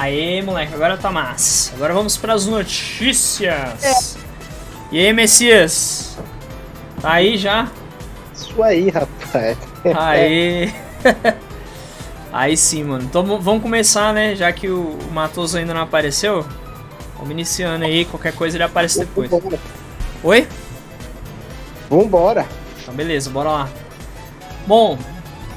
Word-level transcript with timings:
Aê, 0.00 0.40
moleque, 0.40 0.72
agora 0.72 0.96
tá 0.96 1.12
massa. 1.12 1.74
Agora 1.74 1.92
vamos 1.92 2.16
para 2.16 2.32
as 2.32 2.46
notícias. 2.46 4.16
E 4.90 4.98
aí, 4.98 5.12
Messias? 5.12 6.16
Tá 7.02 7.12
aí 7.12 7.36
já? 7.36 7.70
Isso 8.34 8.62
aí, 8.62 8.88
rapaz. 8.88 9.58
Aê. 9.94 10.72
aí 12.32 12.56
sim, 12.56 12.82
mano. 12.82 13.04
Então 13.04 13.22
vamos 13.38 13.60
começar, 13.62 14.14
né? 14.14 14.34
Já 14.34 14.50
que 14.54 14.70
o 14.70 14.96
Matoso 15.12 15.58
ainda 15.58 15.74
não 15.74 15.82
apareceu. 15.82 16.46
Vamos 17.16 17.32
iniciando 17.32 17.84
aí, 17.84 18.06
qualquer 18.06 18.32
coisa 18.32 18.56
ele 18.56 18.64
aparece 18.64 19.00
depois. 19.00 19.30
Oi? 20.24 20.48
Vambora. 21.90 22.46
Então 22.80 22.94
beleza, 22.94 23.28
bora 23.28 23.50
lá. 23.50 23.68
Bom, 24.66 24.98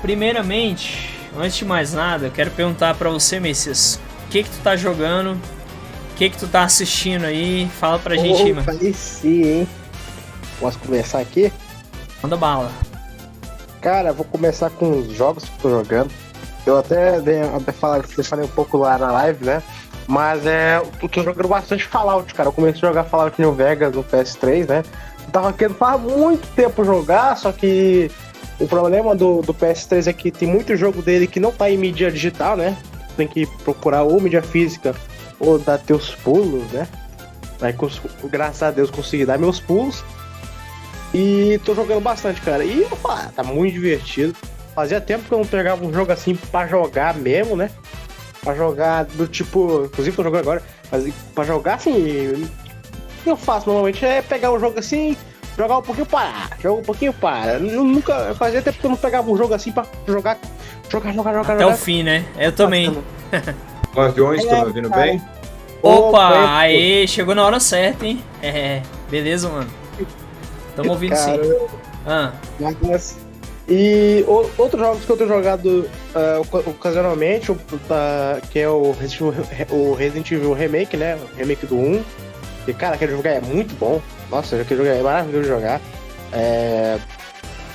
primeiramente, 0.02 1.18
antes 1.38 1.56
de 1.56 1.64
mais 1.64 1.94
nada, 1.94 2.26
eu 2.26 2.32
quero 2.32 2.52
perguntar 2.52 2.94
pra 2.96 3.10
você, 3.10 3.40
Messias, 3.40 4.02
que 4.34 4.42
que 4.42 4.50
tu 4.50 4.64
tá 4.64 4.76
jogando? 4.76 5.34
O 5.34 6.16
que 6.16 6.28
que 6.28 6.38
tu 6.38 6.48
tá 6.48 6.64
assistindo 6.64 7.24
aí? 7.24 7.70
Fala 7.80 8.00
pra 8.00 8.16
gente 8.16 8.42
aí, 8.42 8.52
mano. 8.52 8.94
Sim, 8.96 9.44
hein? 9.44 9.68
Posso 10.60 10.80
começar 10.80 11.20
aqui? 11.20 11.54
Manda 12.22 12.36
bala. 12.36 12.72
Cara, 13.80 14.12
vou 14.12 14.26
começar 14.26 14.72
com 14.72 14.90
os 14.90 15.14
jogos 15.14 15.44
que 15.44 15.52
eu 15.52 15.62
tô 15.62 15.70
jogando. 15.70 16.12
Eu 16.66 16.80
até 16.80 17.22
dei, 17.22 17.42
até 17.42 17.72
falei, 17.72 18.02
falei 18.02 18.46
um 18.46 18.50
pouco 18.50 18.78
lá 18.78 18.98
na 18.98 19.12
live, 19.12 19.46
né? 19.46 19.62
Mas 20.08 20.48
é. 20.48 20.82
Eu 21.02 21.10
tô 21.10 21.22
jogando 21.22 21.48
bastante 21.48 21.86
Fallout, 21.86 22.34
cara. 22.34 22.50
Eu 22.50 22.54
comecei 22.54 22.82
a 22.82 22.92
jogar 22.92 23.04
Fallout 23.04 23.40
New 23.40 23.54
Vegas 23.54 23.94
no 23.94 24.04
PS3, 24.04 24.68
né? 24.68 24.84
Eu 25.26 25.32
tava 25.32 25.54
querendo 25.54 25.76
faz 25.76 26.02
muito 26.02 26.48
tempo 26.56 26.84
jogar, 26.84 27.38
só 27.38 27.52
que 27.52 28.10
o 28.60 28.68
problema 28.68 29.16
do, 29.16 29.44
do 29.44 29.54
PS3 29.54 30.08
é 30.08 30.14
que 30.14 30.32
tem 30.32 30.48
muito 30.48 30.76
jogo 30.76 31.04
dele 31.04 31.28
que 31.28 31.40
não 31.40 31.52
tá 31.52 31.70
em 31.70 31.78
mídia 31.78 32.10
digital, 32.10 32.58
né? 32.58 32.76
Tem 33.16 33.28
que 33.28 33.46
procurar 33.64 34.04
ou 34.04 34.20
mídia 34.20 34.42
física 34.42 34.96
ou 35.40 35.60
dar 35.60 35.78
teus 35.78 36.16
pulos, 36.16 36.64
né? 36.72 36.88
Aí, 37.62 37.76
graças 38.26 38.64
a 38.64 38.72
Deus, 38.72 38.90
consegui 38.90 39.26
dar 39.26 39.38
meus 39.38 39.60
pulos. 39.60 40.04
E 41.14 41.60
tô 41.64 41.76
jogando 41.76 42.02
bastante, 42.02 42.42
cara. 42.42 42.66
E 42.66 42.84
opa, 42.86 43.32
tá 43.36 43.44
muito 43.44 43.74
divertido. 43.74 44.36
Fazia 44.74 45.00
tempo 45.00 45.26
que 45.26 45.32
eu 45.32 45.38
não 45.38 45.46
pegava 45.46 45.86
um 45.86 45.94
jogo 45.94 46.12
assim 46.12 46.36
pra 46.36 46.66
jogar 46.66 47.14
mesmo, 47.14 47.56
né? 47.56 47.70
Pra 48.44 48.56
jogar 48.56 49.06
do 49.06 49.28
tipo. 49.28 49.86
Inclusive 49.86 50.16
tô 50.16 50.24
jogando 50.24 50.42
agora, 50.42 50.64
mas 50.92 51.14
pra 51.36 51.44
jogar 51.44 51.76
assim. 51.76 52.50
Eu 53.26 53.38
faço 53.38 53.68
normalmente 53.68 54.04
é 54.04 54.22
pegar 54.22 54.52
um 54.52 54.60
jogo 54.60 54.80
assim, 54.80 55.16
jogar 55.58 55.78
um 55.78 55.82
pouquinho 55.82 56.06
parar, 56.06 56.50
jogar 56.62 56.80
um 56.80 56.84
pouquinho 56.84 57.14
para. 57.14 57.60
Nu- 57.60 57.84
Nunca. 57.84 58.34
Fazia 58.36 58.62
tempo 58.62 58.80
que 58.80 58.86
eu 58.86 58.90
não 58.90 58.98
pegava 58.98 59.30
um 59.30 59.38
jogo 59.38 59.54
assim 59.54 59.72
pra 59.72 59.86
jogar. 60.08 60.38
Jogar, 60.90 61.14
jogar, 61.14 61.34
jogar, 61.34 61.54
Até 61.54 61.66
o 61.66 61.70
jogar. 61.70 61.78
fim, 61.78 62.04
né? 62.04 62.26
Eu 62.38 62.52
também. 62.52 62.96
Guardiões, 63.96 64.42
estão 64.44 64.60
me 64.62 64.66
ouvindo 64.68 64.90
bem? 64.90 65.22
Opa, 65.82 66.08
Opa, 66.30 66.58
aê, 66.60 67.06
chegou 67.08 67.36
na 67.36 67.46
hora 67.46 67.60
certa, 67.60 68.06
hein? 68.06 68.24
É, 68.42 68.82
beleza, 69.10 69.50
mano. 69.50 69.70
Tamo 70.76 70.92
ouvindo 70.92 71.16
sim. 71.16 71.38
Cara, 71.38 71.58
Ah, 72.06 72.32
Mas- 72.60 73.18
E 73.68 74.26
o- 74.28 74.50
outros 74.58 74.82
jogos 74.82 75.06
que 75.06 75.10
eu 75.10 75.16
tenho 75.16 75.30
jogado 75.30 75.90
ah, 76.14 76.40
oca- 76.42 76.70
ocasionalmente, 76.70 77.50
o- 77.52 77.58
tá, 77.88 78.40
que 78.52 78.60
é 78.60 78.68
o 78.68 78.92
Resident, 78.92 79.22
Evil, 79.22 79.78
o 79.80 79.94
Resident 79.94 80.32
Evil 80.32 80.54
Remake, 80.54 80.98
né? 80.98 81.16
O 81.16 81.38
remake 81.38 81.66
do 81.66 81.76
1. 81.78 82.04
E, 82.68 82.74
cara, 82.74 82.96
aquele 82.96 83.14
jogo 83.14 83.26
é 83.28 83.40
muito 83.40 83.74
bom. 83.80 84.02
Nossa, 84.34 84.60
aquele 84.60 84.84
jogo 84.84 84.98
é 84.98 85.02
maravilhoso 85.02 85.44
de 85.44 85.50
jogar. 85.50 85.80
É, 86.32 86.98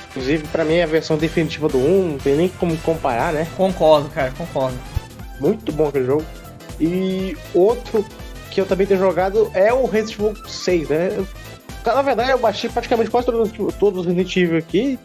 Inclusive, 0.09 0.47
pra 0.47 0.65
mim, 0.65 0.75
é 0.75 0.83
a 0.83 0.87
versão 0.87 1.17
definitiva 1.17 1.69
do 1.69 1.77
1, 1.77 2.09
não 2.13 2.17
tem 2.17 2.35
nem 2.35 2.49
como 2.49 2.75
comparar, 2.77 3.31
né? 3.31 3.47
concordo, 3.55 4.09
cara, 4.09 4.31
concordo. 4.35 4.75
Muito 5.39 5.71
bom 5.71 5.87
aquele 5.87 6.05
jogo. 6.05 6.25
E 6.81 7.37
outro 7.53 8.03
que 8.49 8.59
eu 8.59 8.65
também 8.65 8.87
tenho 8.87 8.99
jogado 8.99 9.51
é 9.53 9.71
o 9.71 9.85
Resident 9.85 10.19
Evil 10.19 10.47
6, 10.47 10.89
né? 10.89 11.13
Eu- 11.15 11.27
Na 11.85 12.01
verdade, 12.01 12.31
eu 12.31 12.39
baixei 12.39 12.69
praticamente 12.69 13.09
quase 13.11 13.27
todos, 13.27 13.51
todos 13.75 13.99
os 14.01 14.05
Resident 14.07 14.35
Evil 14.35 14.57
aqui 14.57 14.99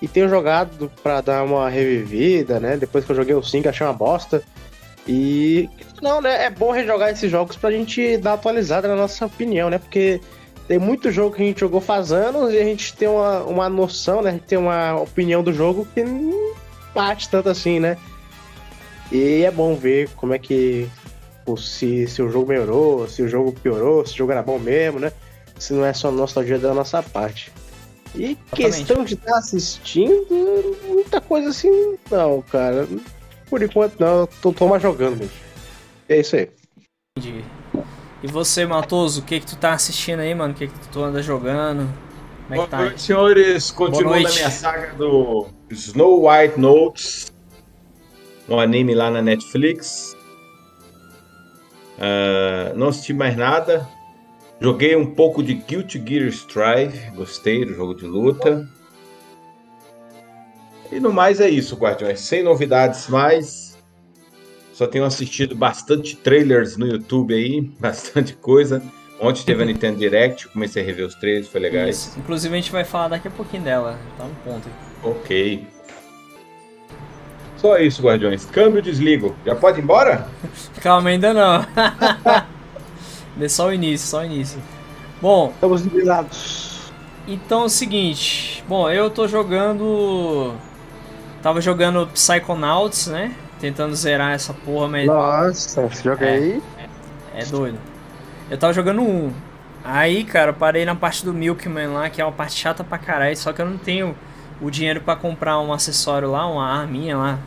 e 0.00 0.06
tenho 0.08 0.28
jogado 0.28 0.90
pra 1.02 1.20
dar 1.20 1.42
uma 1.42 1.68
revivida, 1.68 2.58
né? 2.60 2.76
Depois 2.76 3.04
que 3.04 3.10
eu 3.12 3.16
joguei 3.16 3.34
o 3.34 3.42
5, 3.42 3.68
achei 3.68 3.86
uma 3.86 3.92
bosta. 3.92 4.42
E 5.08 5.68
não, 6.00 6.20
né? 6.20 6.44
É 6.46 6.50
bom 6.50 6.70
rejogar 6.70 7.10
esses 7.10 7.30
jogos 7.30 7.56
pra 7.56 7.70
gente 7.72 8.16
dar 8.18 8.34
atualizada 8.34 8.86
na 8.88 8.96
nossa 8.96 9.26
opinião, 9.26 9.68
né? 9.68 9.78
Porque 9.78 10.20
tem 10.66 10.78
muito 10.78 11.10
jogo 11.10 11.34
que 11.34 11.42
a 11.42 11.46
gente 11.46 11.60
jogou 11.60 11.80
faz 11.80 12.12
anos 12.12 12.52
e 12.52 12.58
a 12.58 12.64
gente 12.64 12.94
tem 12.94 13.08
uma, 13.08 13.42
uma 13.44 13.68
noção, 13.68 14.20
né? 14.20 14.30
A 14.30 14.32
gente 14.32 14.44
tem 14.44 14.58
uma 14.58 15.00
opinião 15.00 15.42
do 15.42 15.52
jogo 15.52 15.86
que 15.94 16.02
não 16.02 16.54
bate 16.94 17.28
tanto 17.28 17.48
assim, 17.48 17.78
né? 17.78 17.96
E 19.12 19.44
é 19.44 19.50
bom 19.50 19.74
ver 19.74 20.08
como 20.16 20.34
é 20.34 20.38
que. 20.38 20.88
Se, 21.58 22.08
se 22.08 22.20
o 22.20 22.28
jogo 22.28 22.48
melhorou, 22.48 23.06
se 23.06 23.22
o 23.22 23.28
jogo 23.28 23.52
piorou, 23.52 24.04
se 24.04 24.14
o 24.14 24.16
jogo 24.16 24.32
era 24.32 24.42
bom 24.42 24.58
mesmo, 24.58 24.98
né? 24.98 25.12
Se 25.56 25.72
não 25.72 25.84
é 25.84 25.92
só 25.92 26.10
nostalgia 26.10 26.58
da 26.58 26.74
nossa 26.74 27.00
parte. 27.04 27.52
E 28.16 28.36
questão 28.52 29.04
de 29.04 29.14
estar 29.14 29.38
assistindo, 29.38 30.76
muita 30.88 31.20
coisa 31.20 31.50
assim, 31.50 31.96
não, 32.10 32.42
cara. 32.42 32.88
Por 33.48 33.62
enquanto 33.62 34.00
não, 34.00 34.20
eu 34.20 34.26
tô, 34.26 34.52
tô 34.52 34.66
mais 34.66 34.82
jogando 34.82 35.18
mesmo. 35.18 35.32
É 36.08 36.18
isso 36.18 36.34
aí. 36.34 36.50
Entendi. 37.16 37.44
E 38.26 38.28
você, 38.28 38.66
Matoso, 38.66 39.20
o 39.20 39.24
que 39.24 39.38
que 39.38 39.46
tu 39.46 39.56
tá 39.56 39.72
assistindo 39.72 40.18
aí, 40.18 40.34
mano? 40.34 40.52
O 40.52 40.56
que 40.56 40.66
que 40.66 40.88
tu 40.88 41.00
anda 41.00 41.22
jogando? 41.22 41.88
Como 42.48 42.54
é 42.54 42.56
Boa 42.56 42.64
que 42.64 42.70
tá? 42.72 42.78
noite, 42.78 43.02
senhores. 43.02 43.70
Continuando 43.70 44.14
a 44.14 44.20
noite. 44.22 44.36
minha 44.36 44.50
saga 44.50 44.94
do 44.94 45.46
Snow 45.70 46.28
White 46.28 46.58
Notes, 46.58 47.32
um 48.48 48.58
anime 48.58 48.96
lá 48.96 49.12
na 49.12 49.22
Netflix. 49.22 50.16
Ah, 52.00 52.72
não 52.74 52.88
assisti 52.88 53.12
mais 53.12 53.36
nada. 53.36 53.88
Joguei 54.60 54.96
um 54.96 55.06
pouco 55.06 55.40
de 55.40 55.54
Guilty 55.54 56.02
Gear 56.04 56.26
Strive, 56.26 57.10
gostei 57.14 57.64
do 57.64 57.74
jogo 57.74 57.94
de 57.94 58.06
luta. 58.06 58.68
E 60.90 60.98
no 60.98 61.12
mais 61.12 61.40
é 61.40 61.48
isso, 61.48 61.76
Guardiões. 61.76 62.18
Sem 62.18 62.42
novidades 62.42 63.06
mais. 63.06 63.65
Só 64.76 64.86
tenho 64.86 65.06
assistido 65.06 65.56
bastante 65.56 66.14
trailers 66.14 66.76
no 66.76 66.86
YouTube 66.86 67.32
aí, 67.32 67.62
bastante 67.80 68.34
coisa. 68.34 68.82
Ontem 69.18 69.42
teve 69.42 69.62
a 69.62 69.64
Nintendo 69.64 69.98
Direct, 69.98 70.48
comecei 70.48 70.82
a 70.82 70.84
rever 70.84 71.06
os 71.06 71.14
trailers, 71.14 71.48
foi 71.48 71.62
legal. 71.62 71.88
Isso. 71.88 72.18
Inclusive 72.18 72.54
a 72.54 72.60
gente 72.60 72.70
vai 72.70 72.84
falar 72.84 73.08
daqui 73.08 73.26
a 73.26 73.30
pouquinho 73.30 73.62
dela. 73.62 73.98
Tá 74.18 74.24
no 74.24 74.34
ponto. 74.44 74.68
Ok. 75.02 75.66
Só 77.56 77.78
isso, 77.78 78.02
Guardiões. 78.02 78.44
Câmbio, 78.44 78.82
desligo. 78.82 79.34
Já 79.46 79.54
pode 79.54 79.80
ir 79.80 79.82
embora? 79.82 80.28
Calma, 80.82 81.08
ainda 81.08 81.32
não. 81.32 81.64
Dê 83.34 83.48
só 83.48 83.68
o 83.68 83.72
início, 83.72 84.06
só 84.06 84.20
o 84.20 84.24
início. 84.26 84.60
Bom, 85.22 85.52
Estamos 85.54 85.80
liberados. 85.80 86.92
então 87.26 87.62
é 87.62 87.64
o 87.64 87.68
seguinte. 87.70 88.62
Bom, 88.68 88.90
eu 88.90 89.08
tô 89.08 89.26
jogando. 89.26 90.54
Tava 91.42 91.62
jogando 91.62 92.06
Psychonauts, 92.08 93.06
né? 93.06 93.34
Tentando 93.60 93.94
zerar 93.94 94.32
essa 94.32 94.52
porra, 94.52 94.88
mas 94.88 95.06
Nossa, 95.06 95.88
jogo 95.88 96.22
É. 96.22 96.30
aí. 96.34 96.62
é 97.34 97.44
doido. 97.46 97.78
Eu 98.50 98.58
tava 98.58 98.72
jogando 98.72 99.00
um. 99.02 99.32
Aí, 99.84 100.24
cara, 100.24 100.50
eu 100.50 100.54
parei 100.54 100.84
na 100.84 100.94
parte 100.94 101.24
do 101.24 101.32
Milkman 101.32 101.88
lá, 101.88 102.10
que 102.10 102.20
é 102.20 102.24
uma 102.24 102.32
parte 102.32 102.54
chata 102.54 102.82
pra 102.84 102.98
caralho, 102.98 103.36
só 103.36 103.52
que 103.52 103.62
eu 103.62 103.66
não 103.66 103.78
tenho 103.78 104.16
o 104.60 104.70
dinheiro 104.70 105.00
pra 105.00 105.14
comprar 105.16 105.58
um 105.60 105.72
acessório 105.72 106.30
lá, 106.30 106.46
uma 106.46 106.66
arminha 106.66 107.16
lá, 107.16 107.38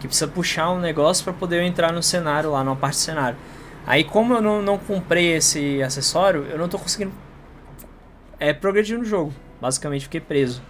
que 0.00 0.06
precisa 0.08 0.26
puxar 0.30 0.70
um 0.70 0.80
negócio 0.80 1.22
pra 1.22 1.32
poder 1.32 1.60
eu 1.60 1.66
entrar 1.66 1.92
no 1.92 2.02
cenário 2.02 2.50
lá, 2.50 2.64
numa 2.64 2.76
parte 2.76 2.94
do 2.94 3.00
cenário. 3.00 3.36
Aí, 3.86 4.04
como 4.04 4.34
eu 4.34 4.40
não, 4.40 4.62
não 4.62 4.78
comprei 4.78 5.34
esse 5.36 5.82
acessório, 5.82 6.46
eu 6.50 6.56
não 6.58 6.68
tô 6.68 6.78
conseguindo 6.78 7.12
é, 8.38 8.52
progredir 8.52 8.98
no 8.98 9.04
jogo. 9.04 9.32
Basicamente, 9.60 10.04
fiquei 10.04 10.20
preso. 10.20 10.62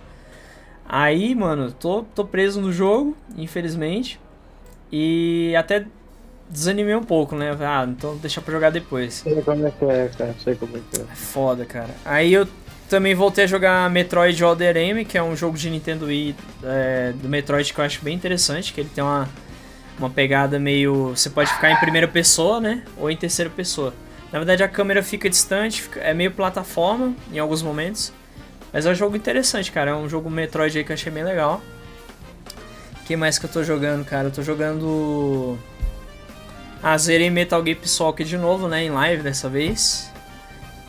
Aí, 0.88 1.34
mano, 1.34 1.70
tô, 1.72 2.02
tô 2.14 2.24
preso 2.24 2.60
no 2.60 2.72
jogo, 2.72 3.16
infelizmente. 3.36 4.20
E 4.92 5.54
até 5.56 5.86
desanimei 6.50 6.94
um 6.94 7.02
pouco, 7.02 7.34
né? 7.34 7.56
Ah, 7.60 7.86
então 7.88 8.16
deixa 8.18 8.40
pra 8.42 8.52
jogar 8.52 8.70
depois. 8.70 9.14
Sei 9.14 9.40
como 9.42 9.66
é 9.66 9.70
que 9.70 9.84
é, 9.84 10.10
cara. 10.16 10.34
Sei 10.44 10.54
como 10.54 10.76
é 10.76 10.80
que 10.92 11.00
é. 11.00 11.04
É 11.10 11.14
foda, 11.16 11.64
cara. 11.64 11.90
Aí 12.04 12.32
eu 12.32 12.46
também 12.90 13.14
voltei 13.14 13.44
a 13.44 13.46
jogar 13.46 13.88
Metroid 13.88 14.44
Other 14.44 14.76
M, 14.76 15.04
que 15.06 15.16
é 15.16 15.22
um 15.22 15.34
jogo 15.34 15.56
de 15.56 15.70
Nintendo 15.70 16.06
Wii 16.06 16.36
é, 16.62 17.12
do 17.14 17.28
Metroid 17.28 17.72
que 17.72 17.80
eu 17.80 17.84
acho 17.84 18.04
bem 18.04 18.14
interessante, 18.14 18.70
que 18.74 18.80
ele 18.82 18.90
tem 18.94 19.02
uma, 19.02 19.26
uma 19.98 20.10
pegada 20.10 20.58
meio... 20.58 21.08
Você 21.16 21.30
pode 21.30 21.50
ficar 21.50 21.70
em 21.70 21.76
primeira 21.76 22.06
pessoa, 22.06 22.60
né? 22.60 22.82
Ou 22.98 23.10
em 23.10 23.16
terceira 23.16 23.50
pessoa. 23.50 23.94
Na 24.30 24.38
verdade 24.38 24.62
a 24.62 24.68
câmera 24.68 25.02
fica 25.02 25.28
distante, 25.30 25.80
fica- 25.82 26.00
é 26.00 26.12
meio 26.12 26.32
plataforma 26.32 27.14
em 27.32 27.38
alguns 27.38 27.62
momentos. 27.62 28.12
Mas 28.70 28.84
é 28.84 28.90
um 28.90 28.94
jogo 28.94 29.16
interessante, 29.16 29.72
cara. 29.72 29.92
É 29.92 29.94
um 29.94 30.08
jogo 30.08 30.28
Metroid 30.30 30.76
aí 30.76 30.84
que 30.84 30.92
eu 30.92 30.94
achei 30.94 31.10
bem 31.10 31.24
legal. 31.24 31.62
O 33.02 33.04
que 33.04 33.16
mais 33.16 33.38
que 33.38 33.46
eu 33.46 33.50
tô 33.50 33.62
jogando, 33.64 34.04
cara? 34.04 34.28
Eu 34.28 34.32
tô 34.32 34.42
jogando... 34.42 35.58
Ah, 36.82 36.96
zerei 36.98 37.30
Metal 37.30 37.64
Gear 37.64 37.78
Solid 37.84 38.24
de 38.24 38.36
novo, 38.38 38.68
né? 38.68 38.84
Em 38.84 38.90
live 38.90 39.22
dessa 39.22 39.48
vez. 39.48 40.10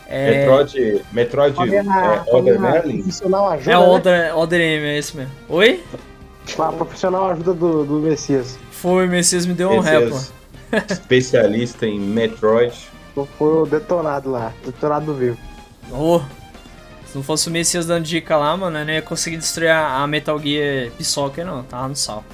É, 0.08 0.46
Metroid. 0.46 1.04
Metroid. 1.12 1.56
Olha 1.58 1.78
É, 1.78 2.58
Merlin? 2.58 3.02
profissional 3.02 3.48
ajuda. 3.50 3.70
é 3.70 3.74
né? 3.74 3.80
Other, 3.80 4.36
Other 4.38 4.60
M, 4.60 4.86
é 4.86 4.98
esse 4.98 5.16
mesmo. 5.16 5.32
Oi? 5.48 5.82
A 6.58 6.72
profissional 6.72 7.30
ajuda 7.30 7.54
do, 7.54 7.84
do 7.84 7.94
Messias. 8.00 8.58
Foi, 8.70 9.06
o 9.06 9.10
Messias 9.10 9.46
me 9.46 9.54
deu 9.54 9.70
um 9.70 9.80
rap. 9.80 10.12
especialista 10.90 11.86
em 11.86 11.98
Metroid. 11.98 12.74
Foi 13.14 13.62
o 13.62 13.66
detonado 13.66 14.30
lá, 14.30 14.52
detonado 14.64 15.14
vivo. 15.14 15.38
Oh, 15.92 16.20
se 17.14 17.18
não 17.18 17.22
fosse 17.22 17.46
o 17.46 17.52
Messias 17.52 17.86
dando 17.86 18.04
dica 18.04 18.36
lá, 18.36 18.56
mano, 18.56 18.76
eu 18.76 18.84
não 18.84 18.92
ia 18.92 19.00
conseguir 19.00 19.36
destruir 19.36 19.70
a 19.70 20.04
Metal 20.04 20.36
Gear 20.36 20.90
Pisoca, 20.98 21.44
não. 21.44 21.62
Tava 21.62 21.86
no 21.86 21.94
sal. 21.94 22.24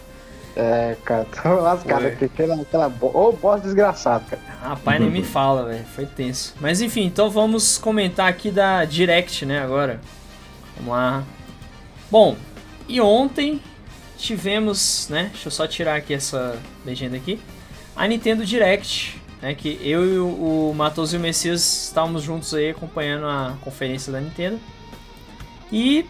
É, 0.57 0.97
cara, 1.05 1.27
tô 1.27 1.49
lascado 1.57 2.07
aqui. 2.07 2.25
Aquela, 2.25 2.55
aquela 2.63 2.89
bo... 2.89 3.11
oh, 3.13 3.31
boss 3.31 3.61
desgraçado, 3.61 4.25
cara. 4.25 4.41
Rapaz, 4.63 4.99
nem 4.99 5.11
me 5.11 5.23
fala, 5.23 5.67
velho. 5.67 5.85
Foi 5.95 6.07
tenso. 6.07 6.55
Mas 6.59 6.81
enfim, 6.81 7.05
então 7.05 7.29
vamos 7.29 7.77
comentar 7.77 8.27
aqui 8.27 8.51
da 8.51 8.87
Direct, 8.87 9.45
né, 9.45 9.61
agora. 9.61 10.01
Vamos 10.77 10.93
lá. 10.95 11.25
Bom, 12.11 12.35
e 12.89 13.03
ontem 13.03 13.61
tivemos, 14.17 15.09
né? 15.11 15.29
Deixa 15.31 15.49
eu 15.49 15.53
só 15.53 15.67
tirar 15.67 15.97
aqui 15.97 16.15
essa 16.15 16.59
legenda 16.87 17.19
aqui. 17.19 17.39
A 17.95 18.09
Nintendo 18.09 18.47
Direct, 18.47 19.20
né? 19.41 19.55
Que 19.55 19.79
eu 19.83 20.05
e 20.05 20.19
o, 20.19 20.71
o 20.71 20.75
Matos 20.75 21.13
e 21.13 21.17
o 21.17 21.21
Messias 21.21 21.87
estávamos 21.87 22.23
juntos 22.23 22.53
aí 22.55 22.71
acompanhando 22.71 23.27
a 23.27 23.57
conferência 23.61 24.13
da 24.13 24.21
Nintendo. 24.21 24.59
E 25.73 26.05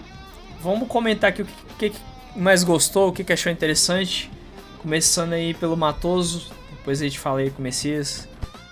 vamos 0.61 0.89
comentar 0.89 1.31
aqui 1.31 1.43
o 1.43 1.47
que, 1.79 1.91
que 1.91 2.01
mais 2.37 2.65
gostou, 2.65 3.09
o 3.09 3.13
que, 3.13 3.25
que 3.25 3.33
achou 3.33 3.51
interessante. 3.53 4.31
Começando 4.79 5.35
aí 5.35 5.53
pelo 5.53 5.77
Matoso, 5.77 6.51
depois 6.71 7.01
a 7.01 7.05
gente 7.05 7.19
fala 7.19 7.41
aí 7.41 7.51
com 7.51 7.59
o 7.59 7.63
Messias. 7.63 8.27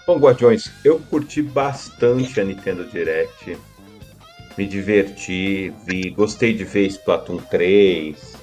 Bom, 0.06 0.18
Guardiões, 0.18 0.70
eu 0.82 0.98
curti 0.98 1.42
bastante 1.42 2.40
a 2.40 2.44
Nintendo 2.44 2.84
Direct. 2.86 3.58
Me 4.56 4.66
diverti, 4.66 5.72
vi, 5.86 6.10
gostei 6.10 6.54
de 6.54 6.64
ver 6.64 6.86
Splatoon 6.86 7.36
3. 7.36 8.37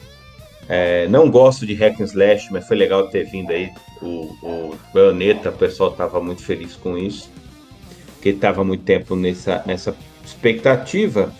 É, 0.68 1.08
não 1.08 1.30
gosto 1.30 1.66
de 1.66 1.74
Hack 1.76 2.02
and 2.02 2.06
Slash, 2.06 2.52
mas 2.52 2.68
foi 2.68 2.78
legal 2.78 3.08
ter 3.10 3.26
vindo 3.26 3.52
aí 3.52 3.72
o, 4.02 4.36
o 4.42 4.76
Bayonetta, 4.94 5.50
o 5.50 5.54
pessoal 5.54 5.92
estava 5.92 6.20
muito 6.22 6.44
feliz 6.44 6.76
com 6.76 6.98
isso. 6.98 7.30
Porque 8.16 8.30
estava 8.30 8.64
muito 8.64 8.84
tempo 8.84 9.16
nessa, 9.16 9.64
nessa 9.66 9.96
expectativa. 10.26 11.32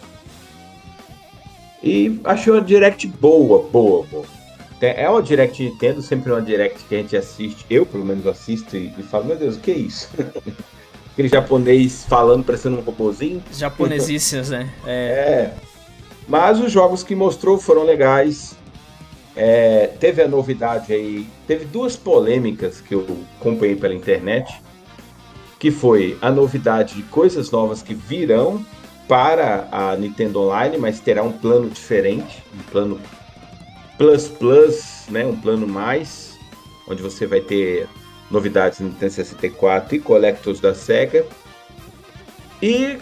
E 1.82 2.20
achei 2.24 2.52
uma 2.54 2.62
direct 2.62 3.08
boa, 3.08 3.68
boa, 3.70 4.06
boa. 4.06 4.26
É 4.82 5.10
uma 5.10 5.22
direct 5.22 5.64
Nintendo, 5.64 6.02
sempre 6.02 6.32
uma 6.32 6.42
direct 6.42 6.84
que 6.84 6.96
a 6.96 6.98
gente 7.00 7.18
assiste, 7.18 7.66
eu 7.70 7.86
pelo 7.86 8.06
menos 8.06 8.28
assisto 8.28 8.76
e, 8.76 8.94
e 8.98 9.04
falo, 9.04 9.26
meu 9.26 9.36
Deus, 9.36 9.56
o 9.56 9.60
que 9.60 9.72
é 9.72 9.76
isso? 9.76 10.10
Aquele 11.14 11.30
japonês 11.30 12.06
falando 12.10 12.44
parecendo 12.44 12.78
um 12.78 12.82
robôzinho. 12.82 13.42
Japonesíssimas, 13.54 14.50
né? 14.50 14.70
É. 14.86 14.92
é. 14.92 15.54
Mas 16.28 16.60
os 16.60 16.72
jogos 16.72 17.04
que 17.04 17.16
mostrou 17.16 17.58
foram 17.58 17.84
legais. 17.84 18.58
É, 19.36 19.88
teve 20.00 20.22
a 20.22 20.28
novidade 20.28 20.94
aí, 20.94 21.28
teve 21.46 21.66
duas 21.66 21.96
polêmicas 21.98 22.80
que 22.80 22.96
eu 22.96 23.06
acompanhei 23.40 23.76
pela 23.76 23.94
internet, 23.94 24.62
que 25.60 25.72
foi 25.72 26.18
a 26.22 26.32
novidade 26.32 26.96
de 26.96 27.04
coisas 27.04 27.52
novas 27.52 27.82
que 27.82 27.94
virão 27.94 28.66
para 29.08 29.68
a 29.72 29.96
Nintendo 29.96 30.42
Online, 30.42 30.78
mas 30.78 31.00
terá 31.00 31.22
um 31.22 31.32
plano 31.32 31.70
diferente, 31.70 32.44
um 32.54 32.72
plano 32.72 33.00
Plus 33.98 34.28
Plus, 34.28 35.06
né, 35.10 35.26
um 35.26 35.36
plano 35.36 35.68
mais, 35.68 36.38
onde 36.88 37.02
você 37.02 37.26
vai 37.26 37.42
ter 37.42 37.88
novidades 38.32 38.80
no 38.80 38.88
Nintendo 38.88 39.14
64 39.14 39.96
e 39.96 40.00
Collectors 40.00 40.60
da 40.60 40.74
Sega. 40.74 41.26
E 42.62 42.98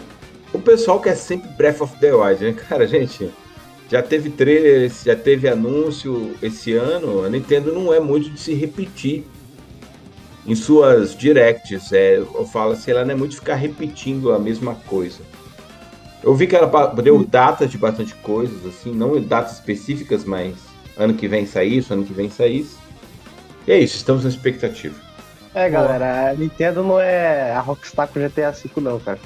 o 0.52 0.58
pessoal 0.58 1.00
quer 1.00 1.16
sempre 1.16 1.48
Breath 1.50 1.80
of 1.80 1.96
the 1.98 2.12
Wild, 2.12 2.44
né? 2.44 2.52
Cara, 2.68 2.86
gente, 2.86 3.30
já 3.90 4.02
teve 4.02 4.30
trailer, 4.30 4.90
já 5.04 5.14
teve 5.14 5.48
anúncio 5.48 6.34
esse 6.42 6.72
ano, 6.72 7.24
a 7.24 7.28
Nintendo 7.28 7.72
não 7.72 7.92
é 7.92 8.00
muito 8.00 8.30
de 8.30 8.40
se 8.40 8.54
repetir 8.54 9.24
em 10.46 10.54
suas 10.54 11.16
directs. 11.16 11.92
É, 11.92 12.16
eu 12.16 12.46
falo 12.46 12.72
assim, 12.72 12.90
ela 12.90 13.04
não 13.04 13.12
é 13.12 13.14
muito 13.14 13.32
de 13.32 13.36
ficar 13.38 13.56
repetindo 13.56 14.32
a 14.32 14.38
mesma 14.38 14.74
coisa. 14.86 15.20
Eu 16.22 16.34
vi 16.34 16.46
que 16.46 16.56
ela 16.56 16.86
deu 16.94 17.22
datas 17.24 17.70
de 17.70 17.76
bastante 17.76 18.14
coisas, 18.14 18.64
assim, 18.64 18.92
não 18.92 19.20
datas 19.20 19.52
específicas, 19.54 20.24
mas 20.24 20.54
ano 20.96 21.14
que 21.14 21.28
vem 21.28 21.44
sair 21.44 21.78
isso, 21.78 21.92
ano 21.92 22.04
que 22.04 22.14
vem 22.14 22.30
sair 22.30 22.60
isso. 22.60 22.78
E 23.66 23.72
é 23.72 23.78
isso, 23.78 23.96
estamos 23.96 24.24
na 24.24 24.30
expectativa. 24.30 24.94
É, 25.54 25.68
galera, 25.68 26.30
a 26.30 26.34
Nintendo 26.34 26.82
não 26.82 26.98
é 26.98 27.52
a 27.52 27.60
Rockstar 27.60 28.08
com 28.08 28.20
GTA 28.20 28.50
V, 28.50 28.80
não, 28.80 28.98
cara. 28.98 29.20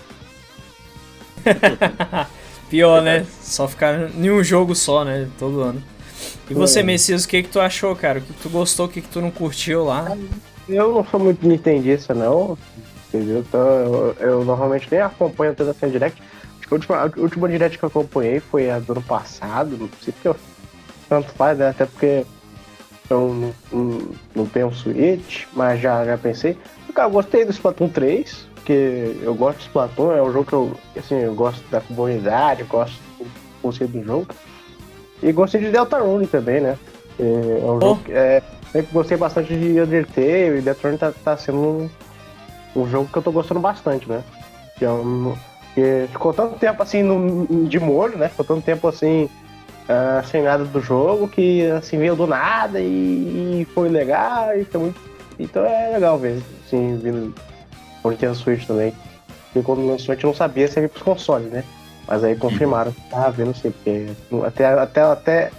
Pior, 2.70 3.02
né? 3.02 3.26
Só 3.42 3.66
ficar 3.66 4.10
em 4.14 4.30
um 4.30 4.42
jogo 4.44 4.74
só, 4.74 5.04
né? 5.04 5.28
Todo 5.38 5.60
ano. 5.60 5.82
E 6.50 6.54
você, 6.54 6.80
é. 6.80 6.82
Messias, 6.82 7.24
o 7.24 7.28
que 7.28 7.42
que 7.42 7.48
tu 7.48 7.60
achou, 7.60 7.94
cara? 7.94 8.18
O 8.18 8.22
que, 8.22 8.32
que 8.32 8.42
tu 8.42 8.48
gostou, 8.48 8.86
o 8.86 8.88
que 8.88 9.00
que 9.00 9.08
tu 9.08 9.20
não 9.20 9.30
curtiu 9.30 9.84
lá? 9.84 10.16
Eu 10.68 10.92
não 10.92 11.04
sou 11.04 11.20
muito 11.20 11.46
nintendista, 11.46 12.14
não. 12.14 12.58
Entendeu? 13.08 13.38
Então, 13.38 13.60
eu, 13.60 14.16
eu 14.20 14.44
normalmente 14.44 14.88
nem 14.90 15.00
acompanho 15.00 15.54
toda 15.54 15.70
essa 15.70 15.88
direct. 15.88 16.22
Acho 16.58 16.68
que 16.68 16.74
a 16.74 16.76
última, 16.76 16.96
a 16.98 17.20
última 17.20 17.48
direct 17.48 17.78
que 17.78 17.84
eu 17.84 17.88
acompanhei 17.88 18.40
foi 18.40 18.70
a 18.70 18.78
do 18.78 18.92
ano 18.92 19.02
passado. 19.02 19.76
Não 19.78 19.88
sei 20.02 20.12
porque 20.12 20.28
eu 20.28 20.36
tanto 21.08 21.32
faz, 21.32 21.58
né? 21.58 21.68
Até 21.70 21.86
porque 21.86 22.26
eu 23.08 23.34
não, 23.34 23.54
não, 23.72 24.08
não 24.34 24.46
tenho 24.46 24.66
um 24.66 24.72
Switch, 24.72 25.44
mas 25.54 25.80
já, 25.80 26.04
já 26.04 26.18
pensei. 26.18 26.56
Cara, 26.94 27.08
eu 27.08 27.12
gostei 27.12 27.44
do 27.44 27.52
Splatoon 27.52 27.88
3, 27.88 28.47
porque 28.68 29.16
eu 29.22 29.34
gosto 29.34 29.60
do 29.60 29.62
Splatoon, 29.62 30.12
é 30.12 30.22
um 30.22 30.30
jogo 30.30 30.44
que 30.44 30.52
eu, 30.52 30.72
assim, 30.94 31.14
eu 31.14 31.34
gosto 31.34 31.66
da 31.70 31.80
comunidade, 31.80 32.64
gosto 32.64 33.00
do 33.18 33.26
conceito 33.62 33.92
do 33.92 34.04
jogo. 34.04 34.26
E 35.22 35.32
gostei 35.32 35.62
de 35.62 35.70
Deltarune 35.70 36.26
também, 36.26 36.60
né? 36.60 36.76
É 37.18 37.22
um 37.22 37.76
oh. 37.76 37.80
jogo 37.80 38.02
que, 38.04 38.12
é, 38.12 38.42
sempre 38.70 38.92
gostei 38.92 39.16
bastante 39.16 39.56
de 39.56 39.80
Undertale 39.80 40.58
e 40.58 40.60
Deltarune 40.60 40.98
tá, 40.98 41.12
tá 41.24 41.34
sendo 41.38 41.58
um, 41.58 41.90
um 42.76 42.86
jogo 42.86 43.08
que 43.10 43.16
eu 43.16 43.22
tô 43.22 43.32
gostando 43.32 43.58
bastante, 43.58 44.06
né? 44.06 44.22
Que 44.76 44.84
é 44.84 44.90
um, 44.90 45.34
que 45.74 46.06
ficou 46.12 46.34
tanto 46.34 46.58
tempo 46.58 46.82
assim 46.82 47.02
no, 47.02 47.66
de 47.66 47.80
molho, 47.80 48.18
né? 48.18 48.28
Ficou 48.28 48.44
tanto 48.44 48.66
tempo 48.66 48.86
assim 48.86 49.30
uh, 49.88 50.26
sem 50.26 50.42
nada 50.42 50.66
do 50.66 50.80
jogo, 50.82 51.26
que 51.26 51.66
assim 51.70 51.96
veio 51.96 52.14
do 52.14 52.26
nada 52.26 52.78
e, 52.78 53.62
e 53.62 53.66
foi 53.72 53.88
legal, 53.88 54.54
e 54.54 54.62
foi 54.66 54.80
muito. 54.82 55.00
Então 55.38 55.64
é 55.64 55.88
legal 55.94 56.18
ver, 56.18 56.42
assim, 56.66 56.98
vindo 56.98 57.32
por 58.02 58.12
Nintendo 58.12 58.34
Switch 58.34 58.66
também. 58.66 58.92
Porque 59.46 59.62
quando 59.62 59.86
lançou 59.86 60.12
a 60.12 60.14
gente 60.14 60.26
não 60.26 60.34
sabia 60.34 60.68
se 60.68 60.78
ia 60.78 60.82
vir 60.82 60.90
pros 60.90 61.02
consoles, 61.02 61.50
né? 61.50 61.64
Mas 62.06 62.24
aí 62.24 62.36
confirmaram 62.36 62.92
que 62.92 63.00
tava 63.10 63.30
vendo 63.30 63.54
sim, 63.54 63.70
porque 63.70 64.06
até, 64.46 64.66
até, 64.66 65.00
até, 65.02 65.50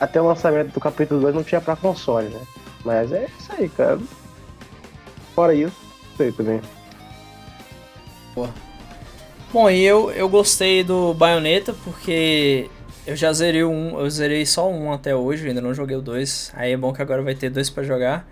até 0.00 0.20
o 0.20 0.26
lançamento 0.26 0.72
do 0.72 0.80
capítulo 0.80 1.20
2 1.20 1.34
não 1.34 1.44
tinha 1.44 1.60
pra 1.60 1.76
console, 1.76 2.28
né? 2.28 2.40
Mas 2.84 3.12
é 3.12 3.26
isso 3.38 3.52
aí, 3.52 3.68
cara. 3.68 3.98
Fora 5.34 5.54
isso, 5.54 5.76
isso 6.12 6.22
aí 6.22 6.32
também. 6.32 6.60
Boa. 8.34 8.50
Bom, 9.52 9.68
e 9.68 9.84
eu, 9.84 10.10
eu 10.12 10.28
gostei 10.28 10.84
do 10.84 11.12
Bayonetta 11.12 11.74
porque 11.84 12.70
eu 13.06 13.16
já 13.16 13.32
zerei 13.32 13.64
um, 13.64 13.98
eu 13.98 14.08
zerei 14.08 14.46
só 14.46 14.70
um 14.70 14.92
até 14.92 15.14
hoje, 15.14 15.48
ainda 15.48 15.60
não 15.60 15.74
joguei 15.74 15.96
o 15.96 16.00
dois. 16.00 16.52
Aí 16.54 16.72
é 16.72 16.76
bom 16.76 16.92
que 16.92 17.02
agora 17.02 17.20
vai 17.22 17.34
ter 17.34 17.50
dois 17.50 17.68
para 17.68 17.82
jogar. 17.82 18.26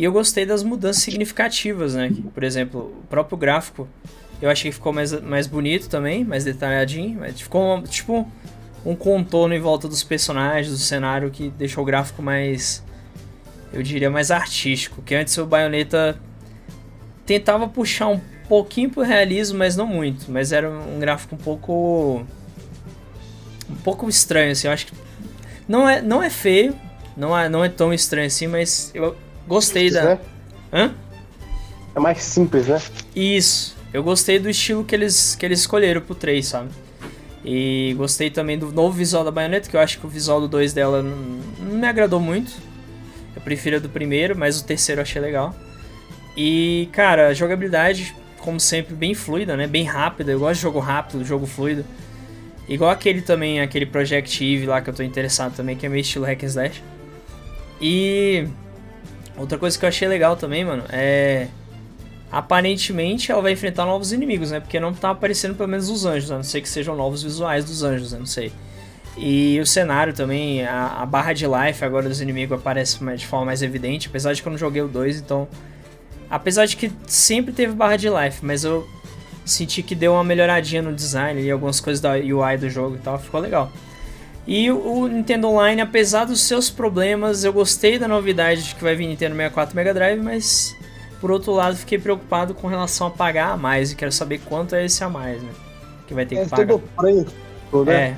E 0.00 0.04
eu 0.04 0.12
gostei 0.12 0.46
das 0.46 0.62
mudanças 0.62 1.02
significativas, 1.02 1.94
né? 1.94 2.10
Por 2.32 2.42
exemplo, 2.42 2.90
o 3.02 3.06
próprio 3.06 3.36
gráfico, 3.36 3.86
eu 4.40 4.48
achei 4.48 4.70
que 4.70 4.74
ficou 4.74 4.94
mais, 4.94 5.12
mais 5.20 5.46
bonito 5.46 5.90
também, 5.90 6.24
mais 6.24 6.42
detalhadinho. 6.42 7.20
Mas 7.20 7.38
ficou 7.38 7.82
tipo 7.82 8.26
um 8.82 8.96
contorno 8.96 9.54
em 9.54 9.60
volta 9.60 9.86
dos 9.86 10.02
personagens, 10.02 10.72
do 10.72 10.78
cenário 10.78 11.30
que 11.30 11.50
deixou 11.50 11.82
o 11.82 11.86
gráfico 11.86 12.22
mais, 12.22 12.82
eu 13.74 13.82
diria, 13.82 14.08
mais 14.08 14.30
artístico. 14.30 15.02
Que 15.02 15.14
antes 15.14 15.36
o 15.36 15.44
Bayonetta 15.44 16.18
tentava 17.26 17.68
puxar 17.68 18.08
um 18.08 18.22
pouquinho 18.48 18.88
pro 18.88 19.02
realismo, 19.02 19.58
mas 19.58 19.76
não 19.76 19.86
muito. 19.86 20.32
Mas 20.32 20.50
era 20.50 20.70
um 20.70 20.98
gráfico 20.98 21.34
um 21.34 21.38
pouco 21.38 22.24
um 23.68 23.76
pouco 23.84 24.08
estranho, 24.08 24.52
assim. 24.52 24.66
Eu 24.66 24.72
acho 24.72 24.86
que 24.86 24.94
não 25.68 25.86
é, 25.86 26.00
não 26.00 26.22
é 26.22 26.30
feio, 26.30 26.74
não 27.14 27.36
é, 27.36 27.50
não 27.50 27.62
é 27.62 27.68
tão 27.68 27.92
estranho 27.92 28.28
assim, 28.28 28.46
mas 28.46 28.90
eu 28.94 29.14
gostei 29.50 29.90
simples, 29.90 30.04
da. 30.04 30.14
Né? 30.14 30.20
Hã? 30.72 30.94
É 31.94 32.00
mais 32.00 32.22
simples, 32.22 32.68
né? 32.68 32.80
Isso. 33.14 33.76
Eu 33.92 34.02
gostei 34.02 34.38
do 34.38 34.48
estilo 34.48 34.84
que 34.84 34.94
eles, 34.94 35.34
que 35.34 35.44
eles 35.44 35.60
escolheram 35.60 36.00
pro 36.00 36.14
3, 36.14 36.46
sabe? 36.46 36.70
E 37.44 37.94
gostei 37.96 38.30
também 38.30 38.56
do 38.56 38.70
novo 38.70 38.96
visual 38.96 39.24
da 39.24 39.30
baioneta, 39.30 39.68
que 39.68 39.76
eu 39.76 39.80
acho 39.80 39.98
que 39.98 40.06
o 40.06 40.08
visual 40.08 40.40
do 40.40 40.46
2 40.46 40.72
dela 40.72 41.02
não, 41.02 41.16
não 41.58 41.78
me 41.78 41.86
agradou 41.86 42.20
muito. 42.20 42.52
Eu 43.34 43.42
prefiro 43.42 43.76
a 43.76 43.78
do 43.80 43.88
primeiro, 43.88 44.38
mas 44.38 44.60
o 44.60 44.64
terceiro 44.64 45.00
eu 45.00 45.02
achei 45.02 45.20
legal. 45.20 45.54
E, 46.36 46.88
cara, 46.92 47.28
a 47.28 47.34
jogabilidade, 47.34 48.14
como 48.38 48.60
sempre, 48.60 48.94
bem 48.94 49.14
fluida, 49.14 49.56
né? 49.56 49.66
Bem 49.66 49.84
rápida. 49.84 50.30
Eu 50.30 50.38
gosto 50.38 50.56
de 50.56 50.62
jogo 50.62 50.78
rápido, 50.78 51.24
jogo 51.24 51.46
fluido. 51.46 51.84
Igual 52.68 52.90
aquele 52.90 53.20
também, 53.20 53.60
aquele 53.60 53.86
Project 53.86 54.44
Eve 54.44 54.66
lá 54.66 54.80
que 54.80 54.90
eu 54.90 54.94
tô 54.94 55.02
interessado 55.02 55.56
também, 55.56 55.76
que 55.76 55.84
é 55.84 55.88
meio 55.88 56.02
estilo 56.02 56.24
hack 56.24 56.44
and 56.44 56.46
slash. 56.46 56.82
E 57.80 58.46
outra 59.36 59.58
coisa 59.58 59.78
que 59.78 59.84
eu 59.84 59.88
achei 59.88 60.08
legal 60.08 60.36
também, 60.36 60.64
mano, 60.64 60.84
é 60.90 61.48
aparentemente 62.32 63.32
ela 63.32 63.42
vai 63.42 63.52
enfrentar 63.52 63.84
novos 63.84 64.12
inimigos, 64.12 64.52
né? 64.52 64.60
Porque 64.60 64.78
não 64.78 64.94
tá 64.94 65.10
aparecendo 65.10 65.56
pelo 65.56 65.68
menos 65.68 65.88
os 65.88 66.04
anjos, 66.04 66.30
a 66.30 66.36
não 66.36 66.44
ser 66.44 66.60
que 66.60 66.68
sejam 66.68 66.94
novos 66.94 67.22
visuais 67.24 67.64
dos 67.64 67.82
anjos, 67.82 68.12
né? 68.12 68.18
Não 68.18 68.26
sei. 68.26 68.52
E 69.16 69.58
o 69.60 69.66
cenário 69.66 70.12
também, 70.12 70.64
a, 70.64 71.02
a 71.02 71.06
barra 71.06 71.32
de 71.32 71.44
life 71.44 71.84
agora 71.84 72.08
dos 72.08 72.20
inimigos 72.20 72.58
aparece 72.58 72.98
de 73.16 73.26
forma 73.26 73.46
mais 73.46 73.62
evidente, 73.62 74.08
apesar 74.08 74.32
de 74.32 74.40
que 74.40 74.46
eu 74.46 74.50
não 74.52 74.58
joguei 74.58 74.80
o 74.80 74.88
2, 74.88 75.18
então 75.18 75.48
Apesar 76.30 76.64
de 76.64 76.76
que 76.76 76.92
sempre 77.08 77.52
teve 77.52 77.72
barra 77.72 77.96
de 77.96 78.08
life, 78.08 78.46
mas 78.46 78.62
eu 78.62 78.88
senti 79.44 79.82
que 79.82 79.96
deu 79.96 80.12
uma 80.12 80.22
melhoradinha 80.22 80.80
no 80.80 80.94
design 80.94 81.42
e 81.42 81.50
algumas 81.50 81.80
coisas 81.80 82.00
da 82.00 82.12
UI 82.12 82.56
do 82.56 82.70
jogo 82.70 82.94
e 82.94 82.98
tal, 83.00 83.18
ficou 83.18 83.40
legal. 83.40 83.72
E 84.46 84.70
o 84.70 85.06
Nintendo 85.06 85.48
Online, 85.48 85.80
apesar 85.82 86.24
dos 86.24 86.40
seus 86.40 86.70
problemas, 86.70 87.44
eu 87.44 87.52
gostei 87.52 87.98
da 87.98 88.08
novidade 88.08 88.64
de 88.64 88.74
que 88.74 88.82
vai 88.82 88.96
vir 88.96 89.06
Nintendo 89.06 89.34
64 89.36 89.76
Mega 89.76 89.94
Drive, 89.94 90.20
mas 90.20 90.74
por 91.20 91.30
outro 91.30 91.52
lado 91.52 91.76
fiquei 91.76 91.98
preocupado 91.98 92.54
com 92.54 92.66
relação 92.66 93.06
a 93.06 93.10
pagar 93.10 93.52
a 93.52 93.56
mais 93.56 93.92
e 93.92 93.96
quero 93.96 94.10
saber 94.10 94.38
quanto 94.40 94.74
é 94.74 94.84
esse 94.84 95.04
a 95.04 95.08
mais, 95.08 95.40
né? 95.42 95.50
Que 96.06 96.14
vai 96.14 96.26
ter 96.26 96.36
É 96.36 96.44
que 96.44 96.50
pagar. 96.50 96.66
tudo 96.66 96.82
preço, 96.96 97.84
né? 97.84 98.16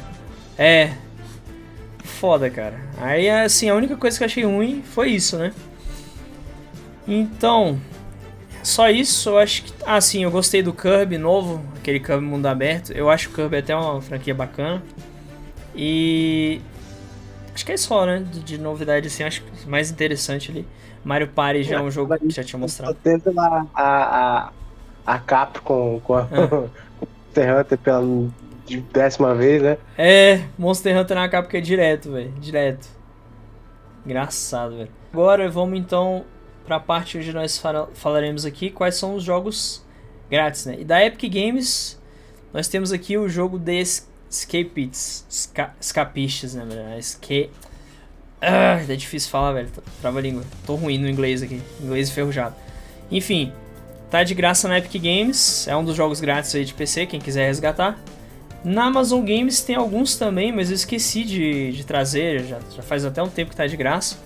É. 0.57 0.83
É. 0.85 0.93
Foda, 2.05 2.49
cara. 2.49 2.81
Aí, 2.99 3.29
assim, 3.29 3.69
a 3.69 3.75
única 3.75 3.97
coisa 3.97 4.17
que 4.17 4.23
eu 4.25 4.27
achei 4.27 4.45
ruim 4.45 4.83
foi 4.83 5.11
isso, 5.11 5.37
né? 5.37 5.53
Então, 7.07 7.81
só 8.63 8.89
isso, 8.89 9.31
eu 9.31 9.39
acho 9.39 9.65
que. 9.65 9.73
Ah, 9.85 10.01
sim, 10.01 10.23
eu 10.23 10.31
gostei 10.31 10.63
do 10.63 10.73
Kirby 10.73 11.19
novo, 11.19 11.61
aquele 11.77 11.99
Kirby 11.99 12.25
mundo 12.25 12.47
aberto. 12.47 12.93
Eu 12.93 13.11
acho 13.11 13.29
o 13.29 13.33
Kirby 13.33 13.57
até 13.57 13.75
uma 13.75 14.01
franquia 14.01 14.35
bacana. 14.35 14.83
E. 15.75 16.61
Acho 17.55 17.67
que 17.67 17.73
é 17.73 17.77
só, 17.77 18.07
né? 18.07 18.25
De, 18.31 18.41
de 18.41 18.59
novidade, 18.59 19.07
assim, 19.07 19.23
acho 19.25 19.43
mais 19.67 19.91
interessante 19.91 20.51
ali. 20.51 20.67
Mario 21.05 21.29
Party 21.29 21.65
já 21.65 21.77
é 21.77 21.81
um 21.81 21.91
jogo 21.91 22.17
que 22.19 22.31
já 22.31 22.45
tinha 22.45 22.59
mostrado. 22.59 22.95
Tenta 23.03 23.33
a, 23.37 23.67
a, 23.75 24.53
a 25.07 25.19
Capcom 25.19 26.01
com 26.01 26.15
a 26.15 26.23
Ah. 26.33 26.69
Monster 27.35 27.59
Hunter 27.61 27.79
pela 27.79 28.31
décima 28.93 29.35
vez, 29.35 29.63
né? 29.63 29.79
É, 29.99 30.45
Monster 30.59 30.97
Hunter 30.97 31.17
na 31.17 31.29
que 31.29 31.57
é 31.57 31.61
direto, 31.61 32.13
velho. 32.13 32.31
Direto. 32.33 32.87
Engraçado, 34.07 34.77
velho. 34.77 34.91
Agora 35.13 35.49
vamos 35.51 35.79
então 35.79 36.25
pra 36.67 36.79
parte 36.79 37.19
onde 37.19 37.33
nós 37.33 37.59
fala- 37.59 37.89
falaremos 37.95 38.45
aqui 38.45 38.71
quais 38.71 38.95
são 38.95 39.15
os 39.15 39.23
jogos 39.25 39.85
grátis, 40.31 40.67
né? 40.67 40.77
E 40.81 40.85
da 40.85 41.05
Epic 41.05 41.33
Games, 41.33 42.01
nós 42.53 42.69
temos 42.69 42.93
aqui 42.93 43.19
o 43.19 43.29
jogo 43.29 43.59
The 43.59 43.83
Es- 44.33 44.39
Escapists. 44.41 45.25
Esca 45.31 45.75
escapistas, 45.81 46.55
né, 46.55 46.65
velho? 46.65 46.83
É 48.41 48.97
difícil 48.97 49.31
falar, 49.31 49.53
velho. 49.53 49.69
Trava 50.01 50.19
a 50.19 50.23
língua. 50.23 50.43
Tô 50.67 50.75
ruim 50.75 50.99
no 50.99 51.09
inglês 51.09 51.43
aqui. 51.43 51.61
Inglês 51.81 52.09
enferrujado. 52.09 52.57
Enfim, 53.11 53.53
tá 54.11 54.23
de 54.25 54.35
graça 54.35 54.67
na 54.67 54.79
Epic 54.79 55.01
Games. 55.03 55.69
É 55.69 55.77
um 55.77 55.85
dos 55.85 55.95
jogos 55.95 56.21
grátis 56.21 56.55
aí 56.55 56.65
de 56.65 56.75
PC, 56.75 57.07
quem 57.07 57.21
quiser 57.21 57.47
resgatar. 57.47 57.99
Na 58.65 58.85
Amazon 58.85 59.21
Games 59.25 59.61
tem 59.63 59.77
alguns 59.77 60.17
também, 60.17 60.53
mas 60.53 60.71
eu 60.71 60.77
esqueci 60.77 61.25
de, 61.25 61.73
de 61.73 61.85
trazer, 61.85 62.45
já, 62.45 62.59
já 62.75 62.83
faz 62.83 63.05
até 63.05 63.21
um 63.23 63.29
tempo 63.29 63.51
que 63.51 63.57
tá 63.57 63.67
de 63.67 63.77
graça. 63.77 64.17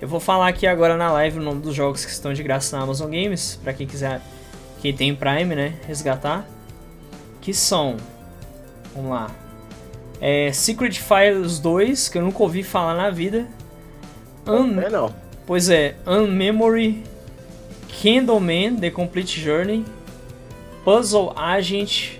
Eu 0.00 0.08
vou 0.08 0.18
falar 0.20 0.48
aqui 0.48 0.66
agora 0.66 0.96
na 0.96 1.10
live 1.12 1.38
o 1.38 1.42
nome 1.42 1.60
dos 1.62 1.74
jogos 1.74 2.04
que 2.04 2.10
estão 2.10 2.32
de 2.34 2.42
graça 2.42 2.76
na 2.76 2.82
Amazon 2.82 3.06
Games, 3.10 3.58
pra 3.62 3.72
quem 3.72 3.86
quiser, 3.86 4.20
quem 4.82 4.92
tem 4.94 5.14
Prime, 5.14 5.54
né, 5.54 5.74
resgatar. 5.86 6.44
Que 7.40 7.54
são, 7.54 7.96
vamos 8.94 9.10
lá, 9.12 9.30
é 10.20 10.50
Secret 10.52 10.92
Files 11.00 11.58
2, 11.58 12.08
que 12.08 12.18
eu 12.18 12.22
nunca 12.22 12.42
ouvi 12.42 12.62
falar 12.62 12.94
na 12.94 13.10
vida. 13.10 13.46
Un- 14.46 14.80
É 14.80 14.88
não. 14.90 15.12
Pois 15.46 15.68
é, 15.68 15.94
Unmemory, 16.06 17.04
Candleman, 18.02 18.76
The 18.76 18.90
Complete 18.90 19.40
Journey, 19.40 19.84
Puzzle 20.84 21.32
Agent, 21.36 22.18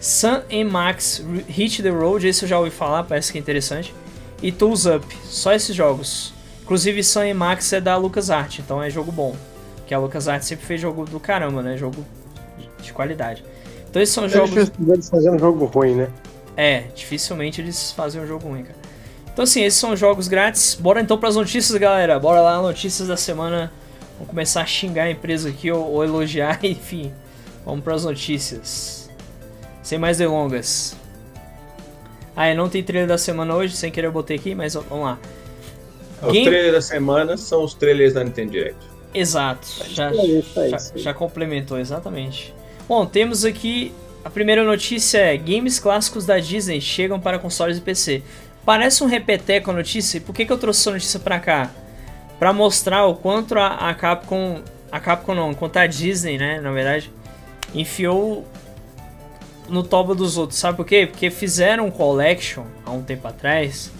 Sun 0.00 0.42
and 0.52 0.70
Max 0.70 1.24
Hit 1.48 1.82
the 1.82 1.90
Road, 1.90 2.26
esse 2.26 2.44
eu 2.44 2.48
já 2.48 2.58
ouvi 2.58 2.70
falar, 2.70 3.04
parece 3.04 3.32
que 3.32 3.38
é 3.38 3.40
interessante, 3.40 3.94
e 4.42 4.50
Tools 4.52 4.86
Up, 4.86 5.06
só 5.24 5.52
esses 5.52 5.74
jogos. 5.74 6.32
Inclusive 6.62 7.02
Sun 7.04 7.20
and 7.30 7.34
Max 7.34 7.72
é 7.72 7.80
da 7.80 7.96
LucasArts, 7.96 8.60
então 8.64 8.82
é 8.82 8.88
jogo 8.90 9.12
bom, 9.12 9.36
que 9.86 9.94
a 9.94 9.98
LucasArts 9.98 10.48
sempre 10.48 10.64
fez 10.64 10.80
jogo 10.80 11.04
do 11.04 11.20
caramba, 11.20 11.62
né, 11.62 11.76
jogo 11.76 12.04
de- 12.58 12.84
de 12.84 12.92
qualidade. 12.92 13.44
Então 13.88 14.00
esses 14.02 14.14
são 14.14 14.24
É 14.24 14.28
jogos... 14.28 14.70
eles 14.88 15.08
fazendo 15.10 15.36
um 15.36 15.38
jogo 15.38 15.66
ruim, 15.66 15.94
né? 15.94 16.08
É, 16.56 16.84
dificilmente 16.94 17.60
eles 17.60 17.90
fazem 17.92 18.20
um 18.20 18.26
jogo 18.26 18.48
ruim, 18.48 18.62
cara. 18.64 18.78
Então 19.32 19.42
assim, 19.42 19.62
esses 19.64 19.78
são 19.78 19.96
jogos 19.96 20.28
grátis. 20.28 20.74
Bora 20.74 21.00
então 21.00 21.18
pras 21.18 21.34
notícias, 21.36 21.76
galera. 21.78 22.18
Bora 22.18 22.40
lá, 22.40 22.62
notícias 22.62 23.08
da 23.08 23.16
semana. 23.16 23.72
Vamos 24.14 24.28
começar 24.28 24.62
a 24.62 24.66
xingar 24.66 25.04
a 25.04 25.10
empresa 25.10 25.48
aqui 25.48 25.70
ou, 25.72 25.84
ou 25.90 26.04
elogiar, 26.04 26.60
enfim. 26.64 27.12
Vamos 27.64 27.82
pras 27.82 28.04
notícias. 28.04 29.10
Sem 29.82 29.98
mais 29.98 30.18
delongas. 30.18 30.94
Ah, 32.36 32.46
é, 32.46 32.54
não 32.54 32.68
tem 32.68 32.82
trailer 32.82 33.08
da 33.08 33.18
semana 33.18 33.54
hoje, 33.54 33.76
sem 33.76 33.90
querer 33.90 34.06
eu 34.08 34.12
botei 34.12 34.36
aqui, 34.36 34.54
mas 34.54 34.74
vamos 34.74 35.04
lá. 35.04 35.18
Os 36.22 36.32
Game- 36.32 36.44
trailers 36.46 36.72
da 36.72 36.80
semana 36.80 37.36
são 37.36 37.62
os 37.64 37.74
trailers 37.74 38.14
da 38.14 38.24
Nintendo 38.24 38.52
Direct. 38.52 38.78
Exato, 39.12 39.66
já, 39.90 40.10
É 40.10 40.26
isso, 40.26 40.60
é 40.60 40.68
já, 40.70 40.76
isso. 40.76 40.92
já 40.98 41.14
complementou, 41.14 41.78
exatamente. 41.78 42.52
Bom, 42.88 43.06
temos 43.06 43.44
aqui 43.44 43.92
a 44.24 44.30
primeira 44.30 44.64
notícia 44.64 45.18
é 45.18 45.36
games 45.36 45.78
clássicos 45.78 46.24
da 46.24 46.38
Disney 46.38 46.80
chegam 46.80 47.20
para 47.20 47.38
consoles 47.38 47.76
e 47.76 47.80
PC. 47.82 48.22
Parece 48.64 49.04
um 49.04 49.06
repeteco 49.06 49.70
a 49.70 49.74
notícia, 49.74 50.16
e 50.16 50.20
por 50.20 50.34
que, 50.34 50.46
que 50.46 50.52
eu 50.52 50.56
trouxe 50.56 50.80
essa 50.80 50.90
notícia 50.92 51.20
pra 51.20 51.38
cá? 51.38 51.70
Pra 52.38 52.50
mostrar 52.50 53.04
o 53.04 53.14
quanto 53.14 53.58
a, 53.58 53.90
a 53.90 53.94
Capcom, 53.94 54.62
a 54.90 54.98
Capcom 54.98 55.34
não, 55.34 55.52
quanto 55.52 55.76
a 55.76 55.86
Disney, 55.86 56.38
né, 56.38 56.58
na 56.58 56.72
verdade, 56.72 57.12
enfiou 57.74 58.46
no 59.68 59.82
toba 59.82 60.14
dos 60.14 60.38
outros. 60.38 60.58
Sabe 60.58 60.78
por 60.78 60.86
quê? 60.86 61.06
Porque 61.06 61.30
fizeram 61.30 61.86
um 61.86 61.90
collection 61.90 62.64
há 62.86 62.90
um 62.90 63.02
tempo 63.02 63.28
atrás 63.28 63.90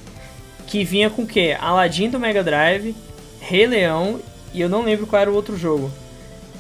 que 0.66 0.85
vinha 0.85 1.11
com 1.11 1.23
o 1.23 1.26
quê? 1.26 1.54
Aladdin 1.61 2.09
do 2.09 2.19
Mega 2.19 2.43
Drive, 2.43 2.97
Rei 3.40 3.66
Leão 3.66 4.21
e 4.54 4.61
eu 4.62 4.71
não 4.71 4.83
lembro 4.83 5.07
qual 5.07 5.21
era 5.21 5.31
o 5.31 5.35
outro 5.35 5.54
jogo. 5.57 5.90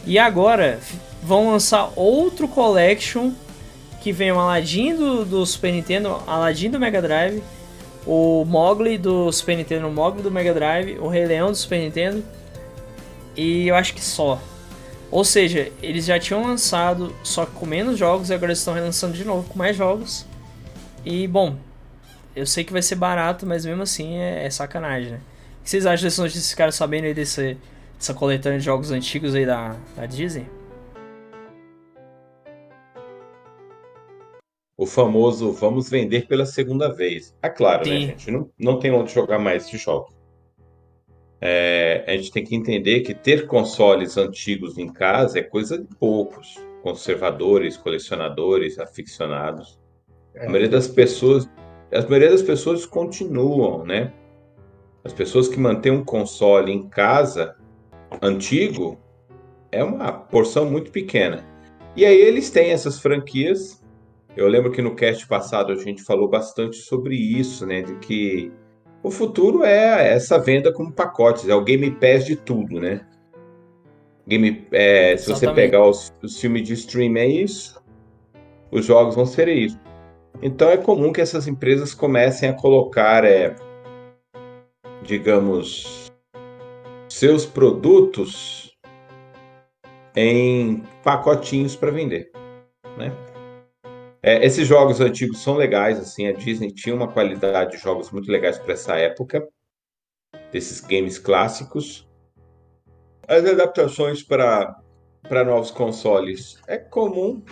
E 0.06 0.18
agora 0.18 0.78
vão 1.22 1.50
lançar 1.50 1.90
outro 1.96 2.46
collection 2.46 3.32
que 4.04 4.12
vem 4.12 4.30
o 4.30 4.38
Aladdin 4.38 4.94
do, 4.94 5.24
do 5.24 5.46
Super 5.46 5.72
Nintendo, 5.72 6.22
Aladdin 6.26 6.68
do 6.68 6.78
Mega 6.78 7.00
Drive, 7.00 7.42
o 8.06 8.44
Mogli 8.44 8.98
do 8.98 9.32
Super 9.32 9.56
Nintendo, 9.56 9.88
o 9.88 9.90
Mogli 9.90 10.20
do 10.20 10.30
Mega 10.30 10.52
Drive, 10.52 10.98
o 10.98 11.08
Rei 11.08 11.24
Leão 11.24 11.50
do 11.50 11.56
Super 11.56 11.78
Nintendo 11.78 12.22
e 13.34 13.66
eu 13.66 13.74
acho 13.74 13.94
que 13.94 14.04
só. 14.04 14.38
Ou 15.10 15.24
seja, 15.24 15.72
eles 15.82 16.04
já 16.04 16.18
tinham 16.18 16.42
lançado 16.42 17.14
só 17.22 17.46
com 17.46 17.64
menos 17.64 17.98
jogos 17.98 18.28
e 18.28 18.34
agora 18.34 18.52
eles 18.52 18.58
estão 18.58 18.74
relançando 18.74 19.14
de 19.14 19.24
novo 19.24 19.48
com 19.48 19.58
mais 19.58 19.74
jogos. 19.74 20.26
E 21.02 21.26
bom, 21.26 21.56
eu 22.36 22.44
sei 22.44 22.62
que 22.62 22.74
vai 22.74 22.82
ser 22.82 22.96
barato, 22.96 23.46
mas 23.46 23.64
mesmo 23.64 23.84
assim 23.84 24.18
é, 24.18 24.44
é 24.44 24.50
sacanagem, 24.50 25.12
né? 25.12 25.20
O 25.60 25.64
que 25.64 25.70
vocês 25.70 25.86
acham 25.86 26.04
dessas 26.04 26.18
notícias, 26.18 26.50
ficaram 26.50 26.72
sabendo 26.72 27.04
aí 27.04 27.14
desse, 27.14 27.56
dessa 27.98 28.12
coletânea 28.12 28.58
de 28.58 28.66
jogos 28.66 28.90
antigos 28.90 29.34
aí 29.34 29.46
da, 29.46 29.74
da 29.96 30.04
Disney? 30.04 30.46
O 34.76 34.86
famoso 34.86 35.52
vamos 35.52 35.88
vender 35.88 36.26
pela 36.26 36.44
segunda 36.44 36.92
vez. 36.92 37.34
É 37.42 37.48
claro, 37.48 37.88
né, 37.88 37.94
Sim. 37.94 38.06
gente? 38.06 38.30
Não, 38.30 38.50
não 38.58 38.78
tem 38.78 38.90
onde 38.90 39.12
jogar 39.12 39.38
mais 39.38 39.66
esses 39.66 39.80
jogos. 39.80 40.12
É, 41.40 42.04
a 42.06 42.16
gente 42.16 42.32
tem 42.32 42.42
que 42.42 42.56
entender 42.56 43.00
que 43.00 43.14
ter 43.14 43.46
consoles 43.46 44.16
antigos 44.16 44.78
em 44.78 44.90
casa 44.90 45.38
é 45.38 45.42
coisa 45.42 45.78
de 45.78 45.86
poucos. 45.96 46.58
Conservadores, 46.82 47.76
colecionadores, 47.76 48.78
aficionados. 48.78 49.78
A 50.36 50.46
maioria 50.46 50.68
das 50.68 50.88
pessoas, 50.88 51.48
a 51.92 52.00
maioria 52.02 52.30
das 52.30 52.42
pessoas 52.42 52.84
continuam, 52.84 53.84
né? 53.84 54.12
As 55.04 55.12
pessoas 55.12 55.46
que 55.46 55.60
mantêm 55.60 55.92
um 55.92 56.04
console 56.04 56.72
em 56.72 56.88
casa 56.88 57.56
antigo 58.22 58.98
é 59.70 59.84
uma 59.84 60.12
porção 60.12 60.70
muito 60.70 60.90
pequena. 60.90 61.44
E 61.94 62.04
aí 62.06 62.16
eles 62.16 62.50
têm 62.50 62.70
essas 62.70 62.98
franquias. 62.98 63.83
Eu 64.36 64.48
lembro 64.48 64.72
que 64.72 64.82
no 64.82 64.94
cast 64.94 65.26
passado 65.26 65.72
a 65.72 65.76
gente 65.76 66.02
falou 66.02 66.28
bastante 66.28 66.76
sobre 66.76 67.14
isso, 67.14 67.64
né? 67.66 67.82
De 67.82 67.94
que 67.96 68.52
o 69.02 69.10
futuro 69.10 69.64
é 69.64 70.14
essa 70.14 70.38
venda 70.38 70.72
como 70.72 70.92
pacotes, 70.92 71.48
é 71.48 71.54
o 71.54 71.62
Game 71.62 71.90
Pass 71.92 72.24
de 72.24 72.36
tudo, 72.36 72.80
né? 72.80 73.06
Game, 74.26 74.66
é, 74.72 75.16
se 75.16 75.30
você 75.30 75.52
pegar 75.52 75.86
os, 75.86 76.12
os 76.22 76.40
filmes 76.40 76.66
de 76.66 76.72
streaming 76.72 77.20
é 77.20 77.26
isso, 77.26 77.82
os 78.72 78.84
jogos 78.86 79.14
vão 79.14 79.26
ser 79.26 79.48
isso. 79.48 79.78
Então 80.42 80.70
é 80.70 80.76
comum 80.76 81.12
que 81.12 81.20
essas 81.20 81.46
empresas 81.46 81.94
comecem 81.94 82.48
a 82.48 82.54
colocar, 82.54 83.24
é, 83.24 83.54
digamos, 85.02 86.10
seus 87.08 87.46
produtos 87.46 88.76
em 90.16 90.82
pacotinhos 91.02 91.76
para 91.76 91.90
vender, 91.90 92.32
né? 92.96 93.12
É, 94.26 94.42
esses 94.42 94.66
jogos 94.66 95.02
antigos 95.02 95.42
são 95.42 95.54
legais, 95.54 95.98
assim, 95.98 96.26
a 96.26 96.32
Disney 96.32 96.72
tinha 96.72 96.94
uma 96.94 97.06
qualidade 97.06 97.72
de 97.72 97.76
jogos 97.76 98.10
muito 98.10 98.32
legais 98.32 98.56
para 98.56 98.72
essa 98.72 98.96
época, 98.96 99.46
desses 100.50 100.80
games 100.80 101.18
clássicos. 101.18 102.08
As 103.28 103.44
adaptações 103.44 104.22
para 104.22 104.74
novos 105.44 105.70
consoles 105.70 106.58
é 106.66 106.78
comum. 106.78 107.42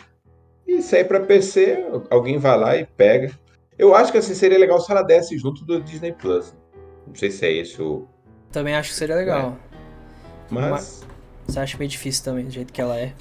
E 0.66 0.80
sair 0.80 1.04
para 1.04 1.20
PC, 1.20 1.84
alguém 2.08 2.38
vai 2.38 2.56
lá 2.56 2.74
e 2.74 2.86
pega. 2.86 3.30
Eu 3.78 3.94
acho 3.94 4.10
que 4.10 4.16
assim 4.16 4.34
seria 4.34 4.58
legal 4.58 4.80
se 4.80 4.90
ela 4.90 5.02
desse 5.02 5.36
junto 5.36 5.66
do 5.66 5.78
Disney 5.78 6.12
Plus. 6.12 6.56
Não 7.06 7.14
sei 7.14 7.30
se 7.30 7.44
é 7.44 7.52
esse 7.52 7.82
o. 7.82 8.08
Também 8.50 8.74
acho 8.74 8.88
que 8.90 8.96
seria 8.96 9.16
legal. 9.16 9.58
Mas 10.48 11.04
Você 11.46 11.60
acha 11.60 11.76
meio 11.76 11.90
difícil 11.90 12.24
também, 12.24 12.46
do 12.46 12.50
jeito 12.50 12.72
que 12.72 12.80
ela 12.80 12.98
é. 12.98 13.12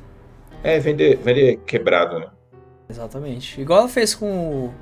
É, 0.64 0.80
vender, 0.80 1.18
vender 1.18 1.58
quebrado, 1.66 2.18
né? 2.18 2.30
Exatamente. 2.92 3.60
Igual 3.60 3.80
ela 3.80 3.90
fez 3.90 4.14
com 4.14 4.68
o, 4.68 4.74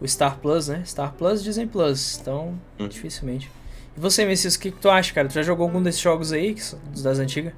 o 0.00 0.08
Star 0.08 0.38
Plus, 0.38 0.68
né? 0.68 0.82
Star 0.84 1.12
Plus, 1.12 1.44
Disney 1.44 1.66
Plus. 1.66 2.18
Então, 2.20 2.54
Hum. 2.80 2.88
dificilmente. 2.88 3.50
E 3.96 4.00
você, 4.00 4.24
Messias, 4.24 4.54
o 4.54 4.60
que, 4.60 4.70
que 4.72 4.78
tu 4.78 4.88
acha, 4.90 5.12
cara? 5.14 5.28
Tu 5.28 5.34
já 5.34 5.42
jogou 5.42 5.66
algum 5.66 5.82
desses 5.82 6.00
jogos 6.00 6.32
aí, 6.32 6.54
que 6.54 6.62
são 6.64 6.78
das 7.02 7.18
antigas? 7.18 7.52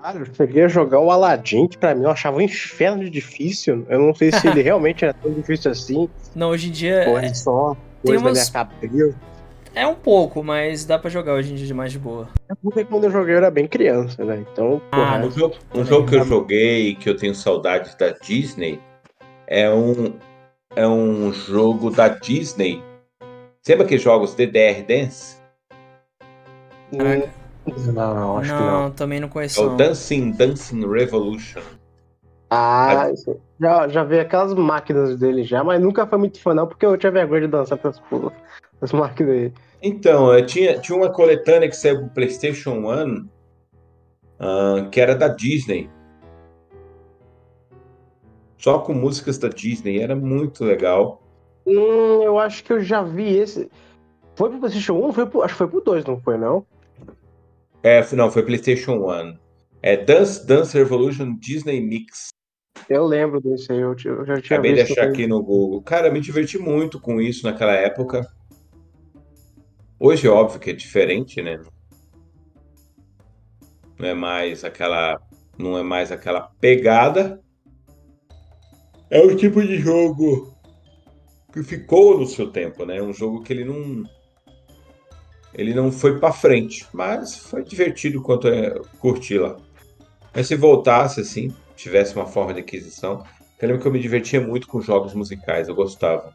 Cara, 0.00 0.18
eu 0.18 0.26
cheguei 0.34 0.64
a 0.64 0.68
jogar 0.68 0.98
o 0.98 1.10
Aladdin, 1.10 1.68
que 1.68 1.78
pra 1.78 1.94
mim 1.94 2.02
eu 2.04 2.10
achava 2.10 2.38
um 2.38 2.40
inferno 2.40 3.04
de 3.04 3.10
difícil. 3.10 3.86
Eu 3.88 4.00
não 4.00 4.12
sei 4.14 4.32
se 4.32 4.48
ele 4.48 4.60
realmente 4.62 5.04
era 5.04 5.12
tão 5.14 5.32
difícil 5.32 5.70
assim. 5.70 6.08
Não, 6.34 6.48
hoje 6.48 6.68
em 6.68 6.72
dia 6.72 7.04
Ou 7.08 7.18
é 7.18 7.32
só 7.34 7.76
tem 8.02 8.18
coisa 8.18 8.24
da 8.24 8.28
umas- 8.30 8.50
minha 8.50 8.52
cabeça. 8.52 9.16
é 9.74 9.86
um 9.86 9.94
pouco, 9.94 10.42
mas 10.42 10.84
dá 10.84 10.98
pra 10.98 11.08
jogar 11.08 11.34
hoje 11.34 11.52
em 11.52 11.54
dia 11.54 11.66
de 11.66 11.74
mais 11.74 11.92
de 11.92 11.98
boa. 12.00 12.28
É 12.50 12.54
porque 12.60 12.84
quando 12.84 13.04
eu 13.04 13.10
joguei 13.12 13.34
eu 13.34 13.38
era 13.38 13.50
bem 13.50 13.68
criança, 13.68 14.24
né? 14.24 14.42
Então, 14.52 14.80
Ah, 14.90 14.96
porra, 14.96 15.26
Um 15.26 15.30
jogo, 15.30 15.54
um 15.74 15.84
jogo 15.84 16.08
que 16.08 16.16
eu 16.16 16.24
joguei 16.24 16.88
e 16.88 16.94
que 16.96 17.08
eu 17.08 17.16
tenho 17.16 17.34
saudades 17.34 17.94
da 17.94 18.08
Disney 18.10 18.80
é 19.52 19.70
um, 19.70 20.14
é 20.74 20.88
um 20.88 21.30
jogo 21.30 21.90
da 21.90 22.08
Disney. 22.08 22.82
Lembra 23.68 23.84
aqueles 23.84 24.02
jogos 24.02 24.34
DDR 24.34 24.82
Dance? 24.82 25.36
Caraca. 26.96 27.30
Não, 27.92 28.14
não, 28.14 28.38
acho 28.38 28.50
não, 28.50 28.58
que 28.58 28.64
não. 28.64 28.90
também 28.90 29.20
não 29.20 29.28
É 29.28 29.30
conheço. 29.30 29.62
o 29.62 29.66
não. 29.70 29.76
Dancing 29.76 30.32
Dancing 30.32 30.84
Revolution. 30.90 31.60
Ah, 32.50 33.10
isso- 33.12 33.38
já, 33.60 33.86
já 33.88 34.02
vi 34.04 34.18
aquelas 34.18 34.52
máquinas 34.54 35.16
dele 35.18 35.44
já, 35.44 35.62
mas 35.62 35.80
nunca 35.80 36.06
foi 36.06 36.18
muito 36.18 36.40
fã 36.40 36.52
não, 36.54 36.66
porque 36.66 36.84
eu 36.84 36.96
tinha 36.96 37.12
vergonha 37.12 37.42
de 37.42 37.46
dançar 37.48 37.78
com 37.78 37.88
as, 37.88 38.00
porra, 38.00 38.32
as 38.80 38.92
máquinas 38.92 39.32
dele. 39.34 39.54
Então, 39.82 40.32
eu 40.34 40.44
tinha, 40.46 40.78
tinha 40.78 40.96
uma 40.96 41.10
coletânea 41.10 41.68
que 41.68 41.76
saiu 41.76 42.00
pro 42.00 42.08
PlayStation 42.10 42.72
1, 42.90 43.28
ah, 44.40 44.88
que 44.90 45.00
era 45.00 45.14
da 45.14 45.28
Disney. 45.28 45.88
Só 48.62 48.78
com 48.78 48.94
músicas 48.94 49.38
da 49.38 49.48
Disney, 49.48 50.00
era 50.00 50.14
muito 50.14 50.64
legal. 50.64 51.20
Hum, 51.66 52.22
eu 52.22 52.38
acho 52.38 52.62
que 52.62 52.72
eu 52.72 52.80
já 52.80 53.02
vi 53.02 53.36
esse. 53.36 53.68
Foi 54.36 54.48
pro 54.48 54.60
PlayStation 54.60 54.94
1? 55.08 55.12
Foi 55.12 55.26
pro, 55.26 55.42
acho 55.42 55.54
que 55.54 55.58
foi 55.58 55.68
pro 55.68 55.80
2, 55.80 56.04
não 56.04 56.20
foi 56.20 56.38
não? 56.38 56.64
É, 57.82 58.00
não, 58.14 58.30
foi 58.30 58.44
PlayStation 58.44 59.10
1. 59.10 59.36
É 59.82 59.96
Dance 59.96 60.46
Dance 60.46 60.78
Revolution 60.78 61.36
Disney 61.40 61.80
Mix. 61.80 62.28
Eu 62.88 63.04
lembro 63.04 63.40
desse 63.40 63.72
aí, 63.72 63.80
eu, 63.80 63.96
eu 64.04 64.24
já 64.24 64.40
tinha 64.40 64.58
Acabei 64.58 64.74
de 64.74 64.82
visto. 64.84 64.92
achar 64.92 65.08
aqui 65.08 65.26
no 65.26 65.42
Google. 65.42 65.82
Cara, 65.82 66.10
me 66.10 66.20
diverti 66.20 66.56
muito 66.56 67.00
com 67.00 67.20
isso 67.20 67.44
naquela 67.44 67.72
época. 67.72 68.24
Hoje, 69.98 70.28
óbvio 70.28 70.60
que 70.60 70.70
é 70.70 70.72
diferente, 70.72 71.42
né? 71.42 71.60
Não 73.98 74.08
é 74.08 74.14
mais 74.14 74.62
aquela, 74.62 75.20
não 75.58 75.76
é 75.76 75.82
mais 75.82 76.12
aquela 76.12 76.42
pegada. 76.60 77.40
É 79.12 79.20
o 79.20 79.36
tipo 79.36 79.62
de 79.62 79.76
jogo 79.76 80.56
que 81.52 81.62
ficou 81.62 82.18
no 82.18 82.26
seu 82.26 82.50
tempo, 82.50 82.86
né? 82.86 83.02
Um 83.02 83.12
jogo 83.12 83.42
que 83.42 83.52
ele 83.52 83.62
não, 83.62 84.04
ele 85.52 85.74
não 85.74 85.92
foi 85.92 86.18
pra 86.18 86.32
frente, 86.32 86.86
mas 86.94 87.36
foi 87.36 87.62
divertido 87.62 88.22
quanto 88.22 88.48
é 88.48 88.70
curtir 88.98 89.36
lá. 89.36 89.58
Mas 90.34 90.46
se 90.46 90.56
voltasse 90.56 91.20
assim, 91.20 91.54
tivesse 91.76 92.16
uma 92.16 92.24
forma 92.24 92.54
de 92.54 92.60
aquisição, 92.60 93.22
eu 93.60 93.68
lembro 93.68 93.82
que 93.82 93.86
eu 93.86 93.92
me 93.92 94.00
divertia 94.00 94.40
muito 94.40 94.66
com 94.66 94.80
jogos 94.80 95.12
musicais, 95.12 95.68
eu 95.68 95.74
gostava. 95.74 96.32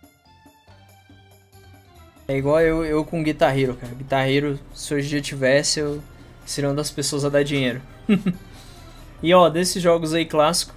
É 2.28 2.38
igual 2.38 2.62
eu, 2.62 2.86
eu 2.86 3.04
com 3.04 3.24
Guitar 3.24 3.58
Hero, 3.58 3.74
cara. 3.74 3.96
Guitar 3.96 4.30
Hero, 4.30 4.60
se 4.76 4.94
hoje 4.94 5.10
dia 5.10 5.22
tivesse, 5.22 5.80
eu 5.80 6.00
seria 6.46 6.70
uma 6.70 6.76
das 6.76 6.92
pessoas 6.92 7.26
a 7.26 7.30
dar 7.30 7.42
dinheiro. 7.42 7.82
e 9.24 9.34
ó, 9.34 9.50
desses 9.50 9.82
jogos 9.82 10.14
aí 10.14 10.28
clássicos, 10.28 10.77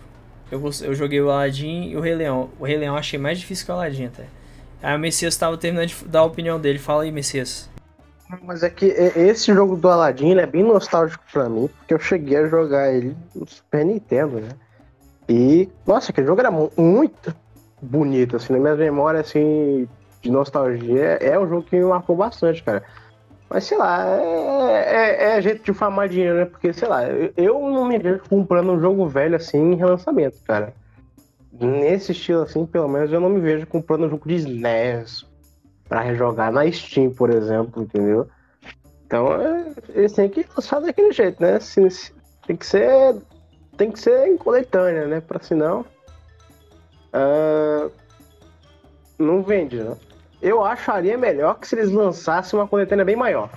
eu, 0.51 0.63
eu 0.83 0.95
joguei 0.95 1.21
o 1.21 1.31
Aladdin 1.31 1.91
e 1.91 1.97
o 1.97 2.01
Rei 2.01 2.15
Leão. 2.15 2.51
O 2.59 2.65
Rei 2.65 2.77
Leão 2.77 2.97
achei 2.97 3.19
mais 3.19 3.39
difícil 3.39 3.65
que 3.67 3.73
o 3.73 3.75
Aladdin 3.75 4.07
até. 4.07 4.25
Aí 4.83 4.97
o 4.97 4.99
Messias 4.99 5.37
tava 5.37 5.57
terminando 5.59 5.89
de 5.89 6.05
dar 6.07 6.21
a 6.21 6.25
opinião 6.25 6.59
dele. 6.61 6.79
Fala 6.79 7.03
aí, 7.03 7.13
Messias. 7.13 7.69
Mas 8.43 8.63
é 8.63 8.71
que 8.71 8.87
esse 8.87 9.53
jogo 9.53 9.77
do 9.77 9.89
Aladdin 9.89 10.37
é 10.39 10.47
bem 10.47 10.63
nostálgico 10.63 11.23
pra 11.33 11.49
mim, 11.49 11.69
porque 11.79 11.95
eu 11.95 11.99
cheguei 11.99 12.37
a 12.39 12.47
jogar 12.47 12.93
ele 12.93 13.17
no 13.35 13.47
Super 13.49 13.85
Nintendo, 13.85 14.41
né? 14.41 14.51
E, 15.29 15.69
nossa, 15.87 16.13
aquele 16.13 16.27
jogo 16.27 16.41
era 16.41 16.51
mu- 16.51 16.73
muito 16.77 17.35
bonito, 17.83 18.37
assim, 18.37 18.53
na 18.53 18.59
minha 18.61 18.77
memória, 18.77 19.21
assim, 19.21 19.89
de 20.23 20.31
nostalgia, 20.31 21.19
é 21.21 21.39
um 21.39 21.49
jogo 21.49 21.63
que 21.63 21.77
me 21.77 21.85
marcou 21.85 22.15
bastante, 22.15 22.63
cara. 22.63 22.85
Mas, 23.51 23.65
sei 23.65 23.77
lá, 23.77 24.07
é, 24.07 25.35
é, 25.35 25.39
é 25.39 25.43
jeito 25.43 25.65
de 25.65 25.75
farmar 25.75 26.09
dinheiro, 26.09 26.37
né? 26.37 26.45
Porque, 26.45 26.73
sei 26.73 26.87
lá, 26.87 27.03
eu, 27.37 27.61
não 27.61 27.85
me 27.85 27.99
vejo 27.99 28.23
comprando 28.29 28.71
um 28.71 28.81
jogo 28.81 29.09
velho, 29.09 29.35
assim, 29.35 29.73
em 29.73 29.75
relançamento, 29.75 30.39
cara. 30.47 30.73
Nesse 31.53 32.13
estilo, 32.13 32.43
assim, 32.43 32.65
pelo 32.65 32.89
menos, 32.89 33.13
eu 33.13 33.19
não 33.19 33.29
me 33.29 33.41
vejo 33.41 33.67
comprando 33.67 34.07
um 34.07 34.09
jogo 34.09 34.29
de 34.29 34.37
SNES, 34.37 35.27
pra 35.89 36.01
rejogar 36.01 36.53
na 36.53 36.71
Steam, 36.71 37.11
por 37.11 37.29
exemplo, 37.29 37.83
entendeu? 37.83 38.29
Então, 39.05 39.33
é, 39.35 39.73
eles 39.89 40.13
têm 40.13 40.29
que 40.29 40.47
lançar 40.57 40.81
daquele 40.81 41.11
jeito, 41.11 41.43
né? 41.43 41.59
Tem 42.47 42.57
que 42.57 42.65
ser 42.65 43.17
tem 43.77 43.91
que 43.91 43.99
ser 43.99 44.29
em 44.29 44.37
coletânea, 44.37 45.07
né? 45.07 45.21
Pra 45.21 45.41
senão 45.41 45.85
ah, 47.13 47.89
não 49.19 49.43
vende, 49.43 49.83
né? 49.83 49.97
Eu 50.43 50.65
acharia 50.65 51.19
melhor 51.19 51.59
que 51.59 51.69
se 51.69 51.75
eles 51.77 51.91
lançassem 51.91 52.59
uma 52.59 52.67
coletânea 52.67 53.05
bem 53.05 53.17
maior. 53.17 53.51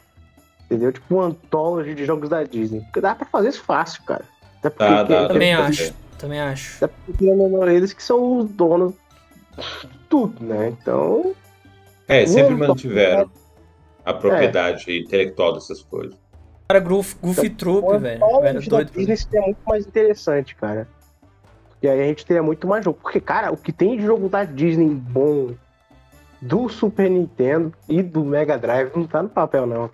Entendeu? 0.65 0.91
Tipo 0.91 1.15
um 1.15 1.21
anthology 1.21 1.93
de 1.93 2.05
jogos 2.05 2.29
da 2.29 2.43
Disney. 2.43 2.81
Porque 2.81 3.01
dá 3.01 3.15
pra 3.15 3.25
fazer 3.25 3.49
isso 3.49 3.63
fácil, 3.63 4.03
cara. 4.03 4.25
Até 4.59 4.69
porque, 4.69 4.83
Dá, 4.83 5.03
dá, 5.03 5.27
Também 5.27 5.53
acho. 5.53 5.93
Também 6.17 6.39
acho. 6.39 6.83
até 6.83 6.93
porque 7.05 7.25
não, 7.25 7.67
eles 7.69 7.93
que 7.93 8.03
são 8.03 8.37
os 8.37 8.49
donos 8.49 8.93
de 9.57 9.97
tudo, 10.09 10.43
né? 10.43 10.69
Então, 10.69 11.35
É, 12.07 12.25
sempre 12.25 12.55
mantiveram 12.55 13.29
a 14.05 14.13
propriedade 14.13 14.99
intelectual 14.99 15.53
dessas 15.53 15.81
coisas. 15.81 16.17
Cara, 16.67 16.79
Goof, 16.79 17.15
Goofy 17.21 17.49
Troop, 17.49 17.87
o 17.87 17.99
velho. 17.99 18.21
Eu 18.21 18.43
era 18.43 18.59
doido 18.61 18.91
Disney 18.91 19.17
seria 19.17 19.41
muito 19.41 19.59
mais 19.65 19.85
interessante, 19.85 20.55
cara. 20.55 20.87
E 21.81 21.87
aí 21.89 22.01
a 22.01 22.05
gente 22.05 22.25
teria 22.25 22.41
muito 22.41 22.65
mais 22.67 22.83
jogo. 22.85 22.97
Porque, 23.01 23.19
cara, 23.19 23.51
o 23.51 23.57
que 23.57 23.73
tem 23.73 23.97
de 23.97 24.03
jogo 24.03 24.29
da 24.29 24.45
Disney 24.45 24.87
bom 24.87 25.53
do 26.43 26.67
Super 26.69 27.09
Nintendo 27.09 27.73
e 27.87 28.01
do 28.01 28.23
Mega 28.23 28.57
Drive 28.57 28.91
não 28.95 29.05
tá 29.07 29.23
no 29.23 29.29
papel, 29.29 29.65
não. 29.65 29.89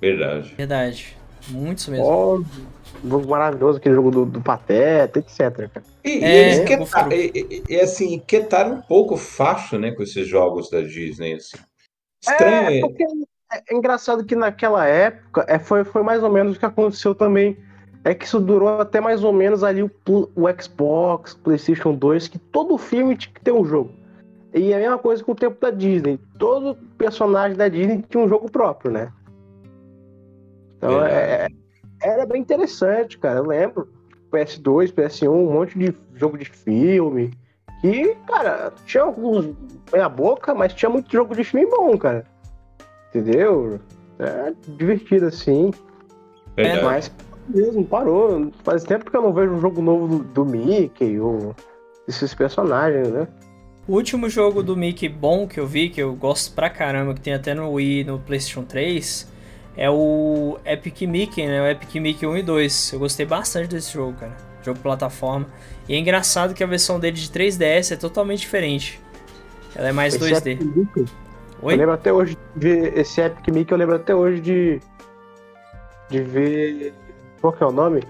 Verdade. 0.00 0.54
Verdade. 0.56 1.16
Muitos 1.48 1.86
mesmo. 1.88 2.04
Ó, 2.06 2.40
jogo 3.04 3.28
maravilhoso, 3.28 3.78
aquele 3.78 3.94
jogo 3.94 4.10
do, 4.10 4.26
do 4.26 4.40
Pateta, 4.40 5.18
etc, 5.18 5.38
cara. 5.72 5.82
E, 6.04 6.18
e 6.18 6.24
É, 6.24 6.40
eles 6.40 6.58
eu 6.58 6.64
queta- 6.64 6.78
confiro. 7.04 7.12
e, 7.12 7.62
e- 7.68 7.80
assim, 7.80 8.22
quietaram 8.26 8.74
um 8.76 8.80
pouco 8.82 9.16
fácil, 9.16 9.78
né, 9.78 9.92
com 9.92 10.02
esses 10.02 10.26
jogos 10.26 10.70
da 10.70 10.80
Disney, 10.80 11.34
assim. 11.34 11.58
Estranho. 12.22 12.68
É, 12.68 12.78
é- 12.78 12.80
porque 12.80 13.04
é 13.52 13.74
engraçado 13.74 14.24
que 14.24 14.34
naquela 14.34 14.86
época 14.86 15.44
é, 15.48 15.58
foi, 15.58 15.84
foi 15.84 16.02
mais 16.02 16.22
ou 16.22 16.30
menos 16.30 16.56
o 16.56 16.58
que 16.58 16.66
aconteceu 16.66 17.14
também. 17.14 17.56
É 18.06 18.14
que 18.14 18.26
isso 18.26 18.38
durou 18.40 18.80
até 18.80 19.00
mais 19.00 19.22
ou 19.24 19.32
menos 19.32 19.62
ali 19.64 19.82
o, 19.82 19.90
o 20.08 20.62
Xbox, 20.62 21.34
PlayStation 21.34 21.94
2, 21.94 22.28
que 22.28 22.38
todo 22.38 22.76
filme 22.76 23.16
tinha 23.16 23.32
que 23.32 23.40
ter 23.40 23.52
um 23.52 23.64
jogo. 23.64 23.92
E 24.54 24.72
a 24.72 24.78
mesma 24.78 24.98
coisa 24.98 25.22
com 25.24 25.32
o 25.32 25.34
tempo 25.34 25.60
da 25.60 25.70
Disney. 25.70 26.18
Todo 26.38 26.76
personagem 26.96 27.56
da 27.56 27.68
Disney 27.68 28.04
tinha 28.08 28.22
um 28.22 28.28
jogo 28.28 28.48
próprio, 28.48 28.92
né? 28.92 29.12
Então 30.76 31.04
é, 31.04 31.48
Verdade. 31.48 31.56
era 32.00 32.24
bem 32.24 32.40
interessante, 32.40 33.18
cara. 33.18 33.40
Eu 33.40 33.46
lembro. 33.46 33.88
PS2, 34.30 34.92
PS1, 34.92 35.28
um 35.28 35.52
monte 35.52 35.78
de 35.78 35.94
jogo 36.14 36.38
de 36.38 36.44
filme. 36.44 37.32
E, 37.82 38.14
cara, 38.26 38.72
tinha 38.86 39.02
alguns 39.02 39.54
meia 39.92 40.08
boca, 40.08 40.54
mas 40.54 40.72
tinha 40.72 40.88
muito 40.88 41.12
jogo 41.12 41.34
de 41.34 41.44
filme 41.44 41.66
bom, 41.66 41.96
cara. 41.98 42.24
Entendeu? 43.08 43.80
É 44.18 44.52
divertido 44.68 45.26
assim. 45.26 45.72
Verdade. 46.56 46.84
Mas 46.84 47.12
mesmo, 47.48 47.84
parou. 47.84 48.50
Faz 48.62 48.84
tempo 48.84 49.10
que 49.10 49.16
eu 49.16 49.22
não 49.22 49.32
vejo 49.32 49.52
um 49.52 49.60
jogo 49.60 49.82
novo 49.82 50.06
do, 50.06 50.24
do 50.24 50.44
Mickey 50.44 51.18
ou 51.18 51.54
desses 52.06 52.34
personagens, 52.34 53.08
né? 53.08 53.28
O 53.86 53.94
último 53.94 54.30
jogo 54.30 54.62
do 54.62 54.74
Mickey 54.74 55.08
bom 55.08 55.46
que 55.46 55.60
eu 55.60 55.66
vi, 55.66 55.90
que 55.90 56.02
eu 56.02 56.14
gosto 56.14 56.54
pra 56.54 56.70
caramba, 56.70 57.12
que 57.12 57.20
tem 57.20 57.34
até 57.34 57.52
no 57.52 57.70
Wii 57.72 58.04
no 58.04 58.18
PlayStation 58.18 58.62
3, 58.62 59.30
é 59.76 59.90
o 59.90 60.58
Epic 60.64 61.02
Mickey, 61.02 61.46
né? 61.46 61.60
O 61.60 61.66
Epic 61.66 61.94
Mickey 61.96 62.26
1 62.26 62.38
e 62.38 62.42
2. 62.42 62.92
Eu 62.94 62.98
gostei 62.98 63.26
bastante 63.26 63.68
desse 63.68 63.92
jogo, 63.92 64.14
cara. 64.14 64.34
Jogo 64.62 64.78
plataforma. 64.78 65.46
E 65.86 65.94
é 65.94 65.98
engraçado 65.98 66.54
que 66.54 66.64
a 66.64 66.66
versão 66.66 66.98
dele 66.98 67.16
de 67.16 67.28
3DS 67.28 67.92
é 67.92 67.96
totalmente 67.96 68.40
diferente. 68.40 68.98
Ela 69.74 69.88
é 69.88 69.92
mais 69.92 70.14
Esse 70.14 70.32
2D. 70.32 70.52
Epic 70.52 70.76
Mickey, 70.76 71.04
Oi? 71.60 71.74
Eu 71.74 71.78
lembro 71.78 71.94
até 71.94 72.10
hoje 72.10 72.38
de 72.56 72.68
ver 72.68 72.98
esse 72.98 73.20
Epic 73.20 73.48
Mickey, 73.48 73.72
eu 73.72 73.78
lembro 73.78 73.96
até 73.96 74.14
hoje 74.14 74.40
de. 74.40 74.80
de 76.08 76.22
ver. 76.22 76.94
Qual 77.40 77.52
que 77.52 77.62
é 77.62 77.66
o 77.66 77.72
nome? 77.72 78.02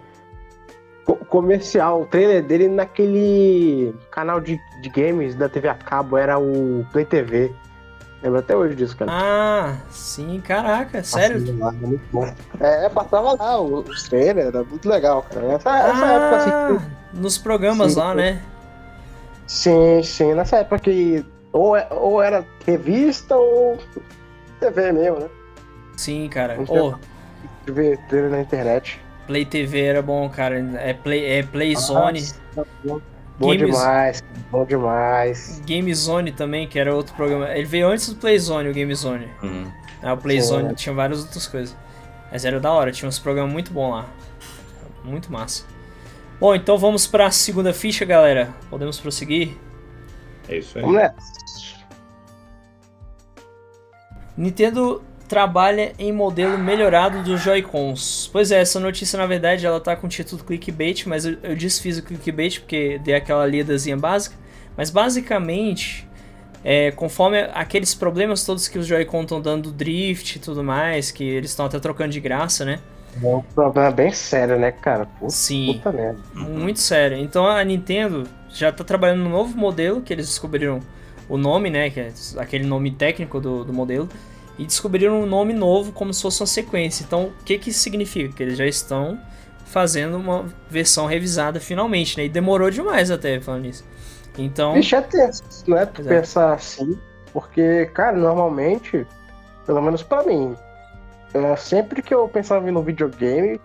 Co- 1.05 1.17
comercial, 1.17 2.03
o 2.03 2.07
trailer 2.07 2.43
dele 2.43 2.69
naquele 2.69 3.95
canal 4.11 4.41
de, 4.41 4.59
de 4.81 4.89
games 4.89 5.35
da 5.35 5.49
TV 5.49 5.69
a 5.69 5.75
cabo, 5.75 6.17
era 6.17 6.39
o 6.39 6.87
Play 6.93 7.05
TV. 7.05 7.53
Lembro 8.23 8.39
até 8.39 8.57
hoje 8.57 8.75
disso, 8.75 8.97
cara. 8.97 9.11
Ah, 9.13 9.77
sim, 9.91 10.41
caraca, 10.41 11.03
sério? 11.05 11.45
Lá, 11.59 11.75
bom. 12.11 12.27
É, 12.59 12.89
passava 12.89 13.33
lá 13.35 13.61
os, 13.61 14.09
trailers, 14.09 14.49
era 14.49 14.65
muito 14.65 14.89
legal, 14.89 15.23
cara. 15.31 15.47
Essa, 15.53 15.79
essa 15.79 16.07
época 16.07 16.37
assim. 16.37 16.51
Ah, 16.51 16.79
que- 17.13 17.19
nos 17.19 17.37
programas 17.37 17.93
Sim, 17.93 17.99
lá, 17.99 18.13
foi. 18.13 18.23
né? 18.23 18.43
Sim, 19.47 20.03
sim, 20.03 20.33
nessa 20.35 20.57
época 20.57 20.79
que 20.79 21.25
ou, 21.53 21.77
é- 21.77 21.87
ou 21.91 22.23
era 22.23 22.47
revista 22.67 23.37
ou 23.37 23.79
TV 24.59 24.91
mesmo, 24.93 25.21
né? 25.21 25.29
Sim, 25.97 26.27
cara. 26.31 26.57
De 27.67 27.73
ver 27.73 27.99
trailer 28.09 28.31
na 28.31 28.41
internet. 28.41 29.01
Play 29.27 29.45
TV 29.45 29.83
era 29.83 30.03
bom, 30.03 30.29
cara. 30.29 30.59
É 30.79 30.93
Play, 30.95 31.25
é 31.25 31.43
Play 31.43 31.75
Zone. 31.77 32.21
Nossa, 32.57 33.03
Bom 33.37 33.49
Games- 33.49 33.67
demais, 33.77 34.23
bom 34.51 34.65
demais. 34.65 35.61
Game 35.67 35.93
Zone 35.93 36.31
também, 36.31 36.69
que 36.69 36.79
era 36.79 36.95
outro 36.95 37.15
programa. 37.17 37.49
Ele 37.51 37.65
veio 37.67 37.89
antes 37.89 38.09
do 38.09 38.15
Play 38.15 38.39
Zone, 38.39 38.69
o 38.69 38.73
Game 38.73 38.95
Zone. 38.95 39.29
Uhum. 39.43 39.71
Ah, 40.01 40.13
o 40.13 40.17
Play 40.19 40.41
Sim, 40.41 40.47
Zone 40.49 40.69
né? 40.69 40.75
tinha 40.75 40.95
várias 40.95 41.21
outras 41.25 41.47
coisas. 41.49 41.77
Mas 42.31 42.45
era 42.45 42.61
da 42.61 42.71
hora, 42.71 42.93
tinha 42.93 43.09
uns 43.09 43.19
programas 43.19 43.53
muito 43.53 43.73
bons 43.73 43.91
lá. 43.91 44.07
Muito 45.03 45.33
massa. 45.33 45.65
Bom, 46.39 46.55
então 46.55 46.79
vamos 46.79 47.07
pra 47.09 47.29
segunda 47.31 47.73
ficha, 47.73 48.05
galera. 48.05 48.51
Podemos 48.71 49.01
prosseguir? 49.01 49.57
É 50.49 50.59
isso 50.59 50.79
aí. 50.79 50.83
Vamos 50.85 50.99
nessa. 50.99 51.17
Nintendo 54.37 55.03
trabalha 55.29 55.93
em 55.99 56.13
modelo 56.13 56.59
melhorado 56.59 57.23
dos 57.23 57.41
Joy-Cons. 57.43 58.29
Pois 58.33 58.51
é, 58.51 58.61
essa 58.61 58.79
notícia 58.79 59.19
na 59.19 59.27
verdade 59.27 59.67
ela 59.67 59.81
tá 59.81 59.97
com 59.97 60.07
o 60.07 60.11
título 60.11 60.43
clickbait, 60.45 61.07
mas 61.07 61.25
eu, 61.25 61.37
eu 61.43 61.57
desfiz 61.57 61.99
o 61.99 62.03
clickbait 62.03 62.61
porque 62.61 63.01
dei 63.03 63.15
aquela 63.15 63.47
lidazinha 63.47 63.97
básica. 63.97 64.37
Mas 64.77 64.91
basicamente, 64.91 66.09
é, 66.63 66.91
conforme 66.91 67.39
aqueles 67.55 67.95
problemas 67.95 68.45
todos 68.45 68.69
que 68.69 68.79
os 68.79 68.87
Joy-Con 68.87 69.23
estão 69.23 69.41
dando 69.41 69.71
drift 69.71 70.37
e 70.37 70.39
tudo 70.39 70.63
mais, 70.65 71.11
que 71.11 71.25
eles 71.25 71.51
estão 71.51 71.67
até 71.67 71.79
trocando 71.79 72.11
de 72.11 72.21
graça, 72.21 72.65
né? 72.65 72.81
É 73.23 73.27
um 73.27 73.43
problema 73.43 73.91
bem 73.91 74.11
sério, 74.11 74.59
né, 74.59 74.73
cara? 74.73 75.07
Puta, 75.07 75.31
Sim. 75.31 75.75
puta 75.75 75.93
merda. 75.93 76.19
Muito 76.35 76.81
sério. 76.81 77.17
Então 77.19 77.47
a 77.47 77.63
Nintendo 77.63 78.25
já 78.49 78.73
tá 78.73 78.83
trabalhando 78.83 79.23
no 79.23 79.31
novo 79.31 79.57
modelo, 79.57 80.01
que 80.01 80.13
eles 80.13 80.27
descobriram 80.27 80.81
o 81.29 81.37
nome, 81.37 81.71
né? 81.71 81.91
Que 81.91 82.01
é 82.01 82.13
aquele 82.39 82.65
nome 82.65 82.91
técnico 82.91 83.41
do, 83.41 83.65
do 83.65 83.73
modelo. 83.73 84.09
E 84.59 84.65
descobriram 84.65 85.21
um 85.21 85.27
nome 85.27 85.53
novo 85.53 85.93
como 85.93 86.15
se 86.15 86.23
fosse 86.23 86.41
uma 86.41 86.47
sequência. 86.47 87.05
Então, 87.05 87.27
o 87.27 87.45
que 87.45 87.59
que 87.59 87.71
isso 87.71 87.81
significa? 87.81 88.35
Que 88.35 88.43
eles 88.43 88.57
já 88.57 88.67
estão 88.67 89.19
fazendo 89.65 90.17
uma 90.17 90.47
versão 90.71 91.07
revisada 91.07 91.59
finalmente, 91.59 92.17
né? 92.17 92.27
E 92.27 92.29
demorou 92.29 92.71
demais 92.71 93.11
até 93.11 93.41
falando 93.41 93.63
nisso. 93.63 93.85
Então, 94.39 94.75
Bicho, 94.75 94.97
é 94.97 95.01
tenso, 95.01 95.43
não 95.67 95.79
é? 95.79 95.87
Tu 95.87 96.03
é. 96.03 96.05
pensar 96.05 96.53
assim, 96.53 96.99
porque, 97.33 97.87
cara, 97.95 98.17
normalmente, 98.17 99.07
pelo 99.67 99.81
menos 99.83 100.03
pra 100.03 100.23
mim, 100.23 100.57
é, 101.33 101.57
sempre 101.57 102.03
que 102.03 102.15
eu 102.15 102.29
pensava 102.29 102.69
em 102.69 102.77
um 102.77 102.83
videogame, 102.83 103.61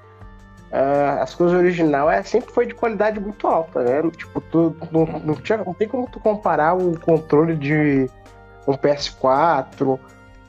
é, 0.71 1.19
as 1.21 1.34
coisas 1.34 1.58
original 1.58 2.10
é, 2.10 2.21
sempre 2.21 2.54
foi 2.54 2.67
de 2.67 2.73
qualidade 2.75 3.19
muito 3.19 3.47
alta, 3.47 3.82
né? 3.82 4.10
Tipo, 4.12 4.41
tu, 4.41 4.75
não, 4.91 5.06
não, 5.06 5.36
tinha, 5.36 5.58
não 5.58 5.73
tem 5.73 5.88
como 5.88 6.08
tu 6.08 6.19
comparar 6.19 6.75
o 6.75 6.99
controle 6.99 7.56
de 7.56 8.10
um 8.67 8.73
PS4, 8.73 9.99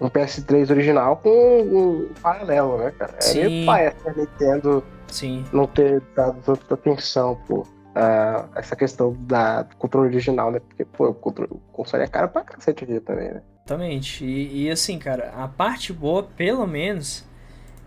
um 0.00 0.08
PS3 0.08 0.70
original 0.70 1.16
com 1.18 1.28
um 1.30 2.08
paralelo, 2.22 2.78
né, 2.78 2.92
cara? 2.98 3.14
É 3.18 3.20
Sim. 3.20 3.66
pai 3.66 3.88
a 3.88 4.12
Nintendo 4.12 4.82
sim. 5.08 5.44
não 5.52 5.66
ter 5.66 6.02
dado 6.16 6.40
tanta 6.42 6.74
atenção, 6.74 7.36
pô. 7.46 7.66
a 7.94 8.48
essa 8.56 8.74
questão 8.76 9.14
da, 9.20 9.62
do 9.62 9.76
controle 9.76 10.08
original, 10.08 10.50
né? 10.50 10.60
Porque, 10.60 10.84
pô, 10.84 11.08
o, 11.08 11.14
controle, 11.14 11.50
o 11.52 11.58
console 11.72 12.04
é 12.04 12.06
caro 12.06 12.28
pra 12.28 12.42
cacete 12.42 12.84
aqui 12.84 13.00
também, 13.00 13.28
né? 13.32 13.42
Exatamente. 13.66 14.24
E, 14.24 14.64
e 14.64 14.70
assim, 14.70 14.98
cara, 14.98 15.32
a 15.36 15.46
parte 15.46 15.92
boa, 15.92 16.22
pelo 16.22 16.66
menos, 16.66 17.24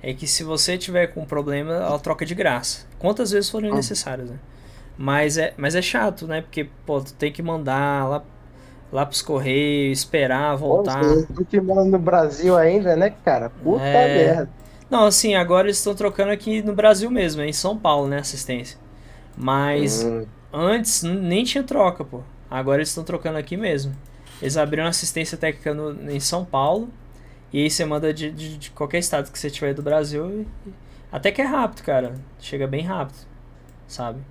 é 0.02 0.14
que 0.14 0.28
se 0.28 0.44
você 0.44 0.78
tiver 0.78 1.08
com 1.08 1.26
problema, 1.26 1.74
ela 1.74 2.00
troca 2.00 2.26
de 2.26 2.36
graça. 2.36 2.86
Quantas 3.00 3.32
vezes 3.32 3.50
forem 3.50 3.72
Ah. 3.72 3.76
necessárias, 3.76 4.30
né? 4.30 4.38
Mas 4.98 5.38
é, 5.38 5.54
mas 5.58 5.74
é 5.74 5.82
chato, 5.82 6.28
né? 6.28 6.42
Porque, 6.42 6.66
pô, 6.86 7.02
tu 7.02 7.14
tem 7.16 7.32
que 7.32 7.42
mandar 7.42 8.08
lá, 8.08 8.24
lá 8.94 9.06
pros 9.06 9.22
correios, 9.22 10.00
esperar, 10.00 10.56
voltar. 10.58 11.22
Tu 11.36 11.46
que 11.46 11.60
mora 11.62 11.84
no 11.86 12.00
Brasil 12.00 12.58
ainda, 12.58 12.96
né, 12.96 13.10
cara? 13.10 13.50
Puta 13.50 13.86
É. 13.86 14.08
merda. 14.08 14.50
Não, 14.90 15.06
assim, 15.06 15.36
agora 15.36 15.68
eles 15.68 15.78
estão 15.78 15.96
trocando 15.96 16.32
aqui 16.32 16.62
no 16.62 16.74
Brasil 16.76 17.10
mesmo, 17.10 17.42
em 17.42 17.54
São 17.54 17.78
Paulo, 17.78 18.08
né? 18.08 18.20
Assistência. 18.20 18.78
Mas 19.36 20.04
Hum, 20.04 20.28
antes 20.54 21.04
nem 21.04 21.44
tinha 21.44 21.64
troca, 21.64 22.06
pô. 22.06 22.22
Agora 22.50 22.80
eles 22.80 22.90
estão 22.90 23.04
trocando 23.04 23.38
aqui 23.38 23.58
mesmo. 23.58 23.96
Eles 24.42 24.58
abriram 24.58 24.88
assistência 24.88 25.38
técnica 25.38 25.74
no- 25.74 26.12
em 26.12 26.20
São 26.20 26.46
Paulo. 26.46 26.90
E 27.54 27.64
aí 27.64 27.70
você 27.72 27.86
manda 27.86 28.14
de, 28.14 28.32
de- 28.32 28.58
de 28.58 28.72
qualquer 28.72 29.00
estado 29.00 29.32
que 29.32 29.40
você 29.40 29.50
tiver 29.50 29.74
do 29.74 29.84
Brasil. 29.84 30.30
e- 30.66 30.70
e- 30.70 30.74
até 31.12 31.32
que 31.32 31.42
é 31.42 31.46
rápido, 31.46 31.84
cara. 31.84 32.16
Chega 32.40 32.68
bem 32.68 32.84
rápido. 32.84 33.18
Sabe? 33.88 34.22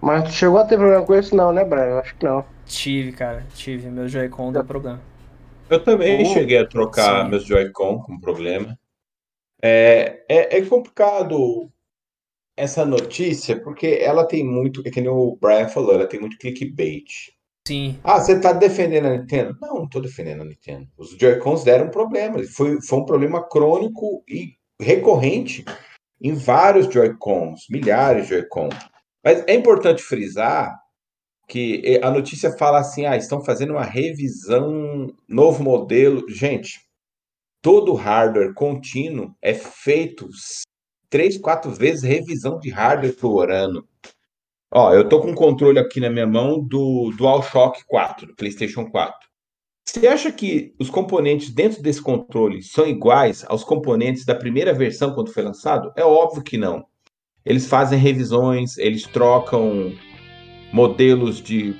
Mas 0.00 0.24
tu 0.24 0.30
chegou 0.32 0.58
a 0.58 0.64
ter 0.66 0.76
problema 0.76 1.04
com 1.06 1.14
isso, 1.14 1.34
não, 1.34 1.52
né, 1.52 1.64
Brian? 1.64 1.84
Eu 1.86 1.98
acho 2.00 2.14
que 2.16 2.24
não. 2.26 2.44
Tive, 2.70 3.12
cara. 3.12 3.44
Tive. 3.54 3.90
Meu 3.90 4.08
Joy-Con 4.08 4.52
deu 4.52 4.64
problema. 4.64 5.00
Eu 5.68 5.82
também 5.82 6.22
Oh, 6.22 6.32
cheguei 6.32 6.58
a 6.58 6.66
trocar 6.66 7.24
sim. 7.24 7.30
meus 7.30 7.44
Joy-Con 7.44 8.00
com 8.00 8.18
problema. 8.20 8.78
É, 9.62 10.24
é, 10.28 10.58
é 10.58 10.66
complicado 10.66 11.70
essa 12.56 12.84
notícia, 12.84 13.60
porque 13.60 13.98
ela 14.00 14.24
tem 14.24 14.44
muito, 14.44 14.82
é 14.86 14.90
que 14.90 15.00
nem 15.00 15.10
o 15.10 15.36
Brian 15.40 15.68
falou, 15.68 15.94
ela 15.94 16.06
tem 16.06 16.20
muito 16.20 16.38
clickbait. 16.38 17.32
Sim. 17.66 17.98
Ah, 18.04 18.20
você 18.20 18.40
tá 18.40 18.52
defendendo 18.52 19.06
a 19.06 19.16
Nintendo? 19.18 19.56
Não, 19.60 19.74
não 19.80 19.88
tô 19.88 20.00
defendendo 20.00 20.42
a 20.42 20.44
Nintendo. 20.44 20.88
Os 20.96 21.10
Joy-Cons 21.10 21.64
deram 21.64 21.90
problema. 21.90 22.42
Foi, 22.44 22.80
foi 22.80 22.98
um 22.98 23.04
problema 23.04 23.46
crônico 23.48 24.24
e 24.28 24.54
recorrente 24.80 25.64
em 26.22 26.34
vários 26.34 26.86
Joy-Cons, 26.92 27.66
milhares 27.68 28.24
de 28.24 28.30
Joy-Con. 28.30 28.68
Mas 29.24 29.44
é 29.46 29.54
importante 29.54 30.02
frisar 30.02 30.78
que 31.50 31.82
eh, 31.84 32.00
a 32.06 32.10
notícia 32.10 32.52
fala 32.56 32.78
assim: 32.78 33.04
ah, 33.04 33.16
estão 33.16 33.42
fazendo 33.42 33.72
uma 33.72 33.82
revisão, 33.82 35.12
novo 35.28 35.62
modelo. 35.62 36.24
Gente, 36.30 36.80
todo 37.60 37.92
hardware 37.92 38.54
contínuo 38.54 39.34
é 39.42 39.52
feito 39.52 40.28
três, 41.10 41.36
quatro 41.36 41.72
vezes 41.72 42.04
revisão 42.04 42.58
de 42.60 42.70
hardware 42.70 43.16
por 43.16 43.50
ano. 43.50 43.84
Ó, 44.72 44.94
eu 44.94 45.08
tô 45.08 45.20
com 45.20 45.32
um 45.32 45.34
controle 45.34 45.80
aqui 45.80 45.98
na 45.98 46.08
minha 46.08 46.26
mão 46.26 46.62
do 46.62 47.10
DualShock 47.18 47.84
4, 47.88 48.28
do 48.28 48.36
PlayStation 48.36 48.88
4. 48.88 49.28
Você 49.84 50.06
acha 50.06 50.30
que 50.30 50.72
os 50.78 50.88
componentes 50.88 51.50
dentro 51.50 51.82
desse 51.82 52.00
controle 52.00 52.62
são 52.62 52.86
iguais 52.86 53.44
aos 53.48 53.64
componentes 53.64 54.24
da 54.24 54.36
primeira 54.36 54.72
versão 54.72 55.12
quando 55.12 55.32
foi 55.32 55.42
lançado? 55.42 55.92
É 55.96 56.04
óbvio 56.04 56.44
que 56.44 56.56
não. 56.56 56.84
Eles 57.44 57.66
fazem 57.66 57.98
revisões, 57.98 58.78
eles 58.78 59.04
trocam 59.04 59.92
modelos 60.72 61.42
de 61.42 61.74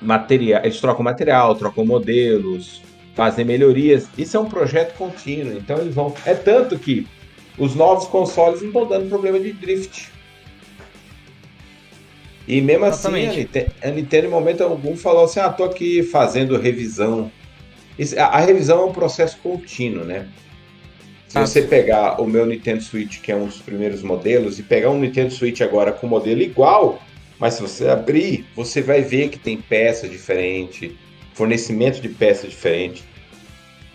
material, 0.00 0.62
eles 0.64 0.80
trocam 0.80 1.02
material, 1.04 1.54
trocam 1.54 1.84
modelos, 1.84 2.82
fazem 3.14 3.44
melhorias. 3.44 4.08
Isso 4.16 4.36
é 4.36 4.40
um 4.40 4.48
projeto 4.48 4.96
contínuo, 4.96 5.56
então 5.58 5.78
eles 5.78 5.94
vão. 5.94 6.14
É 6.24 6.34
tanto 6.34 6.78
que 6.78 7.06
os 7.58 7.74
novos 7.74 8.06
consoles 8.06 8.60
não 8.60 8.68
estão 8.68 8.86
dando 8.86 9.08
problema 9.08 9.38
de 9.40 9.52
drift. 9.52 10.10
E 12.46 12.60
mesmo 12.62 12.84
assim, 12.86 13.08
a 13.08 13.18
Exatamente. 13.18 13.38
Nintendo, 13.38 13.70
a 13.82 13.88
Nintendo, 13.90 14.26
em 14.26 14.30
momento 14.30 14.62
algum, 14.64 14.96
falou 14.96 15.24
assim: 15.24 15.40
ah, 15.40 15.50
tô 15.50 15.64
aqui 15.64 16.02
fazendo 16.02 16.56
revisão. 16.56 17.30
Isso- 17.98 18.18
a, 18.18 18.24
a 18.26 18.40
revisão 18.40 18.80
é 18.80 18.84
um 18.86 18.92
processo 18.92 19.36
contínuo, 19.42 20.04
né? 20.04 20.26
Se 21.26 21.36
Ah. 21.36 21.46
você 21.46 21.60
pegar 21.60 22.22
o 22.22 22.26
meu 22.26 22.46
Nintendo 22.46 22.82
Switch, 22.82 23.20
que 23.20 23.30
é 23.30 23.36
um 23.36 23.44
dos 23.46 23.60
primeiros 23.60 24.02
modelos, 24.02 24.58
e 24.58 24.62
pegar 24.62 24.88
um 24.90 24.98
Nintendo 24.98 25.30
Switch 25.30 25.60
agora 25.60 25.92
com 25.92 26.06
modelo 26.06 26.40
igual, 26.40 27.02
mas 27.38 27.54
se 27.54 27.62
você 27.62 27.88
abrir, 27.88 28.46
você 28.56 28.80
vai 28.82 29.02
ver 29.02 29.28
que 29.28 29.38
tem 29.38 29.56
peça 29.56 30.08
diferente, 30.08 30.96
fornecimento 31.34 32.00
de 32.00 32.08
peça 32.08 32.46
diferente. 32.48 33.04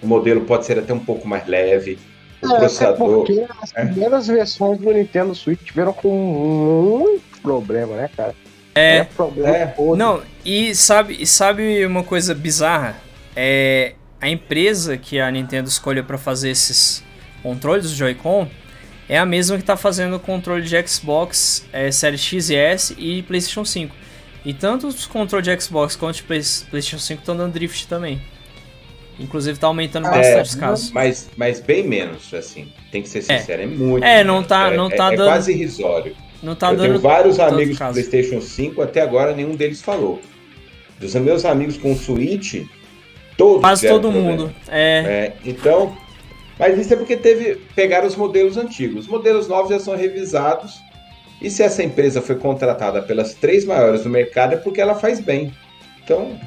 O 0.02 0.08
modelo 0.08 0.42
pode 0.42 0.66
ser 0.66 0.78
até 0.80 0.94
um 0.94 1.00
pouco 1.00 1.28
mais 1.28 1.48
leve. 1.48 1.98
O 2.42 2.46
É, 2.48 2.58
processador. 2.58 3.26
porque 3.26 3.46
as 3.62 3.72
É. 3.76 3.86
primeiras 3.86 4.28
versões 4.28 4.78
do 4.80 4.92
Nintendo 4.92 5.34
Switch 5.34 5.62
tiveram 5.62 5.94
com 5.94 6.10
muito 7.00 7.40
problema, 7.42 7.96
né, 7.96 8.10
cara? 8.16 8.36
É. 8.76 8.96
Era 8.98 9.06
problema 9.06 9.56
É. 9.56 9.66
todo. 9.68 9.96
Não, 9.96 10.22
e 10.44 10.76
sabe, 10.76 11.16
e 11.20 11.26
sabe 11.28 11.86
uma 11.86 12.04
coisa 12.04 12.34
bizarra? 12.36 12.98
É 13.36 13.94
a 14.20 14.30
empresa 14.30 14.98
que 14.98 15.20
a 15.20 15.30
Nintendo 15.32 15.68
escolheu 15.70 16.04
para 16.04 16.18
fazer 16.18 16.50
esses 16.50 17.04
controles 17.42 17.90
do 17.90 17.96
Joy-Con 17.96 18.48
é 19.14 19.20
a 19.20 19.26
mesma 19.26 19.58
que 19.58 19.64
tá 19.64 19.78
fazendo 19.78 20.16
o 20.16 20.20
controle 20.20 20.64
de 20.64 20.88
Xbox 20.88 21.66
é, 21.72 21.92
Série 21.92 22.18
X 22.18 22.50
e 22.50 22.56
S 22.56 22.96
e 22.98 23.22
PlayStation 23.24 23.64
5. 23.64 23.96
E 24.46 24.54
tanto 24.54 24.88
os 24.88 25.06
controles 25.06 25.46
de 25.46 25.62
Xbox 25.62 25.96
quanto 25.96 26.16
de 26.16 26.24
Play- 26.24 26.42
PlayStation 26.70 26.98
5 27.00 27.20
estão 27.22 27.38
dando 27.38 27.54
drift 27.54 27.88
também. 27.88 28.22
Inclusive 29.20 29.60
tá 29.60 29.68
aumentando 29.68 30.08
Ah, 30.08 30.12
bastante 30.12 30.38
é, 30.38 30.42
os 30.42 30.56
casos. 30.56 30.92
Mas, 30.92 31.30
mas 31.38 31.60
bem 31.60 31.88
menos, 31.88 32.34
assim. 32.34 32.68
Tem 32.92 33.04
que 33.04 33.10
ser 33.10 33.22
sincero, 33.22 33.62
é, 33.62 33.66
muito. 33.68 34.04
É, 34.04 34.24
não 34.24 34.36
menos. 34.36 34.48
tá- 34.48 34.72
É- 34.74 34.76
não 34.78 34.88
é- 34.88 34.96
tá 34.96 35.14
é 35.14 35.16
dando- 35.16 35.28
quase 35.30 35.52
irrisório. 35.52 36.16
Não 36.42 36.56
tá 36.56 36.72
eu 36.72 36.78
dando 36.78 36.88
tenho 36.88 37.00
vários 37.00 37.40
amigos 37.40 37.78
com 37.78 37.86
caso. 37.86 37.94
PlayStation 37.94 38.42
5, 38.42 38.82
até 38.82 39.02
agora 39.02 39.34
nenhum 39.36 39.56
deles 39.56 39.82
falou. 39.82 40.20
Dos 41.00 41.14
meus 41.16 41.46
amigos 41.46 41.78
com 41.78 41.96
Switch, 41.96 42.64
Todos 43.38 43.62
Quase 43.62 43.88
todo 43.88 44.12
problema. 44.12 44.30
mundo. 44.30 44.56
É, 44.68 45.34
É, 45.44 45.50
então, 45.50 45.98
mas 46.60 46.78
isso 46.78 46.94
é 46.94 46.98
porque 46.98 47.16
teve 47.18 47.56
pegaram 47.76 48.08
os 48.08 48.16
modelos 48.16 48.58
antigos. 48.58 49.06
Os 49.06 49.08
modelos 49.12 49.48
novos 49.48 49.70
já 49.72 49.80
são 49.80 49.96
revisados. 49.96 50.80
E 51.42 51.50
se 51.50 51.62
essa 51.62 51.84
empresa 51.84 52.22
foi 52.22 52.36
contratada 52.36 53.02
pelas 53.02 53.34
três 53.34 53.66
maiores 53.66 54.04
do 54.04 54.10
mercado 54.10 54.54
é 54.54 54.58
porque 54.58 54.80
ela 54.80 54.96
faz 54.96 55.20
bem. 55.20 55.52
Então, 56.04 56.40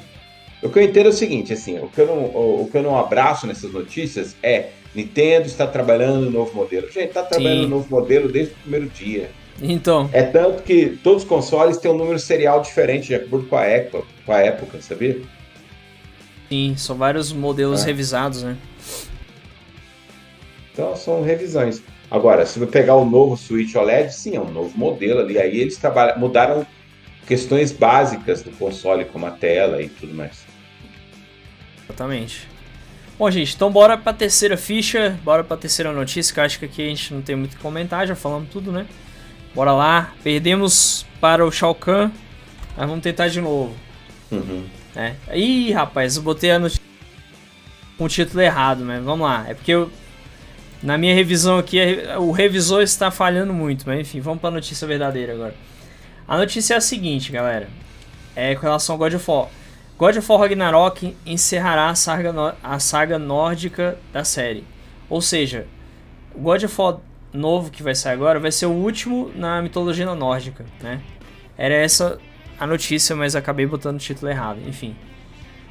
o 0.63 0.69
que 0.71 0.79
eu 0.79 0.83
entendo 0.83 1.07
é 1.07 1.11
o 1.11 1.13
seguinte, 1.13 1.53
assim, 1.53 1.79
o 1.79 1.89
que 1.89 2.01
eu 2.01 2.07
não, 2.07 2.25
o, 2.25 2.69
que 2.71 2.79
eu 2.79 2.83
não 2.83 2.97
abraço 2.99 3.47
nessas 3.47 3.73
notícias 3.73 4.35
é 4.43 4.71
Nintendo 4.95 5.47
está 5.47 5.67
trabalhando 5.67 6.25
no 6.25 6.31
novo 6.31 6.55
modelo. 6.55 6.87
Gente, 6.91 7.09
está 7.09 7.23
trabalhando 7.23 7.63
no 7.63 7.69
novo 7.69 7.87
modelo 7.91 8.29
desde 8.31 8.55
o 8.55 8.57
primeiro 8.57 8.87
dia. 8.89 9.31
então. 9.61 10.09
É 10.13 10.23
tanto 10.23 10.63
que 10.63 10.99
todos 11.03 11.25
os 11.25 11.29
consoles 11.29 11.77
têm 11.77 11.91
um 11.91 11.97
número 11.97 12.19
serial 12.19 12.63
diferente 12.63 13.09
de 13.09 13.15
acordo 13.17 13.47
com 13.47 13.57
a 13.57 13.65
época, 13.67 14.05
com 14.25 14.33
a 14.33 14.39
época 14.39 14.81
sabia? 14.81 15.21
Sim, 16.49 16.75
são 16.79 16.97
vários 16.97 17.33
modelos 17.33 17.83
É. 17.83 17.87
revisados, 17.87 18.43
né? 18.43 18.57
Então 20.77 20.95
são 20.95 21.23
revisões. 21.23 21.83
Agora, 22.11 22.45
se 22.45 22.59
você 22.59 22.67
pegar 22.67 22.97
o 22.97 23.05
novo 23.07 23.35
Switch 23.35 23.75
OLED, 23.75 24.13
sim, 24.15 24.37
é 24.37 24.41
um 24.41 24.51
novo 24.51 24.77
modelo 24.77 25.21
ali. 25.21 25.39
Aí 25.39 25.59
eles 25.59 25.79
trabalham, 25.79 26.19
mudaram 26.19 26.67
questões 27.27 27.73
básicas 27.73 28.43
do 28.43 28.51
console, 28.51 29.07
como 29.07 29.25
a 29.25 29.31
tela 29.31 29.81
e 29.81 29.89
tudo 29.89 30.13
mais. 30.13 30.45
Exatamente. 31.85 32.47
Bom, 33.19 33.31
gente, 33.31 33.55
então 33.55 33.73
bora 33.73 33.97
pra 33.97 34.13
terceira 34.13 34.59
ficha, 34.59 35.19
bora 35.25 35.43
pra 35.43 35.57
terceira 35.57 35.91
notícia, 35.93 36.35
que 36.35 36.39
eu 36.41 36.45
acho 36.45 36.59
que 36.59 36.67
aqui 36.67 36.83
a 36.85 36.89
gente 36.89 37.15
não 37.15 37.23
tem 37.23 37.35
muito 37.35 37.55
o 37.55 37.57
que 37.57 37.63
comentar, 37.63 38.07
já 38.07 38.15
falamos 38.15 38.51
tudo, 38.51 38.71
né? 38.71 38.87
Bora 39.55 39.73
lá, 39.73 40.13
perdemos 40.23 41.07
para 41.19 41.43
o 41.47 41.51
Shao 41.51 41.75
Kahn, 41.75 42.11
mas 42.77 42.87
vamos 42.87 43.03
tentar 43.03 43.29
de 43.29 43.41
novo, 43.41 43.75
Uhum. 44.31 44.67
né? 44.95 45.17
Ih, 45.33 45.73
rapaz, 45.73 46.17
eu 46.17 46.23
botei 46.23 46.51
a 46.51 46.59
notícia 46.59 46.83
com 47.97 48.05
o 48.05 48.09
título 48.09 48.43
errado, 48.43 48.85
mas 48.85 49.03
vamos 49.03 49.27
lá. 49.27 49.47
É 49.49 49.55
porque 49.55 49.71
eu, 49.73 49.91
na 50.83 50.99
minha 50.99 51.15
revisão 51.15 51.59
aqui, 51.59 51.79
o 52.19 52.31
revisor 52.31 52.83
está 52.83 53.11
falhando 53.11 53.53
muito, 53.53 53.85
mas 53.87 54.01
enfim, 54.01 54.21
vamos 54.21 54.41
pra 54.41 54.51
notícia 54.51 54.87
verdadeira 54.87 55.33
agora. 55.33 55.55
A 56.29 56.37
notícia 56.37 56.75
é 56.75 56.77
a 56.77 56.81
seguinte, 56.81 57.33
galera, 57.33 57.69
é 58.35 58.55
com 58.55 58.63
relação 58.63 58.95
ao 58.95 58.99
God 58.99 59.15
of 59.15 59.31
War. 59.31 59.49
God 59.99 60.17
of 60.17 60.31
War 60.31 60.41
Ragnarok 60.41 61.17
encerrará 61.25 61.89
a 61.89 61.95
saga, 61.95 62.57
a 62.63 62.79
saga 62.79 63.19
nórdica 63.19 63.99
da 64.13 64.25
série. 64.25 64.65
Ou 65.09 65.21
seja, 65.21 65.67
o 66.35 66.41
God 66.41 66.65
of 66.65 66.81
War 66.81 66.99
novo 67.33 67.71
que 67.71 67.83
vai 67.83 67.95
sair 67.95 68.15
agora 68.15 68.41
vai 68.41 68.51
ser 68.51 68.67
o 68.67 68.73
último 68.73 69.31
na 69.35 69.63
mitologia 69.63 70.07
nórdica, 70.15 70.65
né? 70.83 71.01
Era 71.57 71.75
essa 71.75 72.19
a 72.59 72.67
notícia, 72.67 73.15
mas 73.15 73.37
acabei 73.37 73.67
botando 73.67 73.97
o 73.97 73.99
título 73.99 74.31
errado. 74.31 74.61
Enfim. 74.67 74.97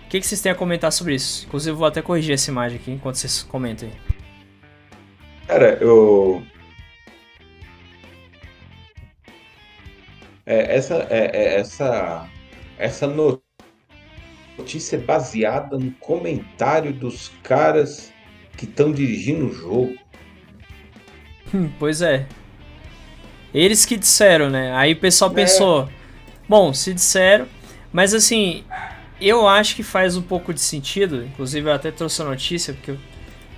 O 0.05 0.09
que, 0.09 0.19
que 0.19 0.27
vocês 0.27 0.39
têm 0.39 0.51
a 0.51 0.55
comentar 0.55 0.91
sobre 0.91 1.15
isso? 1.15 1.45
Inclusive, 1.47 1.71
eu 1.71 1.77
vou 1.77 1.87
até 1.87 2.01
corrigir 2.01 2.33
essa 2.33 2.49
imagem 2.49 2.77
aqui 2.77 2.91
enquanto 2.91 3.15
vocês 3.15 3.43
comentem. 3.43 3.91
Cara, 5.47 5.77
eu. 5.81 6.43
É, 10.45 10.75
essa, 10.75 10.95
é, 11.09 11.31
é, 11.33 11.59
essa, 11.59 12.29
essa 12.77 13.07
no- 13.07 13.41
notícia 14.57 14.97
é 14.97 14.99
baseada 14.99 15.77
no 15.77 15.91
comentário 15.93 16.93
dos 16.93 17.29
caras 17.43 18.13
que 18.57 18.65
estão 18.65 18.91
dirigindo 18.91 19.47
o 19.47 19.53
jogo. 19.53 19.95
Hum, 21.53 21.71
pois 21.79 22.01
é. 22.01 22.27
Eles 23.53 23.85
que 23.85 23.97
disseram, 23.97 24.49
né? 24.49 24.73
Aí 24.75 24.93
o 24.93 24.99
pessoal 24.99 25.31
É. 25.31 25.33
pensou. 25.33 25.89
Bom, 26.47 26.73
se 26.73 26.93
disseram. 26.93 27.47
Mas 27.91 28.13
assim, 28.13 28.65
eu 29.19 29.47
acho 29.47 29.75
que 29.75 29.83
faz 29.83 30.17
um 30.17 30.21
pouco 30.21 30.53
de 30.53 30.61
sentido. 30.61 31.23
Inclusive 31.25 31.69
eu 31.69 31.73
até 31.73 31.91
trouxe 31.91 32.21
a 32.21 32.25
notícia, 32.25 32.73
porque. 32.73 32.95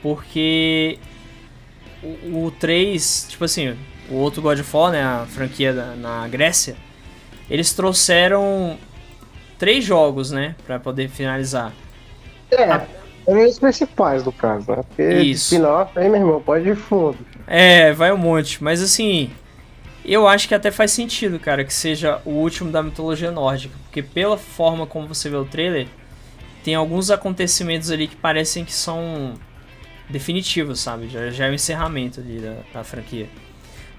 Porque. 0.02 1.00
O, 2.24 2.46
o 2.46 2.52
3, 2.52 3.28
tipo 3.30 3.44
assim, 3.44 3.76
o 4.10 4.16
outro 4.16 4.42
God 4.42 4.60
of 4.60 4.76
War, 4.76 4.92
né? 4.92 5.04
A 5.04 5.26
franquia 5.28 5.74
da- 5.74 5.96
na 5.96 6.28
Grécia. 6.28 6.76
Eles 7.50 7.74
trouxeram 7.74 8.78
três 9.58 9.84
jogos, 9.84 10.32
né? 10.32 10.56
Pra 10.66 10.80
poder 10.80 11.10
finalizar. 11.10 11.74
É, 12.52 12.82
eram 13.28 13.46
os 13.46 13.60
principais 13.60 14.24
do 14.24 14.32
caso, 14.32 14.72
né? 14.72 14.84
Porque 14.88 15.04
Isso. 15.04 15.54
spin-off 15.56 15.98
aí, 15.98 16.10
meu 16.10 16.20
irmão, 16.22 16.42
pode 16.42 16.70
ir 16.70 16.76
fundo. 16.76 17.18
É, 17.46 17.92
vai 17.94 18.12
um 18.12 18.18
monte. 18.18 18.64
Mas 18.64 18.82
assim, 18.82 19.30
eu 20.06 20.28
acho 20.28 20.48
que 20.48 20.56
até 20.56 20.72
faz 20.72 20.92
sentido, 20.92 21.40
cara, 21.40 21.64
que 21.66 21.74
seja 21.74 22.22
o 22.26 22.32
último 22.32 22.72
da 22.72 22.82
mitologia 22.84 23.32
nórdica. 23.32 23.76
Porque 23.84 24.02
pela 24.02 24.38
forma 24.38 24.86
como 24.86 25.08
você 25.08 25.30
vê 25.30 25.36
o 25.36 25.46
trailer, 25.46 25.88
tem 26.64 26.76
alguns 26.76 27.10
acontecimentos 27.12 27.92
ali 27.92 28.08
que 28.08 28.16
parecem 28.16 28.64
que 28.66 28.74
são 28.74 29.34
definitivos, 30.10 30.80
sabe? 30.80 31.08
Já, 31.10 31.30
já 31.30 31.48
é 31.48 31.50
o 31.50 31.54
encerramento 31.54 32.20
ali 32.20 32.40
da, 32.40 32.56
da 32.74 32.84
franquia. 32.84 33.28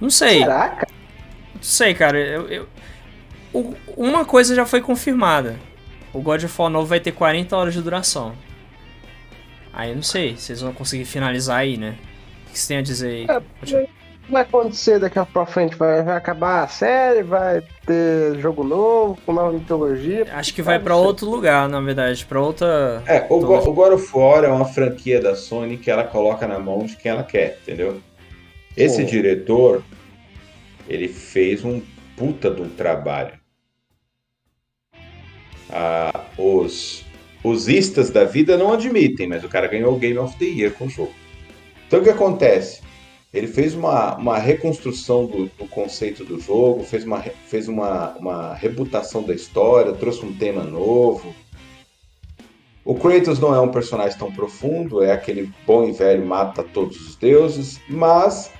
Não 0.00 0.10
sei, 0.10 0.38
Será, 0.40 0.68
cara? 0.68 0.88
não 1.54 1.62
sei, 1.62 1.94
cara. 1.94 2.18
Eu, 2.18 2.48
eu- 2.48 2.68
o- 3.52 3.74
uma 3.96 4.24
coisa 4.24 4.54
já 4.54 4.64
foi 4.66 4.80
confirmada. 4.80 5.56
O 6.12 6.20
God 6.22 6.42
of 6.44 6.54
War 6.60 6.70
novo 6.70 6.86
vai 6.86 7.00
ter 7.00 7.12
40 7.12 7.56
horas 7.56 7.74
de 7.74 7.82
duração. 7.82 8.34
Aí 9.72 9.90
eu 9.90 9.96
não 9.96 10.02
sei, 10.02 10.36
vocês 10.36 10.60
vão 10.60 10.72
conseguir 10.72 11.04
finalizar 11.04 11.58
aí, 11.58 11.76
né? 11.76 11.90
O 12.46 12.50
que 12.50 12.58
vocês 12.58 12.66
têm 12.66 12.78
a 12.78 12.82
dizer 12.82 13.08
aí? 13.08 13.26
É, 13.28 13.88
Vai 14.28 14.42
acontecer 14.42 14.98
daqui 14.98 15.18
pra 15.32 15.46
frente? 15.46 15.74
Vai, 15.74 16.02
vai 16.02 16.16
acabar 16.16 16.64
a 16.64 16.68
série? 16.68 17.22
Vai 17.22 17.62
ter 17.86 18.38
jogo 18.38 18.62
novo, 18.62 19.18
com 19.24 19.32
nova 19.32 19.52
mitologia? 19.52 20.26
Acho 20.32 20.52
que 20.52 20.60
vai 20.60 20.78
sei. 20.98 21.06
outro 21.06 21.30
lugar, 21.30 21.66
na 21.68 21.80
verdade, 21.80 22.26
pra 22.26 22.40
outra. 22.40 23.02
É, 23.06 23.26
o, 23.30 23.40
Go- 23.40 23.56
o 23.70 23.72
God 23.72 23.92
of 23.94 24.10
War 24.14 24.44
é 24.44 24.48
uma 24.48 24.66
franquia 24.66 25.20
da 25.20 25.34
Sony 25.34 25.78
que 25.78 25.90
ela 25.90 26.04
coloca 26.04 26.46
na 26.46 26.58
mão 26.58 26.84
de 26.84 26.94
quem 26.96 27.10
ela 27.10 27.22
quer, 27.24 27.58
entendeu? 27.62 28.02
Esse 28.76 28.96
Sim. 28.96 29.06
diretor, 29.06 29.82
ele 30.86 31.08
fez 31.08 31.64
um 31.64 31.80
puta 32.16 32.50
de 32.50 32.60
um 32.60 32.68
trabalho. 32.68 33.32
Ah, 35.70 36.24
os, 36.36 37.04
os 37.42 37.66
istas 37.68 38.10
da 38.10 38.24
vida 38.24 38.56
não 38.58 38.72
admitem, 38.72 39.26
mas 39.26 39.42
o 39.42 39.48
cara 39.48 39.66
ganhou 39.68 39.94
o 39.94 39.98
Game 39.98 40.18
of 40.18 40.36
the 40.38 40.44
Year 40.44 40.72
com 40.72 40.84
o 40.86 40.90
jogo. 40.90 41.14
Então 41.86 42.00
o 42.00 42.02
que 42.02 42.10
acontece? 42.10 42.82
Ele 43.32 43.46
fez 43.46 43.74
uma, 43.74 44.16
uma 44.16 44.38
reconstrução 44.38 45.26
do, 45.26 45.46
do 45.46 45.66
conceito 45.66 46.24
do 46.24 46.40
jogo, 46.40 46.82
fez, 46.82 47.04
uma, 47.04 47.20
fez 47.20 47.68
uma, 47.68 48.16
uma 48.16 48.54
rebutação 48.54 49.22
da 49.22 49.34
história, 49.34 49.92
trouxe 49.92 50.24
um 50.24 50.32
tema 50.32 50.64
novo. 50.64 51.34
O 52.84 52.94
Kratos 52.94 53.38
não 53.38 53.54
é 53.54 53.60
um 53.60 53.70
personagem 53.70 54.18
tão 54.18 54.32
profundo, 54.32 55.02
é 55.02 55.12
aquele 55.12 55.52
bom 55.66 55.86
e 55.86 55.92
velho 55.92 56.24
mata 56.24 56.64
todos 56.64 56.98
os 57.06 57.16
deuses, 57.16 57.78
mas 57.86 58.50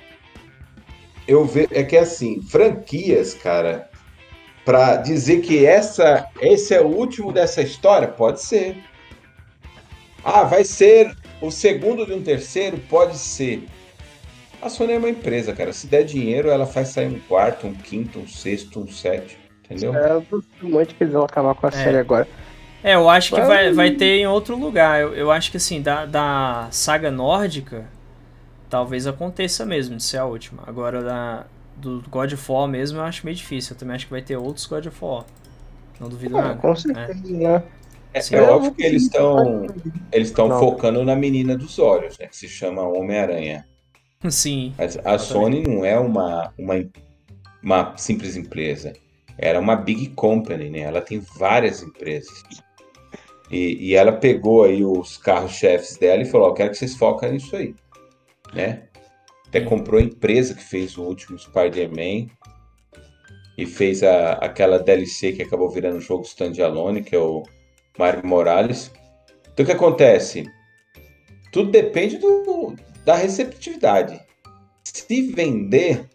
eu 1.27 1.45
vejo 1.45 1.69
é 1.71 1.83
que 1.83 1.97
assim, 1.97 2.39
franquias, 2.43 3.33
cara, 3.33 3.89
pra 4.63 4.97
dizer 4.97 5.41
que 5.41 5.65
essa 5.65 6.29
esse 6.39 6.75
é 6.75 6.79
o 6.79 6.87
último 6.87 7.31
dessa 7.31 7.63
história, 7.63 8.07
pode 8.07 8.43
ser. 8.43 8.77
Ah, 10.23 10.43
vai 10.43 10.63
ser 10.63 11.15
o 11.41 11.49
segundo 11.49 12.05
de 12.05 12.13
um 12.13 12.21
terceiro, 12.21 12.77
pode 12.87 13.17
ser. 13.17 13.63
A 14.61 14.69
Sony 14.69 14.93
é 14.93 14.97
uma 14.97 15.09
empresa, 15.09 15.53
cara. 15.53 15.71
Se 15.71 15.87
der 15.87 16.03
dinheiro, 16.03 16.49
ela 16.49 16.65
faz 16.65 16.89
sair 16.89 17.07
um 17.07 17.19
quarto, 17.19 17.67
um 17.67 17.73
quinto, 17.73 18.19
um 18.19 18.27
sexto, 18.27 18.81
um 18.81 18.87
sétimo, 18.87 19.41
entendeu? 19.63 19.95
É, 19.95 20.11
eu 20.11 20.21
duvido 20.21 20.67
muito 20.69 20.95
que 20.95 21.03
eles 21.03 21.13
vão 21.13 21.23
acabar 21.23 21.55
com 21.55 21.67
a 21.67 21.71
série 21.71 21.97
agora. 21.97 22.27
É, 22.83 22.95
eu 22.95 23.09
acho 23.09 23.33
que 23.33 23.41
vai, 23.41 23.73
vai 23.73 23.91
ter 23.91 24.19
em 24.19 24.27
outro 24.27 24.57
lugar. 24.57 25.01
Eu, 25.01 25.13
eu 25.13 25.31
acho 25.31 25.51
que 25.51 25.57
assim, 25.57 25.81
da, 25.81 26.05
da 26.05 26.67
saga 26.71 27.11
nórdica, 27.11 27.89
talvez 28.69 29.07
aconteça 29.07 29.65
mesmo 29.65 29.97
de 29.97 30.03
ser 30.03 30.17
a 30.17 30.25
última. 30.25 30.63
Agora, 30.65 31.01
da, 31.03 31.45
do 31.75 32.03
God 32.09 32.33
of 32.33 32.51
War 32.51 32.67
mesmo, 32.67 32.99
eu 32.99 33.03
acho 33.03 33.25
meio 33.25 33.35
difícil. 33.35 33.73
Eu 33.75 33.79
também 33.79 33.95
acho 33.95 34.05
que 34.05 34.11
vai 34.11 34.21
ter 34.21 34.37
outros 34.37 34.65
God 34.65 34.85
of 34.87 34.97
War. 35.03 35.25
Não 35.99 36.09
duvido 36.09 36.37
Ah, 36.37 36.41
nada. 36.41 36.55
com 36.55 36.75
certeza, 36.75 37.37
né? 37.37 37.63
É, 38.13 38.21
Sim. 38.21 38.35
é 38.35 38.41
óbvio 38.41 38.73
que 38.73 38.83
eles 38.83 39.03
estão 39.03 39.65
eles 40.11 40.29
estão 40.29 40.51
focando 40.51 41.03
na 41.03 41.15
menina 41.15 41.55
dos 41.57 41.77
olhos, 41.79 42.17
né? 42.17 42.27
Que 42.27 42.35
se 42.37 42.47
chama 42.47 42.81
Homem-Aranha. 42.83 43.67
Sim. 44.27 44.73
Mas 44.77 44.97
a 45.05 45.17
Sony 45.17 45.63
não 45.63 45.85
é 45.85 45.97
uma, 45.97 46.53
uma, 46.57 46.73
uma 47.63 47.97
simples 47.97 48.35
empresa. 48.35 48.93
Era 49.37 49.59
uma 49.59 49.75
big 49.75 50.09
company, 50.09 50.69
né? 50.69 50.79
Ela 50.79 51.01
tem 51.01 51.19
várias 51.19 51.81
empresas. 51.81 52.43
E, 53.49 53.89
e 53.89 53.95
ela 53.95 54.11
pegou 54.11 54.63
aí 54.63 54.83
os 54.83 55.17
carros-chefes 55.17 55.97
dela 55.97 56.21
e 56.21 56.25
falou: 56.25 56.49
ó, 56.49 56.53
quero 56.53 56.71
que 56.71 56.77
vocês 56.77 56.95
foquem 56.95 57.33
nisso 57.33 57.55
aí. 57.55 57.73
Né? 58.53 58.83
Até 59.47 59.61
comprou 59.61 59.99
a 59.99 60.03
empresa 60.03 60.53
que 60.53 60.63
fez 60.63 60.97
o 60.97 61.03
último 61.03 61.39
Spider-Man 61.39 62.27
e 63.57 63.65
fez 63.65 64.03
a, 64.03 64.33
aquela 64.33 64.79
DLC 64.79 65.31
que 65.31 65.43
acabou 65.43 65.69
virando 65.69 66.01
jogo 66.01 66.23
standalone, 66.23 67.03
que 67.03 67.15
é 67.15 67.19
o 67.19 67.43
Mario 67.97 68.27
Morales. 68.27 68.91
Então 69.53 69.63
o 69.63 69.65
que 69.65 69.71
acontece? 69.71 70.45
Tudo 71.51 71.71
depende 71.71 72.17
do, 72.17 72.75
da 73.05 73.15
receptividade. 73.15 74.19
Se 74.83 75.31
vender, 75.31 76.07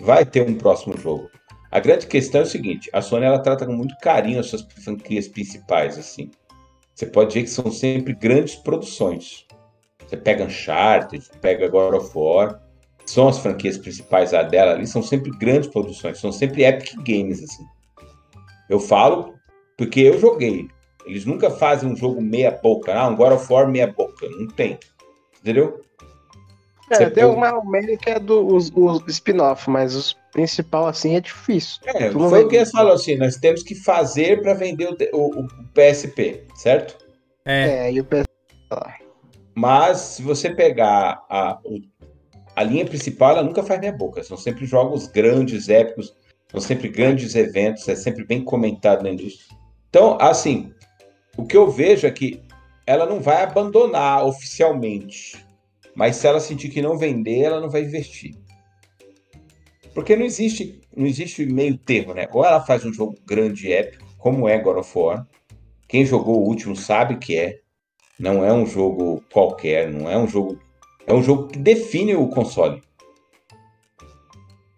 vai 0.00 0.24
ter 0.24 0.48
um 0.48 0.54
próximo 0.54 0.96
jogo. 0.96 1.30
A 1.70 1.80
grande 1.80 2.06
questão 2.06 2.42
é 2.42 2.44
o 2.44 2.46
seguinte: 2.46 2.88
a 2.92 3.02
Sony 3.02 3.24
ela 3.24 3.38
trata 3.38 3.66
com 3.66 3.72
muito 3.72 3.96
carinho 3.98 4.40
as 4.40 4.46
suas 4.46 4.62
franquias 4.62 5.28
principais, 5.28 5.98
assim. 5.98 6.30
você 6.94 7.06
pode 7.06 7.34
ver 7.34 7.42
que 7.42 7.50
são 7.50 7.70
sempre 7.70 8.14
grandes 8.14 8.54
produções. 8.54 9.46
Você 10.06 10.16
pega 10.16 10.44
Uncharted, 10.44 11.28
pega 11.40 11.68
God 11.68 11.94
of 11.94 12.10
War, 12.14 12.60
são 13.06 13.28
as 13.28 13.38
franquias 13.38 13.78
principais 13.78 14.30
dela 14.30 14.72
ali, 14.72 14.86
são 14.86 15.02
sempre 15.02 15.30
grandes 15.38 15.68
produções, 15.68 16.18
são 16.18 16.30
sempre 16.30 16.64
epic 16.64 16.94
games, 17.02 17.42
assim. 17.42 17.64
Eu 18.68 18.78
falo 18.78 19.34
porque 19.76 20.00
eu 20.00 20.18
joguei. 20.18 20.68
Eles 21.06 21.26
nunca 21.26 21.50
fazem 21.50 21.90
um 21.90 21.96
jogo 21.96 22.22
meia 22.22 22.50
boca, 22.50 22.94
ah, 22.94 23.10
God 23.10 23.32
of 23.32 23.52
War 23.52 23.68
meia 23.68 23.86
boca, 23.86 24.26
não 24.30 24.46
tem. 24.46 24.78
Entendeu? 25.44 25.84
É, 26.90 26.96
Você 26.96 27.10
tem 27.10 27.24
uma 27.24 27.60
que 28.00 28.08
é 28.08 28.18
do 28.18 28.46
os, 28.46 28.72
os 28.74 29.02
spin-off, 29.08 29.68
mas 29.68 29.94
os 29.94 30.16
principal 30.32 30.86
assim 30.86 31.16
é 31.16 31.20
difícil. 31.20 31.80
É, 31.84 32.10
foi 32.10 32.44
o 32.44 32.48
que 32.48 32.56
eles 32.56 32.70
falaram 32.70 32.96
assim, 32.96 33.16
nós 33.16 33.36
temos 33.36 33.62
que 33.62 33.74
fazer 33.74 34.40
para 34.40 34.54
vender 34.54 34.88
o, 35.12 35.18
o, 35.18 35.40
o, 35.40 35.48
PSP, 35.74 36.44
certo? 36.56 36.96
É, 37.44 37.88
é 37.88 37.92
e 37.92 38.00
o 38.00 38.04
PSP 38.04 38.28
Mas 39.54 39.98
se 39.98 40.22
você 40.22 40.48
pegar 40.48 41.24
a, 41.28 41.58
a 42.56 42.62
linha 42.62 42.86
principal, 42.86 43.32
ela 43.32 43.42
nunca 43.42 43.62
faz 43.62 43.80
meia 43.80 43.92
boca. 43.92 44.22
São 44.24 44.36
sempre 44.36 44.64
jogos 44.64 45.06
grandes, 45.06 45.68
épicos, 45.68 46.16
são 46.50 46.60
sempre 46.60 46.88
grandes 46.88 47.34
eventos, 47.34 47.86
é 47.86 47.94
sempre 47.94 48.24
bem 48.24 48.42
comentado 48.42 49.02
na 49.02 49.10
indústria. 49.10 49.56
Então, 49.90 50.16
assim, 50.20 50.72
o 51.36 51.44
que 51.46 51.56
eu 51.56 51.70
vejo 51.70 52.06
é 52.06 52.10
que 52.10 52.42
ela 52.86 53.06
não 53.06 53.20
vai 53.20 53.42
abandonar 53.42 54.24
oficialmente 54.24 55.44
mas 55.94 56.16
se 56.16 56.26
ela 56.26 56.40
sentir 56.40 56.68
que 56.70 56.82
não 56.82 56.98
vender, 56.98 57.42
ela 57.42 57.60
não 57.60 57.70
vai 57.70 57.82
investir. 57.82 58.34
Porque 59.94 60.16
não 60.16 60.24
existe, 60.24 60.80
não 60.94 61.06
existe 61.06 61.46
meio 61.46 61.78
termo, 61.78 62.14
né? 62.14 62.28
Ou 62.32 62.44
ela 62.44 62.60
faz 62.60 62.84
um 62.84 62.92
jogo 62.92 63.14
grande 63.24 63.68
e 63.68 63.72
épico, 63.72 64.04
como 64.18 64.48
é 64.48 64.58
God 64.58 64.78
of 64.78 64.98
War. 64.98 65.26
Quem 65.86 66.04
jogou 66.04 66.42
o 66.42 66.48
último 66.48 66.74
sabe 66.74 67.16
que 67.16 67.36
é. 67.36 67.60
Não 68.18 68.44
é 68.44 68.52
um 68.52 68.66
jogo 68.66 69.22
qualquer, 69.32 69.92
não 69.92 70.10
é 70.10 70.16
um 70.18 70.26
jogo. 70.26 70.58
É 71.06 71.12
um 71.12 71.22
jogo 71.22 71.48
que 71.48 71.58
define 71.58 72.16
o 72.16 72.28
console. 72.28 72.82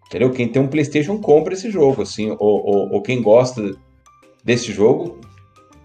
Entendeu? 0.05 0.31
Quem 0.31 0.47
tem 0.47 0.61
um 0.61 0.67
PlayStation 0.67 1.19
compra 1.19 1.53
esse 1.53 1.69
jogo, 1.69 2.03
assim, 2.03 2.31
ou, 2.31 2.39
ou, 2.39 2.93
ou 2.93 3.01
quem 3.01 3.21
gosta 3.21 3.75
desse 4.43 4.71
jogo 4.71 5.19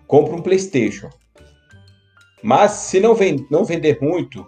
compra 0.07 0.35
um 0.35 0.43
PlayStation. 0.43 1.09
Mas 2.43 2.73
se 2.73 2.99
não, 2.99 3.15
vend, 3.15 3.47
não 3.51 3.65
vender 3.65 3.99
muito, 4.01 4.47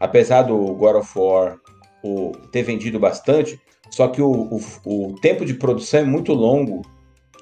apesar 0.00 0.42
do 0.42 0.56
God 0.74 0.96
of 0.96 1.18
War 1.18 1.60
o, 2.02 2.32
ter 2.50 2.62
vendido 2.62 2.98
bastante, 2.98 3.60
só 3.90 4.08
que 4.08 4.20
o, 4.20 4.30
o, 4.30 4.60
o, 4.84 5.20
tempo 5.20 5.44
de 5.44 5.54
produção 5.54 6.00
é 6.00 6.04
muito 6.04 6.32
longo, 6.32 6.82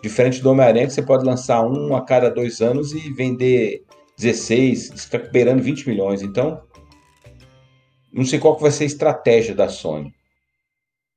diferente 0.02 0.40
do 0.40 0.50
Homem-Aranha, 0.50 0.86
que 0.86 0.92
você 0.92 1.02
pode 1.02 1.24
lançar 1.24 1.66
um 1.66 1.96
a 1.96 2.04
cada 2.04 2.30
dois 2.30 2.60
anos 2.60 2.92
e 2.92 3.12
vender 3.12 3.84
16, 4.18 4.92
está 4.92 5.18
beirando 5.18 5.62
20 5.62 5.88
milhões. 5.88 6.22
Então, 6.22 6.62
não 8.12 8.24
sei 8.24 8.38
qual 8.38 8.56
que 8.56 8.62
vai 8.62 8.70
ser 8.70 8.84
a 8.84 8.86
estratégia 8.86 9.54
da 9.54 9.68
Sony. 9.68 10.14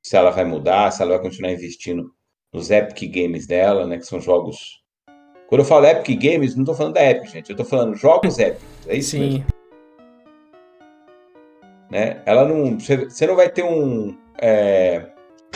Se 0.02 0.16
ela 0.16 0.30
vai 0.30 0.44
mudar, 0.44 0.90
se 0.90 1.02
ela 1.02 1.12
vai 1.12 1.22
continuar 1.22 1.52
investindo 1.52 2.12
nos 2.52 2.70
Epic 2.70 3.10
Games 3.12 3.46
dela, 3.46 3.86
né, 3.86 3.98
que 3.98 4.06
são 4.06 4.20
jogos... 4.20 4.79
Quando 5.50 5.60
eu 5.60 5.66
falo 5.66 5.84
Epic 5.84 6.18
Games, 6.18 6.54
não 6.54 6.62
estou 6.62 6.74
falando 6.74 6.94
da 6.94 7.04
Epic, 7.04 7.28
gente. 7.30 7.50
Eu 7.50 7.54
estou 7.54 7.66
falando 7.66 7.94
jogos 7.94 8.38
Epic. 8.38 8.62
É 8.88 8.96
isso 8.96 9.10
Sim. 9.10 9.18
mesmo 9.20 9.60
né? 11.90 12.22
Ela 12.24 12.46
não, 12.46 12.78
você 12.78 13.26
não 13.26 13.34
vai 13.34 13.50
ter 13.50 13.64
um 13.64 14.16
é, 14.40 15.06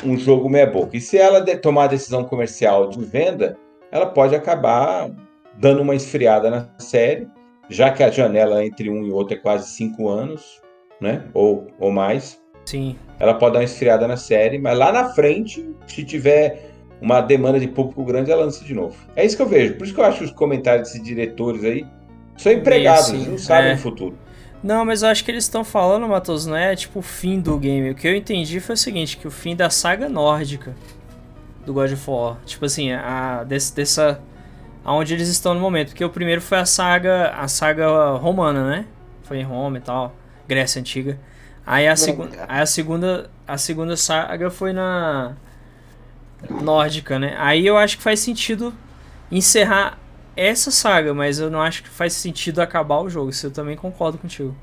um 0.04 0.16
jogo 0.18 0.50
meia 0.50 0.66
boca. 0.66 0.96
E 0.96 1.00
se 1.00 1.16
ela 1.16 1.40
de, 1.40 1.56
tomar 1.56 1.84
a 1.84 1.88
decisão 1.88 2.24
comercial 2.24 2.88
de 2.88 3.02
venda, 3.04 3.56
ela 3.90 4.06
pode 4.06 4.34
acabar 4.34 5.10
dando 5.56 5.80
uma 5.80 5.94
esfriada 5.94 6.50
na 6.50 6.68
série, 6.78 7.28
já 7.70 7.90
que 7.90 8.02
a 8.02 8.10
janela 8.10 8.64
entre 8.64 8.90
um 8.90 9.04
e 9.04 9.12
outro 9.12 9.36
é 9.36 9.38
quase 9.38 9.68
cinco 9.70 10.08
anos, 10.08 10.60
né? 11.00 11.24
Ou, 11.32 11.68
ou 11.78 11.92
mais. 11.92 12.42
Sim. 12.66 12.96
Ela 13.20 13.34
pode 13.34 13.52
dar 13.52 13.60
uma 13.60 13.64
esfriada 13.64 14.08
na 14.08 14.16
série, 14.16 14.58
mas 14.58 14.76
lá 14.76 14.90
na 14.90 15.10
frente, 15.10 15.64
se 15.86 16.04
tiver 16.04 16.70
uma 17.00 17.20
demanda 17.20 17.60
de 17.60 17.68
público 17.68 18.04
grande, 18.04 18.30
ela 18.30 18.44
lança 18.44 18.64
de 18.64 18.74
novo. 18.74 18.96
É 19.14 19.24
isso 19.24 19.36
que 19.36 19.42
eu 19.42 19.48
vejo. 19.48 19.74
Por 19.74 19.84
isso 19.84 19.94
que 19.94 20.00
eu 20.00 20.04
acho 20.04 20.18
que 20.18 20.24
os 20.24 20.30
comentários 20.30 20.88
desses 20.88 21.02
diretores 21.02 21.64
aí 21.64 21.86
são 22.36 22.52
empregados, 22.52 23.10
eles 23.10 23.26
não 23.26 23.38
sabem 23.38 23.72
é. 23.72 23.74
o 23.74 23.78
futuro. 23.78 24.16
Não, 24.62 24.84
mas 24.84 25.02
eu 25.02 25.10
acho 25.10 25.22
que 25.24 25.30
eles 25.30 25.44
estão 25.44 25.62
falando, 25.62 26.08
Matos, 26.08 26.46
não 26.46 26.56
é 26.56 26.74
tipo 26.74 27.00
o 27.00 27.02
fim 27.02 27.38
do 27.38 27.58
game. 27.58 27.90
O 27.90 27.94
que 27.94 28.08
eu 28.08 28.16
entendi 28.16 28.60
foi 28.60 28.74
o 28.74 28.78
seguinte, 28.78 29.16
que 29.18 29.28
o 29.28 29.30
fim 29.30 29.54
da 29.54 29.68
saga 29.68 30.08
nórdica 30.08 30.74
do 31.66 31.74
God 31.74 31.92
of 31.92 32.10
War. 32.10 32.38
Tipo 32.46 32.64
assim, 32.64 32.92
a, 32.92 33.44
desse, 33.44 33.74
dessa... 33.76 34.20
Aonde 34.82 35.14
eles 35.14 35.28
estão 35.28 35.54
no 35.54 35.60
momento. 35.60 35.88
Porque 35.88 36.04
o 36.04 36.10
primeiro 36.10 36.40
foi 36.40 36.58
a 36.58 36.64
saga, 36.64 37.30
a 37.30 37.46
saga 37.46 38.12
romana, 38.16 38.68
né? 38.68 38.86
Foi 39.24 39.38
em 39.38 39.42
Roma 39.42 39.78
e 39.78 39.80
tal. 39.80 40.14
Grécia 40.46 40.80
Antiga. 40.80 41.18
Aí 41.66 41.88
a, 41.88 41.96
segu 41.96 42.28
aí 42.46 42.60
a 42.60 42.66
segunda 42.66 43.30
a 43.48 43.56
segunda 43.56 43.96
saga 43.96 44.50
foi 44.50 44.72
na 44.72 45.34
nórdica, 46.50 47.18
né? 47.18 47.34
Aí 47.38 47.66
eu 47.66 47.76
acho 47.76 47.96
que 47.96 48.02
faz 48.02 48.20
sentido 48.20 48.72
encerrar 49.30 49.98
essa 50.36 50.70
saga, 50.70 51.14
mas 51.14 51.38
eu 51.38 51.50
não 51.50 51.60
acho 51.60 51.82
que 51.82 51.88
faz 51.88 52.12
sentido 52.12 52.60
acabar 52.60 53.00
o 53.00 53.08
jogo. 53.08 53.30
Isso 53.30 53.46
eu 53.46 53.50
também 53.50 53.76
concordo 53.76 54.18
contigo. 54.18 54.54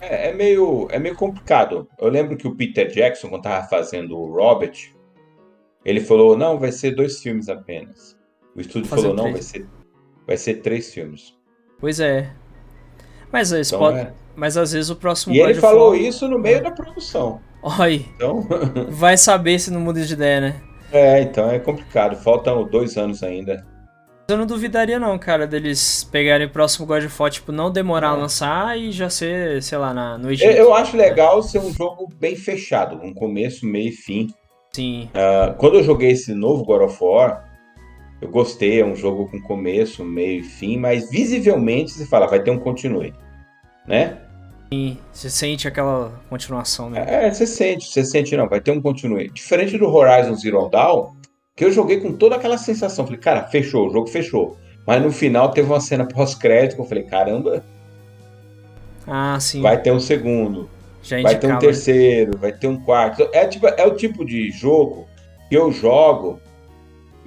É, 0.00 0.30
é, 0.30 0.32
meio, 0.34 0.88
é 0.90 0.98
meio 0.98 1.14
complicado. 1.14 1.88
Eu 1.98 2.08
lembro 2.08 2.36
que 2.36 2.46
o 2.46 2.54
Peter 2.54 2.88
Jackson, 2.88 3.28
quando 3.28 3.42
tava 3.42 3.66
fazendo 3.68 4.18
o 4.18 4.32
Robert, 4.32 4.92
ele 5.84 6.00
falou: 6.00 6.36
não, 6.36 6.58
vai 6.58 6.72
ser 6.72 6.94
dois 6.94 7.20
filmes 7.20 7.48
apenas. 7.48 8.16
O 8.54 8.60
estúdio 8.60 8.88
Fazer 8.88 9.02
falou: 9.02 9.16
não, 9.16 9.32
vai 9.32 9.42
ser, 9.42 9.66
vai 10.26 10.36
ser 10.36 10.54
três 10.56 10.92
filmes. 10.92 11.34
Pois 11.78 12.00
é. 12.00 12.30
Mas, 13.32 13.52
então, 13.52 13.78
pode... 13.78 13.98
é. 13.98 14.12
mas 14.36 14.56
às 14.56 14.72
vezes 14.72 14.90
o 14.90 14.96
próximo. 14.96 15.34
E 15.34 15.40
ele 15.40 15.54
falou 15.54 15.94
isso 15.94 16.28
no 16.28 16.38
meio 16.38 16.58
é. 16.58 16.60
da 16.60 16.70
produção. 16.70 17.40
Oi. 17.80 18.06
Então... 18.14 18.46
vai 18.90 19.16
saber 19.16 19.58
se 19.58 19.70
não 19.70 19.80
muda 19.80 20.04
de 20.04 20.12
ideia, 20.12 20.40
né? 20.40 20.62
É, 20.92 21.20
então 21.22 21.50
é 21.50 21.58
complicado. 21.58 22.16
Faltam 22.16 22.64
dois 22.64 22.96
anos 22.96 23.22
ainda. 23.22 23.64
Eu 24.26 24.38
não 24.38 24.46
duvidaria 24.46 24.98
não, 24.98 25.18
cara, 25.18 25.46
deles 25.46 26.02
pegarem 26.04 26.46
o 26.46 26.50
próximo 26.50 26.86
God 26.86 27.04
of 27.04 27.14
War, 27.20 27.30
tipo, 27.30 27.52
não 27.52 27.70
demorar 27.70 28.08
é. 28.08 28.10
a 28.10 28.14
lançar 28.14 28.78
e 28.78 28.90
já 28.90 29.10
ser, 29.10 29.62
sei 29.62 29.76
lá, 29.76 29.92
na, 29.92 30.16
no 30.16 30.30
Egito. 30.30 30.50
Eu, 30.50 30.56
eu 30.56 30.74
acho 30.74 30.96
legal 30.96 31.42
ser 31.42 31.58
um 31.58 31.70
jogo 31.70 32.08
bem 32.18 32.34
fechado, 32.34 32.96
um 33.04 33.12
começo, 33.12 33.66
meio 33.66 33.88
e 33.88 33.92
fim. 33.92 34.28
Sim. 34.72 35.10
Uh, 35.14 35.54
quando 35.58 35.74
eu 35.74 35.84
joguei 35.84 36.12
esse 36.12 36.32
novo 36.32 36.64
God 36.64 36.82
of 36.82 36.96
War, 37.04 37.44
eu 38.22 38.30
gostei, 38.30 38.80
é 38.80 38.84
um 38.84 38.96
jogo 38.96 39.28
com 39.30 39.38
começo, 39.42 40.02
meio 40.02 40.40
e 40.40 40.42
fim, 40.42 40.78
mas 40.78 41.10
visivelmente 41.10 41.92
você 41.92 42.06
fala, 42.06 42.26
vai 42.26 42.42
ter 42.42 42.50
um 42.50 42.58
continue, 42.58 43.12
né? 43.86 44.23
Você 45.12 45.30
sente 45.30 45.68
aquela 45.68 46.12
continuação, 46.28 46.90
né? 46.90 47.04
É, 47.06 47.30
você 47.30 47.46
sente, 47.46 47.86
você 47.86 48.04
sente, 48.04 48.36
não, 48.36 48.48
vai 48.48 48.60
ter 48.60 48.70
um 48.70 48.80
continue. 48.80 49.30
Diferente 49.30 49.76
do 49.78 49.86
Horizon 49.86 50.34
Zero 50.34 50.68
Dawn, 50.68 51.12
que 51.56 51.64
eu 51.64 51.72
joguei 51.72 52.00
com 52.00 52.12
toda 52.12 52.36
aquela 52.36 52.58
sensação. 52.58 53.04
Falei, 53.04 53.20
cara, 53.20 53.44
fechou, 53.44 53.88
o 53.88 53.90
jogo 53.90 54.06
fechou. 54.08 54.56
Mas 54.86 55.02
no 55.02 55.10
final 55.10 55.50
teve 55.50 55.68
uma 55.68 55.80
cena 55.80 56.06
pós-crédito 56.06 56.76
que 56.76 56.82
eu 56.82 56.86
falei, 56.86 57.04
caramba. 57.04 57.64
Ah, 59.06 59.38
sim. 59.40 59.60
Vai 59.62 59.80
ter 59.80 59.92
um 59.92 60.00
segundo. 60.00 60.68
Já 61.02 61.20
vai 61.20 61.38
ter 61.38 61.52
um 61.52 61.58
terceiro, 61.58 62.38
vai 62.38 62.52
ter 62.52 62.66
um 62.66 62.80
quarto. 62.80 63.28
É, 63.32 63.46
tipo, 63.46 63.66
é 63.66 63.86
o 63.86 63.94
tipo 63.94 64.24
de 64.24 64.50
jogo 64.50 65.06
que 65.48 65.56
eu 65.56 65.70
jogo 65.70 66.40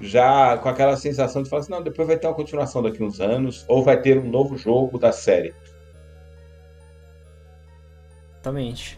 já 0.02 0.58
com 0.58 0.70
aquela 0.70 0.96
sensação 0.96 1.44
de 1.44 1.50
falar 1.50 1.62
assim, 1.62 1.72
não, 1.72 1.82
depois 1.82 2.08
vai 2.08 2.18
ter 2.18 2.28
uma 2.28 2.34
continuação 2.34 2.82
daqui 2.82 3.04
uns 3.04 3.20
anos, 3.20 3.66
ou 3.68 3.84
vai 3.84 4.00
ter 4.00 4.18
um 4.18 4.30
novo 4.30 4.58
jogo 4.58 4.98
da 4.98 5.12
série. 5.12 5.54
Exatamente. 8.48 8.98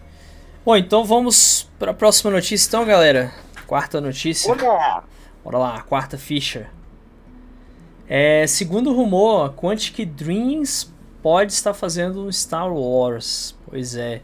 Bom, 0.63 0.75
então 0.75 1.03
vamos 1.03 1.67
para 1.79 1.91
a 1.91 1.93
próxima 1.93 2.29
notícia, 2.29 2.67
então, 2.67 2.85
galera. 2.85 3.33
Quarta 3.65 3.99
notícia. 3.99 4.51
Olá. 4.51 5.03
Bora 5.43 5.57
lá, 5.57 5.81
quarta 5.81 6.17
ficha. 6.17 6.69
É, 8.07 8.45
segundo 8.45 8.93
rumor, 8.93 9.53
Quantic 9.55 10.05
Dreams 10.05 10.93
pode 11.21 11.53
estar 11.53 11.73
fazendo 11.73 12.25
um 12.25 12.31
Star 12.31 12.71
Wars. 12.71 13.55
Pois 13.65 13.95
é. 13.95 14.21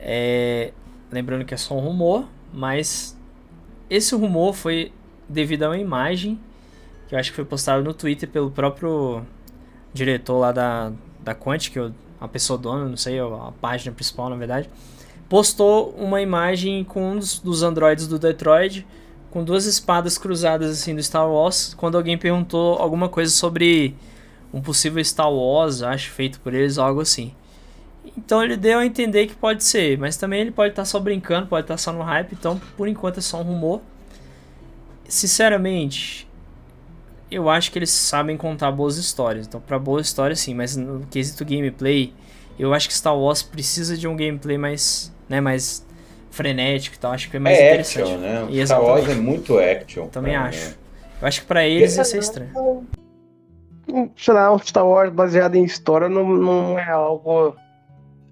é. 0.00 0.72
Lembrando 1.10 1.44
que 1.44 1.52
é 1.52 1.58
só 1.58 1.74
um 1.74 1.80
rumor, 1.80 2.26
mas 2.52 3.18
esse 3.90 4.14
rumor 4.14 4.54
foi 4.54 4.92
devido 5.28 5.64
a 5.64 5.68
uma 5.68 5.78
imagem 5.78 6.40
que 7.06 7.14
eu 7.14 7.18
acho 7.18 7.30
que 7.30 7.36
foi 7.36 7.44
postada 7.44 7.82
no 7.82 7.92
Twitter 7.92 8.28
pelo 8.28 8.50
próprio 8.50 9.26
diretor 9.92 10.38
lá 10.38 10.52
da, 10.52 10.92
da 11.20 11.34
Quantic, 11.34 11.76
a 12.22 12.28
pessoa 12.28 12.58
dona, 12.58 12.86
não 12.88 12.96
sei, 12.96 13.18
a 13.18 13.52
página 13.60 13.92
principal 13.92 14.30
na 14.30 14.36
verdade. 14.36 14.70
Postou 15.28 15.90
uma 15.98 16.20
imagem 16.20 16.84
com 16.84 17.12
um 17.12 17.18
dos, 17.18 17.38
dos 17.38 17.62
androides 17.62 18.06
do 18.06 18.18
Detroit 18.18 18.86
com 19.30 19.42
duas 19.42 19.64
espadas 19.64 20.18
cruzadas 20.18 20.70
assim 20.70 20.94
do 20.94 21.02
Star 21.02 21.28
Wars, 21.28 21.72
quando 21.74 21.96
alguém 21.96 22.18
perguntou 22.18 22.76
alguma 22.76 23.08
coisa 23.08 23.32
sobre 23.32 23.94
um 24.52 24.60
possível 24.60 25.02
Star 25.02 25.32
Wars, 25.32 25.82
acho 25.82 26.10
feito 26.10 26.38
por 26.40 26.52
eles, 26.52 26.76
algo 26.76 27.00
assim. 27.00 27.32
Então 28.16 28.42
ele 28.44 28.58
deu 28.58 28.78
a 28.78 28.84
entender 28.84 29.26
que 29.26 29.34
pode 29.34 29.64
ser, 29.64 29.96
mas 29.96 30.18
também 30.18 30.42
ele 30.42 30.50
pode 30.50 30.72
estar 30.72 30.82
tá 30.82 30.86
só 30.86 31.00
brincando, 31.00 31.46
pode 31.46 31.64
estar 31.64 31.74
tá 31.74 31.78
só 31.78 31.92
no 31.92 32.02
hype, 32.02 32.34
então 32.34 32.60
por 32.76 32.86
enquanto 32.86 33.18
é 33.18 33.20
só 33.22 33.40
um 33.40 33.42
rumor. 33.42 33.80
Sinceramente, 35.08 36.28
eu 37.32 37.48
acho 37.48 37.72
que 37.72 37.78
eles 37.78 37.90
sabem 37.90 38.36
contar 38.36 38.70
boas 38.70 38.96
histórias. 38.96 39.46
Então, 39.46 39.60
pra 39.60 39.78
boa 39.78 40.00
história, 40.00 40.36
sim. 40.36 40.54
Mas 40.54 40.76
no 40.76 41.06
quesito 41.06 41.44
gameplay, 41.44 42.12
eu 42.58 42.74
acho 42.74 42.88
que 42.88 42.94
Star 42.94 43.16
Wars 43.16 43.42
precisa 43.42 43.96
de 43.96 44.06
um 44.06 44.14
gameplay 44.14 44.58
mais, 44.58 45.12
né, 45.28 45.40
mais 45.40 45.86
frenético 46.30 46.96
e 46.96 46.98
tal. 46.98 47.12
Acho 47.12 47.30
que 47.30 47.36
é 47.36 47.40
mais 47.40 47.58
é 47.58 47.68
interessante. 47.68 48.02
action, 48.02 48.18
né? 48.18 48.46
E 48.50 48.66
Star 48.66 48.82
Wars 48.82 49.08
é 49.08 49.14
muito 49.14 49.58
action. 49.58 50.06
Também 50.08 50.32
mim, 50.32 50.38
acho. 50.38 50.70
né? 50.70 50.74
Eu 51.20 51.28
acho 51.28 51.40
que 51.40 51.46
pra 51.46 51.64
eles 51.64 51.96
ia 51.96 52.04
ser 52.04 52.18
estranho. 52.18 52.50
Um, 53.88 54.10
Sei 54.16 54.32
lá, 54.32 54.52
um 54.52 54.58
Star 54.58 54.86
Wars 54.86 55.12
baseado 55.12 55.56
em 55.56 55.64
história 55.64 56.08
não, 56.08 56.26
não 56.28 56.78
é 56.78 56.88
algo 56.90 57.54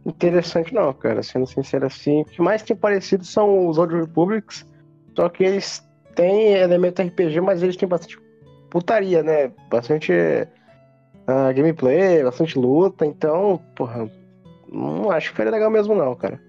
interessante, 0.07 0.73
não, 0.73 0.93
cara. 0.93 1.23
Sendo 1.23 1.47
sincero 1.47 1.87
assim. 1.87 2.23
O 2.23 2.25
que 2.25 2.41
mais 2.43 2.63
tem 2.63 2.77
parecido 2.77 3.25
são 3.25 3.69
os 3.69 3.79
Old 3.79 3.95
Republics. 3.95 4.65
Só 5.17 5.29
que 5.29 5.45
eles 5.45 5.85
têm 6.15 6.55
elemento 6.55 7.03
RPG, 7.03 7.41
mas 7.41 7.63
eles 7.63 7.77
têm 7.77 7.89
bastante 7.89 8.19
putaria, 8.71 9.23
né? 9.23 9.53
Bastante 9.69 10.13
ah, 11.27 11.53
gameplay, 11.53 12.23
bastante 12.23 12.59
luta. 12.59 13.05
Então, 13.05 13.61
porra, 13.75 14.11
não 14.73 15.11
acho 15.11 15.31
que 15.31 15.37
seria 15.37 15.53
legal 15.53 15.71
mesmo, 15.71 15.95
não, 15.95 16.15
cara. 16.15 16.41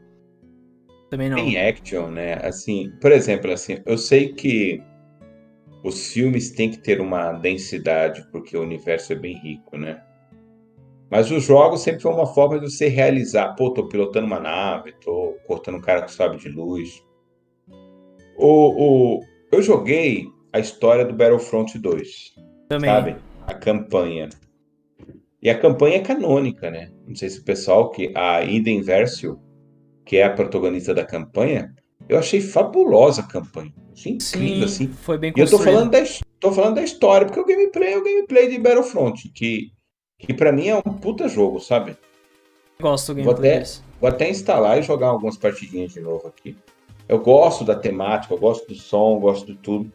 Também 1.09 1.30
não. 1.30 1.38
Tem 1.38 1.57
action, 1.57 2.07
né? 2.07 2.36
Assim, 2.36 2.91
por 3.01 3.11
exemplo, 3.11 3.51
assim, 3.51 3.80
eu 3.86 3.97
sei 3.97 4.34
que 4.34 4.82
os 5.84 6.13
filmes 6.13 6.51
têm 6.51 6.72
que 6.72 6.78
ter 6.78 7.01
uma 7.01 7.34
densidade, 7.34 8.26
porque 8.32 8.55
o 8.55 8.61
universo 8.61 9.11
é 9.13 9.15
bem 9.15 9.36
rico, 9.38 9.78
né? 9.78 10.01
Mas 11.09 11.30
os 11.30 11.43
jogos 11.43 11.82
sempre 11.82 12.01
foi 12.01 12.13
uma 12.13 12.26
forma 12.26 12.57
de 12.57 12.72
você 12.72 12.88
realizar. 12.88 13.53
Pô, 13.55 13.72
tô 13.72 13.88
pilotando 13.88 14.28
uma 14.28 14.39
nave, 14.39 14.93
tô 15.03 15.36
cortando 15.45 15.76
um 15.76 15.82
cara 15.82 16.03
com 16.03 16.07
sabre 16.07 16.38
de 16.38 16.47
luz. 16.47 17.03
O, 18.38 19.17
o, 19.17 19.22
eu 19.51 19.61
joguei 19.61 20.26
a 20.54 20.60
história 20.60 21.06
do 21.06 21.14
Battlefront 21.14 21.78
2, 21.78 22.36
Também. 22.68 22.89
sabe? 22.89 23.16
A 23.47 23.54
campanha. 23.54 24.30
E 25.41 25.49
a 25.49 25.58
campanha 25.58 25.95
é 25.97 26.02
canônica, 26.02 26.70
né? 26.70 26.91
Não 27.08 27.16
sei 27.16 27.30
se 27.30 27.39
o 27.39 27.43
pessoal 27.43 27.89
que 27.89 28.12
a 28.16 28.43
Eden 28.43 28.82
Versio, 28.82 29.39
que 30.06 30.18
é 30.18 30.24
a 30.24 30.30
protagonista 30.34 30.93
da 30.93 31.04
campanha, 31.06 31.74
eu 32.08 32.18
achei 32.20 32.41
fabulosa 32.41 33.22
a 33.22 33.28
campanha. 33.28 33.74
Achei 33.91 34.14
incrível, 34.14 34.68
Sim, 34.68 34.86
assim. 34.86 34.88
foi 34.93 35.18
bem 35.18 35.34
E 35.36 35.39
eu 35.39 35.49
tô 35.49 35.58
falando, 35.58 35.91
da, 35.91 35.99
tô 36.39 36.52
falando 36.52 36.76
da 36.76 36.84
história, 36.84 37.26
porque 37.26 37.39
o 37.39 37.45
gameplay 37.45 37.93
é 37.93 37.97
o 37.97 38.04
gameplay 38.04 38.49
de 38.49 38.60
Battlefront, 38.60 39.30
que, 39.30 39.72
que 40.20 40.34
para 40.34 40.52
mim 40.52 40.68
é 40.68 40.76
um 40.76 40.82
puta 40.82 41.28
jogo, 41.28 41.60
sabe? 41.60 41.97
Gosto 42.80 43.14
do 43.14 43.24
Vou 43.24 43.34
gameplay 43.34 43.52
até- 43.52 43.60
desse. 43.60 43.82
Vou 43.99 44.10
até 44.10 44.30
instalar 44.30 44.80
e 44.80 44.82
jogar 44.84 45.08
algumas 45.08 45.38
partidinhas 45.38 45.93
de 45.93 46.02
novo 46.02 46.28
aqui. 46.28 46.56
Eu 47.08 47.20
gosto 47.20 47.64
da 47.64 47.76
temática, 47.76 48.34
eu 48.34 48.38
gosto 48.39 48.68
do 48.68 48.74
som, 48.76 49.16
eu 49.16 49.20
gosto 49.20 49.45
de 49.45 49.56
tudo. 49.60 49.91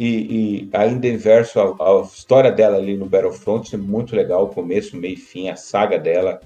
E, 0.00 0.62
e 0.62 0.70
ainda 0.72 1.06
inverso, 1.06 1.60
a, 1.60 1.98
a 1.98 2.00
história 2.00 2.50
dela 2.50 2.78
ali 2.78 2.96
no 2.96 3.04
Battlefront 3.04 3.74
é 3.74 3.76
muito 3.76 4.16
legal, 4.16 4.48
começo, 4.48 4.96
meio 4.96 5.12
e 5.12 5.16
fim, 5.18 5.50
a 5.50 5.56
saga 5.56 5.98
dela 5.98 6.40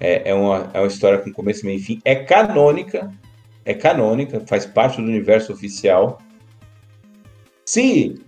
é, 0.00 0.30
é, 0.30 0.34
uma, 0.34 0.70
é 0.72 0.80
uma 0.80 0.86
história 0.86 1.18
com 1.18 1.30
começo, 1.30 1.66
meio 1.66 1.78
e 1.78 1.82
fim. 1.82 2.00
É 2.06 2.14
canônica, 2.14 3.12
é 3.66 3.74
canônica, 3.74 4.40
faz 4.46 4.64
parte 4.64 4.96
do 4.96 5.02
universo 5.02 5.52
oficial. 5.52 6.22
Se 7.66 8.18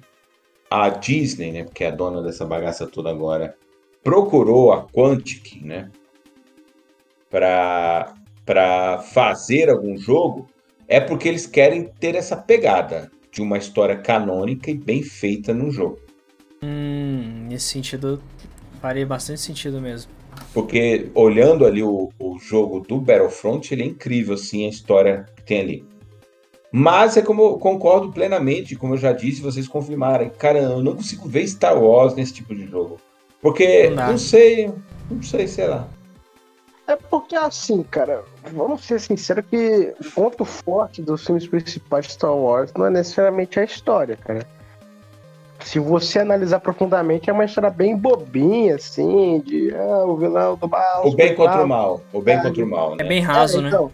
a 0.70 0.90
Disney, 0.90 1.50
né, 1.50 1.64
porque 1.64 1.84
é 1.84 1.88
a 1.88 1.90
dona 1.90 2.20
dessa 2.20 2.44
bagaça 2.44 2.86
toda 2.86 3.08
agora, 3.08 3.56
procurou 4.04 4.70
a 4.70 4.86
Quantic, 4.86 5.62
né, 5.64 5.90
para 7.30 8.98
fazer 9.14 9.70
algum 9.70 9.96
jogo, 9.96 10.46
é 10.86 11.00
porque 11.00 11.26
eles 11.26 11.46
querem 11.46 11.84
ter 11.98 12.14
essa 12.14 12.36
pegada 12.36 13.10
de 13.32 13.40
uma 13.40 13.56
história 13.56 13.96
canônica 13.96 14.70
e 14.70 14.74
bem 14.74 15.02
feita 15.02 15.54
no 15.54 15.70
jogo. 15.70 15.98
Hum, 16.62 17.46
nesse 17.48 17.64
sentido, 17.66 18.22
faria 18.80 19.06
bastante 19.06 19.40
sentido 19.40 19.80
mesmo. 19.80 20.12
Porque 20.52 21.10
olhando 21.14 21.64
ali 21.64 21.82
o, 21.82 22.10
o 22.18 22.38
jogo 22.38 22.80
do 22.80 23.00
Battlefront, 23.00 23.72
ele 23.72 23.82
é 23.82 23.86
incrível, 23.86 24.34
assim, 24.34 24.66
a 24.66 24.68
história 24.68 25.26
que 25.34 25.42
tem 25.42 25.60
ali. 25.60 25.84
Mas 26.70 27.16
é 27.16 27.22
como 27.22 27.42
eu 27.42 27.58
concordo 27.58 28.12
plenamente, 28.12 28.76
como 28.76 28.94
eu 28.94 28.98
já 28.98 29.12
disse, 29.12 29.42
vocês 29.42 29.68
confirmaram. 29.68 30.30
Cara, 30.30 30.58
eu 30.58 30.82
não 30.82 30.94
consigo 30.94 31.28
ver 31.28 31.46
Star 31.46 31.82
Wars 31.82 32.14
nesse 32.14 32.34
tipo 32.34 32.54
de 32.54 32.66
jogo. 32.66 32.98
Porque, 33.40 33.90
Não 33.90 34.12
não 34.12 34.18
sei, 34.18 34.72
não 35.10 35.22
sei, 35.22 35.46
sei 35.48 35.66
lá. 35.66 35.88
É 36.86 36.96
porque 36.96 37.36
assim, 37.36 37.82
cara, 37.84 38.22
vamos 38.52 38.84
ser 38.84 39.00
sinceros 39.00 39.44
que 39.48 39.94
o 40.00 40.10
ponto 40.10 40.44
forte 40.44 41.00
dos 41.00 41.24
filmes 41.24 41.46
principais 41.46 42.06
de 42.06 42.12
Star 42.12 42.34
Wars 42.34 42.72
não 42.74 42.86
é 42.86 42.90
necessariamente 42.90 43.60
a 43.60 43.64
história, 43.64 44.16
cara. 44.16 44.46
Se 45.60 45.78
você 45.78 46.18
analisar 46.18 46.58
profundamente, 46.58 47.30
é 47.30 47.32
uma 47.32 47.44
história 47.44 47.70
bem 47.70 47.96
bobinha, 47.96 48.74
assim, 48.74 49.40
de 49.46 49.72
ah, 49.72 50.04
o 50.04 50.16
vilão 50.16 50.56
do 50.56 50.68
mal. 50.68 51.06
O 51.06 51.14
bem 51.14 51.36
contra 51.36 51.62
o 51.64 51.68
mal. 51.68 52.00
O 52.12 52.20
bem 52.20 52.36
É, 52.36 52.42
contra 52.42 52.64
o 52.64 52.68
mal, 52.68 52.90
né? 52.90 52.96
É 52.98 53.04
bem 53.04 53.20
raso, 53.20 53.58
É, 53.58 53.62
né? 53.62 53.68
então, 53.68 53.90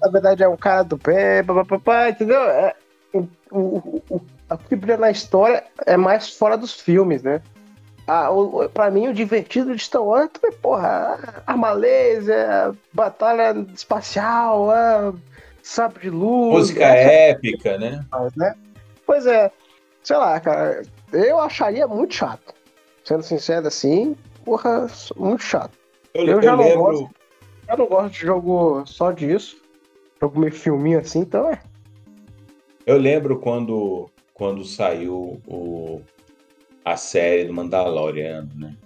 Na 0.00 0.10
verdade, 0.10 0.42
é 0.42 0.48
o 0.48 0.56
cara 0.56 0.82
do 0.82 0.96
bem, 0.96 1.44
papapá, 1.44 2.08
entendeu? 2.08 2.40
É, 2.40 2.74
o, 3.12 3.18
o, 3.50 4.02
o, 4.08 4.20
o 4.50 4.58
que 4.66 4.74
brilha 4.74 4.96
na 4.96 5.10
história 5.10 5.62
é 5.84 5.96
mais 5.96 6.30
fora 6.30 6.56
dos 6.56 6.72
filmes, 6.72 7.22
né? 7.22 7.42
Ah, 8.06 8.28
pra 8.72 8.90
mim, 8.90 9.08
o 9.08 9.14
divertido 9.14 9.74
de 9.74 9.82
Star 9.82 10.02
Wars 10.02 10.30
é, 10.42 10.50
porra, 10.50 11.42
arma 11.46 11.72
laser, 11.72 12.74
batalha 12.92 13.54
espacial, 13.74 14.70
ah, 14.70 15.14
sabre 15.62 16.02
de 16.02 16.10
luz. 16.10 16.54
Música 16.54 16.84
é, 16.84 17.30
épica, 17.30 17.78
né? 17.78 18.04
né? 18.36 18.54
Pois 19.06 19.26
é, 19.26 19.50
sei 20.02 20.16
lá, 20.16 20.38
cara, 20.38 20.82
eu 21.12 21.38
acharia 21.40 21.86
muito 21.88 22.14
chato. 22.14 22.54
Sendo 23.04 23.22
sincero 23.22 23.66
assim, 23.66 24.14
porra, 24.44 24.86
muito 25.16 25.42
chato. 25.42 25.72
Eu, 26.12 26.26
Eu 26.26 26.36
eu 26.36 26.42
já 26.42 26.56
não 26.56 26.64
lembro. 26.64 26.78
gosto. 26.84 27.10
Eu 27.66 27.78
não 27.78 27.86
gosto 27.86 28.12
de 28.12 28.20
jogo 28.20 28.82
só 28.86 29.10
disso. 29.12 29.56
Jogo 30.20 30.38
meio 30.40 30.52
filminho 30.52 30.98
assim, 31.00 31.20
então 31.20 31.50
é. 31.50 31.60
Eu 32.86 32.98
lembro 32.98 33.38
quando, 33.38 34.10
quando 34.34 34.62
saiu 34.64 35.40
o, 35.46 36.02
a 36.84 36.96
série 36.96 37.44
do 37.44 37.52
Mandaloriano, 37.52 38.50
né? 38.54 38.76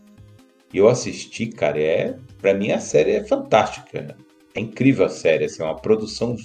E 0.72 0.78
eu 0.78 0.88
assisti, 0.88 1.46
cara, 1.46 1.80
é, 1.80 2.16
pra 2.40 2.55
mim 2.55 2.70
a 2.70 2.78
série 2.78 3.12
é 3.12 3.24
fantástica. 3.24 4.16
É 4.55 4.61
incrível 4.61 5.07
a 5.07 5.09
série, 5.09 5.44
assim, 5.44 5.62
é 5.62 5.64
uma 5.64 5.76
produção. 5.76 6.36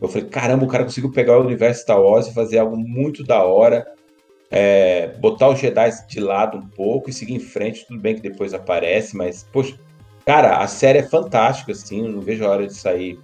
Eu 0.00 0.08
falei, 0.08 0.28
caramba, 0.28 0.64
o 0.64 0.68
cara 0.68 0.84
conseguiu 0.84 1.12
pegar 1.12 1.38
o 1.38 1.44
universo 1.44 1.82
Star 1.82 2.00
Wars 2.00 2.26
e 2.26 2.34
fazer 2.34 2.58
algo 2.58 2.76
muito 2.76 3.22
da 3.22 3.42
hora. 3.42 3.86
é, 4.50 5.08
botar 5.18 5.48
os 5.48 5.60
Jedi 5.60 5.90
de 6.08 6.18
lado 6.18 6.58
um 6.58 6.66
pouco 6.66 7.08
e 7.08 7.12
seguir 7.12 7.34
em 7.34 7.40
frente. 7.40 7.86
Tudo 7.86 8.00
bem 8.00 8.16
que 8.16 8.22
depois 8.22 8.52
aparece, 8.52 9.16
mas, 9.16 9.46
poxa, 9.52 9.78
cara, 10.24 10.58
a 10.58 10.66
série 10.66 10.98
é 11.00 11.02
fantástica, 11.02 11.72
assim. 11.72 12.06
Eu 12.06 12.12
não 12.12 12.20
vejo 12.20 12.44
a 12.44 12.50
hora 12.50 12.66
de 12.66 12.74
sair 12.74 13.18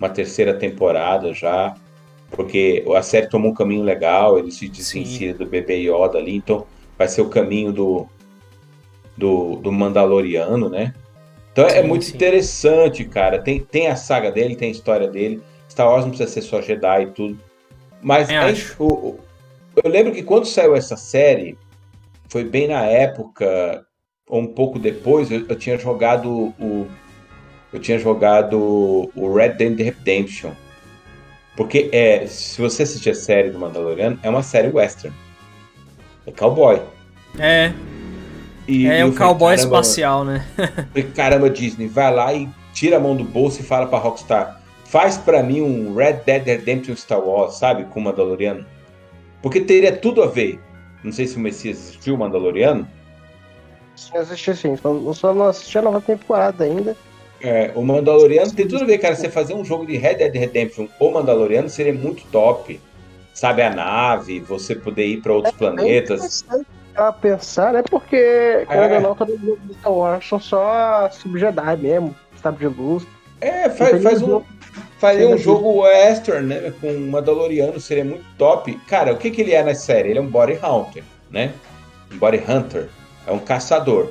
uma 0.00 0.08
terceira 0.08 0.54
temporada 0.54 1.32
já 1.32 1.74
porque 2.30 2.84
a 2.94 3.02
série 3.02 3.28
tomou 3.28 3.50
um 3.50 3.54
caminho 3.54 3.82
legal, 3.82 4.38
ele 4.38 4.50
se 4.50 4.68
distancia 4.68 5.34
do 5.34 5.46
bebê 5.46 5.76
Yoda 5.76 6.18
ali, 6.18 6.36
então 6.36 6.66
vai 6.98 7.08
ser 7.08 7.22
o 7.22 7.28
caminho 7.28 7.72
do, 7.72 8.06
do, 9.16 9.56
do 9.56 9.72
Mandaloriano, 9.72 10.68
né? 10.68 10.94
Então 11.52 11.66
é 11.66 11.80
Sim, 11.82 11.88
muito 11.88 12.04
sim. 12.04 12.14
interessante, 12.14 13.04
cara. 13.04 13.38
Tem, 13.40 13.60
tem 13.60 13.88
a 13.88 13.96
saga 13.96 14.30
dele, 14.30 14.56
tem 14.56 14.68
a 14.68 14.72
história 14.72 15.08
dele. 15.08 15.42
Star 15.70 15.88
Wars 15.88 16.04
não 16.04 16.10
precisa 16.10 16.30
ser 16.30 16.42
só 16.42 16.60
Jedi 16.60 17.02
e 17.04 17.10
tudo. 17.12 17.38
Mas 18.02 18.28
Eu 18.30 18.36
é, 18.36 18.52
o- 18.78 19.18
eu 19.82 19.90
lembro 19.90 20.12
que 20.12 20.22
quando 20.22 20.46
saiu 20.46 20.74
essa 20.76 20.96
série, 20.96 21.58
foi 22.28 22.44
bem 22.44 22.68
na 22.68 22.84
época, 22.84 23.86
ou 24.28 24.40
um 24.40 24.46
pouco 24.46 24.78
depois, 24.78 25.30
eu, 25.30 25.46
eu 25.48 25.56
tinha 25.56 25.78
jogado 25.78 26.54
o. 26.58 26.86
Eu 27.72 27.80
tinha 27.80 27.98
jogado 27.98 29.10
o 29.14 29.34
Red 29.34 29.50
Dead 29.50 29.78
Redemption. 29.78 30.52
Porque 31.56 31.88
é, 31.92 32.26
se 32.26 32.60
você 32.60 32.82
assistir 32.82 33.10
a 33.10 33.14
série 33.14 33.50
do 33.50 33.58
Mandaloriano, 33.58 34.18
é 34.22 34.28
uma 34.28 34.42
série 34.42 34.68
western. 34.68 35.14
É 36.26 36.32
cowboy. 36.32 36.82
É, 37.38 37.72
E, 38.66 38.86
é 38.86 38.98
e 38.98 39.00
falei, 39.00 39.12
cowboy 39.12 39.56
caramba, 39.56 39.76
espacial, 39.80 40.24
né? 40.24 40.46
Falei, 40.92 41.10
caramba, 41.14 41.50
Disney, 41.50 41.86
vai 41.86 42.12
lá 42.12 42.34
e 42.34 42.48
tira 42.72 42.96
a 42.96 43.00
mão 43.00 43.14
do 43.16 43.24
bolso 43.24 43.60
e 43.60 43.64
fala 43.64 43.86
pra 43.86 43.98
Rockstar. 43.98 44.60
Faz 44.84 45.16
pra 45.16 45.42
mim 45.42 45.60
um 45.60 45.94
Red 45.94 46.20
Dead 46.24 46.44
Redemption 46.44 46.96
Star 46.96 47.20
Wars, 47.20 47.54
sabe? 47.54 47.84
Com 47.84 48.00
o 48.00 48.02
Mandaloriano. 48.04 48.64
Porque 49.42 49.60
teria 49.60 49.96
tudo 49.96 50.22
a 50.22 50.26
ver. 50.26 50.60
Não 51.02 51.12
sei 51.12 51.26
se 51.26 51.36
o 51.36 51.40
Messias 51.40 51.78
assistiu 51.78 52.14
o 52.14 52.18
Mandaloriano. 52.18 52.88
Sim, 53.94 54.16
assisti 54.16 54.54
sim. 54.54 54.76
Só, 54.76 54.90
eu 54.92 55.14
só 55.14 55.34
não 55.34 55.46
assisti 55.46 55.78
a 55.78 55.82
nova 55.82 56.00
temporada 56.00 56.64
ainda. 56.64 56.96
É, 57.40 57.70
o 57.74 57.82
Mandaloriano 57.82 58.52
tem 58.52 58.66
tudo 58.66 58.84
a 58.84 58.86
ver, 58.86 58.98
cara. 58.98 59.14
Você 59.14 59.28
fazer 59.28 59.54
um 59.54 59.64
jogo 59.64 59.86
de 59.86 59.96
Red 59.96 60.14
Dead 60.14 60.34
Redemption 60.34 60.86
ou 60.98 61.12
Mandaloriano 61.12 61.68
seria 61.68 61.92
muito 61.92 62.24
top. 62.32 62.80
Sabe, 63.36 63.60
a 63.60 63.68
nave, 63.68 64.40
você 64.40 64.74
poder 64.74 65.04
ir 65.04 65.20
pra 65.20 65.34
outros 65.34 65.54
planetas. 65.54 66.42
Pra 66.94 67.12
pensar, 67.12 67.74
né? 67.74 67.82
Porque, 67.82 68.64
querendo 68.66 68.94
É. 68.94 69.00
não, 69.00 69.14
todo 69.14 69.38
mundo 69.38 69.58
do 69.62 69.74
Star 69.74 69.92
Wars 69.92 70.26
são 70.26 70.40
só 70.40 71.10
sub-Jedi 71.10 71.76
mesmo. 71.76 72.16
Sabe 72.42 72.56
de 72.56 72.66
luz. 72.66 73.06
É, 73.42 73.68
faz, 73.68 74.02
faz 74.02 74.22
um, 74.22 74.42
fazer 74.98 75.26
um 75.26 75.36
jogo 75.36 75.82
western, 75.82 76.46
né? 76.46 76.72
Com 76.80 76.88
um 76.88 77.10
Mandaloriano 77.10 77.78
seria 77.78 78.06
muito 78.06 78.24
top. 78.38 78.74
Cara, 78.88 79.12
o 79.12 79.18
que, 79.18 79.30
que 79.30 79.42
ele 79.42 79.52
é 79.52 79.62
na 79.62 79.74
série? 79.74 80.08
Ele 80.08 80.18
é 80.18 80.22
um 80.22 80.30
body 80.30 80.54
hunter, 80.54 81.04
né? 81.30 81.52
um 82.10 82.16
body 82.16 82.38
hunter, 82.38 82.88
é 83.26 83.32
um 83.32 83.38
caçador. 83.38 84.10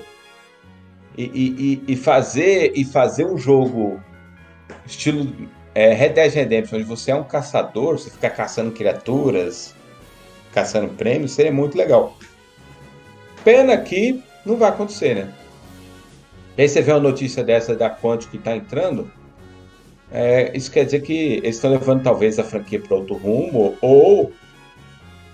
E, 1.18 1.24
e, 1.24 1.94
e 1.94 1.96
fazer 1.96 2.74
e 2.76 2.86
fazer 2.86 3.26
um 3.26 3.40
jogo 3.40 4.00
estilo 4.86 5.26
é, 5.76 5.94
Red 5.94 6.10
Dead 6.10 6.34
Redemption, 6.34 6.78
onde 6.78 6.88
você 6.88 7.12
é 7.12 7.16
um 7.16 7.24
caçador, 7.24 8.00
você 8.00 8.10
fica 8.10 8.30
caçando 8.30 8.72
criaturas, 8.72 9.76
caçando 10.54 10.88
prêmios, 10.94 11.34
seria 11.34 11.52
muito 11.52 11.78
legal. 11.78 12.18
Pena 13.44 13.78
que 13.78 14.24
não 14.46 14.56
vai 14.56 14.70
acontecer, 14.70 15.14
né? 15.16 15.34
Aí 16.58 16.70
você 16.70 16.82
vê 16.82 16.94
uma 16.94 17.02
notícia 17.02 17.44
dessa 17.44 17.76
da 17.76 17.90
Quantic 17.90 18.32
que 18.32 18.38
está 18.38 18.56
entrando, 18.56 19.12
é, 20.12 20.56
isso 20.56 20.72
quer 20.72 20.86
dizer 20.86 21.02
que 21.02 21.14
eles 21.14 21.56
estão 21.56 21.70
levando 21.70 22.04
talvez 22.04 22.40
a 22.40 22.44
franquia 22.44 22.80
para 22.80 22.96
outro 22.96 23.16
rumo, 23.16 23.76
ou, 23.82 24.32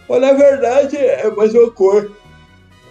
ou 0.07 0.19
na 0.19 0.33
verdade 0.33 0.97
é 0.97 1.29
mais 1.29 1.53
uma 1.53 1.69
cor, 1.69 2.11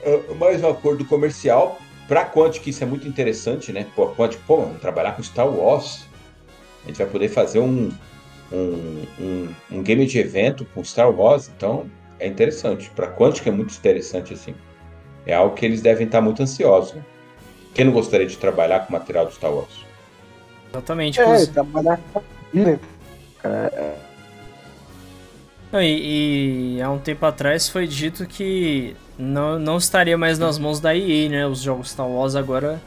é 0.04 0.34
mais 0.34 0.62
um 0.62 0.68
acordo 0.70 1.04
comercial. 1.04 1.78
Para 2.06 2.22
a 2.22 2.30
Quantic 2.30 2.68
isso 2.68 2.82
é 2.84 2.86
muito 2.86 3.08
interessante, 3.08 3.72
né? 3.72 3.86
Pô, 3.96 4.04
a 4.04 4.14
Quantic, 4.14 4.40
pô, 4.46 4.66
trabalhar 4.80 5.16
com 5.16 5.22
Star 5.22 5.48
Wars, 5.48 6.06
a 6.84 6.88
gente 6.88 6.98
vai 6.98 7.06
poder 7.06 7.28
fazer 7.28 7.58
um, 7.58 7.90
um, 8.52 9.04
um, 9.20 9.48
um 9.70 9.82
game 9.82 10.06
de 10.06 10.18
evento 10.18 10.64
com 10.74 10.82
Star 10.82 11.10
Wars, 11.10 11.50
então 11.54 11.86
é 12.18 12.26
interessante. 12.26 12.90
Para 12.90 13.06
a 13.06 13.10
Quantic 13.10 13.46
é 13.46 13.50
muito 13.50 13.74
interessante 13.74 14.34
assim. 14.34 14.54
É 15.26 15.34
algo 15.34 15.54
que 15.54 15.64
eles 15.64 15.80
devem 15.80 16.06
estar 16.06 16.20
muito 16.20 16.42
ansiosos. 16.42 16.94
Né? 16.94 17.02
Quem 17.74 17.84
não 17.84 17.92
gostaria 17.92 18.26
de 18.26 18.36
trabalhar 18.36 18.80
com 18.86 18.92
material 18.92 19.26
do 19.26 19.32
Star 19.32 19.52
Wars? 19.52 19.84
Exatamente. 20.70 21.20
É, 21.20 21.46
trabalhar 21.46 22.00
com 22.12 22.22
cara. 23.40 23.96
Não, 25.72 25.80
e, 25.80 26.76
e, 26.76 26.82
há 26.82 26.90
um 26.90 26.98
tempo 26.98 27.24
atrás 27.24 27.68
foi 27.68 27.86
dito 27.86 28.26
que 28.26 28.96
não, 29.16 29.58
não 29.58 29.76
estaria 29.76 30.18
mais 30.18 30.38
nas 30.38 30.58
mãos 30.58 30.80
da 30.80 30.96
EA, 30.96 31.28
né? 31.28 31.46
Os 31.46 31.60
jogos 31.60 31.90
Star 31.90 32.08
Wars 32.08 32.34
agora 32.34 32.72
é, 32.72 32.80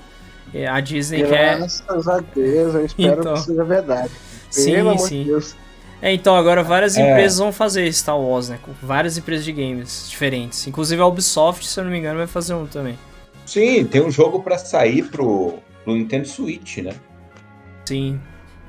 a 0.69 0.79
Disney 0.79 1.23
Graças 1.23 1.81
quer. 1.81 1.87
Graças 1.87 2.07
a 2.07 2.19
Deus, 2.19 2.75
eu 2.75 2.85
espero 2.85 3.21
então... 3.21 3.33
que 3.33 3.39
seja 3.41 3.63
verdade. 3.63 4.11
Sim, 4.49 4.73
Pelo 4.73 4.97
sim. 4.99 5.23
Deus. 5.23 5.55
É, 6.01 6.11
então 6.11 6.35
agora 6.35 6.61
várias 6.61 6.97
é. 6.97 7.01
empresas 7.01 7.39
vão 7.39 7.53
fazer 7.53 7.91
Star 7.93 8.19
Wars, 8.19 8.49
né? 8.49 8.59
Com 8.61 8.73
várias 8.85 9.17
empresas 9.17 9.45
de 9.45 9.53
games 9.53 10.07
diferentes. 10.09 10.67
Inclusive 10.67 11.01
a 11.01 11.07
Ubisoft, 11.07 11.65
se 11.65 11.79
eu 11.79 11.85
não 11.85 11.91
me 11.91 11.97
engano, 11.97 12.17
vai 12.17 12.27
fazer 12.27 12.53
um 12.53 12.67
também. 12.67 12.99
Sim, 13.45 13.85
tem 13.85 14.01
um 14.01 14.11
jogo 14.11 14.43
para 14.43 14.57
sair 14.57 15.03
pro, 15.03 15.53
pro 15.83 15.93
Nintendo 15.93 16.27
Switch, 16.27 16.79
né? 16.79 16.93
Sim, 17.85 18.19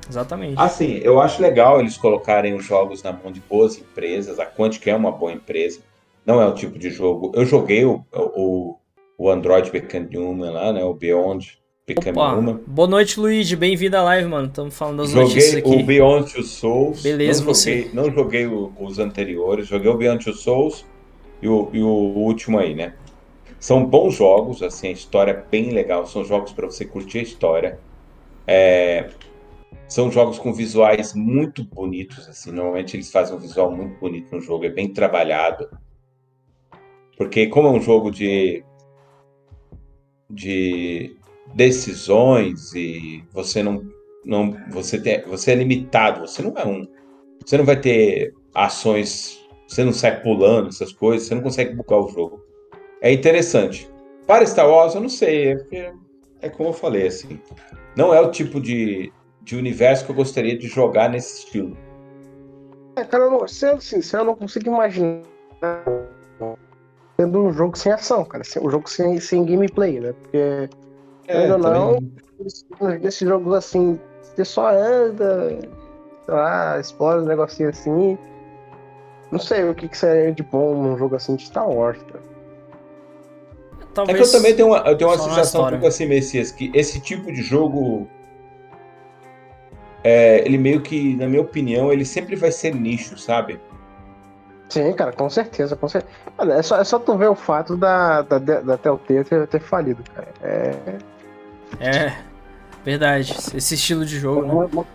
exatamente. 0.09 0.55
Assim, 0.57 0.99
eu 1.03 1.19
acho 1.19 1.41
legal 1.41 1.79
eles 1.79 1.97
colocarem 1.97 2.53
os 2.53 2.63
jogos 2.63 3.03
na 3.03 3.11
mão 3.11 3.31
de 3.31 3.41
boas 3.41 3.77
empresas. 3.77 4.39
A 4.39 4.45
Quantic 4.45 4.87
é 4.87 4.95
uma 4.95 5.11
boa 5.11 5.33
empresa. 5.33 5.81
Não 6.25 6.41
é 6.41 6.45
o 6.45 6.53
tipo 6.53 6.79
de 6.79 6.89
jogo. 6.89 7.33
Eu 7.35 7.45
joguei 7.45 7.83
o, 7.83 8.03
o, 8.13 8.77
o 9.17 9.29
Android 9.29 9.69
Become 9.71 10.17
Human 10.17 10.51
lá, 10.51 10.71
né? 10.73 10.83
O 10.83 10.93
Beyond 10.93 11.59
Opa, 11.87 12.33
Human. 12.33 12.61
Boa 12.65 12.87
noite, 12.87 13.19
Luigi. 13.19 13.55
Bem-vindo 13.55 13.95
à 13.95 14.01
live, 14.01 14.27
mano. 14.27 14.47
Estamos 14.47 14.75
falando 14.75 15.03
das 15.03 15.11
joguei 15.11 15.27
notícias 15.27 15.55
aqui. 15.57 15.69
Joguei 15.69 15.83
o 15.83 15.85
Beyond 15.85 16.33
Two 16.33 16.43
Souls. 16.43 17.03
Beleza, 17.03 17.39
não 17.41 17.53
você. 17.53 17.77
Joguei, 17.77 17.93
não 17.93 18.11
joguei 18.11 18.47
o, 18.47 18.73
os 18.79 18.97
anteriores. 18.97 19.67
Joguei 19.67 19.91
o 19.91 19.95
Beyond 19.95 20.25
Two 20.25 20.33
Souls 20.33 20.83
e 21.43 21.47
o, 21.47 21.69
e 21.71 21.83
o 21.83 21.87
último 21.87 22.57
aí, 22.57 22.73
né? 22.73 22.95
São 23.59 23.85
bons 23.85 24.15
jogos, 24.15 24.63
assim, 24.63 24.87
a 24.87 24.91
história 24.91 25.31
é 25.31 25.43
bem 25.51 25.69
legal. 25.73 26.07
São 26.07 26.25
jogos 26.25 26.51
para 26.53 26.65
você 26.65 26.85
curtir 26.85 27.19
a 27.19 27.21
história. 27.21 27.79
É, 28.47 29.11
são 29.87 30.11
jogos 30.11 30.39
com 30.39 30.51
visuais 30.51 31.13
muito 31.13 31.63
bonitos, 31.63 32.27
assim. 32.27 32.51
Normalmente 32.51 32.95
eles 32.95 33.11
fazem 33.11 33.35
um 33.35 33.39
visual 33.39 33.69
muito 33.69 33.99
bonito 33.99 34.35
no 34.35 34.41
jogo, 34.41 34.65
é 34.65 34.69
bem 34.69 34.91
trabalhado. 34.91 35.69
Porque 37.15 37.45
como 37.45 37.67
é 37.67 37.71
um 37.71 37.81
jogo 37.81 38.09
de 38.09 38.63
de 40.27 41.15
decisões 41.53 42.73
e 42.73 43.23
você 43.31 43.61
não 43.61 43.83
não 44.23 44.57
você 44.71 44.99
tem, 44.99 45.21
você 45.23 45.51
é 45.51 45.55
limitado, 45.55 46.21
você 46.21 46.41
não 46.41 46.57
é 46.57 46.65
um 46.65 46.87
você 47.45 47.57
não 47.57 47.65
vai 47.65 47.79
ter 47.79 48.33
ações, 48.53 49.39
você 49.67 49.83
não 49.83 49.93
sai 49.93 50.21
pulando 50.21 50.69
essas 50.69 50.91
coisas, 50.91 51.27
você 51.27 51.35
não 51.35 51.43
consegue 51.43 51.75
bucar 51.75 51.99
o 51.99 52.09
jogo. 52.09 52.41
É 53.01 53.11
interessante. 53.11 53.89
Para 54.25 54.45
Star 54.45 54.67
Wars 54.67 54.95
eu 54.95 55.01
não 55.01 55.09
sei, 55.09 55.51
é, 55.51 55.55
porque 55.55 55.93
é 56.41 56.49
como 56.49 56.69
eu 56.69 56.73
falei 56.73 57.07
assim, 57.07 57.39
não 57.95 58.13
é 58.13 58.19
o 58.19 58.31
tipo 58.31 58.59
de 58.59 59.11
de 59.45 59.55
universo 59.55 60.03
que 60.03 60.11
eu 60.11 60.15
gostaria 60.15 60.57
de 60.57 60.67
jogar 60.67 61.07
nesse 61.07 61.45
estilo. 61.45 61.77
É, 62.95 63.03
cara, 63.03 63.29
não, 63.29 63.47
sendo 63.47 63.79
sincero, 63.79 64.23
eu 64.23 64.27
não 64.27 64.35
consigo 64.35 64.69
imaginar 64.69 65.21
sendo 67.19 67.43
um 67.43 67.53
jogo 67.53 67.77
sem 67.77 67.91
ação, 67.91 68.25
cara. 68.25 68.43
Um 68.61 68.69
jogo 68.69 68.89
sem, 68.89 69.19
sem 69.19 69.45
gameplay, 69.45 69.99
né? 69.99 70.13
Porque, 70.13 70.69
é, 71.27 71.37
ainda 71.37 71.57
não, 71.57 71.99
nesses 73.01 73.27
jogos 73.27 73.53
assim, 73.53 73.99
você 74.21 74.45
só 74.45 74.69
anda, 74.69 75.59
sei 76.25 76.33
lá, 76.33 76.79
explora 76.79 77.21
um 77.21 77.25
negocinho 77.25 77.69
assim. 77.69 78.17
Não 79.31 79.39
sei 79.39 79.67
o 79.67 79.73
que, 79.73 79.87
que 79.87 79.97
seria 79.97 80.31
de 80.31 80.43
bom 80.43 80.75
num 80.75 80.97
jogo 80.97 81.15
assim 81.15 81.35
de 81.35 81.45
Star 81.45 81.69
Wars, 81.69 82.01
cara. 82.03 82.23
Talvez 83.93 84.19
é 84.19 84.21
que 84.21 84.27
eu 84.27 84.31
também 84.31 84.55
tenho 84.55 84.67
uma, 84.67 84.79
eu 84.79 84.97
tenho 84.97 85.09
uma 85.09 85.17
sensação 85.17 85.65
um 85.65 85.69
pouco 85.69 85.87
assim, 85.87 86.05
Messias, 86.05 86.51
que 86.51 86.69
esse 86.73 86.99
tipo 86.99 87.31
de 87.31 87.41
jogo 87.41 88.07
é, 90.03 90.45
ele 90.45 90.59
meio 90.59 90.81
que, 90.81 91.15
na 91.15 91.27
minha 91.27 91.41
opinião, 91.41 91.91
ele 91.91 92.05
sempre 92.05 92.35
vai 92.35 92.51
ser 92.51 92.75
nicho, 92.75 93.17
sabe? 93.17 93.59
Sim, 94.69 94.93
cara, 94.93 95.11
com 95.11 95.27
certeza, 95.29 95.75
com 95.75 95.87
certeza. 95.87 96.13
é, 96.53 96.61
só, 96.61 96.79
é 96.79 96.83
só 96.83 96.99
tu 96.99 97.17
ver 97.17 97.29
o 97.29 97.35
fato 97.35 97.75
da, 97.75 98.21
da, 98.21 98.37
da 98.37 98.77
Telltale 98.77 99.23
ter, 99.23 99.47
ter 99.47 99.59
falido, 99.59 100.03
cara. 100.13 100.27
É... 100.43 100.75
é, 101.79 102.13
verdade. 102.83 103.35
Esse 103.53 103.75
estilo 103.75 104.05
de 104.05 104.19
jogo, 104.19 104.67
né? 104.67 104.85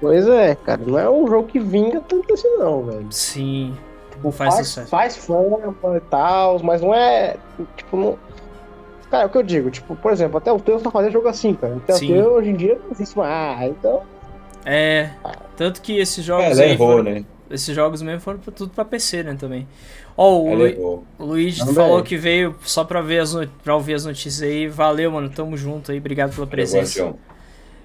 Pois 0.00 0.26
é, 0.26 0.56
cara, 0.56 0.80
não 0.84 0.98
é 0.98 1.08
um 1.08 1.26
jogo 1.28 1.46
que 1.46 1.60
vinga 1.60 2.00
tanto 2.00 2.34
assim 2.34 2.48
não, 2.58 2.84
velho. 2.84 3.06
Sim, 3.10 3.76
tipo, 4.10 4.32
faz, 4.32 4.54
faz 4.54 4.66
sucesso. 4.66 4.88
Faz 4.88 5.16
fama 5.16 5.74
e 5.96 6.00
tal, 6.00 6.58
mas 6.62 6.82
não 6.82 6.92
é, 6.92 7.36
tipo, 7.76 7.96
não... 7.96 8.18
Cara, 9.10 9.24
é 9.24 9.26
o 9.26 9.30
que 9.30 9.38
eu 9.38 9.42
digo, 9.42 9.70
tipo, 9.70 9.94
por 9.94 10.10
exemplo, 10.10 10.38
até 10.38 10.50
o 10.50 10.58
Telltale 10.58 10.82
só 10.82 10.90
fazendo 10.90 11.12
jogo 11.12 11.28
assim, 11.28 11.54
cara. 11.54 11.76
Até 11.76 11.94
o 11.94 11.98
Telltale 11.98 12.22
hoje 12.22 12.50
em 12.50 12.56
dia 12.56 12.80
não 12.82 12.90
existe 12.90 13.16
mais, 13.16 13.30
ah, 13.30 13.66
então... 13.66 14.02
É, 14.64 15.10
tanto 15.56 15.82
que 15.82 15.98
esses 15.98 16.24
jogos 16.24 16.58
é, 16.58 16.64
aí 16.64 16.76
foram, 16.76 17.04
né? 17.04 17.24
Esses 17.52 17.74
jogos 17.74 18.00
mesmo 18.00 18.20
foram 18.20 18.38
pra, 18.38 18.52
tudo 18.52 18.72
pra 18.72 18.84
PC, 18.84 19.22
né, 19.22 19.36
também. 19.38 19.68
Ó, 20.16 20.30
oh, 20.30 20.50
o, 20.50 20.54
Lu, 20.54 21.06
o 21.18 21.24
Luigi 21.24 21.60
falou 21.74 22.02
que 22.02 22.16
veio 22.16 22.56
só 22.62 22.82
pra, 22.82 23.00
ver 23.00 23.20
as, 23.20 23.34
pra 23.62 23.74
ouvir 23.74 23.94
as 23.94 24.04
notícias 24.04 24.42
aí. 24.42 24.66
Valeu, 24.66 25.10
mano, 25.10 25.30
tamo 25.30 25.56
junto 25.56 25.92
aí, 25.92 25.98
obrigado 25.98 26.34
pela 26.34 26.46
presença. 26.46 27.14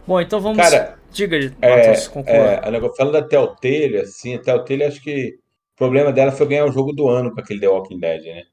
Bom, 0.05 0.21
então 0.21 0.39
vamos... 0.39 0.57
Cara, 0.57 0.97
diga, 1.11 1.35
é, 1.61 1.75
Matheus, 1.75 2.09
é, 2.25 2.95
falando 2.95 3.11
da 3.13 3.21
Telltale, 3.21 3.97
assim, 3.97 4.35
a 4.35 4.39
Telltale 4.39 4.85
acho 4.85 5.01
que 5.01 5.37
o 5.73 5.77
problema 5.77 6.13
dela 6.13 6.31
foi 6.31 6.47
ganhar 6.47 6.65
o 6.65 6.71
jogo 6.71 6.93
do 6.93 7.09
ano 7.09 7.33
com 7.33 7.41
aquele 7.41 7.59
The 7.59 7.67
Walking 7.67 7.99
Dead, 7.99 8.23
né? 8.23 8.43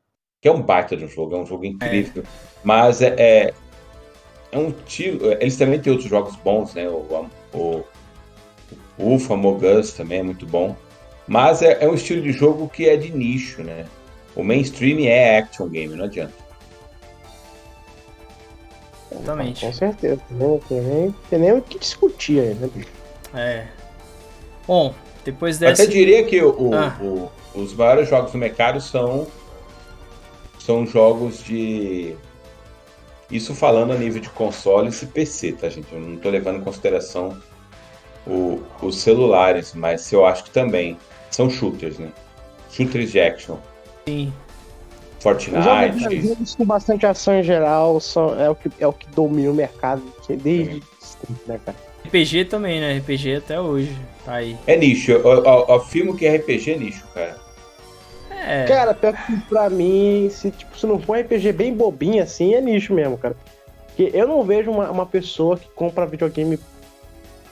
Que 0.40 0.48
é 0.48 0.52
um 0.52 0.60
baita 0.60 0.96
de 0.96 1.04
um 1.04 1.08
jogo, 1.08 1.36
é 1.36 1.38
um 1.38 1.46
jogo 1.46 1.64
incrível. 1.64 2.24
É. 2.24 2.26
Mas 2.64 3.00
é, 3.00 3.14
é, 3.16 3.54
é 4.50 4.58
um 4.58 4.72
tiro... 4.72 5.32
Eles 5.40 5.56
também 5.56 5.80
têm 5.80 5.92
outros 5.92 6.10
jogos 6.10 6.34
bons, 6.36 6.74
né? 6.74 6.88
O, 6.88 7.30
o 7.52 7.84
Ufa, 8.98 9.36
Mogus 9.36 9.92
também 9.92 10.20
é 10.20 10.22
muito 10.22 10.46
bom. 10.46 10.76
Mas 11.26 11.62
é, 11.62 11.84
é, 11.84 11.88
um 11.88 11.94
estilo 11.94 12.22
de 12.22 12.32
jogo 12.32 12.68
que 12.68 12.88
é 12.88 12.96
de 12.96 13.10
nicho, 13.10 13.62
né? 13.62 13.86
O 14.36 14.42
mainstream 14.42 15.00
é 15.00 15.38
action 15.38 15.68
game, 15.68 15.94
não 15.94 16.04
adianta. 16.04 16.44
Exatamente. 19.10 19.64
Com 19.64 19.72
certeza. 19.72 20.20
Não 20.30 20.58
tem 20.58 20.80
nem, 20.80 21.14
tem 21.30 21.38
nem 21.38 21.52
o 21.52 21.62
que 21.62 21.78
discutir 21.78 22.40
aí, 22.40 22.54
né, 22.54 22.68
bicho? 22.74 22.88
É. 23.34 23.66
Bom, 24.66 24.94
depois 25.24 25.58
dessa. 25.58 25.82
Até 25.82 25.90
diria 25.90 26.24
que 26.24 26.42
o, 26.42 26.74
ah. 26.74 26.96
o, 27.00 27.30
os 27.54 27.74
maiores 27.74 28.08
jogos 28.08 28.32
do 28.32 28.38
mercado 28.38 28.80
são, 28.80 29.26
são 30.58 30.86
jogos 30.86 31.42
de. 31.42 32.16
Isso 33.30 33.54
falando 33.54 33.92
a 33.92 33.96
nível 33.96 34.20
de 34.20 34.28
consoles 34.28 35.00
e 35.02 35.06
PC, 35.06 35.52
tá, 35.52 35.68
gente? 35.68 35.92
Eu 35.92 36.00
não 36.00 36.16
tô 36.16 36.28
levando 36.28 36.58
em 36.58 36.64
consideração 36.64 37.36
o, 38.26 38.60
os 38.82 38.98
celulares, 38.98 39.72
mas 39.74 40.12
eu 40.12 40.26
acho 40.26 40.44
que 40.44 40.50
também 40.50 40.98
são 41.34 41.50
shooters, 41.50 41.98
né? 41.98 42.10
Shooters 42.70 43.10
de 43.10 43.20
action. 43.20 43.56
Sim. 44.06 44.32
Fortnite. 45.18 46.22
Jogos 46.22 46.54
com 46.54 46.64
bastante 46.64 47.06
ação 47.06 47.34
em 47.34 47.42
geral 47.42 47.98
são, 47.98 48.40
é, 48.40 48.48
o 48.48 48.54
que, 48.54 48.70
é 48.78 48.86
o 48.86 48.92
que 48.92 49.06
domina 49.08 49.50
o 49.50 49.54
mercado 49.54 50.02
desde 50.28 50.82
sempre, 51.00 51.36
né, 51.46 51.60
cara? 51.64 51.76
RPG 52.06 52.44
também, 52.44 52.80
né? 52.80 52.98
RPG 52.98 53.36
até 53.36 53.60
hoje. 53.60 53.96
Tá 54.24 54.34
aí. 54.34 54.56
É 54.66 54.76
nicho. 54.76 55.10
Eu, 55.10 55.22
eu, 55.22 55.44
eu 55.44 55.74
afirmo 55.74 56.16
que 56.16 56.28
RPG 56.28 56.72
é 56.72 56.76
nicho, 56.76 57.04
cara. 57.14 57.36
É. 58.30 58.64
Cara, 58.66 58.94
pior 58.94 59.14
que 59.14 59.36
pra 59.48 59.70
mim, 59.70 60.28
se, 60.30 60.50
tipo, 60.50 60.78
se 60.78 60.86
não 60.86 61.00
for 61.00 61.16
um 61.16 61.20
RPG 61.20 61.52
bem 61.52 61.74
bobinho 61.74 62.22
assim, 62.22 62.54
é 62.54 62.60
nicho 62.60 62.92
mesmo, 62.92 63.16
cara. 63.16 63.34
Porque 63.86 64.10
eu 64.12 64.28
não 64.28 64.44
vejo 64.44 64.70
uma, 64.70 64.90
uma 64.90 65.06
pessoa 65.06 65.56
que 65.56 65.68
compra 65.70 66.06
videogame 66.06 66.58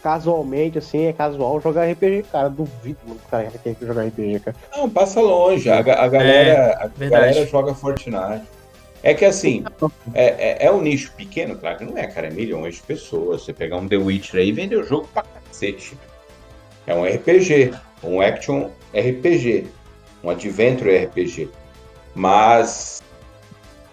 casualmente, 0.03 0.79
assim, 0.79 1.07
é 1.07 1.13
casual 1.13 1.61
jogar 1.61 1.91
RPG, 1.91 2.25
cara. 2.31 2.49
Duvido 2.49 2.99
muito 3.07 3.23
cara 3.31 3.51
quer 3.63 3.77
jogar 3.81 4.05
RPG, 4.07 4.41
cara. 4.41 4.57
Não, 4.77 4.91
passa 4.91 5.21
longe. 5.21 5.71
A, 5.71 5.79
a 5.79 5.83
galera, 5.83 6.19
é, 6.21 6.85
a 6.85 7.09
galera 7.09 7.47
joga 7.47 7.75
Fortnite. 7.75 8.43
É 9.05 9.15
que 9.15 9.25
assim, 9.25 9.65
é, 10.15 10.27
é, 10.27 10.67
é, 10.67 10.71
um 10.71 10.81
nicho 10.81 11.13
pequeno, 11.17 11.57
claro 11.57 11.79
que 11.79 11.85
não 11.85 11.99
é, 11.99 12.07
cara, 12.07 12.29
é 12.29 12.31
milhões 12.31 12.77
de 12.77 12.83
pessoas. 12.83 13.43
Você 13.43 13.53
pegar 13.53 13.77
um 13.77 13.89
The 13.89 13.97
Witcher 13.97 14.41
aí 14.41 14.49
e 14.49 14.53
vender 14.53 14.77
o 14.77 14.85
jogo 14.85 15.09
pra 15.13 15.25
cacete. 15.25 15.99
É 16.87 16.95
um 16.95 17.05
RPG, 17.05 17.73
um 18.03 18.21
action 18.21 18.71
RPG, 18.95 19.67
um 20.23 20.31
adventure 20.31 21.05
RPG. 21.05 21.49
Mas. 22.15 23.03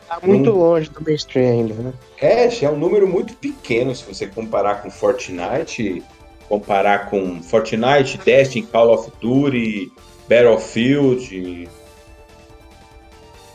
Tá 0.10 0.20
muito 0.24 0.50
longe 0.50 0.90
do 0.90 1.04
mainstream 1.04 1.52
ainda, 1.52 1.74
né? 1.76 1.94
É, 2.20 2.66
é 2.66 2.70
um 2.70 2.76
número 2.76 3.08
muito 3.08 3.36
pequeno 3.36 3.94
se 3.94 4.04
você 4.04 4.26
comparar 4.26 4.82
com 4.82 4.90
Fortnite, 4.90 6.04
comparar 6.48 7.12
com 7.12 7.40
Fortnite, 7.44 8.18
Destiny, 8.26 8.66
Call 8.66 8.92
of 8.92 9.12
Duty, 9.22 9.92
Battlefield. 10.28 11.70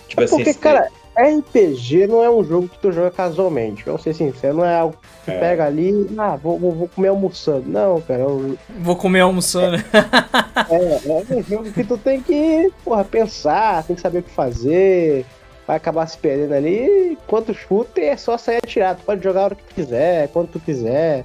Tipo 0.06 0.20
é 0.20 0.24
assim, 0.24 0.36
porque, 0.36 0.54
cara, 0.54 0.88
RPG 1.16 2.06
não 2.06 2.22
é 2.22 2.30
um 2.30 2.44
jogo 2.44 2.68
que 2.68 2.78
tu 2.78 2.92
joga 2.92 3.10
casualmente. 3.10 3.84
Vamos 3.84 4.02
ser 4.02 4.14
sinceros, 4.14 4.56
não 4.56 4.64
é 4.64 4.76
algo 4.76 4.96
que 4.96 5.24
tu 5.24 5.30
é. 5.32 5.38
pega 5.38 5.66
ali, 5.66 6.08
ah, 6.16 6.36
vou, 6.36 6.56
vou, 6.56 6.70
vou, 6.70 6.88
comer 6.88 7.08
almoçando. 7.08 7.68
Não, 7.68 8.00
cara. 8.00 8.20
Eu... 8.20 8.56
Vou 8.78 8.94
comer 8.94 9.20
almoçando. 9.20 9.76
É, 10.70 10.76
é, 10.76 11.32
é 11.32 11.36
um 11.36 11.42
jogo 11.42 11.72
que 11.72 11.84
tu 11.84 11.98
tem 11.98 12.20
que, 12.20 12.72
porra, 12.84 13.04
pensar, 13.04 13.84
tem 13.84 13.96
que 13.96 14.02
saber 14.02 14.20
o 14.20 14.22
que 14.22 14.30
fazer. 14.30 15.26
Vai 15.66 15.76
acabar 15.76 16.06
se 16.06 16.18
perdendo 16.18 16.54
ali. 16.54 17.18
Quanto 17.26 17.54
chute 17.54 18.00
é 18.00 18.16
só 18.16 18.36
sair 18.36 18.58
atirado. 18.58 19.00
Tu 19.00 19.04
pode 19.04 19.22
jogar 19.22 19.40
a 19.40 19.44
hora 19.44 19.54
que 19.54 19.64
tu 19.64 19.74
quiser, 19.74 20.28
quando 20.28 20.48
tu 20.48 20.60
quiser. 20.60 21.24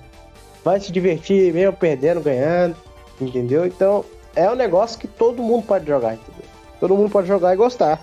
Vai 0.63 0.79
se 0.79 0.91
divertir 0.91 1.53
mesmo 1.53 1.73
perdendo, 1.73 2.21
ganhando. 2.21 2.75
Entendeu? 3.19 3.65
Então, 3.65 4.05
é 4.35 4.49
um 4.49 4.55
negócio 4.55 4.99
que 4.99 5.07
todo 5.07 5.43
mundo 5.43 5.65
pode 5.65 5.85
jogar, 5.85 6.13
entendeu? 6.13 6.45
Todo 6.79 6.95
mundo 6.95 7.09
pode 7.09 7.27
jogar 7.27 7.53
e 7.53 7.57
gostar. 7.57 7.99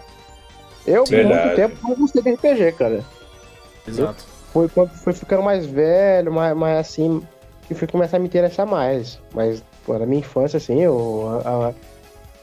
Eu, 0.86 1.04
por 1.04 1.24
muito 1.24 1.56
tempo, 1.56 1.76
não 1.82 1.96
gostei 1.96 2.22
de 2.22 2.32
RPG, 2.34 2.72
cara. 2.72 3.04
Exato. 3.88 4.24
foi 4.52 4.68
quando 4.68 4.90
fui 4.90 5.12
ficando 5.12 5.42
mais 5.42 5.64
velho, 5.66 6.32
mais, 6.32 6.56
mais 6.56 6.78
assim, 6.78 7.22
que 7.66 7.74
fui 7.74 7.88
começar 7.88 8.18
a 8.18 8.20
me 8.20 8.26
interessar 8.26 8.66
mais. 8.66 9.18
Mas, 9.34 9.62
pô, 9.84 9.98
na 9.98 10.06
minha 10.06 10.20
infância, 10.20 10.58
assim, 10.58 10.80
eu, 10.80 11.42
a, 11.44 11.68
a 11.68 11.74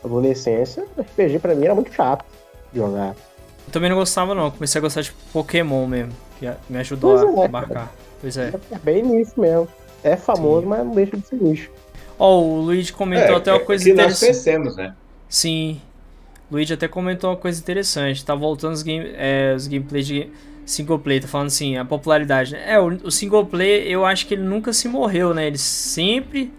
adolescência, 0.06 0.86
RPG 1.00 1.40
pra 1.40 1.56
mim 1.56 1.66
era 1.66 1.76
muito 1.76 1.94
chato 1.94 2.26
jogar. 2.74 3.16
Eu 3.74 3.80
também 3.80 3.90
não 3.90 3.98
gostava, 3.98 4.36
não. 4.36 4.52
Comecei 4.52 4.78
a 4.78 4.82
gostar 4.82 5.02
de 5.02 5.12
Pokémon 5.32 5.88
mesmo, 5.88 6.14
que 6.40 6.48
me 6.70 6.78
ajudou 6.78 7.18
pois 7.18 7.40
a 7.40 7.46
é, 7.46 7.48
marcar. 7.48 7.74
Cara. 7.74 7.92
Pois 8.22 8.38
é. 8.38 8.54
É 8.72 8.78
bem 8.78 9.02
nisso 9.02 9.34
mesmo. 9.40 9.68
É 10.04 10.16
famoso, 10.16 10.62
Sim. 10.62 10.68
mas 10.68 10.86
não 10.86 10.92
deixa 10.92 11.18
de 11.18 11.26
ser 11.26 11.36
nicho. 11.38 11.72
Ó, 12.20 12.38
oh, 12.38 12.44
o 12.44 12.62
Luigi 12.62 12.94
comentou 12.94 13.36
é, 13.36 13.38
até 13.38 13.52
uma 13.52 13.62
é 13.62 13.64
coisa 13.64 13.84
que 13.84 13.90
interessante. 13.90 14.28
Nós 14.28 14.44
crescemos, 14.44 14.76
né? 14.76 14.94
Sim, 15.28 15.82
Luigi 16.52 16.72
até 16.72 16.88
comentou 16.88 17.32
uma 17.32 17.36
coisa 17.36 17.60
interessante. 17.60 18.24
Tá 18.24 18.36
voltando 18.36 18.74
os, 18.74 18.84
game, 18.84 19.12
é, 19.16 19.54
os 19.56 19.66
gameplays 19.66 20.06
de 20.06 20.30
single 20.68 21.00
player. 21.00 21.24
Tá 21.24 21.28
falando 21.28 21.48
assim, 21.48 21.76
a 21.76 21.84
popularidade. 21.84 22.52
Né? 22.52 22.74
É, 22.74 22.80
o, 22.80 22.90
o, 22.90 23.12
single 23.12 23.44
player 23.44 23.88
eu 23.88 24.06
acho 24.06 24.28
que 24.28 24.36
ele 24.36 24.44
nunca 24.44 24.72
se 24.72 24.88
morreu, 24.88 25.34
né? 25.34 25.48
Ele 25.48 25.58
sempre 25.58 26.54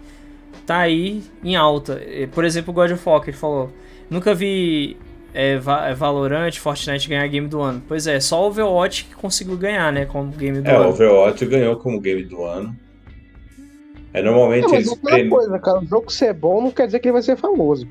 tá 0.65 0.79
aí 0.79 1.23
em 1.41 1.55
alta. 1.55 2.01
Por 2.33 2.43
exemplo, 2.43 2.71
o 2.71 2.73
God 2.73 2.91
of 2.91 3.07
War, 3.07 3.21
que 3.21 3.29
ele 3.29 3.37
falou. 3.37 3.71
Nunca 4.09 4.35
vi 4.35 4.97
é, 5.35 5.53
é, 5.55 5.93
Valorant, 5.93 6.53
Fortnite 6.57 7.09
ganhar 7.09 7.27
game 7.27 7.47
do 7.47 7.59
ano. 7.59 7.83
Pois 7.85 8.07
é, 8.07 8.21
só 8.21 8.41
o 8.41 8.47
Overwatch 8.47 9.03
que 9.03 9.15
conseguiu 9.15 9.57
ganhar, 9.57 9.91
né? 9.91 10.05
Como 10.05 10.31
game 10.31 10.61
do 10.61 10.69
é, 10.69 10.73
ano. 10.73 10.85
É, 10.85 10.87
o 10.87 10.89
Overwatch 10.91 11.45
ganhou 11.45 11.75
como 11.75 11.99
game 11.99 12.23
do 12.23 12.45
ano. 12.45 12.73
É, 14.13 14.21
normalmente 14.21 14.73
é, 14.73 14.77
eles. 14.77 14.95
Prêmio... 14.95 15.29
coisa, 15.29 15.59
cara. 15.59 15.79
O 15.79 15.85
jogo 15.85 16.09
ser 16.09 16.33
bom 16.33 16.61
não 16.61 16.71
quer 16.71 16.85
dizer 16.85 16.99
que 16.99 17.09
ele 17.09 17.13
vai 17.13 17.21
ser 17.21 17.35
famoso. 17.35 17.85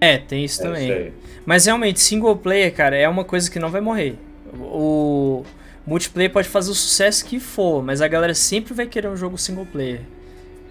É, 0.00 0.18
tem 0.18 0.44
isso 0.44 0.60
é, 0.60 0.64
também. 0.64 1.12
Mas 1.46 1.66
realmente, 1.66 2.00
single 2.00 2.36
player, 2.36 2.74
cara, 2.74 2.96
é 2.96 3.08
uma 3.08 3.24
coisa 3.24 3.48
que 3.48 3.60
não 3.60 3.70
vai 3.70 3.80
morrer. 3.80 4.16
O 4.60 5.44
multiplayer 5.86 6.32
pode 6.32 6.48
fazer 6.48 6.72
o 6.72 6.74
sucesso 6.74 7.24
que 7.24 7.38
for, 7.38 7.80
mas 7.80 8.02
a 8.02 8.08
galera 8.08 8.34
sempre 8.34 8.74
vai 8.74 8.86
querer 8.86 9.08
um 9.08 9.16
jogo 9.16 9.38
single 9.38 9.66
player. 9.66 10.00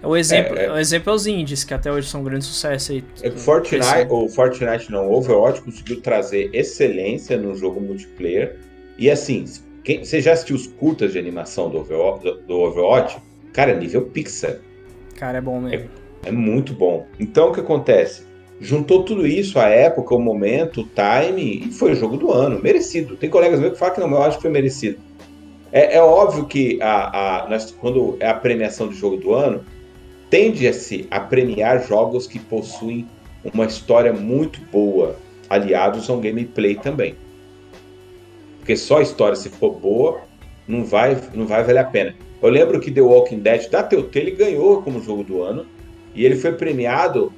O 0.02 0.16
exemplo 0.16 0.56
é, 0.56 0.66
é... 0.66 0.72
O 0.72 0.78
exemplo 0.78 1.12
é 1.12 1.14
os 1.14 1.26
indies, 1.26 1.64
que 1.64 1.74
até 1.74 1.90
hoje 1.90 2.08
são 2.08 2.20
um 2.20 2.24
grande 2.24 2.44
sucesso 2.44 2.92
aí. 2.92 3.04
É 3.22 3.30
Fortnite, 3.30 4.06
ou 4.08 4.28
Fortnite 4.28 4.90
não, 4.90 5.10
Overwatch 5.10 5.60
conseguiu 5.62 6.00
trazer 6.00 6.50
excelência 6.52 7.36
no 7.36 7.54
jogo 7.54 7.80
multiplayer. 7.80 8.56
E 8.96 9.10
assim, 9.10 9.44
quem, 9.82 10.04
você 10.04 10.20
já 10.20 10.32
assistiu 10.32 10.56
os 10.56 10.66
curtas 10.66 11.12
de 11.12 11.18
animação 11.18 11.68
do 11.68 11.78
Overwatch? 11.78 12.24
Do, 12.24 12.42
do 12.42 12.58
Overwatch? 12.60 13.18
Cara, 13.52 13.74
nível 13.74 14.02
Pixar. 14.02 14.58
Cara, 15.16 15.38
é 15.38 15.40
bom 15.40 15.60
mesmo. 15.60 15.88
É, 16.24 16.28
é 16.28 16.32
muito 16.32 16.72
bom. 16.72 17.06
Então 17.18 17.50
o 17.50 17.52
que 17.52 17.60
acontece? 17.60 18.28
juntou 18.60 19.04
tudo 19.04 19.26
isso, 19.26 19.58
a 19.58 19.68
época, 19.68 20.14
o 20.14 20.18
momento, 20.18 20.82
o 20.82 20.88
time, 20.88 21.66
e 21.66 21.72
foi 21.72 21.92
o 21.92 21.94
jogo 21.94 22.16
do 22.16 22.32
ano, 22.32 22.60
merecido. 22.60 23.16
Tem 23.16 23.30
colegas 23.30 23.60
meus 23.60 23.74
que 23.74 23.78
falam 23.78 23.94
que 23.94 24.00
não, 24.00 24.08
mas 24.08 24.18
eu 24.18 24.24
acho 24.24 24.36
que 24.36 24.42
foi 24.42 24.50
merecido. 24.50 24.98
É, 25.70 25.96
é 25.96 26.02
óbvio 26.02 26.46
que 26.46 26.80
a, 26.80 27.44
a, 27.44 27.48
nós, 27.48 27.70
quando 27.70 28.16
é 28.20 28.26
a 28.26 28.34
premiação 28.34 28.88
de 28.88 28.96
jogo 28.96 29.16
do 29.16 29.34
ano, 29.34 29.64
tende-se 30.30 31.06
a 31.10 31.20
premiar 31.20 31.86
jogos 31.86 32.26
que 32.26 32.38
possuem 32.38 33.06
uma 33.44 33.66
história 33.66 34.12
muito 34.12 34.60
boa, 34.72 35.16
aliados 35.48 36.08
a 36.08 36.12
um 36.12 36.20
gameplay 36.20 36.74
também. 36.74 37.14
Porque 38.58 38.76
só 38.76 38.98
a 38.98 39.02
história, 39.02 39.36
se 39.36 39.48
for 39.48 39.74
boa, 39.74 40.20
não 40.66 40.84
vai, 40.84 41.18
não 41.34 41.46
vai 41.46 41.64
valer 41.64 41.78
a 41.78 41.84
pena. 41.84 42.14
Eu 42.42 42.50
lembro 42.50 42.80
que 42.80 42.90
The 42.90 43.00
Walking 43.00 43.40
Dead 43.40 43.70
da 43.70 43.82
Telltale 43.82 44.32
ganhou 44.32 44.82
como 44.82 45.00
jogo 45.00 45.24
do 45.24 45.42
ano, 45.42 45.66
e 46.14 46.24
ele 46.24 46.36
foi 46.36 46.52
premiado 46.52 47.32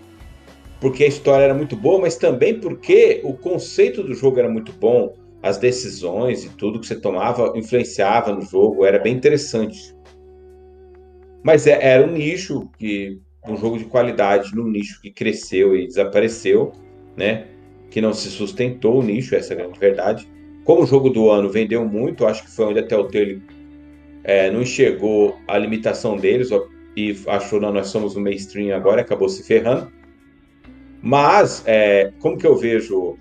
porque 0.81 1.05
a 1.05 1.09
história 1.09 1.45
era 1.45 1.55
muito 1.55 1.77
boa, 1.77 2.01
mas 2.01 2.17
também 2.17 2.59
porque 2.59 3.21
o 3.23 3.35
conceito 3.35 4.03
do 4.03 4.15
jogo 4.15 4.39
era 4.39 4.49
muito 4.49 4.73
bom, 4.73 5.13
as 5.43 5.59
decisões 5.59 6.45
e 6.45 6.49
tudo 6.51 6.81
que 6.81 6.87
você 6.87 6.97
tomava 6.97 7.53
influenciava 7.55 8.33
no 8.33 8.43
jogo, 8.43 8.85
era 8.85 8.99
bem 8.99 9.15
interessante. 9.15 9.95
Mas 11.43 11.67
é, 11.67 11.79
era 11.81 12.07
um 12.07 12.13
nicho 12.13 12.69
que 12.79 13.21
um 13.47 13.57
jogo 13.57 13.79
de 13.79 13.85
qualidade 13.85 14.55
num 14.55 14.69
nicho 14.69 15.01
que 15.01 15.11
cresceu 15.11 15.75
e 15.75 15.87
desapareceu, 15.87 16.73
né? 17.17 17.47
Que 17.91 18.01
não 18.01 18.13
se 18.13 18.29
sustentou 18.29 19.01
o 19.01 19.03
nicho, 19.03 19.35
essa 19.35 19.55
é 19.55 19.57
a 19.57 19.61
grande 19.61 19.79
verdade. 19.79 20.29
Como 20.65 20.83
o 20.83 20.87
jogo 20.87 21.09
do 21.09 21.31
ano 21.31 21.49
vendeu 21.49 21.85
muito, 21.87 22.27
acho 22.27 22.45
que 22.45 22.51
foi 22.51 22.67
onde 22.67 22.81
até 22.81 22.97
o 22.97 23.05
Tele 23.05 23.43
é, 24.23 24.51
não 24.51 24.63
enxergou 24.63 25.39
a 25.49 25.57
limitação 25.57 26.17
deles 26.17 26.51
e 26.97 27.17
achou, 27.27 27.61
não, 27.61 27.73
nós 27.73 27.89
somos 27.89 28.15
o 28.15 28.21
mainstream 28.21 28.77
agora, 28.77 29.01
acabou 29.01 29.29
se 29.29 29.43
ferrando. 29.43 29.91
Mas, 31.03 31.63
é, 31.67 32.13
como 32.21 32.37
que 32.37 32.47
eu 32.47 32.57
vejo? 32.57 33.17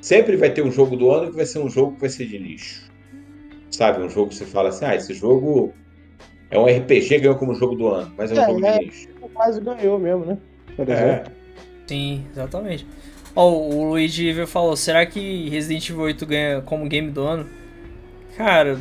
Sempre 0.00 0.36
vai 0.36 0.50
ter 0.50 0.62
um 0.62 0.70
jogo 0.70 0.96
do 0.96 1.10
ano 1.10 1.30
que 1.30 1.36
vai 1.36 1.44
ser 1.44 1.58
um 1.58 1.68
jogo 1.68 1.94
que 1.94 2.00
vai 2.00 2.08
ser 2.08 2.26
de 2.26 2.38
lixo. 2.38 2.88
Sabe? 3.70 4.02
Um 4.02 4.08
jogo 4.08 4.28
que 4.28 4.36
você 4.36 4.46
fala 4.46 4.68
assim, 4.68 4.84
ah, 4.84 4.94
esse 4.94 5.12
jogo 5.12 5.74
é 6.50 6.58
um 6.58 6.66
RPG, 6.66 7.20
ganhou 7.20 7.36
como 7.36 7.54
jogo 7.54 7.76
do 7.76 7.88
ano, 7.88 8.12
mas 8.16 8.32
é 8.32 8.34
um 8.34 8.38
é, 8.38 8.46
jogo 8.46 8.60
de 8.60 8.66
é, 8.66 8.78
lixo. 8.78 9.08
Quase 9.32 9.60
ganhou 9.60 9.98
mesmo, 9.98 10.24
né? 10.26 10.38
Por 10.76 10.88
é. 10.88 11.24
Sim, 11.86 12.24
exatamente. 12.30 12.86
Oh, 13.34 13.50
o 13.50 13.90
Luigi 13.90 14.46
falou, 14.46 14.76
será 14.76 15.06
que 15.06 15.48
Resident 15.48 15.88
Evil 15.88 16.02
8 16.02 16.26
ganha 16.26 16.60
como 16.62 16.88
game 16.88 17.10
do 17.10 17.22
ano? 17.22 17.46
Cara, 18.36 18.78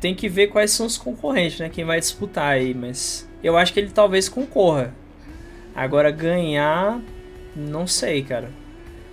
tem 0.00 0.14
que 0.14 0.28
ver 0.28 0.46
quais 0.48 0.70
são 0.70 0.86
os 0.86 0.96
concorrentes, 0.96 1.58
né? 1.58 1.68
Quem 1.68 1.84
vai 1.84 1.98
disputar 1.98 2.52
aí, 2.52 2.72
mas 2.72 3.28
eu 3.42 3.56
acho 3.56 3.72
que 3.72 3.80
ele 3.80 3.90
talvez 3.90 4.28
concorra. 4.28 4.94
Agora 5.74 6.10
ganhar, 6.10 7.00
não 7.54 7.86
sei, 7.86 8.22
cara. 8.22 8.50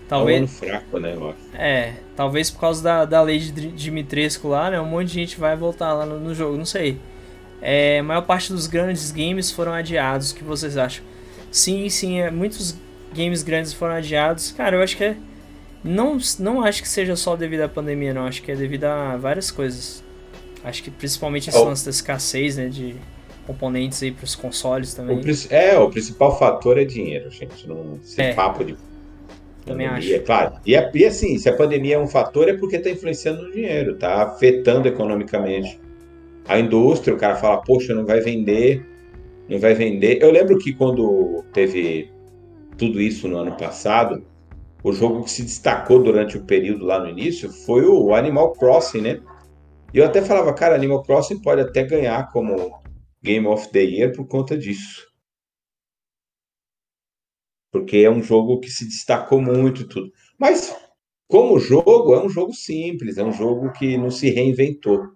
Talvez. 0.07 0.39
É 0.39 0.43
um 0.43 0.47
fraco, 0.47 0.99
né, 0.99 1.13
eu 1.16 1.30
acho. 1.30 1.39
É, 1.55 1.95
talvez 2.16 2.51
por 2.51 2.59
causa 2.59 2.84
da, 2.84 3.05
da 3.05 3.22
lei 3.22 3.39
de 3.39 3.72
Dimitrescu 3.72 4.47
lá, 4.47 4.70
né? 4.70 4.80
Um 4.80 4.86
monte 4.86 5.07
de 5.07 5.13
gente 5.13 5.39
vai 5.39 5.55
voltar 5.55 5.93
lá 5.93 6.05
no, 6.05 6.20
no 6.20 6.34
jogo, 6.36 6.55
não 6.57 6.66
sei. 6.66 6.99
É, 7.68 7.97
a 7.97 8.03
maior 8.03 8.22
parte 8.22 8.53
dos 8.53 8.68
grandes 8.68 9.09
games 9.09 9.49
foram 9.49 9.74
adiados. 9.74 10.30
O 10.30 10.36
que 10.36 10.43
vocês 10.43 10.78
acham? 10.78 11.03
Sim, 11.51 11.89
sim, 11.89 12.20
é, 12.20 12.30
muitos 12.30 12.76
games 13.11 13.41
grandes 13.41 13.74
foram 13.74 13.95
adiados. 13.95 14.51
Cara, 14.51 14.76
eu 14.76 14.84
acho 14.84 14.95
que 14.95 15.03
é. 15.03 15.18
Não, 15.84 16.20
não 16.38 16.63
acho 16.63 16.84
que 16.84 16.88
seja 16.88 17.16
só 17.16 17.36
devido 17.36 17.61
à 17.61 17.68
pandemia, 17.68 18.13
não. 18.13 18.28
Acho 18.28 18.43
que 18.43 18.51
é 18.51 18.55
devido 18.55 18.84
a 18.84 19.18
várias 19.18 19.49
coisas. 19.49 20.03
Acho 20.63 20.84
que 20.84 20.91
principalmente 20.91 21.49
esse 21.49 21.57
oh. 21.57 21.63
lance 21.63 21.84
da 21.84 21.89
escassez, 21.89 22.55
né? 22.55 22.68
De, 22.68 22.95
componentes 23.47 24.01
aí 24.03 24.11
para 24.11 24.26
os 24.26 24.36
consoles 24.36 24.93
também. 24.93 25.18
O, 25.18 25.24
é, 25.49 25.78
o 25.80 25.89
principal 25.89 26.38
fator 26.38 26.78
é 26.78 26.86
dinheiro, 26.86 27.32
gente. 27.32 27.68
Não 27.68 27.99
se 28.03 28.22
é. 28.22 28.34
papo 28.34 28.63
de 28.63 28.76
também 29.66 29.88
pandemia, 29.88 30.18
acho. 30.18 30.26
claro. 30.26 30.53
E, 30.66 30.76
é, 30.76 30.91
e 30.93 31.05
assim, 31.05 31.38
se 31.39 31.49
a 31.49 31.55
pandemia 31.55 31.95
é 31.95 31.99
um 31.99 32.07
fator, 32.07 32.47
é 32.47 32.53
porque 32.53 32.76
está 32.76 32.91
influenciando 32.91 33.41
no 33.41 33.51
dinheiro, 33.51 33.93
está 33.93 34.22
afetando 34.24 34.88
economicamente 34.88 35.80
a 36.48 36.60
indústria. 36.60 37.14
O 37.14 37.18
cara 37.18 37.36
fala, 37.36 37.62
poxa, 37.62 37.93
não 37.93 38.06
vai 38.06 38.20
vender, 38.22 38.86
não 39.50 39.60
vai 39.60 39.74
vender. 39.74 40.22
Eu 40.22 40.32
lembro 40.32 40.58
que 40.58 40.74
quando 40.74 41.43
teve 41.54 42.12
tudo 42.78 43.02
isso 43.02 43.28
no 43.28 43.38
ano 43.38 43.56
passado, 43.58 44.26
o 44.84 44.93
jogo 44.93 45.24
que 45.24 45.32
se 45.32 45.43
destacou 45.43 46.02
durante 46.02 46.38
o 46.38 46.46
período 46.46 46.86
lá 46.86 47.00
no 47.00 47.10
início 47.10 47.52
foi 47.52 47.86
o 47.86 48.14
Animal 48.14 48.54
Crossing, 48.54 49.02
né? 49.02 49.22
E 49.93 49.98
eu 49.98 50.06
até 50.06 50.22
falava, 50.22 50.54
cara, 50.54 50.76
Animal 50.76 51.04
Crossing 51.04 51.41
pode 51.41 51.62
até 51.62 51.84
ganhar 51.84 52.32
como 52.32 52.80
Game 53.24 53.48
of 53.48 53.72
the 53.72 53.82
Year 53.82 54.16
por 54.16 54.28
conta 54.28 54.58
disso. 54.58 55.08
Porque 57.72 57.98
é 57.98 58.10
um 58.10 58.22
jogo 58.22 58.60
que 58.60 58.70
se 58.70 58.86
destacou 58.86 59.41
muito 59.41 59.82
e 59.82 59.88
tudo. 59.88 60.12
Mas 60.38 60.76
como 61.28 61.60
jogo, 61.60 62.14
é 62.14 62.24
um 62.24 62.30
jogo 62.30 62.54
simples, 62.54 63.18
é 63.18 63.24
um 63.24 63.32
jogo 63.32 63.72
que 63.72 63.98
não 63.98 64.12
se 64.12 64.30
reinventou. 64.30 65.14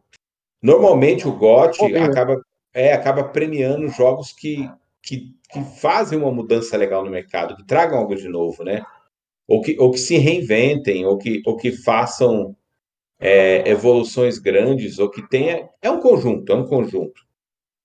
Normalmente 0.62 1.28
o 1.28 1.36
GOT 1.36 1.95
acaba, 1.95 2.41
é, 2.74 2.93
acaba 2.93 3.24
premiando 3.24 3.88
jogos 3.89 4.34
que, 4.34 4.70
que, 5.01 5.34
que 5.51 5.64
fazem 5.80 6.20
uma 6.20 6.32
mudança 6.32 6.76
legal 6.76 7.03
no 7.03 7.12
mercado, 7.12 7.55
que 7.55 7.66
tragam 7.66 7.99
algo 7.99 8.16
de 8.16 8.28
novo, 8.28 8.64
né? 8.64 8.84
Ou 9.47 9.62
que, 9.62 9.80
ou 9.80 9.91
que 9.91 9.97
se 9.97 10.18
reinventem, 10.18 11.05
ou 11.05 11.18
que, 11.18 11.41
ou 11.45 11.55
que 11.55 11.72
façam 11.72 12.55
é, 13.20 13.68
evoluções 13.70 14.38
grandes, 14.38 14.99
ou 14.99 15.10
que 15.10 15.28
tenha. 15.28 15.70
É 15.82 15.89
um 15.89 15.99
conjunto, 15.99 16.51
é 16.51 16.55
um 16.55 16.68
conjunto. 16.68 17.26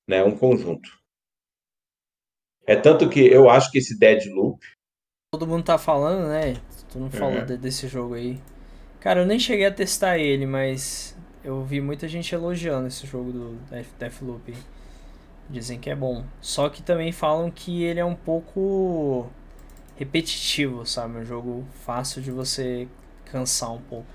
Né? 0.06 0.18
É 0.18 0.24
um 0.24 0.36
conjunto. 0.36 0.90
É 2.66 2.76
tanto 2.76 3.08
que 3.08 3.20
eu 3.20 3.48
acho 3.48 3.70
que 3.70 3.78
esse 3.78 3.98
Deadloop. 3.98 4.58
Todo 5.32 5.46
mundo 5.46 5.64
tá 5.64 5.78
falando, 5.78 6.28
né? 6.28 6.54
Todo 6.90 7.02
mundo 7.02 7.16
falou 7.16 7.38
é. 7.38 7.56
desse 7.56 7.88
jogo 7.88 8.14
aí. 8.14 8.40
Cara, 9.00 9.20
eu 9.20 9.26
nem 9.26 9.38
cheguei 9.38 9.66
a 9.66 9.74
testar 9.74 10.18
ele, 10.18 10.46
mas 10.46 11.13
eu 11.44 11.62
vi 11.62 11.80
muita 11.80 12.08
gente 12.08 12.34
elogiando 12.34 12.88
esse 12.88 13.06
jogo 13.06 13.30
do 13.30 13.58
Deathloop. 13.98 14.54
Dizem 15.48 15.78
que 15.78 15.90
é 15.90 15.94
bom. 15.94 16.24
Só 16.40 16.70
que 16.70 16.82
também 16.82 17.12
falam 17.12 17.50
que 17.50 17.84
ele 17.84 18.00
é 18.00 18.04
um 18.04 18.14
pouco 18.14 19.26
repetitivo, 19.96 20.86
sabe? 20.86 21.18
Um 21.18 21.24
jogo 21.24 21.64
fácil 21.84 22.22
de 22.22 22.30
você 22.30 22.88
cansar 23.26 23.72
um 23.72 23.80
pouco. 23.80 24.06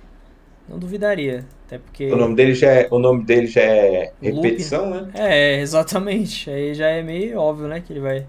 Não 0.67 0.77
duvidaria, 0.77 1.45
até 1.65 1.79
porque 1.79 2.11
o 2.11 2.15
nome 2.15 2.35
dele 2.35 2.53
já 2.53 2.69
é, 2.69 2.87
o 2.91 2.99
nome 2.99 3.23
dele 3.23 3.47
já 3.47 3.61
é 3.61 4.13
repetição, 4.21 4.89
Loop, 4.89 5.07
né? 5.07 5.11
É, 5.15 5.59
exatamente. 5.61 6.49
Aí 6.49 6.75
já 6.75 6.87
é 6.87 7.01
meio 7.01 7.39
óbvio, 7.39 7.67
né, 7.67 7.81
que 7.81 7.91
ele 7.91 7.99
vai 7.99 8.27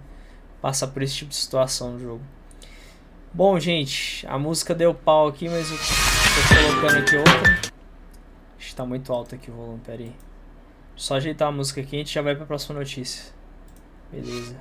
passar 0.61 0.89
por 0.89 1.03
esse 1.03 1.17
tipo 1.17 1.31
de 1.31 1.37
situação 1.37 1.93
no 1.93 1.99
jogo. 1.99 2.23
Bom, 3.33 3.59
gente, 3.61 4.27
a 4.27 4.39
música 4.39 4.75
deu 4.75 4.95
pau 4.95 5.29
aqui, 5.29 5.49
mas 5.49 5.71
eu 5.71 5.77
tô 5.77 6.73
colocando 6.73 6.99
aqui 6.99 7.17
outra. 7.17 7.70
Está 8.81 8.89
muito 8.89 9.13
alto 9.13 9.35
aqui 9.35 9.51
o 9.51 9.55
volume, 9.55 9.79
pera 9.85 10.01
aí. 10.01 10.13
Só 10.97 11.17
ajeitar 11.17 11.49
a 11.49 11.53
música 11.53 11.83
aqui 11.83 11.97
e 11.97 11.97
a 11.97 11.99
gente 11.99 12.15
já 12.15 12.23
vai 12.23 12.35
para 12.35 12.45
a 12.45 12.47
próxima 12.47 12.79
notícia. 12.79 13.31
Beleza. 14.11 14.57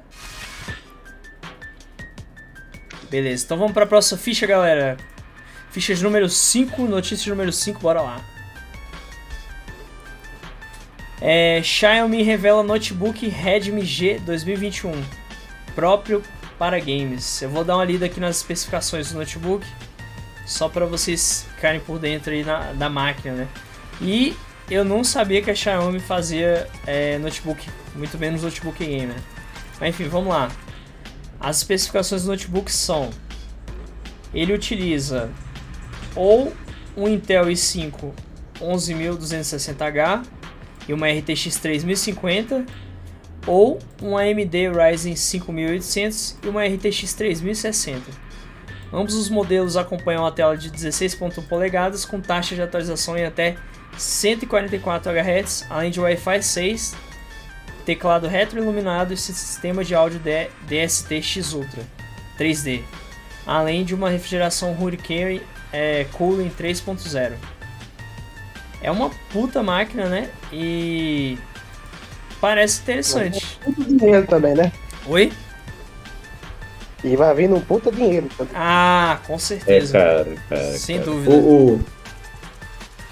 Beleza, 3.10 3.46
então 3.46 3.58
vamos 3.58 3.72
para 3.72 3.86
a 3.86 3.88
próxima 3.88 4.20
ficha, 4.20 4.46
galera. 4.46 4.98
Ficha 5.72 5.96
de 5.96 6.04
número 6.04 6.28
5, 6.28 6.82
notícia 6.82 7.30
número 7.30 7.54
5, 7.54 7.80
bora 7.80 8.02
lá. 8.02 8.22
É, 11.22 11.62
Xiaomi 11.64 12.22
revela 12.22 12.62
notebook 12.62 13.26
Redmi 13.26 13.86
G 13.86 14.20
2021, 14.20 15.02
próprio 15.74 16.22
para 16.58 16.78
games. 16.78 17.42
Eu 17.42 17.50
vou 17.50 17.64
dar 17.64 17.78
uma 17.78 17.86
lida 17.86 18.08
aqui 18.08 18.20
nas 18.20 18.36
especificações 18.36 19.14
do 19.14 19.18
notebook, 19.18 19.66
só 20.46 20.68
para 20.68 20.86
vocês 20.86 21.48
ficarem 21.56 21.80
por 21.80 21.98
dentro 21.98 22.34
aí 22.34 22.44
na, 22.44 22.74
da 22.74 22.90
máquina, 22.90 23.34
né? 23.34 23.48
E 24.02 24.36
eu 24.70 24.86
não 24.86 25.04
sabia 25.04 25.42
que 25.42 25.50
a 25.50 25.56
Xiaomi 25.56 26.00
fazia 26.00 26.68
é, 26.86 27.18
notebook, 27.18 27.68
muito 27.96 28.18
menos 28.18 28.44
notebook 28.44 28.86
gamer. 28.86 29.18
Mas 29.80 29.90
enfim, 29.90 30.08
vamos 30.08 30.30
lá. 30.30 30.50
As 31.40 31.58
especificações 31.58 32.24
do 32.24 32.30
notebook 32.30 32.72
são: 32.72 33.10
ele 34.34 34.54
utiliza 34.54 35.30
ou 36.16 36.54
um 36.96 37.08
Intel 37.08 37.46
i5 37.46 38.12
11260H 38.60 40.26
e 40.88 40.94
uma 40.94 41.08
RTX 41.08 41.58
3050 41.58 42.66
ou 43.48 43.80
um 44.02 44.18
AMD 44.18 44.70
Ryzen 44.70 45.16
5800 45.16 46.38
e 46.44 46.48
uma 46.48 46.66
RTX 46.66 47.14
3060. 47.14 48.30
Ambos 48.92 49.14
os 49.14 49.30
modelos 49.30 49.78
acompanham 49.78 50.26
a 50.26 50.32
tela 50.32 50.58
de 50.58 50.70
16.1 50.70 51.48
polegadas 51.48 52.06
com 52.06 52.20
taxa 52.20 52.56
de 52.56 52.62
atualização 52.62 53.18
em 53.18 53.24
até 53.24 53.56
144 54.00 55.12
Hz, 55.12 55.66
além 55.70 55.92
de 55.92 56.00
Wi-Fi 56.00 56.42
6, 56.42 56.96
teclado 57.86 58.28
retroiluminado 58.28 59.14
e 59.14 59.18
sistema 59.18 59.84
de 59.84 59.94
áudio 59.94 60.22
DST-X 60.68 61.54
Ultra 61.54 61.84
3D, 62.40 62.82
além 63.46 63.84
de 63.84 63.94
uma 63.94 64.10
refrigeração 64.10 64.72
Hurricane 64.72 65.42
é, 65.74 66.06
Cooling 66.14 66.50
3.0. 66.50 67.34
É 68.82 68.90
uma 68.90 69.10
puta 69.32 69.62
máquina, 69.62 70.06
né? 70.06 70.30
E 70.54 71.38
parece 72.40 72.82
interessante. 72.82 73.60
Um 73.68 73.74
puta 73.74 73.94
dinheiro 73.94 74.26
também, 74.28 74.56
né? 74.56 74.72
Oi? 75.06 75.34
E 77.04 77.16
vai 77.18 77.34
vindo 77.36 77.56
um 77.56 77.62
puta 77.62 77.92
dinheiro 77.92 78.30
também. 78.38 78.54
Ah, 78.56 79.20
com 79.28 79.38
certeza. 79.38 79.98
É, 79.98 80.02
cara, 80.02 80.36
cara, 80.48 80.78
Sem 80.78 81.00
cara. 81.00 81.12
dúvida. 81.12 81.36
O, 81.36 81.74
o, 81.76 81.86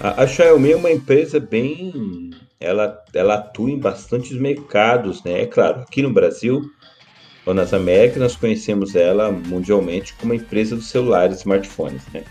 a, 0.00 0.22
a 0.22 0.26
Xiaomi 0.26 0.72
é 0.72 0.76
uma 0.76 0.90
empresa 0.90 1.40
bem. 1.40 2.30
Ela, 2.60 3.02
ela 3.14 3.34
atua 3.34 3.70
em 3.70 3.78
bastantes 3.78 4.32
mercados, 4.32 5.22
né? 5.22 5.42
É 5.42 5.46
claro, 5.46 5.80
aqui 5.80 6.02
no 6.02 6.12
Brasil 6.12 6.62
ou 7.46 7.54
nas 7.54 7.72
Américas 7.72 8.20
nós 8.20 8.36
conhecemos 8.36 8.94
ela 8.94 9.30
mundialmente 9.30 10.12
como 10.14 10.34
empresa 10.34 10.76
dos 10.76 10.90
celulares 10.90 11.36
e 11.36 11.38
smartphones, 11.40 12.02
né? 12.12 12.24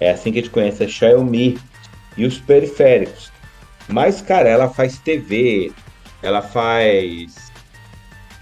É 0.00 0.10
assim 0.10 0.32
que 0.32 0.38
a 0.38 0.42
gente 0.42 0.50
conhece 0.50 0.82
a 0.82 0.88
Xiaomi 0.88 1.58
e 2.16 2.24
os 2.24 2.38
periféricos. 2.38 3.30
Mas, 3.86 4.20
cara, 4.20 4.48
ela 4.48 4.68
faz 4.68 4.98
TV, 4.98 5.72
ela 6.22 6.42
faz 6.42 7.52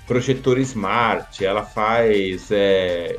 projetor 0.06 0.58
smart, 0.58 1.44
ela 1.44 1.64
faz 1.64 2.50
é, 2.50 3.16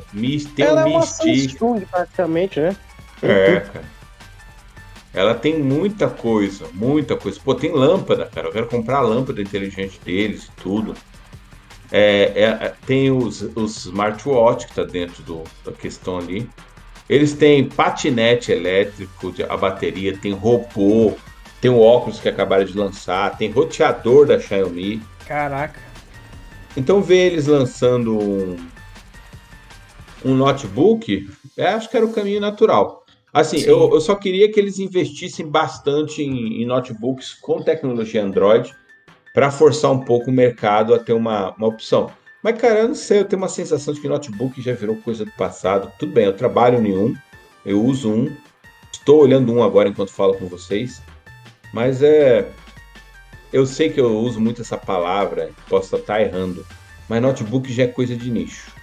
tem 0.54 0.64
ela 0.64 0.84
um 0.84 0.88
é 0.88 0.90
uma 0.90 1.02
Samsung, 1.02 1.80
praticamente, 1.90 2.60
né? 2.60 2.76
É, 3.22 3.60
cara. 3.60 3.93
Ela 5.14 5.34
tem 5.34 5.62
muita 5.62 6.08
coisa, 6.08 6.66
muita 6.74 7.16
coisa. 7.16 7.38
Pô, 7.42 7.54
tem 7.54 7.72
lâmpada, 7.72 8.26
cara. 8.26 8.48
Eu 8.48 8.52
quero 8.52 8.66
comprar 8.66 8.98
a 8.98 9.02
lâmpada 9.02 9.40
inteligente 9.40 10.00
deles 10.04 10.44
e 10.44 10.62
tudo. 10.62 10.94
É, 11.92 12.32
é, 12.34 12.42
é, 12.66 12.74
tem 12.84 13.12
os, 13.12 13.42
os 13.54 13.86
smartwatch 13.86 14.66
que 14.66 14.74
tá 14.74 14.82
dentro 14.82 15.22
do, 15.22 15.44
da 15.64 15.70
questão 15.70 16.18
ali. 16.18 16.50
Eles 17.08 17.34
têm 17.34 17.68
patinete 17.68 18.50
elétrico, 18.50 19.32
a 19.48 19.56
bateria, 19.56 20.16
tem 20.16 20.32
robô, 20.32 21.14
tem 21.60 21.70
o 21.70 21.78
óculos 21.78 22.18
que 22.18 22.28
acabaram 22.28 22.64
de 22.64 22.76
lançar, 22.76 23.36
tem 23.36 23.50
roteador 23.52 24.26
da 24.26 24.40
Xiaomi. 24.40 25.00
Caraca. 25.26 25.80
Então 26.76 27.00
ver 27.00 27.32
eles 27.32 27.46
lançando 27.46 28.18
um, 28.18 28.56
um 30.24 30.34
notebook, 30.34 31.30
eu 31.56 31.68
acho 31.68 31.88
que 31.88 31.96
era 31.96 32.04
o 32.04 32.12
caminho 32.12 32.40
natural. 32.40 33.03
Assim, 33.34 33.58
eu, 33.62 33.92
eu, 33.92 34.00
só 34.00 34.14
queria 34.14 34.50
que 34.50 34.60
eles 34.60 34.78
investissem 34.78 35.44
bastante 35.48 36.22
em, 36.22 36.62
em 36.62 36.64
notebooks 36.64 37.34
com 37.34 37.60
tecnologia 37.60 38.22
Android 38.22 38.72
para 39.34 39.50
forçar 39.50 39.90
um 39.90 39.98
pouco 39.98 40.30
o 40.30 40.32
mercado 40.32 40.94
a 40.94 41.00
ter 41.00 41.12
uma, 41.12 41.52
uma 41.56 41.66
opção. 41.66 42.12
Mas, 42.40 42.60
cara, 42.60 42.80
eu 42.80 42.88
não 42.88 42.94
sei, 42.94 43.18
eu 43.18 43.24
tenho 43.24 43.42
uma 43.42 43.48
sensação 43.48 43.92
de 43.92 44.00
que 44.00 44.08
notebook 44.08 44.62
já 44.62 44.72
virou 44.72 44.94
coisa 44.96 45.24
do 45.24 45.32
passado. 45.32 45.90
Tudo 45.98 46.12
bem, 46.12 46.26
eu 46.26 46.36
trabalho 46.36 46.78
em 46.86 46.96
um, 46.96 47.16
eu 47.66 47.82
uso 47.82 48.08
um, 48.08 48.36
estou 48.92 49.20
olhando 49.20 49.52
um 49.52 49.64
agora 49.64 49.88
enquanto 49.88 50.12
falo 50.12 50.34
com 50.34 50.46
vocês, 50.46 51.02
mas 51.72 52.02
é. 52.02 52.48
Eu 53.52 53.66
sei 53.66 53.88
que 53.88 54.00
eu 54.00 54.16
uso 54.18 54.40
muito 54.40 54.62
essa 54.62 54.76
palavra, 54.76 55.50
posso 55.68 55.96
estar 55.96 56.20
errando, 56.20 56.66
mas 57.08 57.22
notebook 57.22 57.72
já 57.72 57.84
é 57.84 57.88
coisa 57.88 58.14
de 58.16 58.30
nicho. 58.30 58.73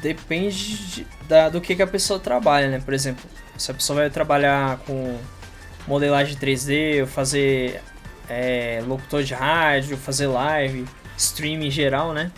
Depende 0.00 0.76
de, 0.76 1.06
da, 1.28 1.48
do 1.48 1.60
que, 1.60 1.74
que 1.74 1.82
a 1.82 1.86
pessoa 1.86 2.20
trabalha, 2.20 2.68
né? 2.68 2.80
Por 2.84 2.94
exemplo, 2.94 3.24
se 3.56 3.70
a 3.70 3.74
pessoa 3.74 4.00
vai 4.00 4.10
trabalhar 4.10 4.78
com 4.86 5.18
modelagem 5.86 6.36
3D, 6.36 7.00
ou 7.00 7.06
fazer 7.06 7.80
é, 8.28 8.82
locutor 8.86 9.22
de 9.22 9.34
rádio, 9.34 9.96
fazer 9.96 10.26
live, 10.26 10.84
streaming 11.16 11.66
em 11.66 11.70
geral, 11.70 12.12
né? 12.12 12.30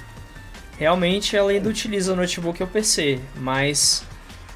Realmente 0.78 1.36
ela 1.36 1.50
ainda 1.50 1.68
utiliza 1.68 2.12
o 2.12 2.16
notebook 2.16 2.62
ou 2.62 2.68
PC, 2.68 3.20
mas. 3.36 4.02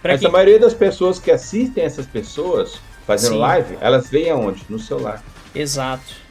Mas 0.03 0.21
quem... 0.21 0.29
a 0.29 0.33
maioria 0.33 0.59
das 0.59 0.73
pessoas 0.73 1.19
que 1.19 1.31
assistem 1.31 1.85
essas 1.85 2.07
pessoas 2.07 2.81
fazendo 3.07 3.33
Sim. 3.33 3.41
live, 3.41 3.79
elas 3.81 4.09
veem 4.09 4.31
aonde? 4.31 4.65
No 4.69 4.79
celular. 4.79 5.23
Exato. 5.55 6.25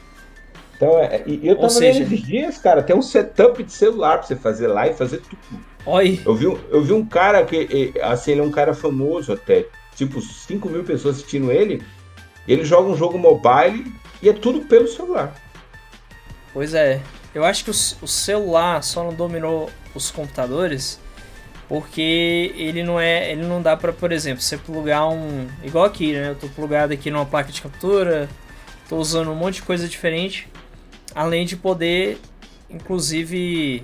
Então, 0.75 0.99
é, 0.99 1.21
e 1.25 1.47
eu 1.47 1.55
tava 1.55 1.69
seja... 1.69 1.99
vendo 1.99 2.13
esses 2.13 2.25
dias, 2.25 2.57
cara, 2.57 2.81
tem 2.81 2.95
um 2.95 3.01
setup 3.01 3.63
de 3.63 3.71
celular 3.71 4.17
pra 4.17 4.27
você 4.27 4.35
fazer 4.35 4.67
live, 4.67 4.95
fazer 4.95 5.21
tudo. 5.21 5.63
Oi. 5.85 6.21
Eu 6.25 6.35
vi, 6.35 6.45
eu 6.45 6.81
vi 6.81 6.93
um 6.93 7.05
cara 7.05 7.43
que, 7.45 7.93
assim, 8.01 8.31
ele 8.31 8.41
é 8.41 8.43
um 8.43 8.51
cara 8.51 8.73
famoso 8.73 9.33
até. 9.33 9.65
Tipo, 9.95 10.21
5 10.21 10.69
mil 10.69 10.83
pessoas 10.83 11.17
assistindo 11.17 11.51
ele. 11.51 11.83
Ele 12.47 12.63
joga 12.63 12.89
um 12.89 12.95
jogo 12.95 13.17
mobile 13.17 13.93
e 14.21 14.29
é 14.29 14.33
tudo 14.33 14.61
pelo 14.61 14.87
celular. 14.87 15.33
Pois 16.53 16.73
é. 16.73 17.01
Eu 17.33 17.43
acho 17.43 17.63
que 17.63 17.69
o, 17.69 17.73
o 18.01 18.07
celular 18.07 18.83
só 18.83 19.03
não 19.03 19.13
dominou 19.13 19.69
os 19.93 20.11
computadores 20.11 20.99
porque 21.67 22.53
ele 22.55 22.83
não 22.83 22.99
é, 22.99 23.31
ele 23.31 23.43
não 23.43 23.61
dá 23.61 23.75
para, 23.75 23.91
por 23.91 24.11
exemplo, 24.11 24.41
você 24.41 24.57
plugar 24.57 25.07
um, 25.07 25.47
igual 25.63 25.85
aqui, 25.85 26.13
né? 26.13 26.29
Eu 26.29 26.35
tô 26.35 26.47
plugado 26.47 26.93
aqui 26.93 27.09
numa 27.09 27.25
placa 27.25 27.51
de 27.51 27.61
captura, 27.61 28.29
tô 28.87 28.97
usando 28.97 29.31
um 29.31 29.35
monte 29.35 29.55
de 29.55 29.63
coisa 29.63 29.87
diferente, 29.87 30.47
além 31.15 31.45
de 31.45 31.55
poder 31.55 32.19
inclusive 32.73 33.83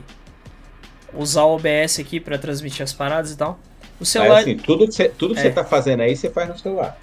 usar 1.14 1.44
o 1.44 1.56
OBS 1.56 2.00
aqui 2.00 2.20
para 2.20 2.38
transmitir 2.38 2.84
as 2.84 2.94
paradas 2.94 3.32
e 3.32 3.38
tal. 3.38 3.60
O 4.00 4.06
celular. 4.06 4.40
assim, 4.40 4.56
tudo 4.58 4.88
que 4.88 4.94
você, 4.94 5.10
tudo 5.10 5.34
que 5.34 5.40
É. 5.40 5.44
você 5.44 5.50
tá 5.52 5.64
fazendo 5.66 6.02
aí, 6.02 6.16
você 6.16 6.30
faz 6.30 6.48
no 6.50 6.58
celular. 6.58 6.98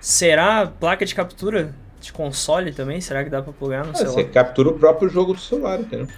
Será 0.00 0.66
placa 0.66 1.04
de 1.06 1.14
captura 1.14 1.74
de 2.00 2.12
console 2.12 2.72
também? 2.72 3.00
Será 3.00 3.22
que 3.22 3.30
dá 3.30 3.40
pra 3.40 3.52
plugar 3.52 3.84
no 3.84 3.90
Ah, 3.90 3.94
Você 3.94 4.04
celular? 4.06 4.24
captura 4.30 4.68
o 4.70 4.78
próprio 4.78 5.08
jogo 5.08 5.32
do 5.34 5.40
celular, 5.40 5.80
entendeu? 5.80 6.08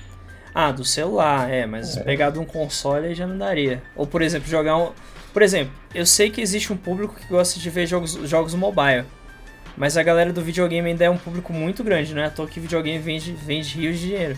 Ah, 0.54 0.70
do 0.72 0.84
celular, 0.84 1.50
é, 1.50 1.66
mas 1.66 1.96
pegar 1.98 2.30
de 2.30 2.38
um 2.38 2.44
console 2.44 3.14
já 3.14 3.26
não 3.26 3.36
daria. 3.36 3.82
Ou, 3.96 4.06
por 4.06 4.22
exemplo, 4.22 4.48
jogar 4.48 4.76
um. 4.78 4.92
Por 5.32 5.42
exemplo, 5.42 5.72
eu 5.94 6.06
sei 6.06 6.30
que 6.30 6.40
existe 6.40 6.72
um 6.72 6.76
público 6.76 7.14
que 7.16 7.26
gosta 7.26 7.58
de 7.58 7.68
ver 7.70 7.86
jogos, 7.86 8.12
jogos 8.28 8.54
mobile. 8.54 9.04
Mas 9.76 9.96
a 9.96 10.02
galera 10.04 10.32
do 10.32 10.40
videogame 10.40 10.88
ainda 10.90 11.04
é 11.04 11.10
um 11.10 11.16
público 11.18 11.52
muito 11.52 11.82
grande, 11.82 12.14
né? 12.14 12.26
À 12.26 12.30
toa 12.30 12.46
que 12.46 12.60
videogame 12.60 12.98
vende, 13.00 13.32
vende 13.32 13.76
rios 13.76 13.98
de 13.98 14.06
dinheiro. 14.06 14.36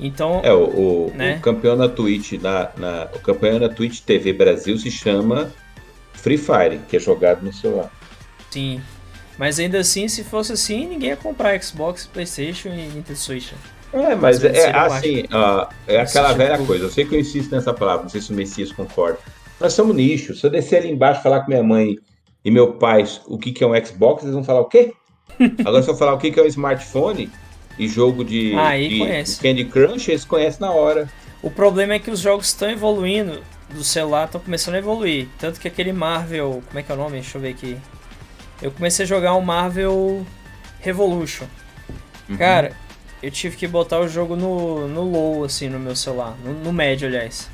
Então, 0.00 0.40
É, 0.42 0.52
o, 0.52 0.64
o, 0.64 1.12
Né? 1.14 1.36
o 1.36 1.40
campeão 1.40 1.76
na 1.76 1.88
Twitch, 1.88 2.32
na, 2.40 2.70
na- 2.76 3.08
o 3.14 3.18
campeão 3.18 3.58
na 3.58 3.68
Twitch 3.68 4.00
TV 4.00 4.32
Brasil 4.32 4.78
se 4.78 4.90
chama 4.90 5.52
Free 6.14 6.38
Fire, 6.38 6.80
que 6.88 6.96
é 6.96 7.00
jogado 7.00 7.42
no 7.42 7.52
celular. 7.52 7.90
sim. 8.50 8.80
Mas 9.38 9.58
ainda 9.58 9.78
assim, 9.78 10.06
se 10.06 10.22
fosse 10.22 10.52
assim, 10.52 10.86
ninguém 10.86 11.08
ia 11.10 11.16
comprar 11.16 11.58
Xbox, 11.62 12.06
Playstation 12.06 12.68
e 12.68 12.88
Nintendo 12.88 13.16
Switch. 13.18 13.52
É, 13.90 14.14
mas 14.14 14.44
é 14.44 14.52
seria 14.52 14.82
assim, 14.82 15.24
ó, 15.32 15.66
é 15.88 15.98
aquela 15.98 16.26
Assistir 16.28 16.36
velha 16.36 16.56
tudo. 16.58 16.66
coisa. 16.66 16.84
Eu 16.84 16.90
sei 16.90 17.06
que 17.06 17.14
eu 17.14 17.20
insisto 17.20 17.50
nessa 17.54 17.72
palavra, 17.72 18.02
não 18.02 18.10
sei 18.10 18.20
se 18.20 18.30
o 18.32 18.34
Messias 18.36 18.70
concorda. 18.70 19.18
Nós 19.58 19.72
somos 19.72 19.96
nicho. 19.96 20.34
Se 20.34 20.44
eu 20.46 20.50
descer 20.50 20.76
ali 20.82 20.90
embaixo 20.90 21.20
e 21.20 21.22
falar 21.22 21.40
com 21.40 21.48
minha 21.50 21.62
mãe 21.62 21.96
e 22.44 22.50
meu 22.50 22.74
pai 22.74 23.02
o 23.26 23.38
que, 23.38 23.50
que 23.50 23.64
é 23.64 23.66
um 23.66 23.72
Xbox, 23.84 24.22
eles 24.24 24.34
vão 24.34 24.44
falar 24.44 24.60
o 24.60 24.66
quê? 24.66 24.92
Agora, 25.64 25.82
se 25.82 25.88
eu 25.88 25.96
falar 25.96 26.12
o 26.12 26.18
que, 26.18 26.30
que 26.30 26.38
é 26.38 26.42
um 26.42 26.46
smartphone 26.46 27.30
e 27.80 27.88
jogo 27.88 28.24
de, 28.24 28.54
aí 28.56 28.88
de- 28.88 28.98
conhece. 28.98 29.36
de 29.36 29.40
Candy 29.40 29.64
Crush, 29.64 30.08
eles 30.08 30.24
conhecem 30.24 30.60
na 30.60 30.70
hora. 30.70 31.08
O 31.42 31.50
problema 31.50 31.94
é 31.94 31.98
que 31.98 32.10
os 32.10 32.20
jogos 32.20 32.48
estão 32.48 32.70
evoluindo, 32.70 33.42
do 33.70 33.82
celular 33.82 34.26
estão 34.26 34.40
começando 34.40 34.74
a 34.74 34.78
evoluir. 34.78 35.28
Tanto 35.38 35.58
que 35.58 35.66
aquele 35.66 35.92
Marvel. 35.92 36.62
Como 36.66 36.78
é 36.78 36.82
que 36.82 36.92
é 36.92 36.94
o 36.94 36.98
nome? 36.98 37.12
Deixa 37.20 37.38
eu 37.38 37.42
ver 37.42 37.50
aqui. 37.50 37.78
Eu 38.60 38.70
comecei 38.70 39.04
a 39.04 39.08
jogar 39.08 39.34
o 39.34 39.40
Marvel 39.40 40.26
Revolution. 40.80 41.46
Uhum. 42.28 42.36
Cara, 42.36 42.72
eu 43.22 43.30
tive 43.30 43.56
que 43.56 43.66
botar 43.66 44.00
o 44.00 44.08
jogo 44.08 44.36
no, 44.36 44.86
no 44.86 45.02
low, 45.02 45.44
assim, 45.44 45.68
no 45.68 45.78
meu 45.78 45.96
celular. 45.96 46.36
No, 46.44 46.52
no 46.52 46.72
médio, 46.72 47.08
aliás. 47.08 47.48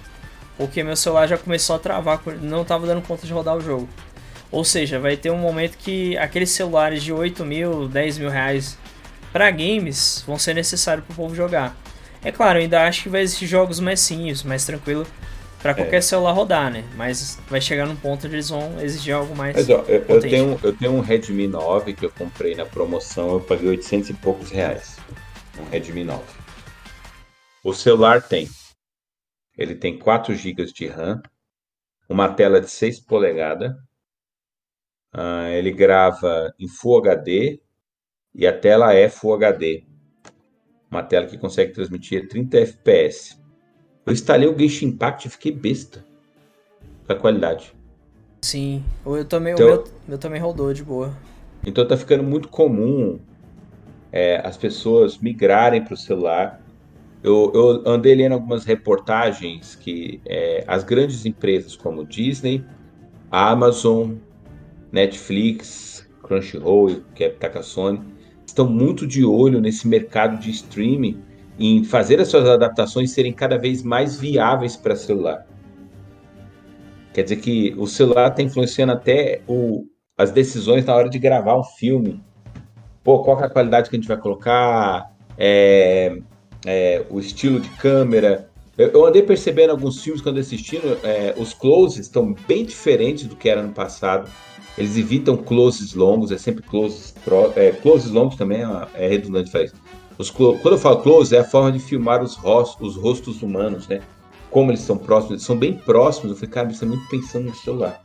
Porque 0.59 0.83
meu 0.83 0.97
celular 0.97 1.29
já 1.29 1.39
começou 1.39 1.77
a 1.77 1.79
travar, 1.79 2.21
não 2.43 2.65
tava 2.65 2.87
dando 2.87 3.03
conta 3.03 3.27
de 3.27 3.33
rodar 3.33 3.57
o 3.57 3.61
jogo. 3.61 3.89
Ou 4.51 4.65
seja, 4.65 4.99
vai 4.99 5.17
ter 5.17 5.31
um 5.31 5.39
momento 5.39 5.77
que 5.77 6.17
aqueles 6.19 6.51
celulares 6.51 7.03
de 7.03 7.13
8 7.13 7.45
mil, 7.45 7.87
10 7.89 8.19
mil 8.19 8.31
reais 8.31 8.79
para 9.33 9.51
games 9.51 10.23
vão 10.27 10.39
ser 10.39 10.55
necessários 10.55 11.05
para 11.07 11.13
o 11.13 11.17
povo 11.17 11.35
jogar. 11.35 11.77
É 12.23 12.33
claro, 12.33 12.59
ainda 12.59 12.87
acho 12.87 13.05
que 13.05 13.09
vai 13.09 13.23
existir 13.23 13.47
jogos 13.47 13.79
mais 13.79 14.01
simples, 14.01 14.43
mais 14.43 14.65
tranquilo 14.65 15.07
para 15.63 15.75
qualquer 15.75 16.03
celular 16.03 16.33
rodar, 16.33 16.71
né? 16.71 16.85
Mas 16.97 17.41
vai 17.49 17.61
chegar 17.61 17.87
num 17.87 17.97
ponto 17.97 18.27
onde 18.27 18.37
eles 18.37 18.49
vão 18.49 18.81
exigir 18.81 19.15
algo 19.15 19.35
mais. 19.35 19.57
Mas 19.57 19.69
ó, 19.69 19.85
eu, 19.89 20.05
eu 20.09 20.21
tenho, 20.21 20.61
eu 20.63 20.77
tenho 20.77 20.93
um 20.93 21.01
Redmi 21.01 21.49
9 21.49 21.95
que 21.95 22.07
eu 22.07 22.11
comprei 22.11 22.55
na 22.55 22.65
promoção, 22.65 23.35
eu 23.35 23.41
paguei 23.41 23.69
800 23.71 24.11
e 24.11 24.15
poucos 24.15 24.51
reais. 24.51 24.97
Um 25.59 25.69
Redmi 25.69 26.05
9. 26.05 26.23
O 27.65 27.73
celular 27.73 28.23
tem. 28.23 28.49
Ele 29.59 29.75
tem 29.75 29.99
4 29.99 30.35
GB 30.35 30.67
de 30.67 30.87
RAM, 30.87 31.21
uma 32.09 32.29
tela 32.29 32.61
de 32.61 32.71
6 32.71 33.01
polegadas, 33.01 33.73
ah, 35.13 35.49
ele 35.51 35.73
grava 35.73 36.55
em 36.59 36.69
Full 36.69 36.99
HD 36.99 37.61
e 38.37 38.47
a 38.47 38.53
tela 38.53 38.93
é 38.93 39.09
Full 39.09 39.35
HD. 39.35 39.83
Uma 40.91 41.03
tela 41.03 41.27
que 41.27 41.39
consegue 41.39 41.73
transmitir 41.73 42.29
30 42.29 42.59
FPS. 42.59 43.37
Eu 44.05 44.13
instalei 44.13 44.47
o 44.47 44.57
Genshin 44.57 44.89
Impact 44.89 45.27
e 45.27 45.31
fiquei 45.31 45.51
besta 45.51 46.05
com 47.07 47.13
a 47.13 47.17
qualidade. 47.17 47.75
Sim, 48.43 48.85
eu 49.05 49.25
também, 49.25 49.55
Então- 49.55 49.67
o 49.67 49.71
meu, 49.71 49.85
meu 50.07 50.19
também 50.19 50.41
rodou 50.41 50.73
de 50.73 50.85
boa. 50.85 51.13
Então 51.65 51.87
tá 51.89 51.97
ficando 51.97 52.23
muito 52.23 52.49
comum 52.49 53.19
é, 54.13 54.41
as 54.47 54.57
pessoas 54.57 55.19
migrarem 55.19 55.83
para 55.83 55.95
o 55.95 55.97
celular. 55.97 56.63
Eu, 57.25 57.51
eu 57.55 57.83
andei 57.91 58.15
lendo 58.15 58.33
algumas 58.33 58.65
reportagens 58.65 59.75
que 59.75 60.21
é, 60.27 60.63
as 60.69 60.85
grandes 60.85 61.25
empresas 61.27 61.75
como 61.75 62.07
Disney, 62.07 62.65
Amazon, 63.31 64.13
Netflix, 64.93 66.09
Crunchyroll, 66.23 67.03
que 67.15 67.25
é 67.25 67.31
tá 67.31 67.49
com 67.49 67.59
a 67.59 67.63
Sony, 67.63 68.01
estão 68.57 68.67
muito 68.67 69.07
de 69.07 69.23
olho 69.23 69.61
nesse 69.61 69.87
mercado 69.87 70.41
de 70.41 70.51
streaming 70.51 71.23
em 71.59 71.85
fazer 71.85 72.19
as 72.19 72.29
suas 72.29 72.49
adaptações 72.49 73.11
serem 73.11 73.33
cada 73.33 73.59
vez 73.59 73.83
mais 73.83 74.19
viáveis 74.19 74.77
para 74.77 74.97
celular. 74.97 75.47
Quer 77.13 77.23
dizer 77.25 77.37
que 77.37 77.75
o 77.77 77.87
celular 77.87 78.31
está 78.31 78.43
influenciando 78.43 78.93
até 78.93 79.43
o, 79.47 79.85
as 80.17 80.31
decisões 80.31 80.87
na 80.87 80.95
hora 80.95 81.11
de 81.11 81.19
gravar 81.19 81.59
um 81.59 81.63
filme. 81.63 82.23
Pô, 83.05 83.23
qual 83.23 83.41
é 83.41 83.45
a 83.45 83.51
qualidade 83.51 83.91
que 83.91 83.97
a 83.97 83.99
gente 83.99 84.09
vai 84.09 84.17
colocar? 84.17 85.15
É, 85.37 86.19
é, 86.65 87.05
o 87.11 87.21
estilo 87.21 87.61
de 87.61 87.69
câmera. 87.71 88.49
Eu, 88.77 88.89
eu 88.89 89.07
andei 89.07 89.23
percebendo 89.23 89.71
alguns 89.71 90.03
filmes 90.03 90.23
quando 90.23 90.39
assistindo, 90.39 90.99
é, 91.03 91.35
os 91.39 91.53
closes 91.53 92.07
estão 92.07 92.35
bem 92.49 92.65
diferentes 92.65 93.27
do 93.27 93.37
que 93.37 93.49
era 93.49 93.63
no 93.63 93.73
passado. 93.73 94.31
Eles 94.77 94.97
evitam 94.97 95.37
closes 95.37 95.95
longos, 95.95 96.31
é 96.31 96.39
sempre 96.39 96.63
closes, 96.63 97.15
é, 97.57 97.73
closes 97.73 98.11
longos 98.11 98.37
também 98.37 98.63
é, 98.63 98.89
é 98.95 99.09
redundante 99.09 99.51
isso. 99.65 99.75
Os 100.19 100.31
quando 100.31 100.73
eu 100.73 100.79
falo 100.79 100.99
close, 101.03 101.35
é 101.35 101.41
a 101.41 101.45
forma 101.45 101.73
de 101.73 101.79
filmar 101.79 102.23
os, 102.23 102.37
ros- 102.37 102.77
os 102.81 102.97
rostos 102.97 103.43
humanos, 103.43 103.87
né? 103.89 104.01
Como 104.51 104.71
eles 104.71 104.81
são 104.81 104.97
próximos, 104.97 105.33
eles 105.33 105.43
são 105.43 105.57
bem 105.57 105.75
próximos. 105.75 106.31
Eu 106.31 106.37
falei, 106.37 106.51
cara, 106.51 106.71
isso 106.73 106.85
é 106.85 106.89
muito 106.89 107.07
pensando 107.09 107.47
no 107.47 107.55
celular. 107.55 108.03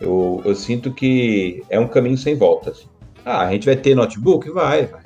Eu, 0.00 0.40
eu 0.44 0.54
sinto 0.54 0.92
que 0.92 1.62
é 1.68 1.78
um 1.78 1.88
caminho 1.88 2.16
sem 2.16 2.34
volta. 2.36 2.70
assim. 2.70 2.86
Ah, 3.24 3.40
a 3.46 3.52
gente 3.52 3.66
vai 3.66 3.76
ter 3.76 3.94
notebook? 3.94 4.48
Vai, 4.50 4.86
vai. 4.86 5.02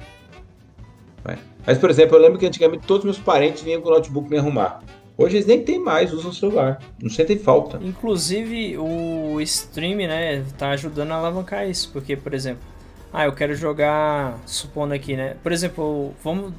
Vai. 1.25 1.39
Mas, 1.67 1.79
por 1.79 1.91
exemplo, 1.91 2.17
eu 2.17 2.21
lembro 2.23 2.39
que 2.39 2.47
antigamente 2.47 2.87
todos 2.87 3.05
meus 3.05 3.19
parentes 3.19 3.63
vinham 3.63 3.81
com 3.81 3.89
o 3.89 3.93
notebook 3.93 4.29
me 4.31 4.39
arrumar. 4.39 4.81
Hoje 5.17 5.37
eles 5.37 5.47
nem 5.47 5.63
têm 5.63 5.79
mais, 5.79 6.13
usam 6.13 6.31
o 6.31 6.35
celular. 6.35 6.81
Não 7.01 7.09
sentem 7.09 7.39
falta. 7.39 7.79
Inclusive, 7.83 8.77
o 8.79 9.41
stream, 9.41 9.97
né, 9.97 10.45
tá 10.59 10.71
ajudando 10.71 11.13
a 11.13 11.15
alavancar 11.15 11.69
isso. 11.69 11.91
Porque, 11.93 12.17
por 12.17 12.35
exemplo, 12.35 12.63
ah, 13.13 13.27
eu 13.27 13.33
quero 13.33 13.55
jogar, 13.55 14.37
supondo 14.45 14.93
aqui, 14.93 15.17
né? 15.17 15.37
Por 15.41 15.53
exemplo, 15.53 16.13
vamos 16.23 16.53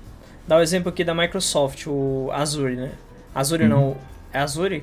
dar 0.47 0.57
o 0.57 0.61
exemplo 0.61 0.87
aqui 0.87 1.03
da 1.03 1.13
Microsoft, 1.13 1.85
o 1.87 2.29
Azure, 2.31 2.77
né? 2.77 2.91
Azure 3.33 3.67
não, 3.67 3.97
é 4.31 4.39
Azure 4.39 4.81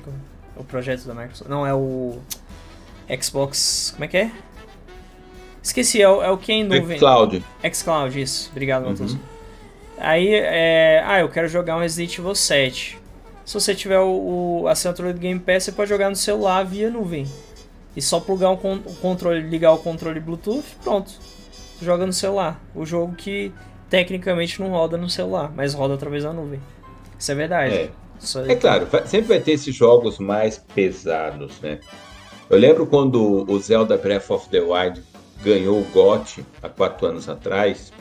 o 0.55 0.63
projeto 0.63 1.05
da 1.05 1.15
Microsoft? 1.15 1.49
Não, 1.49 1.65
é 1.65 1.73
o 1.73 2.19
Xbox, 3.19 3.91
como 3.93 4.05
é 4.05 4.07
que 4.07 4.17
é? 4.17 4.31
Esqueci, 5.63 5.99
é 5.99 6.07
o, 6.07 6.21
é 6.21 6.29
o 6.29 6.37
que 6.37 6.51
é 6.51 6.55
em 6.55 6.63
nuvem. 6.63 6.99
Cloud. 6.99 7.43
xCloud, 7.73 8.21
isso. 8.21 8.49
Obrigado, 8.51 8.85
Matheus. 8.85 9.13
Uhum. 9.13 9.19
Aí, 9.97 10.31
é... 10.31 11.01
ah, 11.05 11.21
eu 11.21 11.29
quero 11.29 11.47
jogar 11.47 11.77
um 11.77 11.79
Resident 11.79 12.19
Evil 12.19 12.35
7. 12.35 12.99
Se 13.45 13.53
você 13.53 13.75
tiver 13.75 13.99
o, 13.99 14.61
o 14.63 14.67
assinatura 14.67 15.13
do 15.13 15.19
Game 15.19 15.39
Pass, 15.39 15.63
você 15.63 15.71
pode 15.71 15.89
jogar 15.89 16.09
no 16.09 16.15
celular 16.15 16.63
via 16.63 16.89
nuvem. 16.89 17.25
E 17.95 18.01
só 18.01 18.19
plugar 18.19 18.49
o, 18.51 18.57
con- 18.57 18.81
o 18.85 18.95
controle, 18.95 19.41
ligar 19.41 19.73
o 19.73 19.77
controle 19.77 20.19
Bluetooth, 20.19 20.63
pronto. 20.83 21.11
Você 21.11 21.85
joga 21.85 22.05
no 22.05 22.13
celular. 22.13 22.59
O 22.73 22.85
jogo 22.85 23.13
que 23.15 23.51
tecnicamente 23.89 24.59
não 24.59 24.69
roda 24.69 24.97
no 24.97 25.09
celular, 25.09 25.51
mas 25.55 25.73
roda 25.73 25.93
através 25.93 26.23
da 26.23 26.33
nuvem. 26.33 26.59
Isso 27.19 27.31
é 27.31 27.35
verdade. 27.35 27.73
É. 27.75 27.89
Isso 28.19 28.39
É 28.39 28.55
claro, 28.55 28.87
sempre 29.05 29.27
vai 29.27 29.39
ter 29.41 29.51
esses 29.51 29.75
jogos 29.75 30.17
mais 30.17 30.57
pesados, 30.57 31.59
né? 31.61 31.79
Eu 32.49 32.57
lembro 32.57 32.87
quando 32.87 33.45
o 33.51 33.59
Zelda 33.59 33.97
Breath 33.97 34.29
of 34.31 34.47
the 34.49 34.61
Wild 34.61 35.03
ganhou 35.43 35.79
o 35.79 35.83
GOT 35.91 36.45
há 36.61 36.69
quatro 36.69 37.05
anos 37.07 37.27
atrás. 37.27 37.91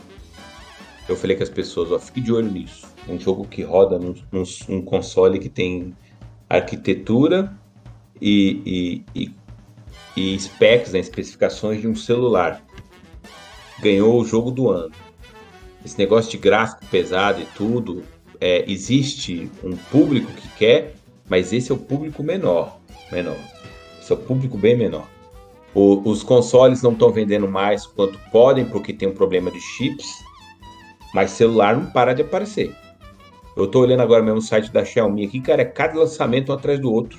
Eu 1.09 1.17
falei 1.17 1.37
com 1.37 1.43
as 1.43 1.49
pessoas, 1.49 1.91
ó, 1.91 1.99
fique 1.99 2.21
de 2.21 2.33
olho 2.33 2.51
nisso. 2.51 2.87
Um 3.09 3.19
jogo 3.19 3.45
que 3.47 3.63
roda 3.63 3.99
num, 3.99 4.15
num- 4.31 4.45
num 4.69 4.83
console 4.83 5.39
que 5.39 5.49
tem 5.49 5.95
arquitetura 6.49 7.53
e, 8.21 9.03
e, 9.15 9.31
e, 10.17 10.35
e 10.35 10.39
specs, 10.39 10.93
né, 10.93 11.01
especificações 11.01 11.81
de 11.81 11.89
um 11.89 11.95
celular. 11.95 12.63
Ganhou 13.81 14.21
o 14.21 14.25
jogo 14.25 14.51
do 14.51 14.69
ano. 14.71 14.93
Esse 15.85 15.99
negócio 15.99 16.31
de 16.31 16.39
gráfico 16.39 16.85
pesado 16.87 17.41
e 17.41 17.45
tudo, 17.57 18.05
é, 18.41 18.65
existe 18.71 19.51
um 19.65 19.77
público 19.77 20.31
que 20.33 20.49
quer, 20.57 20.95
mas 21.29 21.53
esse 21.53 21.73
é 21.73 21.75
o 21.75 21.79
público 21.79 22.23
menor, 22.23 22.79
menor. 23.11 23.37
Esse 24.01 24.13
é 24.13 24.15
o 24.15 24.19
público 24.19 24.57
bem 24.57 24.77
menor. 24.77 25.09
O- 25.75 26.09
os 26.09 26.23
consoles 26.23 26.83
não 26.83 26.93
estão 26.93 27.11
vendendo 27.11 27.49
mais 27.49 27.85
quanto 27.87 28.19
podem 28.31 28.65
porque 28.65 28.93
tem 28.93 29.09
um 29.09 29.15
problema 29.15 29.51
de 29.51 29.61
chips, 29.61 30.07
mas 31.13 31.33
celular 31.33 31.77
não 31.77 31.91
para 31.91 32.13
de 32.13 32.23
aparecer. 32.23 32.77
Eu 33.57 33.67
tô 33.67 33.81
olhando 33.81 34.01
agora 34.01 34.23
mesmo 34.23 34.39
o 34.39 34.43
site 34.43 34.73
da 34.73 34.85
Xiaomi 34.85 35.27
aqui, 35.27 35.41
cara, 35.41 35.63
é 35.63 35.65
cada 35.65 35.99
lançamento 35.99 36.51
um 36.51 36.55
atrás 36.55 36.81
do 36.81 36.93
outro. 36.93 37.19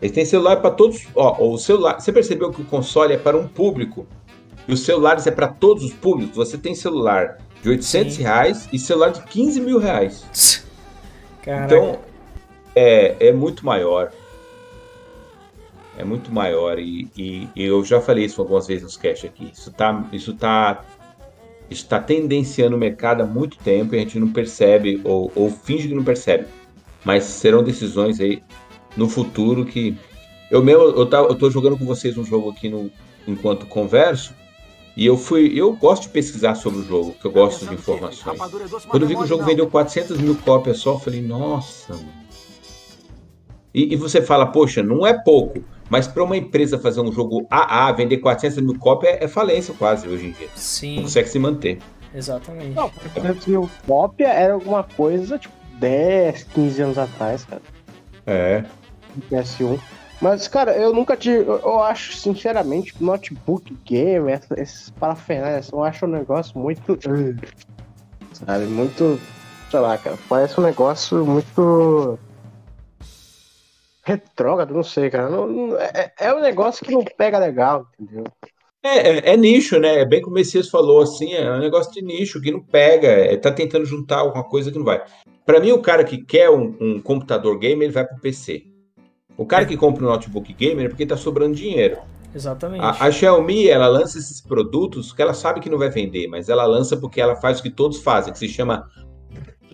Eles 0.00 0.12
têm 0.12 0.24
celular 0.24 0.56
para 0.56 0.70
todos. 0.70 1.06
Ó, 1.14 1.52
o 1.52 1.58
celular. 1.58 2.00
Você 2.00 2.12
percebeu 2.12 2.50
que 2.50 2.60
o 2.60 2.64
console 2.64 3.14
é 3.14 3.18
para 3.18 3.36
um 3.36 3.48
público 3.48 4.06
e 4.68 4.72
os 4.72 4.84
celulares 4.84 5.26
é 5.26 5.30
para 5.30 5.48
todos 5.48 5.82
os 5.84 5.92
públicos? 5.92 6.36
Você 6.36 6.58
tem 6.58 6.74
celular 6.74 7.38
de 7.62 7.68
800 7.70 8.14
Sim. 8.14 8.22
reais 8.22 8.68
e 8.72 8.78
celular 8.78 9.10
de 9.10 9.22
15 9.22 9.60
mil 9.60 9.78
reais. 9.78 10.64
Caraca. 11.42 11.64
Então, 11.64 11.98
é, 12.74 13.28
é 13.28 13.32
muito 13.32 13.64
maior. 13.64 14.12
É 15.96 16.04
muito 16.04 16.32
maior. 16.32 16.78
E, 16.78 17.08
e, 17.16 17.48
e 17.54 17.64
eu 17.64 17.84
já 17.84 18.00
falei 18.00 18.24
isso 18.24 18.40
algumas 18.40 18.66
vezes 18.66 18.82
nos 18.82 18.96
cash 18.96 19.24
aqui. 19.24 19.50
Isso 19.52 19.72
tá, 19.72 20.06
isso 20.12 20.34
tá, 20.34 20.84
isso 21.74 21.86
tá 21.86 22.00
tendenciando 22.00 22.76
o 22.76 22.78
mercado 22.78 23.22
há 23.22 23.26
muito 23.26 23.58
tempo 23.58 23.94
e 23.94 23.98
a 23.98 24.00
gente 24.00 24.18
não 24.18 24.32
percebe, 24.32 25.00
ou, 25.04 25.30
ou 25.34 25.50
finge 25.50 25.88
que 25.88 25.94
não 25.94 26.04
percebe. 26.04 26.46
Mas 27.04 27.24
serão 27.24 27.62
decisões 27.62 28.20
aí 28.20 28.42
no 28.96 29.08
futuro 29.08 29.64
que. 29.64 29.96
Eu 30.50 30.62
mesmo, 30.62 30.82
eu, 30.82 31.06
tá, 31.06 31.18
eu 31.18 31.34
tô 31.34 31.50
jogando 31.50 31.76
com 31.76 31.84
vocês 31.84 32.16
um 32.16 32.24
jogo 32.24 32.50
aqui 32.50 32.68
no, 32.68 32.90
enquanto 33.26 33.66
converso. 33.66 34.34
E 34.96 35.04
eu 35.04 35.16
fui, 35.16 35.52
eu 35.54 35.72
gosto 35.72 36.04
de 36.04 36.10
pesquisar 36.10 36.54
sobre 36.54 36.78
o 36.78 36.84
jogo, 36.84 37.16
que 37.20 37.26
eu 37.26 37.32
gosto 37.32 37.66
de 37.66 37.74
informações. 37.74 38.38
Quando 38.86 39.02
eu 39.02 39.08
vi 39.08 39.16
que 39.16 39.24
o 39.24 39.26
jogo 39.26 39.44
vendeu 39.44 39.66
400 39.66 40.18
mil 40.18 40.36
cópias 40.36 40.78
só, 40.78 40.92
eu 40.92 41.00
falei, 41.00 41.20
nossa. 41.20 41.98
E, 43.74 43.92
e 43.92 43.96
você 43.96 44.22
fala, 44.22 44.46
poxa, 44.46 44.84
não 44.84 45.04
é 45.04 45.12
pouco, 45.12 45.64
mas 45.90 46.06
para 46.06 46.24
uma 46.24 46.36
empresa 46.36 46.78
fazer 46.78 47.00
um 47.00 47.12
jogo 47.12 47.46
AA, 47.50 47.92
vender 47.92 48.18
400 48.18 48.62
mil 48.62 48.78
cópias 48.78 49.18
é, 49.20 49.28
falência 49.28 49.74
quase 49.78 50.08
hoje 50.08 50.26
em 50.26 50.30
dia. 50.32 50.48
Sim. 50.54 50.96
Não 50.96 51.02
consegue 51.04 51.28
se 51.28 51.38
manter. 51.38 51.78
Exatamente. 52.14 52.74
Não, 52.74 52.88
400 52.90 53.46
mil 53.46 53.70
cópia 53.86 54.28
era 54.28 54.54
alguma 54.54 54.84
coisa, 54.84 55.38
tipo, 55.38 55.54
10, 55.78 56.44
15 56.44 56.82
anos 56.82 56.98
atrás, 56.98 57.44
cara. 57.44 57.62
É. 58.26 58.64
No 59.14 59.22
PS1. 59.22 59.80
Mas, 60.20 60.48
cara, 60.48 60.72
eu 60.72 60.94
nunca 60.94 61.16
tive. 61.16 61.40
Eu, 61.40 61.58
eu 61.58 61.82
acho, 61.82 62.16
sinceramente, 62.16 62.94
notebook 63.00 63.76
game, 63.84 64.32
esses 64.56 64.90
parafernálias, 64.90 65.70
eu 65.70 65.82
acho 65.82 66.06
um 66.06 66.08
negócio 66.08 66.58
muito. 66.58 66.98
Sabe, 68.32 68.64
muito. 68.66 69.20
Sei 69.70 69.80
lá, 69.80 69.98
cara. 69.98 70.16
Parece 70.28 70.58
um 70.58 70.62
negócio 70.62 71.26
muito. 71.26 72.18
Retrógrado, 74.04 74.74
não 74.74 74.82
sei, 74.82 75.08
cara. 75.10 75.30
Não- 75.30 75.46
não- 75.46 75.78
é, 75.78 76.12
é 76.20 76.34
um 76.34 76.40
negócio 76.40 76.84
que 76.84 76.92
não 76.92 77.02
pega 77.02 77.38
legal, 77.38 77.86
entendeu? 77.98 78.24
É, 78.82 78.98
é, 78.98 79.32
é 79.32 79.36
nicho, 79.36 79.80
né? 79.80 80.00
É 80.00 80.04
bem 80.04 80.20
como 80.20 80.36
o 80.36 80.38
Messias 80.38 80.68
falou, 80.68 81.00
assim, 81.00 81.32
é 81.32 81.50
um 81.50 81.58
negócio 81.58 81.90
de 81.90 82.02
nicho 82.02 82.40
que 82.40 82.50
não 82.52 82.60
pega, 82.60 83.08
é, 83.08 83.34
tá 83.36 83.50
tentando 83.50 83.86
juntar 83.86 84.18
alguma 84.18 84.44
coisa 84.44 84.70
que 84.70 84.76
não 84.76 84.84
vai. 84.84 85.02
Para 85.46 85.58
mim, 85.58 85.72
o 85.72 85.80
cara 85.80 86.04
que 86.04 86.18
quer 86.22 86.50
um, 86.50 86.76
um 86.78 87.00
computador 87.00 87.58
gamer, 87.58 87.84
ele 87.84 87.92
vai 87.92 88.06
pro 88.06 88.20
PC. 88.20 88.64
O 89.36 89.46
cara 89.46 89.64
que 89.64 89.76
compra 89.76 90.04
um 90.04 90.08
notebook 90.08 90.52
gamer 90.52 90.86
é 90.86 90.88
porque 90.88 91.06
tá 91.06 91.16
sobrando 91.16 91.54
dinheiro. 91.54 91.98
Exatamente. 92.34 92.82
A, 92.84 93.06
a 93.06 93.10
Xiaomi, 93.10 93.68
ela 93.68 93.88
lança 93.88 94.18
esses 94.18 94.40
produtos 94.40 95.12
que 95.12 95.22
ela 95.22 95.32
sabe 95.34 95.60
que 95.60 95.70
não 95.70 95.78
vai 95.78 95.88
vender, 95.88 96.28
mas 96.28 96.48
ela 96.48 96.66
lança 96.66 96.96
porque 96.96 97.20
ela 97.20 97.36
faz 97.36 97.60
o 97.60 97.62
que 97.62 97.70
todos 97.70 98.02
fazem, 98.02 98.32
que 98.32 98.38
se 98.38 98.48
chama 98.48 98.88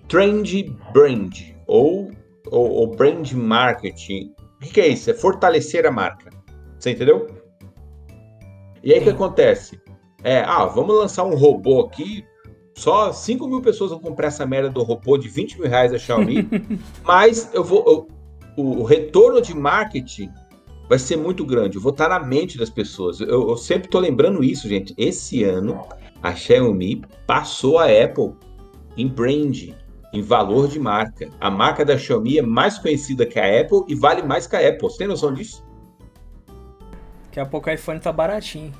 Trend 0.08 0.76
Brand, 0.92 1.40
ou, 1.66 2.10
ou, 2.50 2.70
ou 2.70 2.86
Brand 2.94 3.30
Marketing. 3.32 4.32
O 4.56 4.64
que, 4.64 4.70
que 4.74 4.80
é 4.80 4.88
isso? 4.88 5.10
É 5.10 5.14
fortalecer 5.14 5.86
a 5.86 5.90
marca. 5.90 6.30
Você 6.78 6.90
entendeu? 6.90 7.26
E 8.82 8.92
aí 8.92 9.00
o 9.00 9.02
que 9.02 9.10
acontece? 9.10 9.80
É, 10.22 10.40
ah, 10.40 10.66
vamos 10.66 10.96
lançar 10.96 11.24
um 11.24 11.34
robô 11.34 11.80
aqui. 11.80 12.24
Só 12.74 13.12
5 13.12 13.46
mil 13.46 13.60
pessoas 13.60 13.90
vão 13.90 14.00
comprar 14.00 14.28
essa 14.28 14.46
merda 14.46 14.70
do 14.70 14.82
robô 14.82 15.18
de 15.18 15.28
20 15.28 15.58
mil 15.60 15.68
reais 15.68 15.92
da 15.92 15.98
Xiaomi. 15.98 16.48
mas 17.04 17.50
eu 17.52 17.64
vou. 17.64 17.84
eu- 17.86 18.08
o, 18.56 18.80
o 18.80 18.84
retorno 18.84 19.40
de 19.40 19.54
marketing 19.54 20.28
vai 20.88 20.98
ser 20.98 21.16
muito 21.16 21.44
grande. 21.44 21.76
Eu 21.76 21.82
vou 21.82 21.92
estar 21.92 22.08
na 22.08 22.18
mente 22.18 22.58
das 22.58 22.68
pessoas. 22.68 23.20
Eu, 23.20 23.48
eu 23.50 23.56
sempre 23.56 23.88
tô 23.88 23.98
lembrando 23.98 24.42
isso, 24.42 24.68
gente. 24.68 24.92
Esse 24.98 25.44
ano 25.44 25.80
a 26.22 26.34
Xiaomi 26.34 27.02
passou 27.26 27.78
a 27.78 27.84
Apple 27.84 28.32
em 28.96 29.06
brand, 29.06 29.68
em 30.12 30.22
valor 30.22 30.68
de 30.68 30.78
marca. 30.78 31.28
A 31.40 31.50
marca 31.50 31.84
da 31.84 31.96
Xiaomi 31.96 32.38
é 32.38 32.42
mais 32.42 32.78
conhecida 32.78 33.26
que 33.26 33.38
a 33.38 33.60
Apple 33.60 33.84
e 33.88 33.94
vale 33.94 34.22
mais 34.22 34.46
que 34.46 34.56
a 34.56 34.68
Apple. 34.68 34.82
Você 34.88 34.98
tem 34.98 35.06
noção 35.06 35.32
disso? 35.32 35.64
Daqui 37.26 37.40
a 37.40 37.46
pouco 37.46 37.70
o 37.70 37.72
iPhone 37.72 38.00
tá 38.00 38.12
baratinho. 38.12 38.72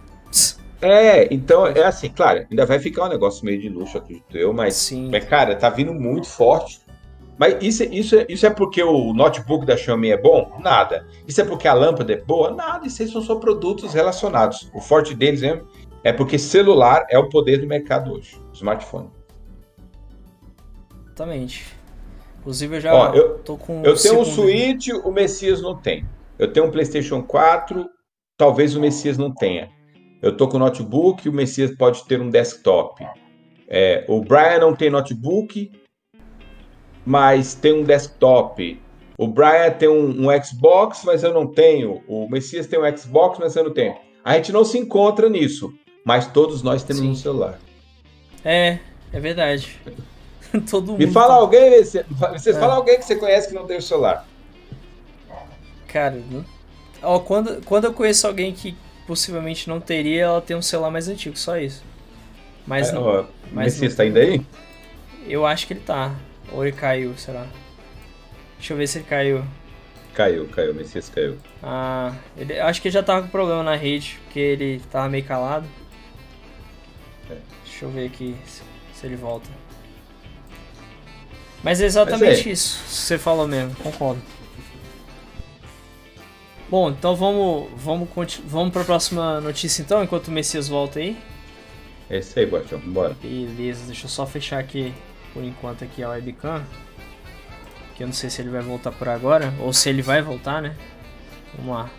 É, 0.83 1.33
então 1.33 1.67
é 1.67 1.85
assim, 1.85 2.09
claro, 2.09 2.47
ainda 2.51 2.65
vai 2.65 2.79
ficar 2.79 3.05
um 3.05 3.09
negócio 3.09 3.45
meio 3.45 3.61
de 3.61 3.69
luxo, 3.69 3.99
acredito 3.99 4.37
eu, 4.37 4.53
mas, 4.53 4.75
Sim. 4.75 5.11
mas 5.11 5.25
cara, 5.27 5.55
tá 5.55 5.69
vindo 5.69 5.93
muito 5.93 6.27
forte. 6.27 6.81
Mas 7.39 7.57
isso, 7.63 7.83
é- 7.83 7.87
isso, 7.87 8.17
é- 8.17 8.27
isso 8.29 8.45
é 8.47 8.51
porque 8.51 8.83
o 8.83 9.15
notebook 9.15 9.65
da 9.65 9.77
Xiaomi 9.77 10.11
é 10.11 10.17
bom? 10.17 10.59
Nada. 10.61 11.07
Isso 11.27 11.41
é 11.41 11.45
porque 11.45 11.67
a 11.67 11.73
lâmpada 11.73 12.13
é 12.13 12.17
boa? 12.17 12.51
Nada. 12.51 12.87
Isso 12.87 13.01
aí 13.01 13.09
são 13.09 13.23
só 13.23 13.37
produtos 13.37 13.95
relacionados. 13.95 14.71
O 14.75 14.81
forte 14.81 15.15
deles 15.15 15.41
mesmo 15.41 15.67
é 16.05 16.13
porque 16.13 16.39
celular 16.39 17.07
é 17.09 17.19
o 17.19 17.31
poder 17.31 17.59
do 17.59 17.67
mercado 17.67 18.13
hoje. 18.13 18.39
Smartphone. 18.53 19.09
Exatamente. 21.21 21.67
Inclusive 22.41 22.77
eu 22.77 22.81
já 22.81 22.95
Ó, 22.95 23.15
eu- 23.15 23.39
tô 23.41 23.57
com. 23.57 23.83
Eu 23.85 23.95
tenho 23.95 24.21
um 24.21 24.25
Switch, 24.25 24.89
o 25.05 25.13
Messias 25.13 25.61
não 25.61 25.77
tem. 25.77 26.07
Eu 26.39 26.51
tenho 26.51 26.67
um 26.67 26.71
PlayStation 26.71 27.23
4, 27.23 27.87
talvez 28.39 28.75
o 28.75 28.81
Messias 28.81 29.19
não 29.19 29.33
tenha. 29.33 29.71
Eu 30.23 30.35
tô 30.37 30.49
com 30.49 30.59
notebook, 30.59 31.29
o 31.29 31.33
Messias 31.33 31.75
pode 31.77 32.05
ter 32.07 32.21
um 32.21 32.31
desktop. 32.31 33.07
É, 33.69 34.05
o 34.09 34.23
Brian 34.23 34.59
não 34.59 34.75
tem 34.75 34.89
notebook, 34.89 35.71
mas 37.05 37.55
tem 37.55 37.75
um 37.75 37.85
desktop. 37.85 38.81
O 39.19 39.29
Brian 39.29 39.71
tem 39.71 39.89
um, 39.89 40.29
um 40.29 40.43
Xbox, 40.43 41.03
mas 41.05 41.23
eu 41.23 41.35
não 41.35 41.47
tenho. 41.47 42.03
O 42.09 42.27
Messias 42.31 42.67
tem 42.67 42.81
um 42.81 42.97
Xbox, 42.97 43.39
mas 43.39 43.55
eu 43.55 43.65
não 43.65 43.73
tenho. 43.73 43.95
A 44.25 44.35
gente 44.35 44.51
não 44.53 44.65
se 44.65 44.79
encontra 44.79 45.29
nisso, 45.29 45.71
mas 46.05 46.27
todos 46.27 46.63
nós 46.63 46.83
temos 46.83 47.03
Sim. 47.03 47.11
um 47.11 47.15
celular. 47.15 47.59
É, 48.43 48.79
é 49.13 49.21
verdade. 49.21 49.79
Todo 50.71 50.93
mundo. 50.93 50.99
Me 50.99 51.07
fala 51.13 51.35
tem- 51.35 51.43
alguém, 51.43 51.85
vocês 51.85 52.57
É. 52.57 52.61
fala 52.61 52.75
alguém 52.75 52.99
que 52.99 53.05
você 53.05 53.17
conhece 53.17 53.49
que 53.49 53.55
não 53.55 53.67
tem 53.67 53.77
o 53.79 53.83
celular. 53.83 54.27
Cara, 55.89 56.21
não... 56.31 56.45
Ó, 57.03 57.19
quando, 57.21 57.65
quando 57.65 57.87
eu 57.87 57.93
conheço 57.93 58.27
alguém 58.27 58.53
que 58.53 58.77
possivelmente 59.07 59.69
não 59.69 59.81
teria, 59.81 60.23
ela 60.25 60.41
tem 60.41 60.57
um 60.57 60.63
celular 60.63 60.91
mais 60.91 61.09
antigo, 61.09 61.37
só 61.37 61.57
isso. 61.59 61.83
Mas 62.67 62.91
É, 62.91 62.93
não, 62.93 63.03
ó, 63.03 63.21
o 63.23 63.27
mas 63.53 63.75
Messias 63.75 63.95
tá 63.97 64.05
indo 64.05 64.19
aí? 64.19 64.41
eu 65.27 65.47
acho 65.47 65.67
que 65.67 65.73
ele 65.73 65.81
tá. 65.81 66.15
Ou 66.53 66.65
ele 66.67 66.77
caiu, 66.77 67.17
será? 67.17 67.47
Deixa 68.59 68.73
eu 68.73 68.77
ver 68.77 68.87
se 68.87 68.99
ele 68.99 69.07
caiu. 69.07 69.45
Caiu, 70.15 70.47
caiu, 70.49 70.73
o 70.73 70.75
Messias 70.75 71.09
caiu. 71.09 71.39
Ah, 71.63 72.13
ele, 72.37 72.59
acho 72.61 72.83
que 72.83 72.89
ele 72.89 72.93
já 72.93 73.03
tava 73.03 73.23
com 73.23 73.29
problema 73.29 73.63
na 73.63 73.75
rede, 73.77 74.19
porque 74.25 74.39
ele 74.39 74.81
tava 74.91 75.09
meio 75.09 75.25
calado. 75.25 75.67
É. 77.31 77.37
Deixa 77.65 77.85
eu 77.85 77.91
ver 77.91 78.07
aqui 78.07 78.37
se, 78.45 78.63
se 78.93 79.07
ele 79.07 79.17
volta. 79.17 79.49
Mas 81.63 81.81
é 81.81 81.87
exatamente 81.87 82.39
Mas 82.39 82.47
é. 82.47 82.51
isso, 82.51 82.81
você 82.87 83.19
falou 83.19 83.47
mesmo, 83.47 83.75
concordo. 83.77 84.23
Bom, 86.71 86.91
então 86.91 87.17
vamos, 87.17 87.69
vamos, 87.77 88.09
vamos 88.47 88.73
para 88.73 88.83
a 88.83 88.85
próxima 88.85 89.41
notícia 89.41 89.83
então, 89.83 90.03
enquanto 90.03 90.29
o 90.29 90.31
Messias 90.31 90.69
volta 90.69 91.01
aí. 91.01 91.19
É 92.09 92.19
isso 92.19 92.39
aí, 92.39 92.47
Guardião. 92.47 92.81
Bora. 92.81 93.17
Beleza, 93.21 93.87
deixa 93.87 94.07
eu 94.07 94.09
só 94.09 94.25
fechar 94.27 94.59
aqui 94.59 94.95
por 95.35 95.45
enquanto 95.45 95.85
aqui 95.85 96.03
a 96.03 96.11
webcam. 96.11 96.65
Que 97.95 98.05
eu 98.05 98.07
não 98.07 98.15
sei 98.15 98.31
se 98.31 98.41
ele 98.41 98.51
vai 98.51 98.63
voltar 98.63 98.93
por 98.93 99.09
agora, 99.09 99.53
ou 99.61 99.73
se 99.73 99.89
ele 99.89 100.01
vai 100.01 100.23
voltar, 100.23 100.63
né? 100.63 100.75
Vamos 101.57 101.75
lá. 101.75 101.91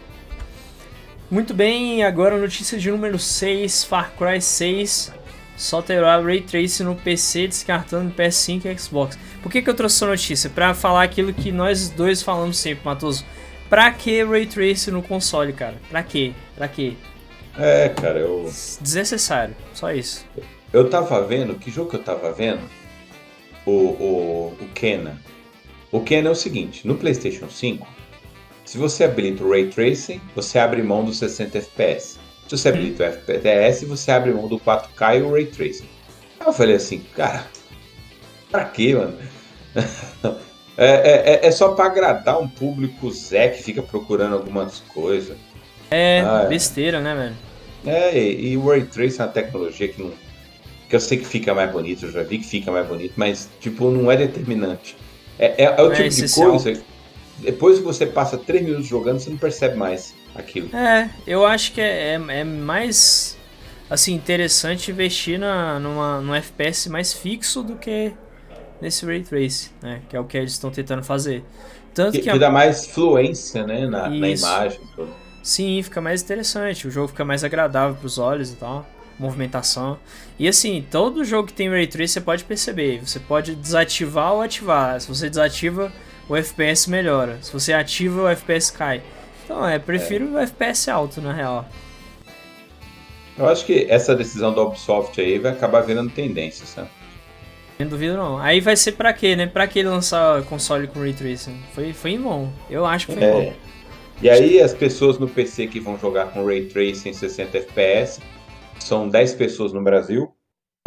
Muito 1.30 1.54
bem, 1.54 2.04
agora 2.04 2.38
notícia 2.38 2.78
de 2.78 2.90
número 2.90 3.20
6, 3.20 3.84
Far 3.84 4.12
Cry 4.18 4.42
6 4.42 5.14
só 5.56 5.82
terá 5.82 6.20
Ray 6.20 6.42
Tracing 6.42 6.84
no 6.84 6.96
PC, 6.96 7.48
descartando 7.48 8.14
PS5 8.14 8.66
e 8.66 8.78
Xbox. 8.80 9.18
Por 9.44 9.52
que, 9.52 9.62
que 9.62 9.70
eu 9.70 9.74
trouxe 9.74 9.98
essa 9.98 10.08
notícia? 10.08 10.50
Pra 10.50 10.74
falar 10.74 11.04
aquilo 11.04 11.34
que 11.34 11.52
nós 11.52 11.90
dois 11.90 12.22
falamos 12.22 12.58
sempre, 12.58 12.84
Matoso. 12.86 13.26
Pra 13.70 13.92
que 13.92 14.24
Ray 14.24 14.46
Tracing 14.46 14.92
no 14.92 15.02
console, 15.02 15.54
cara? 15.54 15.76
Pra 15.90 16.04
quê? 16.04 16.34
Pra 16.56 16.68
quê? 16.68 16.94
É, 17.58 17.90
cara, 17.90 18.20
eu, 18.20 18.52
Desnecessário, 18.80 19.56
só 19.74 19.92
isso. 19.92 20.26
eu 20.72 20.90
tava 20.90 21.26
vendo, 21.26 21.56
que 21.56 21.70
jogo 21.70 21.90
que 21.90 21.96
eu 21.98 22.04
tava 22.04 22.32
vendo? 22.32 22.62
O, 23.66 23.72
o, 23.72 24.58
o 24.60 24.68
Kena. 24.74 25.20
O 25.92 26.00
Kena 26.02 26.30
é 26.30 26.32
o 26.32 26.36
seguinte, 26.36 26.88
no 26.88 26.96
PlayStation 26.96 27.50
5, 27.50 27.86
se 28.64 28.78
você 28.78 29.04
habilita 29.04 29.44
o 29.44 29.50
Ray 29.50 29.68
Tracing, 29.68 30.22
você 30.34 30.58
abre 30.58 30.82
mão 30.82 31.04
dos 31.04 31.18
60 31.18 31.58
FPS. 31.58 32.18
Se 32.52 32.58
você 32.58 32.68
habilita 32.68 33.04
o 33.04 33.06
FPS, 33.08 33.86
você 33.86 34.12
abre 34.12 34.34
mão 34.34 34.46
do 34.46 34.60
4K 34.60 35.20
e 35.20 35.22
o 35.22 35.32
Ray 35.32 35.46
Tracing. 35.46 35.88
Aí 36.38 36.48
eu 36.48 36.52
falei 36.52 36.76
assim, 36.76 37.00
cara, 37.16 37.46
pra 38.52 38.66
quê, 38.66 38.94
mano? 38.94 39.18
É, 40.78 40.86
é, 40.86 41.34
é- 41.34 41.48
é 41.48 41.52
só 41.52 41.74
pra 41.74 41.86
agradar 41.86 42.40
um 42.42 42.48
público 42.48 43.12
Zé 43.12 43.50
que 43.50 43.62
fica 43.62 43.84
procurando 43.84 44.34
algumas 44.36 44.80
coisas. 44.94 45.38
É, 45.92 46.22
Ah, 46.26 46.44
é. 46.46 46.48
besteira, 46.48 47.00
né, 47.02 47.14
velho? 47.14 47.36
É, 47.86 48.18
e, 48.18 48.54
e 48.54 48.58
o 48.58 48.68
Ray 48.68 48.84
Tracing 48.86 49.22
é 49.22 49.26
uma 49.26 49.32
tecnologia 49.32 49.88
que 49.90 50.02
não. 50.02 50.12
Que 50.90 50.96
eu 50.96 51.00
sei 51.00 51.18
que 51.20 51.26
fica 51.26 51.54
mais 51.54 51.70
bonito, 51.72 52.06
eu 52.06 52.12
já 52.12 52.24
vi 52.24 52.40
que 52.40 52.46
fica 52.48 52.72
mais 52.72 52.88
bonito, 52.88 53.14
mas, 53.18 53.50
tipo, 53.60 53.92
não 53.92 54.10
é 54.12 54.16
determinante. 54.18 54.96
É, 55.38 55.66
é, 55.66 55.76
é 55.78 55.82
o 55.84 55.92
É 55.92 56.10
tipo 56.10 56.28
de 56.28 56.34
coisa. 56.34 56.82
Depois 57.40 57.78
que 57.78 57.84
você 57.84 58.06
passa 58.06 58.38
3 58.38 58.64
minutos 58.64 58.88
jogando, 58.88 59.20
você 59.20 59.30
não 59.30 59.38
percebe 59.38 59.76
mais 59.76 60.16
aquilo. 60.36 60.72
É, 60.74 61.10
eu 61.28 61.46
acho 61.46 61.74
que 61.74 61.82
é, 61.82 62.14
é, 62.16 62.40
é 62.40 62.44
mais 62.44 63.38
assim 63.90 64.14
interessante 64.14 64.90
investir 64.92 65.38
na, 65.40 65.80
numa, 65.80 66.22
num 66.22 66.34
FPS 66.36 66.90
mais 66.90 67.14
fixo 67.14 67.62
do 67.64 67.78
que 67.78 68.18
nesse 68.82 69.06
Ray 69.06 69.24
Trace, 69.24 69.72
né? 69.82 70.04
Que 70.10 70.18
é 70.18 70.20
o 70.20 70.26
que 70.26 70.38
eles 70.38 70.54
estão 70.54 70.72
tentando 70.72 71.04
fazer. 71.04 71.46
Tanto 71.94 72.20
Que, 72.20 72.22
que, 72.22 72.30
que 72.30 72.30
a- 72.30 72.38
dá 72.38 72.50
mais 72.52 72.86
fluência, 72.88 73.66
né, 73.66 73.88
na, 73.88 74.16
na 74.18 74.30
imagem. 74.30 74.80
Tudo. 74.96 75.18
Sim, 75.42 75.82
fica 75.84 76.02
mais 76.02 76.22
interessante. 76.22 76.88
O 76.88 76.92
jogo 76.92 77.08
fica 77.10 77.26
mais 77.26 77.44
agradável 77.44 77.96
pros 77.98 78.18
olhos 78.18 78.52
e 78.52 78.56
tal. 78.56 78.88
Movimentação. 79.18 80.00
E 80.38 80.48
assim, 80.48 80.86
todo 80.90 81.24
jogo 81.24 81.48
que 81.48 81.54
tem 81.54 81.70
Ray 81.70 81.88
Tracing 81.88 82.14
você 82.14 82.22
pode 82.22 82.44
perceber. 82.44 83.00
Você 83.06 83.20
pode 83.20 83.56
desativar 83.56 84.34
ou 84.34 84.42
ativar. 84.42 85.00
Se 85.00 85.08
você 85.08 85.30
desativa, 85.30 85.92
o 86.28 86.36
FPS 86.36 86.90
melhora. 86.90 87.40
Se 87.42 87.52
você 87.54 87.74
ativa, 87.74 88.24
o 88.24 88.28
FPS 88.28 88.72
cai. 88.74 89.04
Então, 89.52 89.68
é, 89.68 89.78
prefiro 89.78 90.30
é. 90.30 90.30
o 90.30 90.40
FPS 90.40 90.90
alto, 90.90 91.20
na 91.20 91.34
real. 91.34 91.66
Eu 93.38 93.50
acho 93.50 93.66
que 93.66 93.86
essa 93.90 94.16
decisão 94.16 94.54
da 94.54 94.62
Ubisoft 94.62 95.20
aí 95.20 95.38
vai 95.40 95.52
acabar 95.52 95.82
virando 95.82 96.10
tendência, 96.10 96.66
sabe? 96.66 96.90
Não 97.78 97.88
duvido 97.88 98.16
não. 98.16 98.38
Aí 98.38 98.62
vai 98.62 98.78
ser 98.78 98.94
pra 98.94 99.12
quê, 99.12 99.36
né? 99.36 99.48
Pra 99.48 99.68
que 99.68 99.84
lançar 99.84 100.42
console 100.44 100.88
com 100.88 101.02
Ray 101.02 101.14
Tracing? 101.14 101.62
Foi, 101.74 101.92
foi 101.92 102.12
em 102.12 102.22
bom. 102.22 102.50
Eu 102.70 102.86
acho 102.86 103.08
que 103.08 103.14
foi 103.14 103.24
é. 103.24 103.30
em 103.30 103.32
bom. 103.32 103.54
E 104.22 104.30
aí 104.30 104.62
as 104.62 104.74
pessoas 104.74 105.20
no 105.20 105.28
PC 105.28 105.68
que 105.68 105.80
vão 105.80 105.98
jogar 105.98 106.32
com 106.32 106.46
Ray 106.46 106.68
Tracing 106.68 107.12
60 107.12 107.58
FPS 107.58 108.22
são 108.80 109.10
10 109.10 109.34
pessoas 109.34 109.74
no 109.74 109.84
Brasil, 109.84 110.32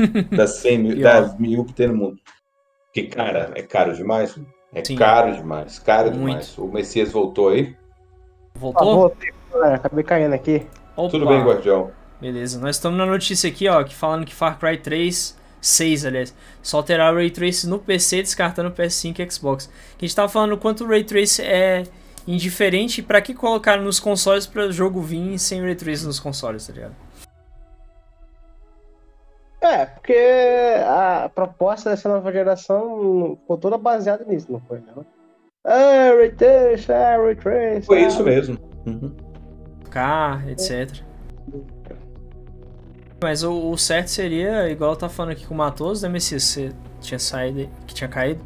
das 0.35 0.57
100 0.57 0.79
mil, 0.79 1.01
das 1.01 1.39
mil 1.39 1.65
que 1.65 1.75
tem 1.75 1.89
no 1.89 1.97
mundo. 1.97 2.19
Que, 2.95 3.03
cara, 3.05 3.51
é 3.55 3.63
caro 3.63 3.95
demais. 3.95 4.39
É 4.73 4.83
Sim. 4.83 4.97
caro 4.97 5.35
demais, 5.35 5.79
caro 5.79 6.11
Muito. 6.11 6.19
demais. 6.21 6.59
O 6.59 6.67
Messias 6.67 7.13
voltou 7.13 7.49
aí? 7.49 7.77
Voltou? 8.57 8.91
Ah, 8.91 8.95
voltei, 8.95 9.33
acabei 9.75 10.05
caindo 10.05 10.33
aqui. 10.33 10.67
Opa. 10.97 11.11
Tudo 11.11 11.27
bem, 11.27 11.43
Guardião? 11.43 11.91
Beleza, 12.21 12.59
nós 12.61 12.77
estamos 12.77 12.97
na 12.97 13.05
notícia 13.05 13.51
aqui, 13.51 13.69
ó, 13.69 13.83
que 13.83 13.95
falando 13.95 14.25
que 14.25 14.35
Far 14.35 14.59
Cry 14.59 14.79
3, 14.79 15.37
6, 15.61 16.07
aliás, 16.07 16.35
só 16.63 16.83
terá 16.83 17.11
Ray 17.13 17.31
Trace 17.31 17.69
no 17.69 17.79
PC, 17.79 18.23
descartando 18.23 18.71
PS5 18.71 19.19
e 19.19 19.31
Xbox. 19.31 19.67
Que 19.99 20.05
a 20.05 20.09
gente 20.09 20.17
tava 20.17 20.29
falando 20.29 20.57
quanto 20.57 20.85
o 20.85 20.89
Ray 20.89 21.05
Trace 21.05 21.43
é 21.43 21.83
indiferente, 22.27 23.03
para 23.03 23.21
que 23.21 23.35
colocar 23.35 23.77
nos 23.77 23.99
consoles 24.01 24.47
para 24.47 24.67
o 24.67 24.73
jogo 24.73 25.03
vir 25.03 25.39
sem 25.39 25.61
Ray 25.61 25.75
Trace 25.75 26.07
nos 26.07 26.21
consoles, 26.21 26.67
tá 26.67 26.73
ligado? 26.73 26.95
É, 29.61 29.87
porque 29.87 30.17
a 30.87 31.31
proposta 31.35 31.91
dessa 31.91 32.09
nova 32.09 32.31
geração 32.31 33.37
ficou 33.41 33.59
toda 33.59 33.77
baseada 33.77 34.25
nisso, 34.25 34.51
não 34.51 34.61
foi, 34.61 34.81
não? 34.81 35.05
Ah, 35.65 36.13
Ray 36.15 36.31
Trace, 36.33 36.93
ah, 36.93 37.17
Ray 37.17 37.35
Trace. 37.37 37.87
Foi 37.87 38.03
isso 38.03 38.23
mesmo. 38.23 38.59
Uhum. 38.87 39.13
K, 39.91 40.43
etc. 40.49 41.03
Mas 43.23 43.43
o, 43.43 43.71
o, 43.71 43.79
certo 43.79 44.09
seria, 44.09 44.69
igual 44.69 44.91
eu 44.91 44.97
tava 44.97 45.13
falando 45.13 45.33
aqui 45.33 45.47
com 45.47 45.55
o 45.55 45.57
Matoso, 45.57 46.03
né, 46.03 46.13
Messias, 46.13 46.43
você 46.43 46.73
tinha 47.01 47.19
saído, 47.19 47.71
que 47.87 47.95
tinha 47.95 48.09
caído, 48.09 48.45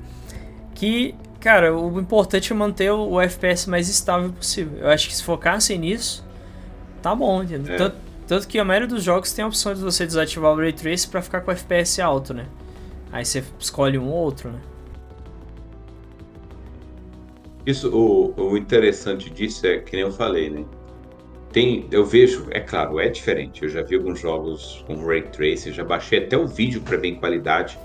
que, 0.72 1.16
cara, 1.40 1.76
o 1.76 1.98
importante 1.98 2.52
é 2.52 2.54
manter 2.54 2.92
o, 2.92 3.14
o 3.14 3.20
FPS 3.20 3.68
mais 3.68 3.88
estável 3.88 4.30
possível. 4.30 4.78
Eu 4.78 4.88
acho 4.88 5.08
que 5.08 5.16
se 5.16 5.24
focassem 5.24 5.78
nisso, 5.78 6.24
tá 7.02 7.12
bom, 7.12 7.42
entendeu? 7.42 7.74
É. 7.74 7.78
Tanto, 7.78 7.96
tanto, 8.28 8.46
que 8.46 8.56
a 8.60 8.64
maioria 8.64 8.86
dos 8.86 9.02
jogos 9.02 9.32
tem 9.32 9.44
a 9.44 9.48
opção 9.48 9.74
de 9.74 9.80
você 9.80 10.06
desativar 10.06 10.52
o 10.52 10.56
Ray 10.56 10.72
Trace 10.72 11.08
pra 11.08 11.20
ficar 11.20 11.40
com 11.40 11.50
o 11.50 11.54
FPS 11.54 12.00
alto, 12.00 12.32
né? 12.32 12.46
Aí 13.10 13.24
você 13.24 13.42
escolhe 13.58 13.98
um 13.98 14.08
ou 14.08 14.14
outro, 14.14 14.52
né? 14.52 14.60
Isso, 17.68 17.94
o, 17.94 18.32
o 18.34 18.56
interessante 18.56 19.28
disso 19.28 19.66
é 19.66 19.76
que 19.76 19.94
nem 19.94 20.00
eu 20.00 20.10
falei, 20.10 20.48
né? 20.48 20.64
Tem, 21.52 21.86
eu 21.90 22.02
vejo, 22.02 22.46
é 22.50 22.60
claro, 22.60 22.98
é 22.98 23.10
diferente. 23.10 23.62
Eu 23.62 23.68
já 23.68 23.82
vi 23.82 23.96
alguns 23.96 24.20
jogos 24.20 24.82
com 24.86 25.04
ray 25.04 25.20
tracing, 25.20 25.72
já 25.72 25.84
baixei 25.84 26.24
até 26.24 26.34
o 26.34 26.46
vídeo 26.46 26.80
para 26.80 26.96
ver 26.96 27.08
em 27.08 27.16
qualidade 27.16 27.78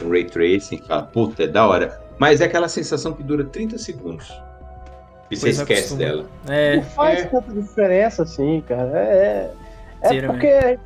com 0.00 0.10
ray 0.10 0.24
tracing, 0.24 0.78
fala, 0.78 1.04
puta, 1.04 1.44
é 1.44 1.46
da 1.46 1.64
hora. 1.64 2.02
Mas 2.18 2.40
é 2.40 2.46
aquela 2.46 2.68
sensação 2.68 3.12
que 3.12 3.22
dura 3.22 3.44
30 3.44 3.78
segundos. 3.78 4.28
E 5.30 5.36
você 5.36 5.50
esquece 5.50 5.94
dela. 5.94 6.26
É. 6.48 6.78
Não 6.78 6.82
faz 6.82 7.20
é. 7.20 7.26
tanta 7.26 7.52
diferença 7.52 8.24
assim, 8.24 8.60
cara. 8.66 8.98
É, 8.98 9.52
é, 10.02 10.16
é 10.16 10.26
porque 10.26 10.78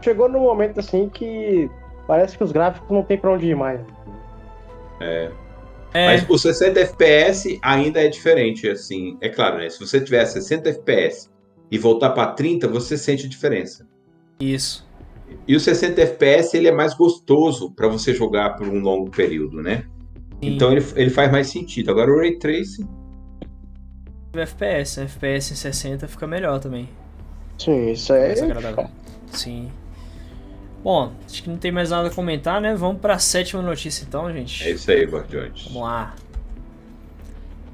chegou 0.00 0.28
num 0.28 0.42
momento 0.42 0.78
assim 0.78 1.08
que 1.08 1.68
parece 2.06 2.38
que 2.38 2.44
os 2.44 2.52
gráficos 2.52 2.88
não 2.88 3.02
tem 3.02 3.18
para 3.18 3.32
onde 3.32 3.48
ir 3.48 3.56
mais. 3.56 3.80
É. 5.00 5.32
É. 5.94 6.06
Mas 6.06 6.28
o 6.28 6.36
60 6.36 6.80
FPS 6.80 7.58
ainda 7.62 8.04
é 8.04 8.08
diferente, 8.08 8.68
assim. 8.68 9.16
É 9.20 9.28
claro, 9.28 9.58
né? 9.58 9.70
Se 9.70 9.78
você 9.78 10.00
tiver 10.00 10.26
60 10.26 10.68
FPS 10.68 11.30
e 11.70 11.78
voltar 11.78 12.10
para 12.10 12.32
30, 12.32 12.66
você 12.66 12.98
sente 12.98 13.26
a 13.26 13.28
diferença. 13.28 13.86
Isso. 14.40 14.84
E 15.46 15.54
o 15.54 15.60
60 15.60 16.00
FPS 16.00 16.56
ele 16.56 16.66
é 16.66 16.72
mais 16.72 16.94
gostoso 16.94 17.70
para 17.70 17.86
você 17.86 18.12
jogar 18.12 18.56
por 18.56 18.66
um 18.66 18.80
longo 18.80 19.08
período, 19.10 19.62
né? 19.62 19.84
Sim. 20.42 20.54
Então 20.54 20.72
ele, 20.72 20.84
ele 20.96 21.10
faz 21.10 21.30
mais 21.30 21.46
sentido. 21.46 21.92
Agora 21.92 22.10
o 22.10 22.18
Ray 22.18 22.38
Tracing. 22.38 22.88
FPS, 24.32 25.00
FPS 25.00 25.52
em 25.52 25.56
60 25.56 26.08
fica 26.08 26.26
melhor 26.26 26.58
também. 26.58 26.88
Sim, 27.56 27.92
isso 27.92 28.12
é. 28.12 28.26
Mais 28.28 28.42
agradável. 28.42 28.88
Sim. 29.30 29.70
Bom, 30.84 31.12
acho 31.24 31.42
que 31.42 31.48
não 31.48 31.56
tem 31.56 31.72
mais 31.72 31.88
nada 31.88 32.08
a 32.08 32.10
comentar, 32.10 32.60
né? 32.60 32.74
Vamos 32.74 33.00
para 33.00 33.14
a 33.14 33.18
sétima 33.18 33.62
notícia 33.62 34.04
então, 34.06 34.30
gente. 34.30 34.62
É 34.62 34.72
isso 34.72 34.90
aí, 34.90 35.06
Guardiões. 35.06 35.64
Vamos 35.64 35.82
lá. 35.82 36.14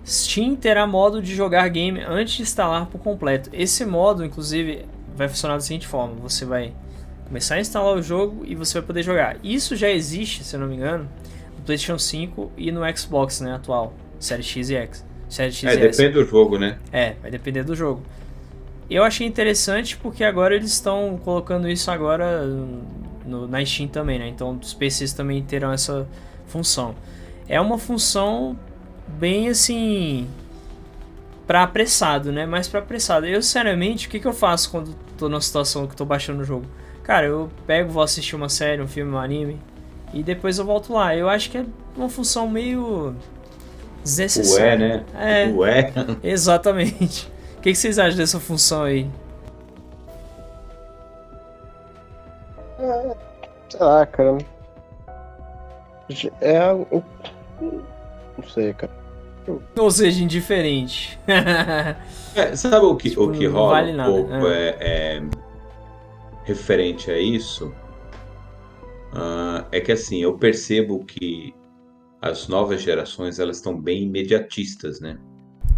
Steam 0.06 0.54
terá 0.54 0.86
modo 0.86 1.20
de 1.20 1.34
jogar 1.34 1.68
game 1.70 2.00
antes 2.00 2.34
de 2.34 2.42
instalar 2.42 2.86
por 2.86 3.00
completo. 3.00 3.50
Esse 3.52 3.84
modo, 3.84 4.24
inclusive, 4.24 4.84
vai 5.16 5.28
funcionar 5.28 5.54
da 5.54 5.60
seguinte 5.60 5.88
forma: 5.88 6.14
você 6.22 6.44
vai 6.44 6.72
começar 7.26 7.56
a 7.56 7.60
instalar 7.60 7.96
o 7.96 8.02
jogo 8.02 8.44
e 8.46 8.54
você 8.54 8.74
vai 8.74 8.86
poder 8.86 9.02
jogar. 9.02 9.36
Isso 9.42 9.74
já 9.74 9.90
existe, 9.90 10.44
se 10.44 10.54
eu 10.54 10.60
não 10.60 10.68
me 10.68 10.76
engano, 10.76 11.08
no 11.58 11.64
PlayStation 11.64 11.98
5 11.98 12.52
e 12.56 12.70
no 12.70 12.82
Xbox, 12.96 13.40
né, 13.40 13.54
atual, 13.54 13.92
Série 14.20 14.44
X 14.44 14.70
e 14.70 14.76
X. 14.76 15.04
Série 15.28 15.52
X 15.52 15.64
é, 15.64 15.74
e 15.74 15.78
depende 15.78 16.12
do 16.12 16.24
jogo, 16.24 16.58
né? 16.58 16.78
É, 16.92 17.14
vai 17.20 17.30
depender 17.30 17.64
do 17.64 17.74
jogo. 17.74 18.02
Eu 18.90 19.04
achei 19.04 19.24
interessante 19.24 19.96
porque 19.96 20.24
agora 20.24 20.56
eles 20.56 20.72
estão 20.72 21.20
colocando 21.24 21.68
isso 21.68 21.88
agora 21.92 22.44
no, 23.30 23.46
na 23.48 23.64
Steam 23.64 23.88
também, 23.88 24.18
né? 24.18 24.28
Então 24.28 24.58
os 24.60 24.74
PCs 24.74 25.12
também 25.12 25.42
terão 25.42 25.72
essa 25.72 26.06
função. 26.46 26.94
É 27.48 27.60
uma 27.60 27.78
função 27.78 28.58
bem 29.06 29.48
assim 29.48 30.28
para 31.46 31.62
apressado, 31.62 32.30
né? 32.30 32.46
Mais 32.46 32.68
para 32.68 32.80
apressado. 32.80 33.26
Eu, 33.26 33.42
sinceramente, 33.42 34.06
o 34.06 34.10
que, 34.10 34.20
que 34.20 34.26
eu 34.26 34.32
faço 34.32 34.70
quando 34.70 34.94
tô 35.16 35.28
numa 35.28 35.40
situação 35.40 35.86
que 35.86 35.96
tô 35.96 36.04
baixando 36.04 36.42
o 36.42 36.44
jogo? 36.44 36.66
Cara, 37.02 37.26
eu 37.26 37.50
pego, 37.66 37.90
vou 37.90 38.02
assistir 38.02 38.36
uma 38.36 38.48
série, 38.48 38.80
um 38.82 38.86
filme, 38.86 39.12
um 39.12 39.18
anime 39.18 39.58
e 40.12 40.22
depois 40.22 40.58
eu 40.58 40.64
volto 40.64 40.92
lá. 40.92 41.14
Eu 41.16 41.28
acho 41.28 41.50
que 41.50 41.58
é 41.58 41.64
uma 41.96 42.08
função 42.08 42.48
meio 42.48 43.14
desnecessária. 44.02 44.70
Ué, 44.70 44.76
né? 44.76 45.04
É. 45.14 45.52
Ué. 45.52 45.92
Exatamente. 46.22 47.30
O 47.58 47.62
que, 47.62 47.72
que 47.72 47.78
vocês 47.78 47.98
acham 47.98 48.16
dessa 48.16 48.40
função 48.40 48.84
aí? 48.84 49.10
É, 52.80 53.16
sei 53.68 53.80
lá, 53.80 54.06
cara. 54.06 54.38
É. 56.40 56.72
Não 57.60 58.48
sei, 58.48 58.72
cara. 58.74 59.00
Ou 59.76 59.90
seja, 59.90 60.22
indiferente. 60.22 61.18
é, 62.34 62.56
sabe 62.56 62.86
o 62.86 62.96
que, 62.96 63.10
tipo, 63.10 63.24
o 63.24 63.32
que 63.32 63.46
rola 63.46 63.72
vale 63.72 63.92
um 63.92 64.04
pouco 64.04 64.46
é. 64.48 64.68
É, 64.68 64.76
é, 64.80 65.22
referente 66.44 67.10
a 67.10 67.18
isso? 67.18 67.72
Uh, 69.12 69.66
é 69.72 69.80
que 69.80 69.90
assim, 69.90 70.22
eu 70.22 70.38
percebo 70.38 71.04
que 71.04 71.52
as 72.22 72.46
novas 72.48 72.80
gerações 72.82 73.38
elas 73.38 73.56
estão 73.56 73.80
bem 73.80 74.04
imediatistas, 74.04 75.00
né? 75.00 75.18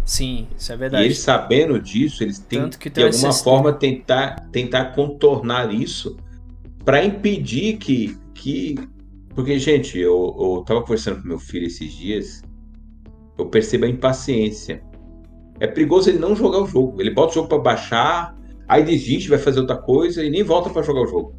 Sim, 0.05 0.47
isso 0.57 0.71
é 0.71 0.77
verdade. 0.77 1.03
E 1.03 1.07
eles 1.07 1.19
sabendo 1.19 1.79
disso, 1.79 2.23
eles 2.23 2.37
têm 2.37 2.69
que 2.69 2.89
de 2.89 3.03
alguma 3.03 3.33
forma 3.33 3.73
tentar, 3.73 4.49
tentar 4.51 4.93
contornar 4.93 5.73
isso 5.73 6.17
para 6.83 7.03
impedir 7.03 7.77
que, 7.77 8.17
que. 8.33 8.75
Porque, 9.35 9.57
gente, 9.57 9.97
eu, 9.97 10.35
eu 10.39 10.63
tava 10.65 10.81
conversando 10.81 11.21
com 11.21 11.27
meu 11.27 11.39
filho 11.39 11.65
esses 11.65 11.91
dias 11.91 12.43
eu 13.37 13.45
percebo 13.47 13.85
a 13.85 13.89
impaciência. 13.89 14.83
É 15.59 15.67
perigoso 15.67 16.09
ele 16.09 16.19
não 16.19 16.35
jogar 16.35 16.59
o 16.59 16.67
jogo. 16.67 17.01
Ele 17.01 17.11
bota 17.11 17.31
o 17.31 17.35
jogo 17.35 17.47
para 17.47 17.59
baixar, 17.59 18.37
aí 18.67 18.83
desiste, 18.83 19.29
vai 19.29 19.39
fazer 19.39 19.59
outra 19.59 19.77
coisa 19.77 20.23
e 20.23 20.29
nem 20.29 20.43
volta 20.43 20.69
para 20.69 20.81
jogar 20.81 21.01
o 21.01 21.07
jogo. 21.07 21.35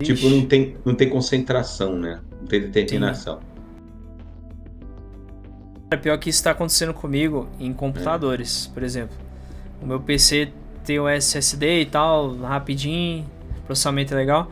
Ixi. 0.00 0.14
Tipo, 0.14 0.28
não 0.28 0.46
tem, 0.46 0.76
não 0.84 0.94
tem 0.94 1.08
concentração, 1.08 1.98
né? 1.98 2.20
Não 2.40 2.46
tem 2.46 2.60
determinação. 2.60 3.40
É 5.90 5.96
pior 5.96 6.18
que 6.18 6.28
isso 6.28 6.40
está 6.40 6.50
acontecendo 6.50 6.92
comigo 6.92 7.48
em 7.60 7.72
computadores, 7.72 8.68
é. 8.70 8.74
por 8.74 8.82
exemplo. 8.82 9.16
O 9.80 9.86
meu 9.86 10.00
PC 10.00 10.50
tem 10.84 10.98
o 10.98 11.08
SSD 11.08 11.82
e 11.82 11.86
tal, 11.86 12.36
rapidinho, 12.36 13.24
processamento 13.66 14.12
é 14.14 14.16
legal. 14.16 14.50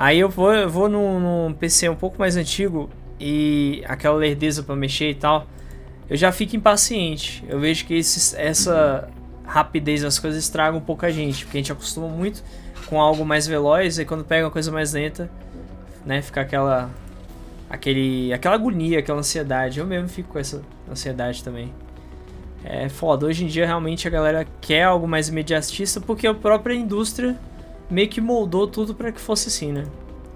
Aí 0.00 0.18
eu 0.18 0.30
vou, 0.30 0.68
vou 0.68 0.88
num, 0.88 1.20
num 1.20 1.52
PC 1.52 1.88
um 1.88 1.94
pouco 1.94 2.18
mais 2.18 2.34
antigo 2.34 2.88
e 3.20 3.84
aquela 3.86 4.16
lerdeza 4.16 4.62
para 4.62 4.74
mexer 4.74 5.10
e 5.10 5.14
tal 5.14 5.46
eu 6.10 6.16
já 6.16 6.32
fico 6.32 6.56
impaciente. 6.56 7.44
Eu 7.48 7.60
vejo 7.60 7.86
que 7.86 7.96
essa 7.96 9.08
rapidez 9.44 10.02
das 10.02 10.18
coisas 10.18 10.42
estraga 10.42 10.76
um 10.76 10.80
pouco 10.80 11.06
a 11.06 11.10
gente, 11.10 11.44
porque 11.44 11.56
a 11.56 11.60
gente 11.60 11.70
acostuma 11.70 12.08
muito 12.08 12.42
com 12.86 13.00
algo 13.00 13.24
mais 13.24 13.46
veloz 13.46 13.96
e 14.00 14.04
quando 14.04 14.24
pega 14.24 14.44
uma 14.44 14.50
coisa 14.50 14.72
mais 14.72 14.92
lenta, 14.92 15.30
né, 16.04 16.20
fica 16.20 16.40
aquela 16.40 16.90
aquele 17.68 18.32
aquela 18.32 18.56
agonia, 18.56 18.98
aquela 18.98 19.20
ansiedade. 19.20 19.78
Eu 19.78 19.86
mesmo 19.86 20.08
fico 20.08 20.30
com 20.30 20.38
essa 20.40 20.60
ansiedade 20.90 21.44
também. 21.44 21.72
É 22.64 22.88
foda. 22.88 23.26
Hoje 23.26 23.44
em 23.44 23.46
dia, 23.46 23.64
realmente, 23.64 24.08
a 24.08 24.10
galera 24.10 24.44
quer 24.60 24.82
algo 24.82 25.06
mais 25.06 25.28
imediatista 25.28 26.00
porque 26.00 26.26
a 26.26 26.34
própria 26.34 26.74
indústria 26.74 27.38
meio 27.90 28.08
que 28.08 28.20
moldou 28.20 28.66
tudo 28.66 28.94
para 28.94 29.10
que 29.10 29.20
fosse 29.20 29.48
assim, 29.48 29.72
né? 29.72 29.84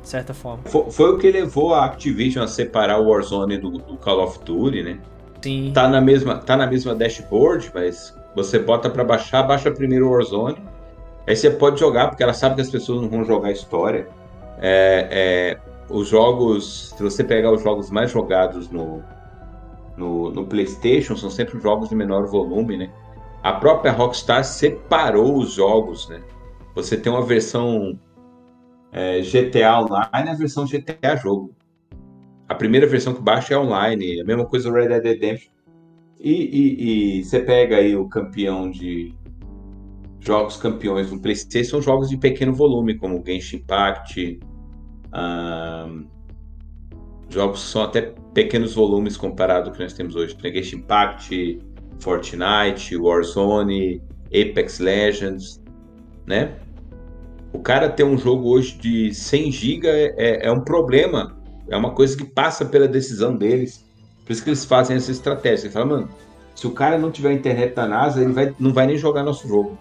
De 0.02 0.08
certa 0.08 0.34
forma. 0.34 0.64
Foi, 0.64 0.90
foi, 0.90 1.12
o 1.12 1.18
que 1.18 1.30
levou 1.30 1.72
a 1.74 1.86
Activision 1.86 2.44
a 2.44 2.48
separar 2.48 2.98
o 3.00 3.08
Warzone 3.08 3.56
do, 3.56 3.70
do, 3.70 3.96
Call 3.96 4.22
of 4.22 4.38
Duty, 4.44 4.82
né? 4.82 4.98
Sim. 5.40 5.70
Tá 5.72 5.88
na 5.88 6.00
mesma, 6.00 6.36
tá 6.38 6.56
na 6.56 6.66
mesma 6.66 6.94
dashboard, 6.94 7.70
mas 7.74 8.14
você 8.34 8.58
bota 8.58 8.90
para 8.90 9.04
baixar, 9.04 9.42
baixa 9.44 9.70
primeiro 9.70 10.08
o 10.08 10.10
Warzone. 10.10 10.58
Aí 11.26 11.34
você 11.34 11.50
pode 11.50 11.80
jogar, 11.80 12.08
porque 12.08 12.22
ela 12.22 12.34
sabe 12.34 12.56
que 12.56 12.60
as 12.60 12.70
pessoas 12.70 13.00
não 13.00 13.08
vão 13.08 13.24
jogar 13.24 13.50
história. 13.50 14.08
É, 14.60 15.08
é, 15.10 15.58
os 15.88 16.08
jogos, 16.08 16.90
se 16.96 17.02
você 17.02 17.24
pegar 17.24 17.50
os 17.52 17.62
jogos 17.62 17.90
mais 17.90 18.10
jogados 18.10 18.70
no, 18.70 19.02
no, 19.96 20.30
no, 20.30 20.46
PlayStation, 20.46 21.16
são 21.16 21.30
sempre 21.30 21.58
jogos 21.60 21.88
de 21.88 21.94
menor 21.94 22.26
volume, 22.26 22.76
né? 22.76 22.90
A 23.42 23.52
própria 23.54 23.92
Rockstar 23.92 24.44
separou 24.44 25.38
os 25.38 25.52
jogos, 25.52 26.08
né? 26.08 26.20
Você 26.74 26.96
tem 26.96 27.12
uma 27.12 27.24
versão 27.24 27.98
é, 28.92 29.20
GTA 29.20 29.80
Online 29.80 30.28
e 30.28 30.30
a 30.30 30.34
versão 30.34 30.66
GTA 30.66 31.16
Jogo. 31.16 31.54
A 32.48 32.54
primeira 32.54 32.86
versão 32.86 33.14
que 33.14 33.22
baixa 33.22 33.54
é 33.54 33.58
online, 33.58 34.20
a 34.20 34.24
mesma 34.24 34.44
coisa 34.44 34.68
do 34.68 34.74
Red 34.74 34.88
Dead 34.88 35.04
Redemption. 35.04 35.52
E, 36.20 37.22
você 37.22 37.40
pega 37.40 37.76
aí 37.76 37.94
o 37.94 38.08
campeão 38.08 38.70
de 38.70 39.14
jogos 40.20 40.56
campeões 40.56 41.10
do 41.10 41.20
PlayStation, 41.20 41.70
são 41.70 41.82
jogos 41.82 42.08
de 42.08 42.16
pequeno 42.16 42.54
volume, 42.54 42.96
como 42.96 43.22
Genshin 43.24 43.56
Impact, 43.56 44.40
um, 45.14 46.06
jogos 47.28 47.60
são 47.60 47.82
até 47.82 48.14
pequenos 48.32 48.74
volumes 48.74 49.16
comparado 49.16 49.68
ao 49.68 49.74
que 49.74 49.82
nós 49.82 49.92
temos 49.92 50.16
hoje. 50.16 50.34
Tem 50.36 50.52
Genshin 50.54 50.76
Impact, 50.76 51.58
Fortnite, 52.00 52.96
Warzone, 52.96 54.02
Apex 54.28 54.78
Legends, 54.78 55.62
né? 56.26 56.56
O 57.54 57.60
cara 57.60 57.88
ter 57.88 58.02
um 58.02 58.18
jogo 58.18 58.48
hoje 58.50 58.76
de 58.76 59.14
100 59.14 59.52
GB 59.52 59.86
é, 59.86 60.14
é, 60.16 60.46
é, 60.48 60.52
um 60.52 60.60
problema. 60.60 61.36
É 61.70 61.76
uma 61.76 61.92
coisa 61.92 62.16
que 62.16 62.24
passa 62.24 62.64
pela 62.64 62.88
decisão 62.88 63.36
deles. 63.36 63.84
Por 64.26 64.32
isso 64.32 64.42
que 64.42 64.50
eles 64.50 64.64
fazem 64.64 64.96
essa 64.96 65.12
estratégia. 65.12 65.66
Eles 65.66 65.72
falam, 65.72 65.88
mano, 65.88 66.08
se 66.52 66.66
o 66.66 66.72
cara 66.72 66.98
não 66.98 67.12
tiver 67.12 67.32
internet 67.32 67.72
da 67.72 67.86
NASA, 67.86 68.20
ele 68.20 68.32
vai, 68.32 68.52
não 68.58 68.72
vai 68.72 68.88
nem 68.88 68.98
jogar 68.98 69.22
nosso 69.22 69.46
jogo. 69.46 69.78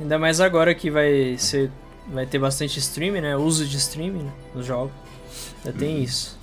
Ainda 0.00 0.16
mais 0.16 0.40
agora 0.40 0.72
que 0.76 0.92
vai 0.92 1.36
ser 1.36 1.72
vai 2.06 2.24
ter 2.24 2.38
bastante 2.38 2.78
streaming, 2.78 3.20
né? 3.20 3.36
Uso 3.36 3.66
de 3.66 3.76
streaming 3.78 4.22
né? 4.22 4.32
nos 4.54 4.64
jogos. 4.64 4.92
Já 5.64 5.72
tem 5.72 5.96
uhum. 5.96 6.02
isso. 6.04 6.38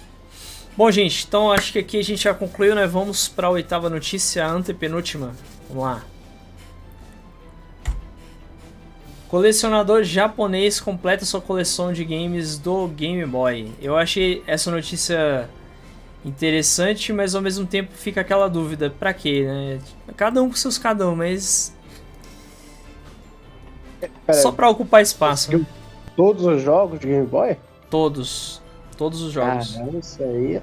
Bom, 0.76 0.92
gente, 0.92 1.26
então 1.26 1.54
acho 1.54 1.72
que 1.72 1.80
aqui 1.80 1.98
a 1.98 2.04
gente 2.04 2.22
já 2.22 2.34
concluiu, 2.34 2.76
né? 2.76 2.86
Vamos 2.86 3.30
para 3.30 3.48
a 3.48 3.50
oitava 3.50 3.90
notícia, 3.90 4.46
a 4.46 4.52
antepenúltima. 4.52 5.32
Vamos 5.70 5.84
lá. 5.86 6.04
Colecionador 9.30 10.03
japonês 10.03 10.80
completa 10.80 11.26
sua 11.26 11.41
coleção 11.41 11.91
de 11.91 12.06
games 12.06 12.57
do 12.57 12.88
Game 12.88 13.26
Boy. 13.26 13.72
Eu 13.81 13.97
achei 13.97 14.43
essa 14.45 14.69
notícia 14.69 15.49
interessante, 16.23 17.11
mas 17.11 17.34
ao 17.34 17.41
mesmo 17.41 17.65
tempo 17.65 17.91
fica 17.93 18.22
aquela 18.22 18.47
dúvida, 18.47 18.93
pra 18.99 19.14
quê, 19.14 19.43
né? 19.43 19.80
Cada 20.15 20.41
um 20.41 20.49
com 20.49 20.56
seus 20.56 20.77
cada 20.77 21.10
um, 21.10 21.15
mas... 21.15 21.76
Só 24.31 24.52
pra 24.52 24.69
ocupar 24.69 25.02
espaço. 25.02 25.65
Todos 26.15 26.45
os 26.45 26.61
jogos 26.61 26.99
de 26.99 27.07
Game 27.07 27.26
Boy? 27.26 27.57
Todos. 27.89 28.61
Todos 28.95 29.22
os 29.22 29.34
jogos. 29.34 29.73
Caramba, 29.73 29.97
isso 29.97 30.23
aí... 30.23 30.61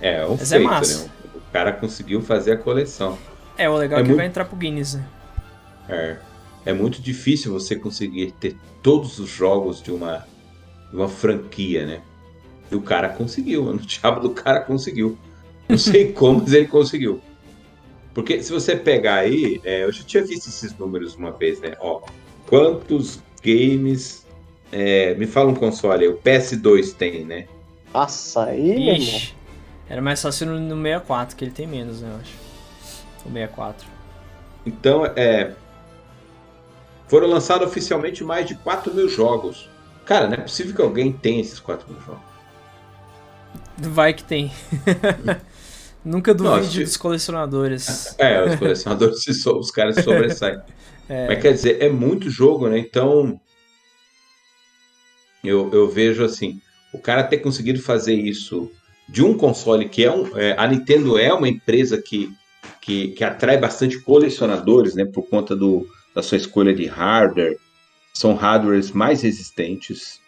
É, 0.00 0.22
é 0.22 0.26
um 0.26 0.30
mas 0.30 0.52
é 0.52 0.56
feito, 0.56 0.70
é 0.70 0.74
massa. 0.74 1.04
Né? 1.04 1.10
O 1.34 1.52
cara 1.52 1.72
conseguiu 1.72 2.22
fazer 2.22 2.52
a 2.52 2.56
coleção. 2.56 3.18
É, 3.58 3.68
o 3.68 3.76
legal 3.76 3.98
é, 3.98 4.00
é 4.00 4.04
que 4.04 4.08
muito... 4.08 4.18
vai 4.18 4.26
entrar 4.26 4.46
pro 4.46 4.56
Guinness, 4.56 4.94
né? 4.94 5.04
É 5.88 6.29
é 6.64 6.72
muito 6.72 7.00
difícil 7.00 7.52
você 7.52 7.76
conseguir 7.76 8.32
ter 8.32 8.56
todos 8.82 9.18
os 9.18 9.28
jogos 9.28 9.82
de 9.82 9.90
uma, 9.90 10.26
de 10.90 10.96
uma 10.96 11.08
franquia, 11.08 11.86
né? 11.86 12.02
E 12.70 12.74
o 12.74 12.82
cara 12.82 13.08
conseguiu, 13.08 13.64
o 13.68 13.78
diabo 13.78 14.20
do 14.20 14.30
cara 14.30 14.60
conseguiu. 14.60 15.18
Não 15.68 15.78
sei 15.78 16.12
como, 16.14 16.40
mas 16.40 16.52
ele 16.52 16.66
conseguiu. 16.66 17.20
Porque 18.12 18.42
se 18.42 18.52
você 18.52 18.76
pegar 18.76 19.16
aí, 19.16 19.60
é, 19.64 19.84
eu 19.84 19.92
já 19.92 20.02
tinha 20.02 20.24
visto 20.24 20.48
esses 20.48 20.76
números 20.76 21.14
uma 21.14 21.30
vez, 21.30 21.60
né? 21.60 21.76
Ó, 21.80 22.02
quantos 22.46 23.20
games. 23.42 24.26
É, 24.72 25.14
me 25.14 25.26
fala 25.26 25.50
um 25.50 25.54
console, 25.54 26.06
o 26.06 26.18
PS2 26.18 26.94
tem, 26.94 27.24
né? 27.24 27.48
Nossa, 27.92 28.44
aí, 28.44 28.96
Ixi, 28.96 29.34
Era 29.88 30.00
mais 30.00 30.22
fácil 30.22 30.46
no, 30.46 30.60
no 30.60 30.80
64, 30.80 31.36
que 31.36 31.44
ele 31.44 31.50
tem 31.50 31.66
menos, 31.66 32.00
né? 32.00 32.08
Eu 32.08 32.20
acho. 32.20 32.34
O 33.26 33.32
64. 33.32 33.88
Então, 34.64 35.04
é. 35.06 35.52
Foram 37.10 37.26
lançados 37.26 37.66
oficialmente 37.66 38.22
mais 38.22 38.46
de 38.46 38.54
4 38.54 38.94
mil 38.94 39.08
jogos. 39.08 39.68
Cara, 40.06 40.28
não 40.28 40.34
é 40.34 40.36
possível 40.36 40.76
que 40.76 40.80
alguém 40.80 41.10
tenha 41.12 41.40
esses 41.40 41.58
4 41.58 41.90
mil 41.90 42.00
jogos. 42.02 42.22
Vai 43.76 44.14
que 44.14 44.22
tem. 44.22 44.52
Nunca 46.04 46.32
duvide 46.32 46.84
dos 46.84 46.96
colecionadores. 46.96 48.14
É, 48.16 48.44
os 48.44 48.54
colecionadores, 48.54 49.26
os 49.44 49.70
caras 49.72 49.96
se 49.96 50.02
sobressaem. 50.02 50.60
É. 51.12 51.26
Mas 51.26 51.42
quer 51.42 51.52
dizer, 51.52 51.82
é 51.82 51.88
muito 51.88 52.30
jogo, 52.30 52.68
né? 52.68 52.78
Então, 52.78 53.40
eu, 55.42 55.68
eu 55.72 55.88
vejo 55.90 56.24
assim, 56.24 56.60
o 56.94 57.00
cara 57.00 57.24
ter 57.24 57.38
conseguido 57.38 57.82
fazer 57.82 58.14
isso 58.14 58.70
de 59.08 59.20
um 59.20 59.36
console 59.36 59.88
que 59.88 60.04
é 60.04 60.12
um. 60.12 60.38
É, 60.38 60.54
a 60.56 60.68
Nintendo 60.68 61.18
é 61.18 61.34
uma 61.34 61.48
empresa 61.48 62.00
que, 62.00 62.32
que, 62.80 63.08
que 63.08 63.24
atrai 63.24 63.58
bastante 63.58 63.98
colecionadores, 63.98 64.94
né? 64.94 65.04
Por 65.04 65.28
conta 65.28 65.56
do, 65.56 65.84
da 66.14 66.22
sua 66.22 66.36
escolha 66.36 66.74
de 66.74 66.86
hardware. 66.86 67.56
São 68.12 68.34
hardwares 68.34 68.90
mais 68.90 69.22
resistentes, 69.22 70.20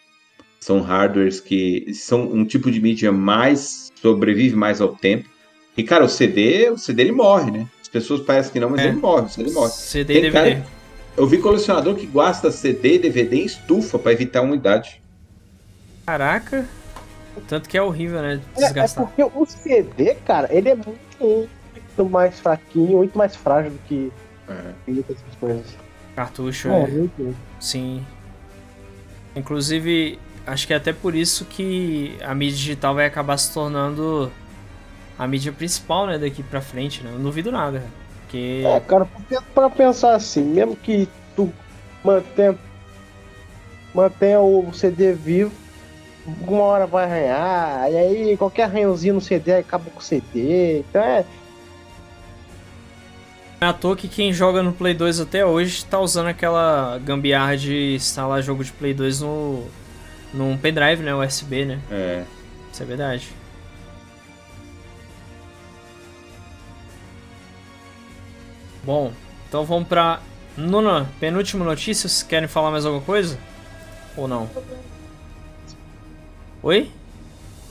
são 0.59 0.81
hardwares 0.81 1.39
que 1.39 1.93
são 1.93 2.23
um 2.31 2.45
tipo 2.45 2.71
de 2.71 2.79
mídia 2.79 3.11
mais 3.11 3.91
sobrevive 4.01 4.55
mais 4.55 4.79
ao 4.79 4.95
tempo. 4.95 5.29
E 5.75 5.83
cara, 5.83 6.05
o 6.05 6.09
CD, 6.09 6.69
o 6.69 6.77
CD 6.77 7.03
ele 7.03 7.11
morre, 7.11 7.51
né? 7.51 7.67
As 7.81 7.87
pessoas 7.87 8.21
parecem 8.21 8.53
que 8.53 8.59
não, 8.59 8.69
mas 8.69 8.81
é. 8.81 8.87
ele 8.87 8.97
morre, 8.97 9.25
o 9.25 9.29
CD 9.29 9.51
morre. 9.51 9.71
CD 9.71 10.13
e 10.13 10.21
DVD. 10.21 10.55
Cara, 10.55 10.67
eu 11.17 11.27
vi 11.27 11.37
colecionador 11.37 11.95
que 11.95 12.05
gasta 12.05 12.51
CD 12.51 12.95
e 12.95 12.99
DVD 12.99 13.37
em 13.37 13.45
estufa 13.45 13.99
para 13.99 14.13
evitar 14.13 14.39
a 14.39 14.43
umidade. 14.43 15.01
Caraca. 16.05 16.67
Tanto 17.47 17.67
que 17.67 17.77
é 17.77 17.81
horrível, 17.81 18.21
né? 18.21 18.41
Desgastar. 18.55 19.03
É, 19.03 19.21
é 19.21 19.25
porque 19.25 19.37
o 19.37 19.45
CD, 19.45 20.15
cara, 20.25 20.47
ele 20.51 20.69
é 20.69 20.75
muito, 20.75 20.97
muito 21.19 22.09
mais 22.09 22.39
fraquinho, 22.39 22.97
muito 22.97 23.17
mais 23.17 23.35
frágil 23.35 23.71
do 23.71 23.79
que 23.87 24.11
é. 24.47 24.73
coisas. 25.39 25.77
Cartucho, 26.15 26.69
é. 26.69 26.83
é. 26.83 27.33
Sim. 27.59 28.05
Inclusive, 29.35 30.19
acho 30.45 30.67
que 30.67 30.73
é 30.73 30.75
até 30.75 30.93
por 30.93 31.15
isso 31.15 31.45
que 31.45 32.17
a 32.23 32.35
mídia 32.35 32.57
digital 32.57 32.95
vai 32.95 33.05
acabar 33.05 33.37
se 33.37 33.53
tornando 33.53 34.31
a 35.17 35.27
mídia 35.27 35.51
principal, 35.51 36.07
né, 36.07 36.17
daqui 36.17 36.43
pra 36.43 36.61
frente, 36.61 37.03
né? 37.03 37.09
Eu 37.11 37.15
não 37.15 37.23
duvido 37.23 37.51
nada. 37.51 37.83
Porque... 38.21 38.63
É, 38.65 38.79
cara, 38.79 39.07
pra 39.53 39.69
pensar 39.69 40.15
assim, 40.15 40.43
mesmo 40.43 40.75
que 40.75 41.07
tu 41.35 41.51
mantenha, 42.03 42.57
mantenha 43.93 44.39
o 44.39 44.71
CD 44.73 45.13
vivo, 45.13 45.51
uma 46.47 46.63
hora 46.63 46.87
vai 46.87 47.05
arranhar, 47.05 47.91
e 47.91 47.97
aí 47.97 48.37
qualquer 48.37 48.63
arranhãozinho 48.63 49.15
no 49.15 49.21
CD 49.21 49.55
acaba 49.55 49.89
com 49.89 49.99
o 49.99 50.03
CD. 50.03 50.79
Então 50.79 51.01
é, 51.01 51.25
é 53.63 53.67
à 53.67 53.73
toa 53.73 53.95
que 53.95 54.07
quem 54.07 54.31
joga 54.31 54.61
no 54.61 54.73
Play 54.73 54.93
2 54.93 55.19
até 55.19 55.45
hoje 55.45 55.85
tá 55.85 55.99
usando 55.99 56.27
aquela 56.27 56.99
gambiarra 56.99 57.57
de 57.57 57.95
instalar 57.95 58.41
jogo 58.41 58.63
de 58.63 58.71
Play 58.71 58.93
2 58.93 59.21
no 59.21 59.67
num 60.33 60.57
pendrive, 60.57 61.03
né, 61.03 61.13
USB, 61.13 61.65
né? 61.65 61.79
É. 61.91 62.23
Isso 62.71 62.81
é 62.81 62.85
verdade. 62.85 63.29
Bom, 68.83 69.13
então 69.47 69.63
vamos 69.63 69.87
pra 69.87 70.19
nona, 70.57 71.07
penúltima 71.19 71.63
notícia. 71.63 72.09
Vocês 72.09 72.23
querem 72.23 72.47
falar 72.47 72.71
mais 72.71 72.85
alguma 72.85 73.03
coisa? 73.03 73.37
Ou 74.17 74.27
não? 74.27 74.49
Oi? 76.61 76.91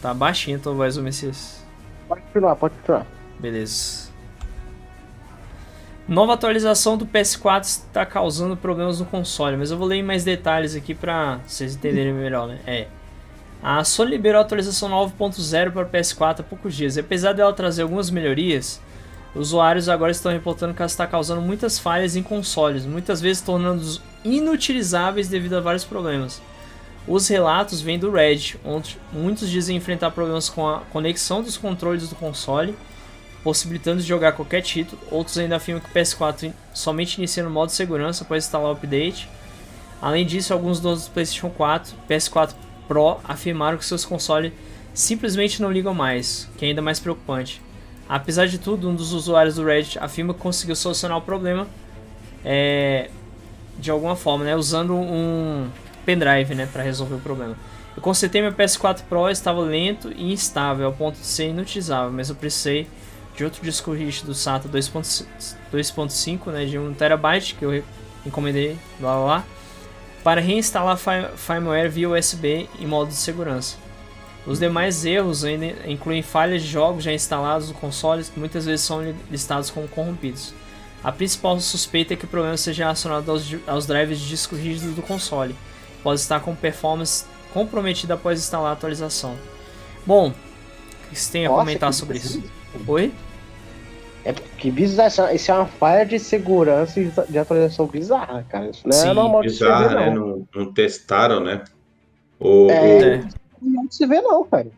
Tá 0.01 0.15
baixinho 0.15 0.59
tua 0.59 0.73
voz, 0.73 0.97
o 0.97 1.03
Messias. 1.03 1.65
Pode 2.09 2.23
continuar, 2.23 2.57
pode 2.57 2.75
continuar. 2.77 3.07
Beleza. 3.39 4.12
Nova 6.09 6.35
atualização 6.35 6.97
do 6.97 7.07
PS4 7.07 7.63
está 7.63 8.05
causando 8.05 8.57
problemas 8.57 8.99
no 8.99 9.07
console, 9.07 9.57
mas 9.57 9.71
eu 9.71 9.79
vou 9.79 9.87
ler 9.87 9.97
em 9.97 10.03
mais 10.03 10.25
detalhes 10.25 10.75
aqui 10.75 10.95
para 10.95 11.39
vocês 11.47 11.77
entenderem 11.77 12.13
melhor, 12.13 12.49
né? 12.49 12.59
É. 12.67 12.89
A 13.63 13.85
Sony 13.85 14.11
liberou 14.11 14.41
a 14.41 14.43
atualização 14.43 14.91
9.0 14.91 15.71
para 15.71 15.87
o 15.87 15.89
PS4 15.89 16.41
há 16.41 16.43
poucos 16.43 16.75
dias. 16.75 16.97
E 16.97 17.01
apesar 17.01 17.33
dela 17.33 17.53
trazer 17.53 17.83
algumas 17.83 18.11
melhorias, 18.11 18.81
usuários 19.33 19.89
agora 19.89 20.11
estão 20.11 20.33
reportando 20.33 20.75
que 20.75 20.83
ela 20.83 20.89
está 20.89 21.07
causando 21.07 21.41
muitas 21.41 21.79
falhas 21.79 22.17
em 22.17 22.23
consoles, 22.23 22.85
muitas 22.85 23.21
vezes 23.21 23.41
tornando-os 23.41 24.03
inutilizáveis 24.25 25.29
devido 25.29 25.55
a 25.55 25.61
vários 25.61 25.85
problemas. 25.85 26.43
Os 27.07 27.29
relatos 27.29 27.81
vêm 27.81 27.99
do 27.99 28.11
Reddit, 28.11 28.59
onde 28.65 28.99
muitos 29.13 29.49
dizem 29.49 29.77
enfrentar 29.77 30.11
problemas 30.11 30.49
com 30.49 30.69
a 30.69 30.81
conexão 30.93 31.43
dos 31.43 31.57
controles 31.57 32.09
do 32.09 32.17
console 32.17 32.75
possibilitando 33.43 34.01
jogar 34.01 34.33
qualquer 34.33 34.63
título. 34.63 35.01
Outros 35.11 35.39
ainda 35.39 35.57
afirmam 35.57 35.83
que 35.83 35.91
o 35.91 35.93
PS4 35.93 36.53
somente 36.73 37.19
inicia 37.19 37.43
no 37.43 37.51
modo 37.51 37.71
segurança 37.73 38.25
após 38.25 38.45
instalar 38.45 38.71
o 38.71 38.73
update. 38.73 39.29
Além 40.01 40.27
disso, 40.27 40.53
alguns 40.53 40.81
donos 40.81 41.07
do 41.07 41.11
PlayStation 41.13 41.51
4 41.51 41.95
e 41.95 42.13
PS4 42.13 42.55
Pro 42.89 43.19
afirmaram 43.25 43.79
que 43.79 43.85
seus 43.85 44.05
consoles 44.05 44.53
simplesmente 44.93 45.63
não 45.63 45.71
ligam 45.71 45.95
mais, 45.95 46.49
que 46.57 46.65
é 46.65 46.69
ainda 46.69 46.83
mais 46.83 46.99
preocupante. 46.99 47.61
Apesar 48.09 48.47
de 48.47 48.59
tudo, 48.59 48.91
um 48.91 48.95
dos 48.95 49.13
usuários 49.13 49.55
do 49.55 49.65
Reddit 49.65 49.99
afirma 49.99 50.35
que 50.35 50.41
conseguiu 50.41 50.77
solucionar 50.77 51.17
o 51.17 51.23
problema 51.23 51.67
é, 52.45 53.09
de 53.79 53.91
alguma 53.91 54.17
forma, 54.17 54.45
né, 54.45 54.55
usando 54.57 54.95
um 54.95 55.69
pendrive 56.05 56.55
né, 56.55 56.69
para 56.71 56.83
resolver 56.83 57.15
o 57.15 57.21
problema. 57.21 57.57
Eu 57.97 58.03
consertei 58.03 58.43
meu 58.43 58.53
PS4 58.53 59.03
Pro, 59.09 59.29
estava 59.29 59.61
lento 59.61 60.13
e 60.15 60.33
instável, 60.33 60.87
ao 60.87 60.93
ponto 60.93 61.19
de 61.19 61.27
ser 61.27 61.51
inutilizável, 61.51 62.11
mas 62.11 62.29
eu 62.29 62.35
precisei 62.35 62.89
de 63.35 63.45
outro 63.45 63.63
disco 63.63 63.93
rígido 63.93 64.27
do 64.27 64.35
SATA 64.35 64.69
2.5, 64.69 66.51
né, 66.53 66.65
de 66.65 66.77
1TB, 66.77 67.57
que 67.59 67.65
eu 67.65 67.83
encomendei, 68.27 68.77
lá, 69.01 69.17
lá, 69.17 69.25
lá 69.25 69.45
para 70.23 70.41
reinstalar 70.41 70.99
firmware 71.37 71.91
via 71.91 72.09
USB 72.09 72.69
em 72.79 72.87
modo 72.87 73.09
de 73.09 73.17
segurança. 73.17 73.77
Os 74.47 74.59
demais 74.59 75.05
erros 75.05 75.45
ainda 75.45 75.67
incluem 75.87 76.23
falhas 76.23 76.63
de 76.63 76.69
jogos 76.69 77.05
já 77.05 77.13
instalados 77.13 77.69
no 77.69 77.75
console 77.75 78.25
que 78.25 78.39
muitas 78.39 78.67
vezes 78.67 78.85
são 78.85 79.03
listados 79.31 79.71
como 79.71 79.87
corrompidos. 79.89 80.53
A 81.03 81.11
principal 81.11 81.59
suspeita 81.61 82.15
é 82.15 82.17
que 82.17 82.25
o 82.25 82.29
problema 82.29 82.57
seja 82.57 82.85
relacionado 82.85 83.29
aos, 83.29 83.45
aos 83.67 83.87
drivers 83.87 84.21
de 84.21 84.29
disco 84.29 84.55
rígido 84.55 84.95
do 84.95 85.03
console. 85.03 85.55
Pode 86.03 86.21
estar 86.21 86.41
com 86.41 86.55
performance 86.55 87.25
comprometida 87.53 88.15
após 88.15 88.39
instalar 88.39 88.71
a 88.71 88.73
atualização. 88.73 89.37
Bom, 90.07 90.29
o 90.31 91.09
que 91.09 91.19
você 91.19 91.33
tem 91.33 91.47
a 91.47 91.49
Nossa, 91.49 91.61
comentar 91.61 91.93
sobre 91.93 92.19
isso? 92.19 92.43
Oi? 92.87 93.13
É 94.25 94.33
que 94.33 94.71
bizarro, 94.71 95.35
isso 95.35 95.51
é 95.51 95.55
uma 95.55 95.67
falha 95.67 96.07
de 96.07 96.19
segurança 96.19 97.01
e 97.01 97.11
de 97.29 97.39
atualização 97.39 97.87
bizarra, 97.87 98.47
cara. 98.49 98.71
Isso 98.71 98.87
não 98.87 98.97
é 98.97 99.01
Sim, 99.01 99.15
normal 99.15 99.43
bizarra, 99.43 99.83
de 99.83 99.89
se 99.89 99.95
ver, 99.95 100.15
não. 100.15 100.27
Né? 100.27 100.45
Não, 100.55 100.65
não 100.65 100.73
testaram, 100.73 101.41
né? 101.41 101.65
O, 102.39 102.71
é, 102.71 103.21
o... 103.61 103.69
não 103.69 103.91
se 103.91 104.07
vê 104.07 104.21
não, 104.21 104.45
cara. 104.45 104.69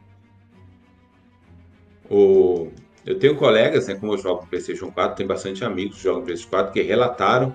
O... 2.11 2.69
Eu 3.05 3.19
tenho 3.19 3.37
colegas, 3.37 3.87
né, 3.87 3.95
como 3.95 4.15
eu 4.15 4.19
jogo 4.19 4.43
no 4.43 4.49
PlayStation 4.49 4.91
4, 4.91 5.17
tenho 5.17 5.29
bastante 5.29 5.63
amigos 5.63 5.99
que 5.99 6.05
jogam 6.05 6.21
no 6.21 6.27
PlayStation 6.27 6.51
4 6.51 6.73
que 6.73 6.81
relataram. 6.81 7.55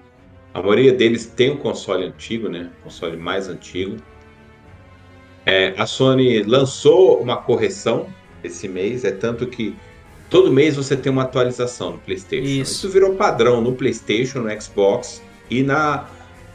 A 0.54 0.62
maioria 0.62 0.94
deles 0.94 1.26
tem 1.26 1.52
um 1.52 1.58
console 1.58 2.06
antigo, 2.06 2.50
né? 2.50 2.70
Console 2.84 3.18
mais 3.18 3.48
antigo. 3.48 3.98
É, 5.44 5.74
a 5.76 5.88
Sony 5.88 6.44
lançou 6.44 7.20
uma 7.20 7.38
correção 7.38 8.08
esse 8.44 8.68
mês, 8.68 9.04
é 9.04 9.12
tanto 9.12 9.48
que 9.48 9.76
Todo 10.30 10.52
mês 10.52 10.76
você 10.76 10.96
tem 10.96 11.12
uma 11.12 11.24
atualização 11.24 11.94
no 11.94 11.98
PlayStation. 11.98 12.46
Isso, 12.46 12.72
Isso 12.72 12.90
virou 12.90 13.16
padrão 13.16 13.62
no 13.62 13.74
PlayStation, 13.74 14.40
no 14.40 14.62
Xbox 14.62 15.22
e 15.50 15.64
na 15.64 16.08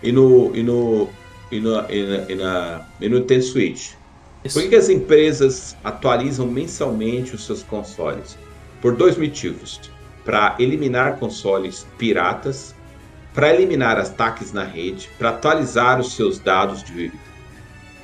e 0.02 0.12
no 0.12 0.54
e 0.54 0.62
no 0.62 1.08
e, 1.50 1.60
no, 1.60 1.70
e, 1.90 2.02
na, 2.02 2.30
e, 2.30 2.34
na, 2.34 2.86
e 3.00 3.08
no 3.08 3.18
Nintendo 3.18 3.42
Switch. 3.42 3.92
Isso. 4.44 4.60
Por 4.60 4.68
que, 4.68 4.76
as 4.76 4.88
empresas 4.88 5.76
atualizam 5.82 6.46
mensalmente 6.46 7.34
os 7.34 7.44
seus 7.44 7.62
consoles? 7.62 8.38
Por 8.80 8.94
dois 8.94 9.16
motivos: 9.16 9.80
para 10.24 10.54
eliminar 10.60 11.18
consoles 11.18 11.84
piratas, 11.98 12.74
para 13.32 13.52
eliminar 13.52 13.98
ataques 13.98 14.52
na 14.52 14.62
rede, 14.62 15.10
para 15.18 15.30
atualizar 15.30 15.98
os 15.98 16.14
seus 16.14 16.38
dados 16.38 16.84
de 16.84 17.10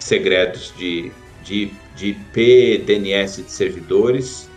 segredos 0.00 0.74
de, 0.76 1.12
de, 1.44 1.70
de 1.94 2.08
IP, 2.08 2.78
DNS 2.86 3.42
de 3.42 3.52
servidores 3.52 4.49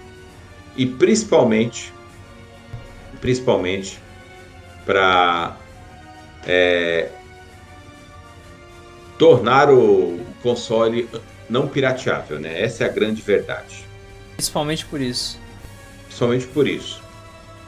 e 0.75 0.85
principalmente, 0.85 1.93
principalmente 3.21 3.99
para 4.85 5.57
é, 6.45 7.09
tornar 9.17 9.71
o 9.71 10.19
console 10.41 11.07
não 11.49 11.67
pirateável, 11.67 12.39
né? 12.39 12.61
Essa 12.61 12.83
é 12.83 12.87
a 12.87 12.91
grande 12.91 13.21
verdade. 13.21 13.85
Principalmente 14.35 14.85
por 14.85 14.99
isso. 14.99 15.39
Principalmente 16.05 16.47
por 16.47 16.67
isso. 16.67 17.01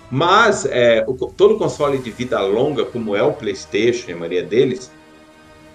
Mas 0.09 0.65
é, 0.65 1.03
o, 1.07 1.13
todo 1.13 1.57
console 1.57 1.97
de 1.97 2.11
vida 2.11 2.39
longa, 2.41 2.85
como 2.85 3.15
é 3.15 3.23
o 3.23 3.33
PlayStation, 3.33 4.11
a 4.11 4.15
maioria 4.15 4.43
deles, 4.43 4.91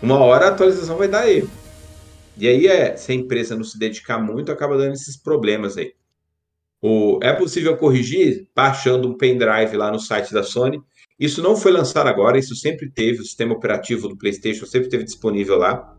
uma 0.03 0.19
hora 0.19 0.47
a 0.47 0.49
atualização 0.49 0.97
vai 0.97 1.09
dar 1.09 1.29
erro. 1.29 1.51
E 2.37 2.49
aí, 2.49 2.67
é, 2.67 2.97
se 2.97 3.13
a 3.13 3.15
empresa 3.15 3.55
não 3.55 3.65
se 3.65 3.79
dedicar 3.79 4.19
muito, 4.19 4.51
acaba 4.51 4.79
dando 4.79 4.95
esses 4.95 5.17
problemas 5.17 5.77
aí. 5.77 5.93
O, 6.83 7.19
é 7.23 7.33
possível 7.33 7.77
corrigir 7.77 8.49
baixando 8.55 9.09
um 9.09 9.17
pendrive 9.17 9.77
lá 9.77 9.91
no 9.91 9.99
site 9.99 10.33
da 10.33 10.43
Sony. 10.43 10.81
Isso 11.19 11.43
não 11.43 11.55
foi 11.55 11.73
lançado 11.73 12.07
agora, 12.09 12.39
isso 12.39 12.57
sempre 12.57 12.91
teve, 12.91 13.21
o 13.21 13.25
sistema 13.25 13.55
operativo 13.55 14.09
do 14.09 14.17
PlayStation 14.17 14.65
sempre 14.65 14.89
teve 14.89 15.05
disponível 15.05 15.59
lá. 15.59 15.95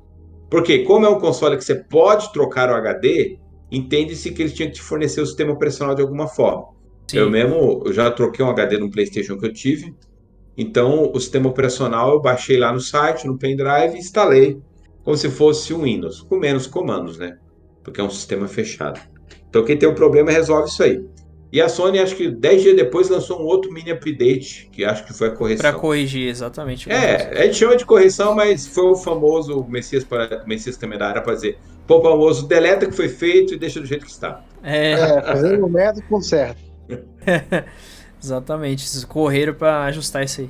Porque, 0.50 0.80
como 0.80 1.06
é 1.06 1.10
um 1.10 1.20
console 1.20 1.56
que 1.56 1.64
você 1.64 1.76
pode 1.76 2.34
trocar 2.34 2.70
o 2.70 2.76
HD, 2.76 3.38
entende-se 3.72 4.32
que 4.32 4.42
eles 4.42 4.54
tinham 4.54 4.70
que 4.70 4.76
te 4.76 4.82
fornecer 4.82 5.22
o 5.22 5.26
sistema 5.26 5.54
operacional 5.54 5.96
de 5.96 6.02
alguma 6.02 6.28
forma. 6.28 6.66
Sim. 7.08 7.18
Eu 7.18 7.30
mesmo 7.30 7.84
eu 7.86 7.94
já 7.94 8.10
troquei 8.10 8.44
um 8.44 8.50
HD 8.50 8.78
no 8.78 8.90
PlayStation 8.90 9.38
que 9.38 9.46
eu 9.46 9.54
tive. 9.54 9.96
Então, 10.58 11.12
o 11.14 11.20
sistema 11.20 11.50
operacional 11.50 12.14
eu 12.14 12.22
baixei 12.22 12.58
lá 12.58 12.74
no 12.74 12.80
site, 12.80 13.26
no 13.26 13.38
pendrive 13.38 13.96
e 13.96 14.00
instalei 14.00 14.60
como 15.04 15.18
se 15.18 15.30
fosse 15.30 15.74
um 15.74 15.84
Windows, 15.84 16.22
com 16.22 16.38
menos 16.38 16.68
comandos, 16.68 17.18
né? 17.18 17.38
Porque 17.84 18.00
é 18.00 18.04
um 18.04 18.10
sistema 18.10 18.48
fechado. 18.48 19.00
Então 19.52 19.66
quem 19.66 19.78
tem 19.78 19.88
um 19.88 19.94
problema 19.94 20.32
resolve 20.32 20.70
isso 20.70 20.82
aí. 20.82 21.04
E 21.52 21.60
a 21.60 21.68
Sony, 21.68 22.00
acho 22.00 22.16
que 22.16 22.30
10 22.30 22.62
dias 22.62 22.76
depois, 22.78 23.10
lançou 23.10 23.42
um 23.42 23.44
outro 23.44 23.74
mini 23.74 23.92
update, 23.92 24.70
que 24.72 24.86
acho 24.86 25.06
que 25.06 25.14
foi 25.14 25.28
a 25.28 25.32
correção. 25.32 25.70
Para 25.70 25.78
corrigir, 25.78 26.30
exatamente. 26.30 26.90
É, 26.90 27.42
a 27.42 27.46
gente 27.46 27.58
chama 27.58 27.76
de 27.76 27.86
correção, 27.86 28.34
mas 28.34 28.66
foi 28.66 28.86
o 28.86 28.96
famoso 28.96 29.66
Messias, 29.68 30.06
para, 30.06 30.46
Messias 30.48 30.78
também 30.78 30.98
da 30.98 31.10
área 31.10 31.22
para 31.22 31.34
dizer, 31.34 31.58
pô, 31.86 32.00
o 32.00 32.02
famoso 32.02 32.48
deleta 32.48 32.86
que 32.86 32.94
foi 32.94 33.10
feito 33.10 33.54
e 33.54 33.58
deixa 33.58 33.82
do 33.82 33.86
jeito 33.86 34.06
que 34.06 34.12
está. 34.12 34.42
É, 34.64 34.94
é 34.94 35.22
fazendo 35.22 35.68
merda 35.68 36.02
com 36.08 36.22
certo. 36.22 36.62
exatamente, 38.24 39.06
correram 39.06 39.54
para 39.54 39.84
ajustar 39.84 40.24
isso 40.24 40.40
aí. 40.40 40.50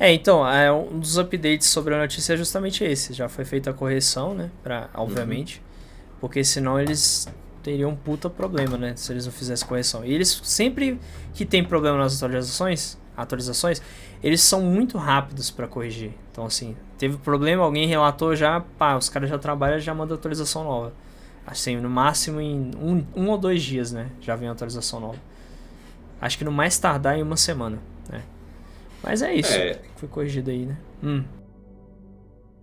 É, 0.00 0.12
então, 0.12 0.48
é, 0.48 0.72
um 0.72 0.98
dos 0.98 1.16
updates 1.16 1.68
sobre 1.68 1.94
a 1.94 1.98
notícia 1.98 2.32
é 2.32 2.36
justamente 2.36 2.82
esse. 2.82 3.12
Já 3.12 3.28
foi 3.28 3.44
feita 3.44 3.70
a 3.70 3.72
correção, 3.72 4.34
né? 4.34 4.50
Pra, 4.64 4.88
obviamente. 4.94 5.58
Uhum. 5.58 6.18
Porque 6.22 6.42
senão 6.42 6.80
eles 6.80 7.28
teria 7.62 7.88
um 7.88 7.96
puta 7.96 8.28
problema, 8.28 8.76
né? 8.76 8.94
Se 8.96 9.12
eles 9.12 9.26
não 9.26 9.32
fizessem 9.32 9.66
correção. 9.66 10.04
E 10.04 10.12
eles 10.12 10.40
sempre 10.44 10.98
que 11.34 11.44
tem 11.44 11.64
problema 11.64 11.98
nas 11.98 12.16
atualizações, 12.16 12.98
atualizações, 13.16 13.82
eles 14.22 14.40
são 14.40 14.62
muito 14.62 14.98
rápidos 14.98 15.50
para 15.50 15.66
corrigir. 15.66 16.12
Então 16.30 16.44
assim, 16.44 16.76
teve 16.98 17.16
problema, 17.18 17.64
alguém 17.64 17.86
relatou 17.86 18.34
já, 18.34 18.60
pá, 18.60 18.96
os 18.96 19.08
caras 19.08 19.28
já 19.28 19.38
trabalham, 19.38 19.78
já 19.78 19.94
mandam 19.94 20.16
atualização 20.16 20.64
nova. 20.64 20.92
Assim, 21.46 21.76
no 21.76 21.90
máximo 21.90 22.40
em 22.40 22.70
um, 22.76 23.04
um 23.16 23.28
ou 23.28 23.38
dois 23.38 23.62
dias, 23.62 23.90
né? 23.92 24.10
Já 24.20 24.36
vem 24.36 24.48
a 24.48 24.52
atualização 24.52 25.00
nova. 25.00 25.18
Acho 26.20 26.38
que 26.38 26.44
no 26.44 26.52
mais 26.52 26.78
tardar 26.78 27.18
em 27.18 27.22
uma 27.22 27.36
semana, 27.36 27.78
né? 28.08 28.22
Mas 29.02 29.22
é 29.22 29.34
isso. 29.34 29.52
É. 29.52 29.80
Foi 29.96 30.08
corrigido 30.08 30.50
aí, 30.50 30.66
né? 30.66 30.78
Hum. 31.02 31.24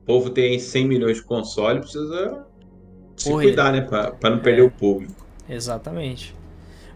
O 0.03 0.05
povo 0.05 0.29
tem 0.29 0.57
100 0.57 0.87
milhões 0.87 1.17
de 1.17 1.23
console, 1.23 1.79
precisa 1.79 2.46
se 3.17 3.29
correr. 3.29 3.47
cuidar, 3.47 3.71
né? 3.73 3.81
Para 3.81 4.29
não 4.29 4.39
perder 4.39 4.61
é. 4.61 4.65
o 4.65 4.71
público. 4.71 5.13
Exatamente. 5.49 6.35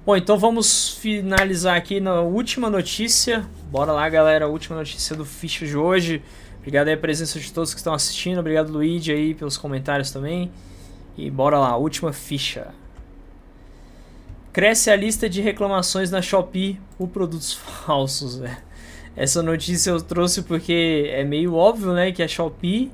Bom, 0.05 0.15
então 0.15 0.37
vamos 0.37 0.89
finalizar 0.95 1.75
aqui 1.75 1.99
na 1.99 2.21
última 2.21 2.69
notícia. 2.69 3.45
Bora 3.69 3.91
lá, 3.91 4.07
galera. 4.07 4.45
A 4.45 4.47
última 4.47 4.77
notícia 4.77 5.15
do 5.15 5.25
Ficha 5.25 5.65
de 5.65 5.77
hoje. 5.77 6.23
Obrigado 6.59 6.87
aí 6.87 6.93
a 6.93 6.97
presença 6.97 7.39
de 7.39 7.51
todos 7.51 7.73
que 7.73 7.79
estão 7.79 7.93
assistindo. 7.93 8.39
Obrigado, 8.39 8.71
Luigi, 8.71 9.11
aí, 9.11 9.33
pelos 9.33 9.57
comentários 9.57 10.11
também. 10.11 10.51
E 11.17 11.29
bora 11.29 11.59
lá, 11.59 11.75
última 11.75 12.13
ficha. 12.13 12.67
Cresce 14.53 14.89
a 14.89 14.95
lista 14.95 15.29
de 15.29 15.41
reclamações 15.41 16.11
na 16.11 16.21
Shopee 16.21 16.79
por 16.97 17.07
produtos 17.07 17.53
falsos. 17.85 18.39
Né? 18.39 18.57
Essa 19.15 19.41
notícia 19.41 19.91
eu 19.91 20.01
trouxe 20.01 20.43
porque 20.43 21.09
é 21.11 21.23
meio 21.23 21.53
óbvio, 21.53 21.93
né, 21.93 22.11
que 22.11 22.23
a 22.23 22.27
Shopee 22.27 22.91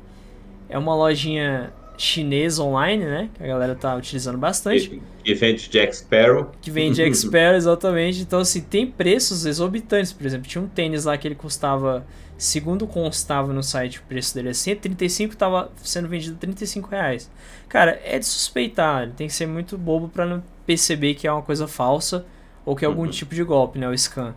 é 0.70 0.78
uma 0.78 0.96
lojinha 0.96 1.72
chinês 1.98 2.60
online, 2.60 3.04
né? 3.04 3.30
Que 3.34 3.44
a 3.44 3.48
galera 3.48 3.76
tá 3.76 3.96
utilizando 3.96 4.38
bastante. 4.38 5.02
Que 5.24 5.34
vende 5.34 5.68
Jack 5.68 5.96
Sparrow. 5.96 6.52
Que 6.62 6.70
vende 6.70 6.98
Jack 6.98 7.14
Sparrow, 7.18 7.56
exatamente. 7.56 8.22
Então, 8.22 8.40
assim, 8.40 8.62
tem 8.62 8.86
preços 8.86 9.46
exorbitantes. 9.46 10.14
Por 10.14 10.26
exemplo, 10.26 10.48
tinha 10.48 10.64
um 10.64 10.68
tênis 10.68 11.06
lá 11.06 11.18
que 11.18 11.28
ele 11.28 11.36
custava, 11.36 12.06
segundo 12.38 12.86
constava 12.86 13.52
no 13.52 13.64
site, 13.64 14.00
o 14.00 14.04
preço 14.04 14.36
dele 14.36 14.50
é 14.50 14.54
135, 14.54 15.36
tava 15.36 15.72
sendo 15.84 16.08
vendido 16.08 16.36
a 16.36 16.40
35 16.40 16.90
reais. 16.90 17.30
Cara, 17.68 18.00
é 18.06 18.20
de 18.20 18.26
suspeitar. 18.26 19.04
Ele 19.04 19.14
tem 19.14 19.28
que 19.28 19.34
ser 19.34 19.48
muito 19.48 19.78
bobo 19.78 20.08
para 20.08 20.26
não 20.26 20.44
perceber 20.66 21.16
que 21.16 21.28
é 21.28 21.32
uma 21.32 21.42
coisa 21.42 21.68
falsa 21.68 22.26
ou 22.64 22.76
que 22.76 22.86
é 22.86 22.88
algum 22.88 23.04
uhum. 23.04 23.10
tipo 23.10 23.34
de 23.34 23.44
golpe, 23.44 23.80
né? 23.80 23.90
O 23.90 23.98
scan. 23.98 24.36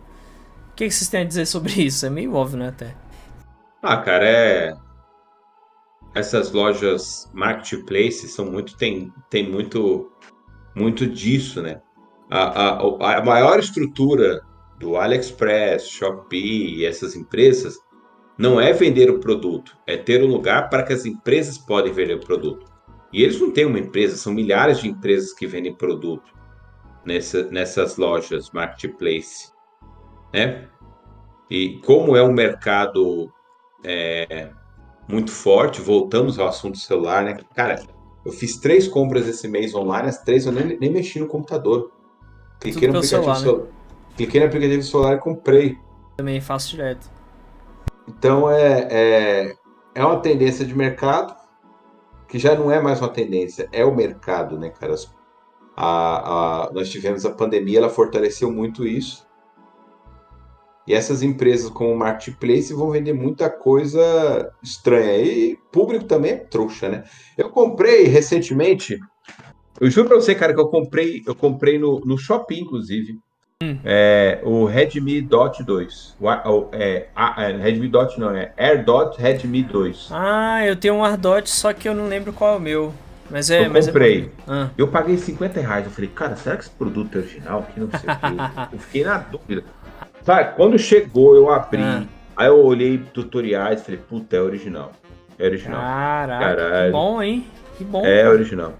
O 0.71 0.75
que, 0.75 0.87
que 0.87 0.93
vocês 0.93 1.09
têm 1.09 1.21
a 1.21 1.25
dizer 1.25 1.45
sobre 1.45 1.73
isso? 1.73 2.05
É 2.05 2.09
meio 2.09 2.33
óbvio, 2.33 2.57
né, 2.57 2.69
até. 2.69 2.95
Ah, 3.83 3.97
cara, 3.97 4.25
é 4.25 4.75
essas 6.13 6.51
lojas 6.51 7.29
marketplace 7.33 8.27
são 8.27 8.45
muito 8.45 8.75
tem, 8.77 9.13
tem 9.29 9.49
muito 9.49 10.11
muito 10.75 11.05
disso, 11.05 11.61
né? 11.61 11.81
A, 12.29 12.77
a, 12.77 13.17
a 13.17 13.25
maior 13.25 13.59
estrutura 13.59 14.41
do 14.79 14.95
AliExpress, 14.95 15.89
Shopee 15.89 16.79
e 16.79 16.85
essas 16.85 17.15
empresas 17.15 17.77
não 18.37 18.59
é 18.59 18.71
vender 18.73 19.09
o 19.09 19.19
produto, 19.19 19.77
é 19.85 19.97
ter 19.97 20.23
um 20.23 20.27
lugar 20.27 20.69
para 20.69 20.83
que 20.83 20.93
as 20.93 21.05
empresas 21.05 21.57
podem 21.57 21.91
vender 21.91 22.15
o 22.15 22.25
produto. 22.25 22.65
E 23.13 23.21
eles 23.21 23.39
não 23.39 23.51
têm 23.51 23.65
uma 23.65 23.79
empresa, 23.79 24.15
são 24.15 24.33
milhares 24.33 24.79
de 24.79 24.87
empresas 24.87 25.33
que 25.33 25.45
vendem 25.45 25.75
produto 25.75 26.33
nessa, 27.05 27.43
nessas 27.51 27.97
lojas 27.97 28.49
marketplace, 28.51 29.51
né? 30.33 30.69
E 31.49 31.79
como 31.79 32.15
é 32.15 32.23
um 32.23 32.31
mercado 32.31 33.29
é, 33.83 34.53
muito 35.11 35.31
forte, 35.31 35.81
voltamos 35.81 36.39
ao 36.39 36.47
assunto 36.47 36.77
celular, 36.77 37.23
né? 37.23 37.37
Cara, 37.53 37.83
eu 38.25 38.31
fiz 38.31 38.57
três 38.57 38.87
compras 38.87 39.27
esse 39.27 39.47
mês 39.47 39.75
online, 39.75 40.07
as 40.07 40.23
três 40.23 40.45
eu 40.45 40.51
nem, 40.51 40.77
nem 40.79 40.91
mexi 40.91 41.19
no 41.19 41.27
computador. 41.27 41.91
Cliquei 42.59 42.87
no, 42.87 42.97
aplicativo 42.97 43.35
celular, 43.35 43.63
né? 43.63 43.69
Cliquei 44.15 44.39
no 44.39 44.47
aplicativo 44.47 44.83
celular 44.83 45.15
e 45.15 45.19
comprei. 45.19 45.77
Também 46.15 46.39
faço 46.39 46.69
direto. 46.69 47.09
Então 48.07 48.49
é, 48.49 48.87
é, 48.89 49.55
é 49.95 50.05
uma 50.05 50.19
tendência 50.19 50.65
de 50.65 50.75
mercado 50.75 51.35
que 52.27 52.39
já 52.39 52.55
não 52.55 52.71
é 52.71 52.79
mais 52.79 53.01
uma 53.01 53.09
tendência, 53.09 53.67
é 53.73 53.83
o 53.83 53.93
mercado, 53.93 54.57
né, 54.57 54.69
cara? 54.69 54.95
A, 55.75 56.67
a, 56.67 56.71
nós 56.71 56.89
tivemos 56.89 57.25
a 57.25 57.31
pandemia, 57.31 57.79
ela 57.79 57.89
fortaleceu 57.89 58.49
muito 58.49 58.87
isso. 58.87 59.27
E 60.87 60.93
essas 60.93 61.21
empresas 61.21 61.69
como 61.69 61.95
Marketplace 61.95 62.73
vão 62.73 62.89
vender 62.89 63.13
muita 63.13 63.49
coisa 63.49 64.51
estranha. 64.63 65.17
E 65.17 65.57
público 65.71 66.05
também 66.05 66.31
é 66.31 66.37
trouxa, 66.37 66.89
né? 66.89 67.03
Eu 67.37 67.49
comprei 67.49 68.03
recentemente. 68.03 68.99
Eu 69.79 69.89
juro 69.89 70.07
pra 70.07 70.17
você, 70.17 70.33
cara, 70.35 70.53
que 70.53 70.59
eu 70.59 70.67
comprei, 70.67 71.23
eu 71.25 71.35
comprei 71.35 71.77
no, 71.77 71.99
no 72.05 72.17
Shopping, 72.17 72.61
inclusive. 72.61 73.19
Hum. 73.63 73.77
É, 73.85 74.41
o 74.43 74.65
Redmi 74.65 75.21
Dot 75.21 75.63
2. 75.63 76.17
O, 76.19 76.69
é, 76.71 77.09
a, 77.15 77.43
é, 77.43 77.57
Redmi 77.57 77.87
Dot 77.87 78.19
não, 78.19 78.35
é 78.35 78.53
AirDot 78.57 79.19
Redmi 79.19 79.63
2. 79.63 80.09
Ah, 80.11 80.65
eu 80.65 80.75
tenho 80.75 80.95
um 80.95 81.05
AirDot, 81.05 81.47
só 81.47 81.71
que 81.71 81.87
eu 81.87 81.93
não 81.93 82.07
lembro 82.07 82.33
qual 82.33 82.55
é 82.55 82.57
o 82.57 82.59
meu. 82.59 82.93
Mas 83.29 83.49
é. 83.49 83.65
Eu 83.65 83.71
mas 83.71 83.87
é 83.87 83.91
comprei. 83.91 84.23
É... 84.25 84.29
Ah. 84.47 84.69
Eu 84.77 84.87
paguei 84.87 85.17
50 85.17 85.61
reais. 85.61 85.85
Eu 85.85 85.91
falei, 85.91 86.09
cara, 86.13 86.35
será 86.35 86.57
que 86.57 86.63
esse 86.63 86.71
produto 86.71 87.15
é 87.15 87.21
original? 87.21 87.67
Que 87.73 87.79
não 87.79 87.89
sei 87.89 87.99
o 87.99 88.03
quê. 88.03 88.69
eu 88.73 88.79
fiquei 88.79 89.03
na 89.03 89.17
dúvida. 89.19 89.63
Sabe, 90.23 90.55
quando 90.55 90.77
chegou, 90.77 91.35
eu 91.35 91.51
abri. 91.51 91.81
Ah. 91.81 92.03
Aí 92.35 92.47
eu 92.47 92.63
olhei 92.63 92.97
tutoriais 93.13 93.81
e 93.81 93.83
falei, 93.83 93.99
puta, 93.99 94.35
é 94.35 94.41
original. 94.41 94.91
É 95.37 95.45
original. 95.45 95.81
Caraca, 95.81 96.55
Caralho. 96.55 96.85
que 96.85 96.91
bom, 96.91 97.21
hein? 97.21 97.45
Que 97.77 97.83
bom. 97.83 98.05
É 98.05 98.29
original. 98.29 98.73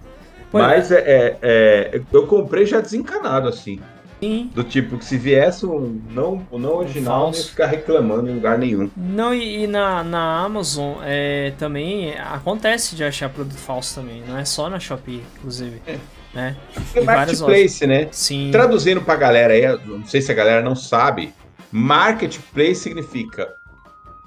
Mas 0.52 0.92
é. 0.92 1.00
É, 1.00 1.38
é, 1.42 2.02
eu 2.12 2.28
comprei 2.28 2.66
já 2.66 2.82
desencanado, 2.82 3.48
assim. 3.48 3.80
Sim. 4.22 4.52
Do 4.54 4.64
tipo 4.64 5.00
que 5.00 5.06
se 5.06 5.18
viesse 5.18 5.66
um 5.66 6.00
não, 6.12 6.46
um 6.52 6.60
não 6.60 6.76
original, 6.76 7.32
não 7.32 7.38
ia 7.38 7.44
ficar 7.44 7.66
reclamando 7.66 8.30
em 8.30 8.36
lugar 8.36 8.56
nenhum. 8.56 8.88
Não, 8.96 9.34
e, 9.34 9.64
e 9.64 9.68
na, 9.68 10.04
na 10.04 10.44
Amazon 10.44 10.98
é, 11.04 11.54
também 11.58 12.14
acontece 12.20 12.96
de 12.96 13.04
achar 13.04 13.30
produto 13.30 13.58
falso 13.58 13.96
também. 13.96 14.24
Não 14.28 14.38
é 14.38 14.46
só 14.46 14.70
na 14.70 14.80
Shopee, 14.80 15.24
inclusive. 15.38 15.82
É. 15.88 15.98
Né? 16.34 16.56
É 16.96 17.02
marketplace, 17.02 17.86
né? 17.86 18.08
Sim. 18.12 18.50
Traduzindo 18.52 19.02
pra 19.02 19.16
galera 19.16 19.54
aí, 19.54 19.64
não 19.86 20.06
sei 20.06 20.22
se 20.22 20.32
a 20.32 20.36
galera 20.36 20.62
não 20.62 20.76
sabe, 20.76 21.34
marketplace 21.72 22.76
significa 22.76 23.54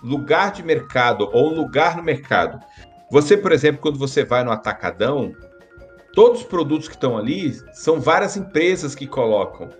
lugar 0.02 0.52
de 0.52 0.62
mercado 0.62 1.28
ou 1.32 1.48
lugar 1.48 1.96
no 1.96 2.02
mercado. 2.02 2.60
Você, 3.10 3.36
por 3.36 3.52
exemplo, 3.52 3.80
quando 3.80 3.98
você 3.98 4.24
vai 4.24 4.44
no 4.44 4.50
atacadão, 4.50 5.32
todos 6.12 6.42
os 6.42 6.46
produtos 6.46 6.88
que 6.88 6.94
estão 6.94 7.16
ali 7.16 7.52
são 7.72 8.00
várias 8.00 8.36
empresas 8.36 8.94
que 8.94 9.06
colocam. 9.06 9.70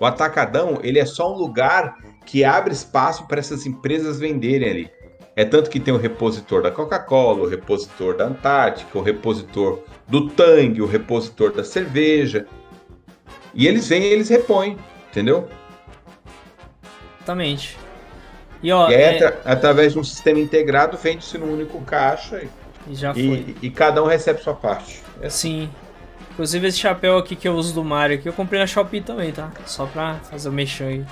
O 0.00 0.04
atacadão, 0.04 0.80
ele 0.82 0.98
é 0.98 1.06
só 1.06 1.32
um 1.32 1.36
lugar 1.36 1.96
que 2.26 2.44
abre 2.44 2.72
espaço 2.72 3.28
para 3.28 3.38
essas 3.38 3.64
empresas 3.64 4.18
venderem 4.18 4.70
ali. 4.70 4.90
É 5.36 5.44
tanto 5.44 5.68
que 5.68 5.80
tem 5.80 5.92
o 5.92 5.96
repositor 5.96 6.62
da 6.62 6.70
Coca-Cola, 6.70 7.42
o 7.42 7.48
repositor 7.48 8.16
da 8.16 8.26
Antártica, 8.26 8.98
o 8.98 9.02
repositor 9.02 9.80
do 10.06 10.28
Tang, 10.28 10.80
o 10.80 10.86
repositor 10.86 11.52
da 11.52 11.64
cerveja. 11.64 12.46
E 13.52 13.66
eles 13.66 13.88
vêm 13.88 14.02
e 14.02 14.06
eles 14.06 14.28
repõem, 14.28 14.78
entendeu? 15.10 15.48
Exatamente. 17.18 17.76
E, 18.62 18.72
ó, 18.72 18.88
e 18.88 18.94
aí, 18.94 19.22
é... 19.22 19.40
através 19.44 19.92
de 19.92 19.98
um 19.98 20.04
sistema 20.04 20.38
integrado, 20.38 20.96
vende-se 20.96 21.36
num 21.36 21.52
único 21.52 21.80
caixa 21.82 22.42
e, 22.42 22.48
e 22.92 22.94
já 22.94 23.12
e, 23.14 23.56
e, 23.60 23.70
cada 23.70 24.02
um 24.02 24.06
recebe 24.06 24.40
sua 24.40 24.54
parte. 24.54 25.02
É. 25.20 25.28
Sim. 25.28 25.68
Inclusive 26.30 26.66
esse 26.66 26.78
chapéu 26.78 27.18
aqui 27.18 27.36
que 27.36 27.46
eu 27.46 27.54
uso 27.54 27.74
do 27.74 27.84
Mario 27.84 28.18
aqui, 28.18 28.28
eu 28.28 28.32
comprei 28.32 28.60
na 28.60 28.66
Shopee 28.66 29.00
também, 29.00 29.32
tá? 29.32 29.52
Só 29.66 29.86
pra 29.86 30.14
fazer 30.30 30.48
o 30.48 30.52
mexão 30.52 30.88
aí. 30.88 31.04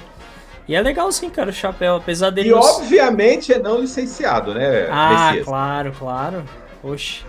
E 0.68 0.74
é 0.74 0.80
legal 0.80 1.10
sim, 1.10 1.28
cara, 1.28 1.50
o 1.50 1.52
chapéu, 1.52 1.96
apesar 1.96 2.30
dele... 2.30 2.50
E 2.50 2.52
obviamente 2.52 3.52
é 3.52 3.58
não 3.58 3.80
licenciado, 3.80 4.54
né, 4.54 4.88
Ah, 4.90 5.26
Messias? 5.30 5.46
claro, 5.46 5.92
claro. 5.98 6.44
Oxe. 6.82 7.24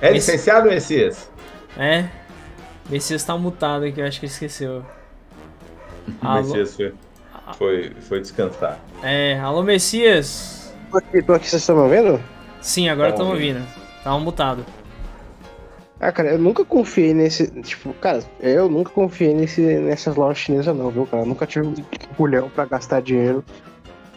É 0.00 0.10
licenciado, 0.10 0.68
Messias? 0.68 1.30
É. 1.76 2.06
Messias 2.90 3.22
tá 3.22 3.36
mutado 3.38 3.84
aqui, 3.84 4.00
eu 4.00 4.06
acho 4.06 4.18
que 4.18 4.26
ele 4.26 4.32
esqueceu. 4.32 4.84
Messias 6.22 6.74
foi, 6.76 6.94
foi, 7.56 7.92
foi 8.00 8.20
descansar. 8.20 8.78
É, 9.02 9.38
alô 9.38 9.62
Messias. 9.62 10.74
Tô 10.90 10.98
aqui, 10.98 11.22
tô 11.22 11.32
aqui, 11.34 11.48
vocês 11.48 11.62
estão 11.62 11.76
me 11.76 11.82
ouvindo? 11.82 12.22
Sim, 12.60 12.88
agora 12.88 13.10
estamos 13.10 13.32
ouvindo. 13.32 13.64
Tava 14.02 14.18
mutado. 14.18 14.66
Ah, 16.02 16.10
cara, 16.10 16.32
eu 16.32 16.38
nunca 16.38 16.64
confiei 16.64 17.14
nesse. 17.14 17.46
Tipo, 17.62 17.94
cara, 17.94 18.24
eu 18.40 18.68
nunca 18.68 18.90
confiei 18.90 19.32
nesse, 19.32 19.60
nessas 19.60 20.16
lojas 20.16 20.38
chinesas, 20.38 20.76
não, 20.76 20.90
viu, 20.90 21.06
cara? 21.06 21.22
Eu 21.22 21.26
nunca 21.26 21.46
tive 21.46 21.64
um 21.64 21.74
pulhão 22.16 22.50
pra 22.50 22.64
gastar 22.64 23.00
dinheiro 23.00 23.44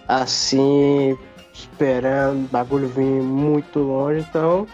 assim, 0.07 1.16
esperando 1.53 2.45
o 2.45 2.48
bagulho 2.48 2.88
vir 2.88 3.03
muito 3.03 3.78
longe, 3.78 4.26
então. 4.28 4.68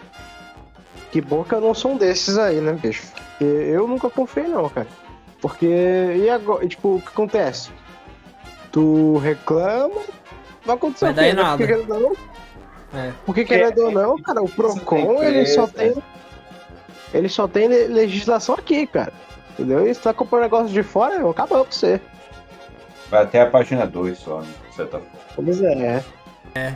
Que 1.10 1.20
bom 1.20 1.44
que 1.44 1.54
eu 1.54 1.60
não 1.60 1.74
sou 1.74 1.90
um 1.92 1.96
desses 1.98 2.38
aí, 2.38 2.62
né, 2.62 2.72
bicho? 2.72 3.06
Porque 3.12 3.44
eu 3.44 3.86
nunca 3.86 4.08
confiei, 4.08 4.48
não, 4.48 4.66
cara. 4.70 4.88
Porque. 5.38 5.66
E 5.66 6.30
agora? 6.30 6.66
Tipo, 6.66 6.96
o 6.96 7.02
que 7.02 7.08
acontece? 7.08 7.68
Tu 8.70 9.18
reclama, 9.18 10.00
vai 10.64 10.76
acontecer 10.76 11.12
vai 11.12 11.26
o 11.26 11.28
quê? 11.28 11.42
Nada. 11.42 11.58
Porque, 11.58 11.92
não? 11.92 12.16
É. 12.94 13.12
Porque 13.26 13.44
querendo 13.44 13.84
ou 13.84 13.90
não, 13.90 14.16
cara, 14.22 14.42
o 14.42 14.48
Procon 14.48 15.22
ele 15.22 15.44
só 15.44 15.66
tem 15.66 15.94
ele 17.12 17.28
só 17.28 17.46
tem 17.46 17.68
legislação 17.68 18.54
aqui, 18.54 18.86
cara. 18.86 19.12
Entendeu? 19.50 19.86
E 19.86 19.94
se 19.94 20.00
tá 20.00 20.14
comprando 20.14 20.42
negócio 20.42 20.72
de 20.72 20.82
fora, 20.82 21.28
acabou 21.28 21.64
com 21.64 21.72
você. 21.72 22.00
Vai 23.10 23.22
até 23.24 23.42
a 23.42 23.50
página 23.50 23.86
2 23.86 24.18
só, 24.18 24.40
né? 24.40 24.48
Você 24.70 24.86
tá 24.86 24.98
Pois 25.36 25.62
é. 25.62 26.02
É. 26.54 26.74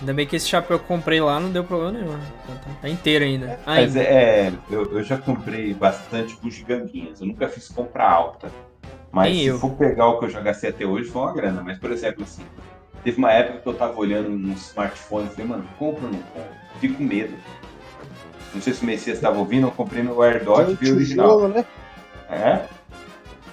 Ainda 0.00 0.12
bem 0.12 0.26
que 0.26 0.36
esse 0.36 0.46
chapéu 0.46 0.78
que 0.78 0.84
eu 0.84 0.88
comprei 0.88 1.20
lá 1.20 1.40
não 1.40 1.50
deu 1.50 1.64
problema 1.64 1.92
nenhum. 1.92 2.12
Né? 2.12 2.26
Tá, 2.46 2.54
tá, 2.54 2.70
tá 2.82 2.88
inteiro 2.88 3.24
ainda. 3.24 3.58
ainda. 3.64 3.82
Mas 3.82 3.96
é, 3.96 4.52
eu, 4.70 4.92
eu 4.92 5.02
já 5.02 5.16
comprei 5.16 5.72
bastante 5.72 6.36
bugiganguinhas. 6.36 7.20
Eu 7.20 7.26
nunca 7.26 7.48
fiz 7.48 7.68
compra 7.68 8.06
alta. 8.06 8.50
Mas 9.10 9.32
Nem 9.32 9.40
se 9.40 9.46
eu. 9.46 9.58
for 9.58 9.70
pegar 9.70 10.08
o 10.08 10.18
que 10.18 10.26
eu 10.26 10.30
já 10.30 10.40
gastei 10.40 10.68
até 10.68 10.84
hoje, 10.84 11.08
foi 11.08 11.22
uma 11.22 11.32
grana. 11.32 11.62
Mas, 11.62 11.78
por 11.78 11.90
exemplo, 11.90 12.24
assim, 12.24 12.42
teve 13.02 13.16
uma 13.16 13.32
época 13.32 13.60
que 13.60 13.66
eu 13.66 13.74
tava 13.74 13.98
olhando 13.98 14.28
nos 14.28 14.68
smartphones 14.68 15.32
e 15.32 15.34
falei, 15.36 15.48
mano, 15.48 15.64
compra 15.78 16.04
ou 16.04 16.12
não 16.12 16.18
compra? 16.18 16.66
Fico 16.78 16.96
com 16.96 17.04
medo. 17.04 17.34
Não 18.54 18.62
sei 18.62 18.72
se 18.72 18.82
o 18.82 18.86
Messias 18.86 19.16
estava 19.18 19.38
ouvindo, 19.38 19.66
eu 19.66 19.70
comprei 19.70 20.02
no 20.02 20.20
AirDot 20.20 20.70
e 20.70 20.74
vi 20.74 20.90
o 20.90 20.94
original. 20.94 21.48
Né? 21.48 21.64
É? 22.30 22.62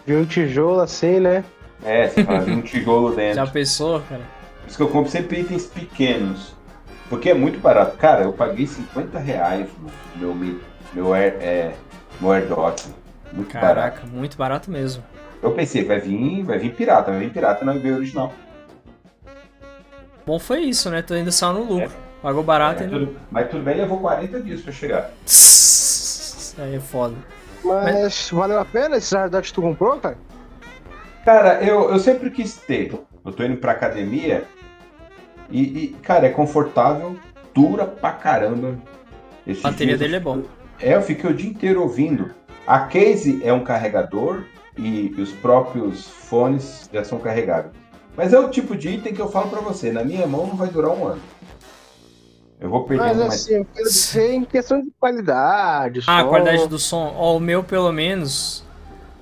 Vi 0.06 0.16
um 0.16 0.26
tijolo 0.26 0.80
assim, 0.80 1.20
né? 1.20 1.44
É, 1.84 2.08
você 2.08 2.24
fala, 2.24 2.40
vi 2.40 2.52
um 2.52 2.62
tijolo 2.62 3.14
dentro. 3.16 3.36
Já 3.36 3.48
pensou, 3.48 4.02
cara? 4.02 4.22
Por 4.62 4.68
isso 4.68 4.78
que 4.78 4.84
eu 4.84 4.90
compro 4.90 5.12
sempre 5.12 5.42
itens 5.42 5.66
pequenos. 5.66 6.54
Porque 7.10 7.30
é 7.30 7.34
muito 7.34 7.60
barato. 7.60 7.98
Cara, 7.98 8.24
eu 8.24 8.34
paguei 8.34 8.66
50 8.66 9.20
reais 9.20 9.68
no 10.16 10.34
meu, 10.34 10.60
meu, 10.94 11.14
Air, 11.14 11.36
é, 11.42 11.74
meu 12.20 12.32
AirDot. 12.32 12.86
Muito 13.32 13.52
Caraca, 13.52 13.98
barato. 14.02 14.08
muito 14.08 14.38
barato 14.38 14.72
mesmo. 14.72 15.04
Eu 15.42 15.52
pensei, 15.52 15.84
vai 15.84 16.00
vir, 16.00 16.44
vai 16.44 16.58
vir 16.58 16.74
pirata, 16.74 17.12
vai 17.12 17.20
vir 17.20 17.32
pirata, 17.32 17.66
não 17.66 17.78
vir 17.78 17.94
original. 17.94 18.34
Bom 20.26 20.40
foi 20.40 20.62
isso, 20.62 20.90
né? 20.90 21.02
Tô 21.02 21.16
indo 21.16 21.32
só 21.32 21.52
no 21.52 21.64
lucro. 21.64 21.92
É. 21.92 22.03
Pagou 22.24 22.42
barato 22.42 22.84
é, 22.84 22.88
tudo, 22.88 23.18
Mas 23.30 23.50
tudo 23.50 23.64
bem, 23.64 23.76
levou 23.76 24.00
40 24.00 24.40
dias 24.40 24.62
pra 24.62 24.72
chegar. 24.72 25.12
Aí 26.58 26.76
é 26.76 26.80
foda. 26.80 27.16
Mas, 27.62 27.94
mas... 27.94 28.30
valeu 28.32 28.60
a 28.60 28.64
pena 28.64 28.96
esse 28.96 29.14
AirDot 29.16 29.46
que 29.46 29.54
tu 29.54 29.62
comprou, 29.62 30.00
cara? 30.00 30.18
Cara, 31.26 31.62
eu, 31.62 31.90
eu 31.90 32.00
sempre 32.00 32.32
quis 32.32 32.56
ter. 32.56 32.98
Eu 33.26 33.32
tô 33.34 33.44
indo 33.44 33.58
pra 33.58 33.74
academia 33.74 34.46
e, 35.50 35.62
e 35.62 35.88
cara, 36.02 36.28
é 36.28 36.30
confortável, 36.30 37.18
dura 37.54 37.86
pra 37.86 38.12
caramba. 38.12 38.80
Esse 39.46 39.60
a 39.68 39.70
bateria 39.70 39.98
dele 39.98 40.16
é 40.16 40.20
bom. 40.22 40.44
É, 40.80 40.96
eu 40.96 41.02
fiquei 41.02 41.30
o 41.30 41.34
dia 41.34 41.50
inteiro 41.50 41.82
ouvindo. 41.82 42.32
A 42.66 42.88
case 42.88 43.42
é 43.44 43.52
um 43.52 43.66
carregador 43.66 44.46
e 44.78 45.14
os 45.18 45.34
próprios 45.34 46.08
fones 46.08 46.90
já 46.94 47.04
são 47.04 47.20
carregáveis. 47.20 47.74
Mas 48.16 48.32
é 48.32 48.40
o 48.40 48.50
tipo 48.50 48.78
de 48.78 48.90
item 48.90 49.14
que 49.14 49.22
eu 49.22 49.28
falo 49.28 49.50
para 49.50 49.60
você, 49.60 49.92
na 49.92 50.06
minha 50.06 50.26
mão 50.26 50.48
não 50.48 50.56
vai 50.56 50.70
durar 50.70 50.92
um 50.92 51.06
ano. 51.06 51.22
Eu 52.64 52.70
vou 52.70 52.86
perder 52.86 53.04
Mas 53.04 53.20
assim, 53.20 53.56
eu 53.56 53.66
quero 53.66 53.90
dizer 53.90 54.32
em 54.32 54.46
questão 54.46 54.82
de 54.82 54.90
qualidade. 54.98 56.00
Ah, 56.08 56.22
som. 56.24 56.30
qualidade 56.30 56.68
do 56.70 56.80
som. 56.80 57.14
Ó, 57.18 57.36
o 57.36 57.40
meu, 57.40 57.62
pelo 57.62 57.92
menos, 57.92 58.64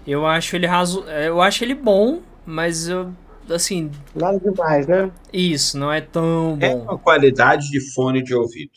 eu 0.06 0.28
acho 0.28 0.56
ele 0.56 0.68
raso... 0.68 1.04
eu 1.06 1.42
acho 1.42 1.64
ele 1.64 1.74
bom, 1.74 2.22
mas 2.46 2.88
eu. 2.88 3.12
Assim. 3.50 3.90
Nada 4.16 4.40
demais, 4.40 4.86
né? 4.86 5.12
Isso, 5.34 5.76
não 5.76 5.92
é 5.92 6.00
tão 6.02 6.56
É 6.62 6.70
bom. 6.70 6.84
uma 6.84 7.00
qualidade 7.00 7.68
de 7.72 7.82
fone 7.94 8.22
de 8.22 8.36
ouvido. 8.36 8.72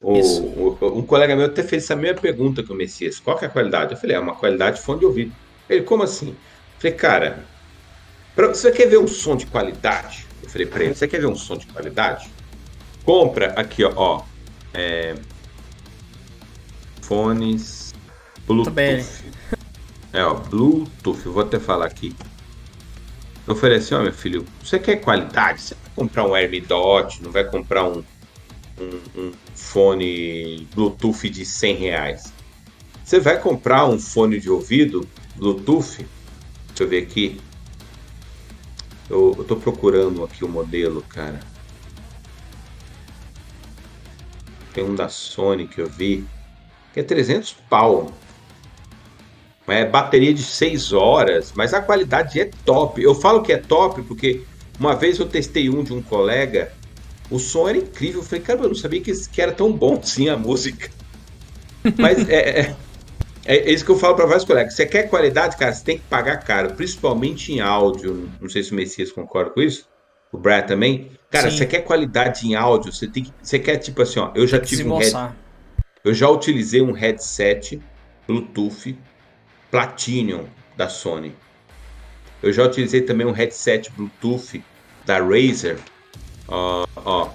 O, 0.00 0.18
Isso. 0.18 0.42
o- 0.42 0.98
um 0.98 1.02
colega 1.02 1.36
meu 1.36 1.44
até 1.44 1.62
fez 1.62 1.84
essa 1.84 1.94
mesma 1.94 2.18
pergunta 2.18 2.62
que 2.62 2.72
o 2.72 2.74
Messias. 2.74 3.20
Qual 3.20 3.36
que 3.38 3.44
é 3.44 3.48
a 3.48 3.50
qualidade? 3.50 3.92
Eu 3.92 3.98
falei, 3.98 4.16
é 4.16 4.18
uma 4.20 4.34
qualidade 4.34 4.78
de 4.78 4.82
fone 4.84 5.00
de 5.00 5.04
ouvido. 5.04 5.34
Ele, 5.68 5.82
como 5.84 6.02
assim? 6.02 6.30
Eu 6.30 6.36
falei, 6.80 6.96
cara, 6.96 7.44
pra- 8.34 8.48
você 8.48 8.72
quer 8.72 8.86
ver 8.86 8.98
um 8.98 9.06
som 9.06 9.36
de 9.36 9.44
qualidade? 9.46 10.26
Eu 10.42 10.48
falei 10.48 10.66
pra 10.66 10.82
ele, 10.82 10.94
você 10.94 11.06
quer 11.06 11.20
ver 11.20 11.26
um 11.26 11.36
som 11.36 11.58
de 11.58 11.66
qualidade? 11.66 12.35
Compra 13.06 13.52
aqui, 13.52 13.84
ó, 13.84 13.92
ó 13.96 14.24
é, 14.74 15.14
fones 17.00 17.94
Bluetooth. 18.46 19.24
É, 20.12 20.24
ó, 20.24 20.34
Bluetooth, 20.34 21.24
eu 21.24 21.32
vou 21.32 21.44
até 21.44 21.60
falar 21.60 21.86
aqui. 21.86 22.14
Eu 23.46 23.54
falei 23.54 23.78
assim, 23.78 23.94
ó, 23.94 24.02
meu 24.02 24.12
filho, 24.12 24.44
você 24.60 24.78
quer 24.80 24.96
qualidade? 24.96 25.62
Você 25.62 25.74
vai 25.74 25.92
comprar 25.94 26.26
um 26.26 26.34
AirMe 26.34 26.60
Dot, 26.60 27.22
não 27.22 27.30
vai 27.30 27.44
comprar 27.44 27.84
um, 27.84 28.02
um, 28.80 29.00
um 29.16 29.32
fone 29.54 30.66
Bluetooth 30.74 31.30
de 31.30 31.44
100 31.44 31.76
reais. 31.76 32.32
Você 33.04 33.20
vai 33.20 33.40
comprar 33.40 33.86
um 33.86 34.00
fone 34.00 34.40
de 34.40 34.50
ouvido 34.50 35.08
Bluetooth, 35.36 36.04
deixa 36.68 36.82
eu 36.82 36.88
ver 36.88 37.04
aqui. 37.04 37.40
Eu, 39.08 39.32
eu 39.38 39.44
tô 39.44 39.54
procurando 39.54 40.24
aqui 40.24 40.44
o 40.44 40.48
modelo, 40.48 41.02
cara. 41.02 41.38
Tem 44.76 44.84
um 44.84 44.94
da 44.94 45.08
Sony 45.08 45.66
que 45.66 45.80
eu 45.80 45.88
vi, 45.88 46.22
que 46.92 47.00
é 47.00 47.02
300 47.02 47.56
pau. 47.70 48.12
É 49.66 49.86
bateria 49.86 50.34
de 50.34 50.42
6 50.42 50.92
horas, 50.92 51.54
mas 51.56 51.72
a 51.72 51.80
qualidade 51.80 52.38
é 52.38 52.50
top. 52.66 53.02
Eu 53.02 53.14
falo 53.14 53.40
que 53.40 53.54
é 53.54 53.56
top 53.56 54.02
porque 54.02 54.42
uma 54.78 54.94
vez 54.94 55.18
eu 55.18 55.26
testei 55.26 55.70
um 55.70 55.82
de 55.82 55.94
um 55.94 56.02
colega, 56.02 56.70
o 57.30 57.38
som 57.38 57.66
era 57.66 57.78
incrível. 57.78 58.20
Eu 58.20 58.24
falei, 58.24 58.44
cara, 58.44 58.60
eu 58.60 58.68
não 58.68 58.74
sabia 58.74 59.00
que, 59.00 59.12
que 59.28 59.40
era 59.40 59.50
tão 59.50 59.72
bom 59.72 59.98
assim 59.98 60.28
a 60.28 60.36
música. 60.36 60.90
Mas 61.96 62.28
é, 62.28 62.60
é, 62.60 62.76
é 63.46 63.72
isso 63.72 63.82
que 63.82 63.90
eu 63.90 63.98
falo 63.98 64.14
para 64.14 64.26
vários 64.26 64.44
colegas. 64.44 64.74
Você 64.74 64.84
quer 64.84 65.08
qualidade, 65.08 65.56
cara, 65.56 65.72
você 65.72 65.82
tem 65.82 65.96
que 65.96 66.04
pagar 66.04 66.36
caro, 66.44 66.74
principalmente 66.74 67.50
em 67.50 67.60
áudio. 67.60 68.28
Não 68.38 68.50
sei 68.50 68.62
se 68.62 68.72
o 68.72 68.74
Messias 68.74 69.10
concorda 69.10 69.52
com 69.52 69.62
isso. 69.62 69.88
O 70.36 70.38
Brad 70.38 70.66
também. 70.66 71.10
Cara, 71.30 71.50
Sim. 71.50 71.56
você 71.56 71.66
quer 71.66 71.80
qualidade 71.80 72.46
em 72.46 72.54
áudio, 72.54 72.92
você 72.92 73.06
tem 73.08 73.24
que. 73.24 73.32
Você 73.42 73.58
quer, 73.58 73.78
tipo 73.78 74.02
assim, 74.02 74.20
ó, 74.20 74.30
eu 74.34 74.46
já 74.46 74.60
tive 74.60 74.84
um 74.86 74.98
head, 74.98 75.34
eu 76.04 76.12
já 76.12 76.28
utilizei 76.28 76.82
um 76.82 76.92
headset 76.92 77.80
Bluetooth 78.28 78.96
Platinum 79.70 80.44
da 80.76 80.88
Sony. 80.90 81.34
Eu 82.42 82.52
já 82.52 82.64
utilizei 82.64 83.00
também 83.00 83.26
um 83.26 83.32
headset 83.32 83.90
Bluetooth 83.92 84.62
da 85.06 85.18
Razer. 85.18 85.78
Ó, 86.46 86.86
ó. 86.96 87.30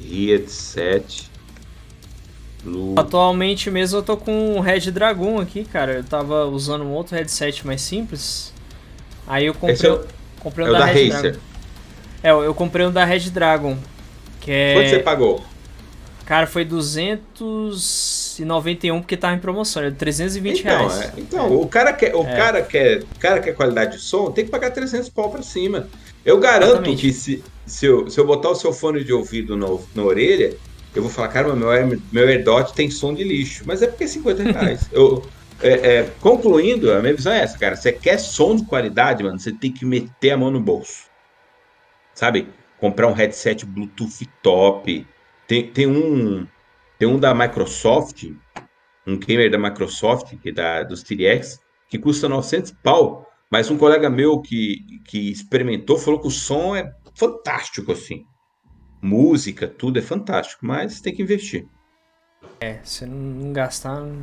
Headset 0.00 1.30
Bluetooth. 2.62 3.00
Atualmente 3.00 3.70
mesmo 3.70 3.98
eu 3.98 4.02
tô 4.02 4.16
com 4.16 4.56
um 4.56 4.60
Red 4.60 4.90
Dragon 4.92 5.40
aqui, 5.40 5.64
cara. 5.64 5.94
Eu 5.94 6.04
tava 6.04 6.46
usando 6.46 6.84
um 6.84 6.92
outro 6.92 7.16
headset 7.16 7.66
mais 7.66 7.82
simples. 7.82 8.52
Aí 9.26 9.46
eu 9.46 9.52
comprei, 9.54 9.74
Esse 9.74 9.86
é 9.86 9.92
o- 9.92 10.06
comprei 10.40 10.66
É 10.66 10.70
um 10.70 10.72
o 10.72 10.78
da, 10.78 10.78
da 10.80 10.86
Red 10.86 11.08
Razer. 11.10 11.32
Dragon. 11.32 11.51
É, 12.22 12.30
eu 12.30 12.54
comprei 12.54 12.86
um 12.86 12.92
da 12.92 13.04
Red 13.04 13.30
Dragon. 13.30 13.76
Que 14.40 14.50
é. 14.50 14.74
Quanto 14.74 14.88
você 14.90 14.98
pagou? 15.00 15.42
Cara, 16.24 16.46
foi 16.46 16.64
291 16.64 19.00
porque 19.00 19.16
tava 19.16 19.34
em 19.34 19.38
promoção, 19.38 19.82
era 19.82 19.90
320 19.92 20.60
Então, 20.60 20.88
reais. 20.88 21.00
é, 21.00 21.12
então 21.18 21.56
o 21.60 21.66
cara 21.66 21.92
quer, 21.92 22.14
o 22.14 22.22
É. 22.22 22.36
cara 22.36 22.62
quer, 22.62 23.02
cara 23.18 23.40
quer 23.40 23.52
qualidade 23.54 23.96
de 23.96 24.02
som, 24.02 24.30
tem 24.30 24.44
que 24.44 24.50
pagar 24.50 24.70
300 24.70 25.08
pau 25.08 25.30
pra 25.30 25.42
cima. 25.42 25.88
Eu 26.24 26.38
garanto 26.38 26.74
Exatamente. 26.74 27.00
que 27.02 27.12
se, 27.12 27.42
se, 27.66 27.86
eu, 27.86 28.08
se 28.08 28.18
eu 28.18 28.26
botar 28.26 28.50
o 28.50 28.54
seu 28.54 28.72
fone 28.72 29.02
de 29.02 29.12
ouvido 29.12 29.56
no, 29.56 29.82
na 29.94 30.04
orelha, 30.04 30.54
eu 30.94 31.02
vou 31.02 31.10
falar, 31.10 31.28
cara, 31.28 31.52
meu, 31.54 31.68
meu 32.12 32.28
AirDot 32.28 32.72
tem 32.72 32.88
som 32.90 33.12
de 33.12 33.24
lixo. 33.24 33.64
Mas 33.66 33.82
é 33.82 33.88
porque 33.88 34.04
é 34.04 34.06
50 34.06 34.42
reais. 34.58 34.88
eu, 34.92 35.22
é, 35.60 35.96
é, 35.98 36.08
concluindo, 36.20 36.92
a 36.92 37.00
minha 37.00 37.14
visão 37.14 37.32
é 37.32 37.40
essa, 37.40 37.58
cara. 37.58 37.74
Você 37.76 37.90
quer 37.92 38.18
som 38.18 38.54
de 38.54 38.64
qualidade, 38.64 39.22
mano, 39.24 39.38
você 39.38 39.50
tem 39.52 39.72
que 39.72 39.84
meter 39.84 40.30
a 40.30 40.36
mão 40.36 40.50
no 40.50 40.60
bolso. 40.60 41.10
Sabe? 42.14 42.48
Comprar 42.78 43.08
um 43.08 43.12
headset 43.12 43.64
Bluetooth 43.64 44.26
top. 44.42 45.06
Tem, 45.46 45.70
tem 45.70 45.86
um 45.86 46.46
tem 47.02 47.08
um 47.08 47.18
da 47.18 47.34
Microsoft, 47.34 48.30
um 49.04 49.18
gamer 49.18 49.50
da 49.50 49.58
Microsoft, 49.58 50.36
que 50.38 50.50
é 50.50 50.52
da, 50.52 50.82
dos 50.84 51.02
TRX, 51.02 51.58
que 51.88 51.98
custa 51.98 52.28
900 52.28 52.70
pau. 52.82 53.28
Mas 53.50 53.70
um 53.70 53.76
colega 53.76 54.08
meu 54.08 54.40
que, 54.40 55.00
que 55.04 55.30
experimentou 55.30 55.98
falou 55.98 56.20
que 56.20 56.28
o 56.28 56.30
som 56.30 56.76
é 56.76 56.94
fantástico, 57.16 57.90
assim. 57.90 58.24
Música, 59.02 59.66
tudo 59.66 59.98
é 59.98 60.02
fantástico, 60.02 60.64
mas 60.64 61.00
tem 61.00 61.12
que 61.12 61.22
investir. 61.22 61.66
É, 62.60 62.78
se 62.84 63.04
não, 63.04 63.52
gastar, 63.52 64.00
não, 64.00 64.22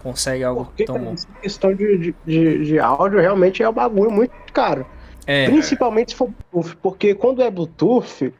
consegue 0.00 0.44
algo 0.44 0.64
Porque 0.64 0.84
tão 0.84 0.98
bom. 0.98 1.12
essa 1.12 1.26
questão 1.42 1.74
de, 1.74 1.98
de, 1.98 2.14
de, 2.24 2.64
de 2.64 2.78
áudio 2.78 3.18
realmente 3.18 3.62
é 3.64 3.68
um 3.68 3.72
bagulho 3.72 4.12
muito 4.12 4.32
caro. 4.52 4.86
É, 5.26 5.46
Principalmente 5.46 6.12
se 6.12 6.16
for 6.16 6.30
Bluetooth, 6.52 6.76
porque 6.76 7.14
quando 7.14 7.42
é 7.42 7.50
Bluetooth, 7.50 8.32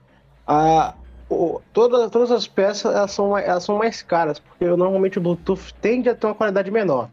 a, 0.47 0.95
o- 1.29 1.61
toda, 1.73 2.09
todas 2.09 2.31
as 2.31 2.47
peças 2.47 2.95
elas 2.95 3.11
são, 3.11 3.37
elas 3.37 3.65
são 3.65 3.77
mais 3.77 4.03
caras, 4.03 4.39
porque 4.39 4.65
normalmente 4.65 5.19
o 5.19 5.21
Bluetooth 5.21 5.75
tende 5.81 6.09
a 6.09 6.15
ter 6.15 6.27
uma 6.27 6.35
qualidade 6.35 6.71
menor. 6.71 7.09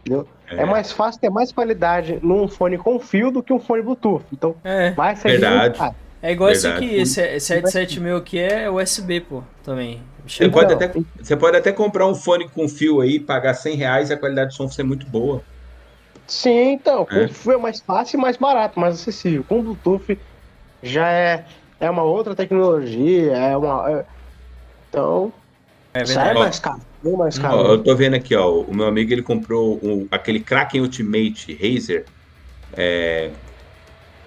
Entendeu? 0.00 0.26
É, 0.50 0.64
mais 0.66 0.92
fácil 0.92 1.20
ter 1.20 1.30
mais 1.30 1.50
qualidade 1.52 2.18
num 2.22 2.46
fone 2.46 2.76
com 2.76 2.98
fio 2.98 3.30
do 3.30 3.42
que 3.42 3.52
um 3.52 3.58
fone 3.58 3.82
Bluetooth. 3.82 4.24
Então 4.32 4.54
é. 4.62 4.90
vai 4.90 5.16
sair 5.16 5.38
Verdade. 5.38 5.80
muito. 5.80 5.94
É 6.20 6.32
igual 6.32 6.50
esse 6.50 6.62
Verdade. 6.62 6.86
aqui, 6.86 6.96
esse, 6.96 7.20
esse 7.20 7.54
headset 7.54 8.00
meu 8.00 8.16
aqui 8.16 8.38
é 8.38 8.68
USB, 8.70 9.20
pô, 9.20 9.42
também. 9.62 10.02
Você 10.26 10.44
Então, 10.46 10.60
pode, 10.62 10.72
até, 10.72 10.90
você 11.20 11.36
pode 11.36 11.56
até 11.56 11.70
comprar 11.70 12.06
um 12.06 12.14
fone 12.14 12.48
com 12.48 12.66
fio 12.68 13.00
aí, 13.00 13.20
pagar 13.20 13.52
100 13.54 13.76
reais 13.76 14.10
e 14.10 14.14
a 14.14 14.16
qualidade 14.16 14.50
de 14.50 14.56
som 14.56 14.68
ser 14.68 14.82
muito 14.82 15.06
boa. 15.06 15.42
Sim, 16.28 16.72
então, 16.72 17.04
com 17.04 17.24
É. 17.24 17.28
fio 17.28 17.52
é 17.52 17.56
mais 17.58 17.80
fácil 17.82 18.18
e 18.18 18.22
mais 18.22 18.36
barato, 18.36 18.80
mais 18.80 18.94
acessível. 19.00 19.44
Com 19.44 19.62
Bluetooth 19.62 20.18
já 20.82 21.10
é, 21.10 21.46
é 21.80 21.90
uma 21.90 22.04
outra 22.04 22.34
tecnologia, 22.36 23.32
é 23.36 23.56
uma. 23.56 23.90
é- 23.90 24.06
Então, 24.88 25.34
É 25.94 26.04
já 26.04 26.28
é 26.28 26.34
mais 26.34 26.58
caro, 26.60 26.80
bem 27.02 27.16
mais 27.16 27.38
caro. 27.38 27.56
Ó, 27.58 27.72
eu 27.72 27.82
tô 27.82 27.96
vendo 27.96 28.14
aqui, 28.16 28.34
ó, 28.34 28.48
o 28.64 28.74
meu 28.74 28.86
amigo 28.86 29.12
ele 29.12 29.22
comprou 29.22 29.80
um- 29.82 30.06
aquele 30.10 30.42
Kraken 30.42 30.80
Ultimate 30.82 31.54
Razer, 31.56 32.08
é, 32.76 33.38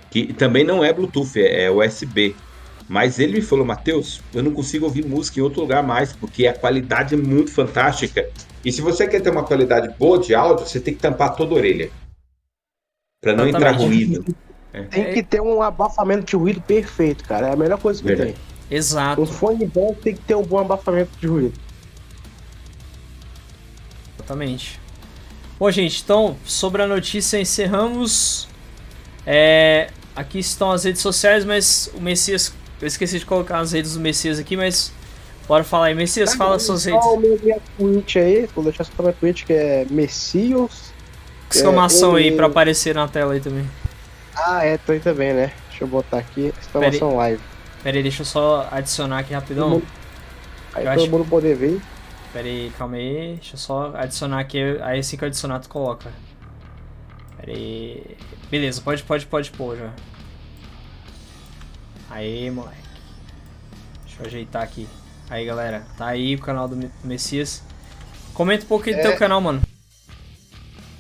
que 0.10 0.34
também 0.34 0.64
não 0.64 0.84
é 0.84 0.94
Bluetooth, 0.94 1.38
é, 1.40 1.66
é 1.66 1.72
USB. 1.72 2.47
Mas 2.88 3.20
ele 3.20 3.34
me 3.34 3.42
falou, 3.42 3.66
Matheus, 3.66 4.22
eu 4.34 4.42
não 4.42 4.54
consigo 4.54 4.86
ouvir 4.86 5.06
música 5.06 5.40
em 5.40 5.44
outro 5.44 5.62
lugar 5.62 5.84
mais, 5.84 6.14
porque 6.14 6.48
a 6.48 6.54
qualidade 6.54 7.16
é 7.16 7.18
muito 7.18 7.52
fantástica. 7.52 8.30
E 8.64 8.72
se 8.72 8.82
você 8.82 9.06
quer 9.08 9.22
ter 9.22 9.30
uma 9.30 9.44
qualidade 9.44 9.94
boa 9.98 10.20
de 10.20 10.34
áudio, 10.34 10.66
você 10.66 10.80
tem 10.80 10.94
que 10.94 11.00
tampar 11.02 11.36
toda 11.36 11.54
a 11.54 11.58
orelha. 11.58 11.92
Pra 13.22 13.36
não 13.36 13.48
entrar 13.48 13.72
ruído. 13.72 14.24
Tem 14.90 15.14
que 15.14 15.24
ter 15.24 15.42
um 15.42 15.62
abafamento 15.62 16.26
de 16.26 16.36
ruído 16.36 16.62
perfeito, 16.62 17.24
cara. 17.26 17.48
É 17.48 17.54
a 17.54 17.56
melhor 17.56 17.80
coisa 17.80 18.02
que 18.02 18.08
Verdade. 18.08 18.34
tem. 18.34 18.78
Exato, 18.78 19.22
Um 19.22 19.26
fone 19.26 19.66
bom 19.66 19.94
tem 19.94 20.14
que 20.14 20.22
ter 20.22 20.36
um 20.36 20.44
bom 20.44 20.60
abafamento 20.60 21.12
de 21.20 21.28
ruído. 21.28 21.60
exatamente. 24.16 24.80
Bom, 25.60 25.72
gente, 25.72 26.02
então, 26.04 26.38
sobre 26.46 26.82
a 26.84 26.88
notícia, 26.88 27.40
encerramos. 27.40 28.48
É, 29.26 29.90
aqui 30.16 30.40
estão 30.40 30.72
as 30.72 30.84
redes 30.84 31.02
sociais, 31.02 31.44
mas 31.44 31.90
o 31.96 32.02
Messias. 32.02 32.54
Eu 32.82 32.88
esqueci 32.88 33.20
de 33.20 33.26
colocar 33.26 33.60
as 33.60 33.72
redes 33.72 33.94
do 33.94 34.00
Messias 34.00 34.40
aqui, 34.40 34.56
mas. 34.56 34.92
Bora 35.48 35.64
falar 35.64 35.86
aí. 35.88 35.96
Messias, 35.96 36.34
fala 36.36 36.60
suas 36.60 36.84
redes. 36.86 37.06
Meu 37.06 37.40
minha 37.42 37.58
Twitch 37.78 38.18
aí, 38.18 38.50
vou 38.54 38.64
deixar 38.64 38.84
só 38.84 38.92
minha 39.00 39.14
Twitch, 39.14 39.46
que 39.46 39.54
é 39.54 39.86
Messios. 39.90 40.92
Exclamação 41.50 42.18
é, 42.18 42.22
aí 42.22 42.32
pra 42.36 42.48
aparecer 42.48 42.94
na 42.94 43.08
tela 43.08 43.34
aí 43.34 43.40
também. 43.40 43.66
Ah, 44.36 44.64
é, 44.66 44.78
tô 44.78 44.92
aí 44.92 45.00
também, 45.00 45.34
né? 45.34 45.54
Deixa 45.70 45.86
eu 45.86 45.88
botar 45.88 46.18
aqui, 46.18 46.54
exclamação 46.60 47.16
live. 47.16 47.42
Pera 47.82 47.96
aí, 47.96 48.04
deixa 48.04 48.22
eu 48.22 48.26
só 48.26 48.68
adicionar 48.70 49.20
aqui 49.20 49.34
rapidão. 49.34 49.82
Aí 50.74 50.86
Eu 50.86 50.92
todo 50.92 51.02
acho- 51.04 51.12
mundo 51.12 51.26
poder 51.30 51.56
ver. 51.56 51.82
Pera 52.34 52.46
aí, 52.46 52.72
calma 52.78 52.98
aí. 52.98 53.36
Deixa 53.36 53.56
eu 53.56 53.58
só 53.60 53.94
adicionar 53.96 54.42
aqui. 54.42 54.60
Aí 54.82 55.00
assim 55.00 55.16
que 55.16 55.24
eu 55.24 55.28
adicionar, 55.28 55.60
tu 55.60 55.70
coloca. 55.70 56.12
Pera 57.38 57.52
aí. 57.54 58.04
Beleza, 58.52 58.82
pode, 58.82 59.02
pode, 59.04 59.26
pode 59.26 59.50
pôr 59.52 59.78
já. 59.78 59.92
Aí, 62.10 62.50
moleque. 62.50 62.78
Deixa 64.06 64.22
eu 64.22 64.26
ajeitar 64.28 64.64
aqui. 64.64 64.88
Aí, 65.30 65.46
galera. 65.46 65.84
Tá 65.98 66.08
aí 66.08 66.36
o 66.36 66.40
canal 66.40 66.68
do 66.68 66.76
Me- 66.76 66.90
Messias. 67.04 67.62
Comenta 68.34 68.64
um 68.64 68.68
pouquinho 68.68 68.96
do 68.96 69.00
É. 69.00 69.04
teu 69.04 69.18
canal, 69.18 69.42
mano. 69.42 69.62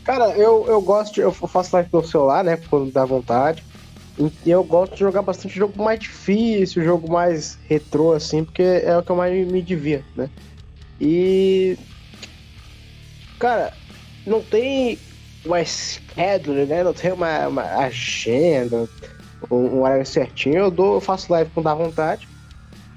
Cara, 0.04 0.30
eu, 0.38 0.66
eu 0.68 0.82
gosto 0.82 1.14
de. 1.14 1.22
Eu 1.22 1.32
faço 1.32 1.76
live 1.76 1.90
pelo 1.90 2.04
celular, 2.06 2.44
né? 2.44 2.58
Quando 2.70 2.92
dá 2.92 3.06
vontade. 3.06 3.64
E 4.46 4.50
eu 4.50 4.64
gosto 4.64 4.94
de 4.94 5.00
jogar 5.00 5.22
bastante 5.22 5.54
jogo 5.56 5.82
mais 5.82 6.00
difícil, 6.00 6.84
jogo 6.84 7.08
mais 7.12 7.60
retrô, 7.68 8.14
assim, 8.14 8.44
porque 8.44 8.64
é 8.64 8.98
o 8.98 9.04
que 9.04 9.12
eu 9.12 9.16
mais 9.16 9.48
me 9.48 9.62
divirto, 9.62 10.08
né? 10.16 10.30
E. 11.00 11.78
Cara, 13.40 13.72
não 14.26 14.42
tem 14.42 14.98
uma 15.46 15.64
schedule, 15.64 16.66
né? 16.66 16.84
Não 16.84 16.94
tenho 16.94 17.14
uma, 17.14 17.48
uma 17.48 17.64
agenda, 17.76 18.90
um, 19.50 19.82
horário 19.82 20.06
certinho. 20.06 20.58
Eu, 20.58 20.72
dou, 20.72 20.96
eu 20.96 21.02
faço 21.02 21.32
live 21.32 21.50
com 21.52 21.62
dá 21.62 21.74
vontade. 21.74 22.28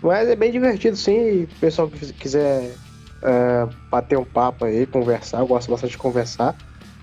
Mas 0.03 0.29
é 0.29 0.37
bem 0.37 0.51
divertido, 0.51 0.97
sim. 0.97 1.43
o 1.45 1.49
pessoal 1.61 1.89
que 1.89 2.13
quiser 2.15 2.75
uh, 3.23 3.71
bater 3.91 4.19
um 4.19 4.25
papo 4.25 4.65
aí, 4.65 4.87
conversar, 4.87 5.41
eu 5.41 5.47
gosto 5.47 5.71
bastante 5.71 5.91
de 5.91 5.99
conversar, 5.99 6.57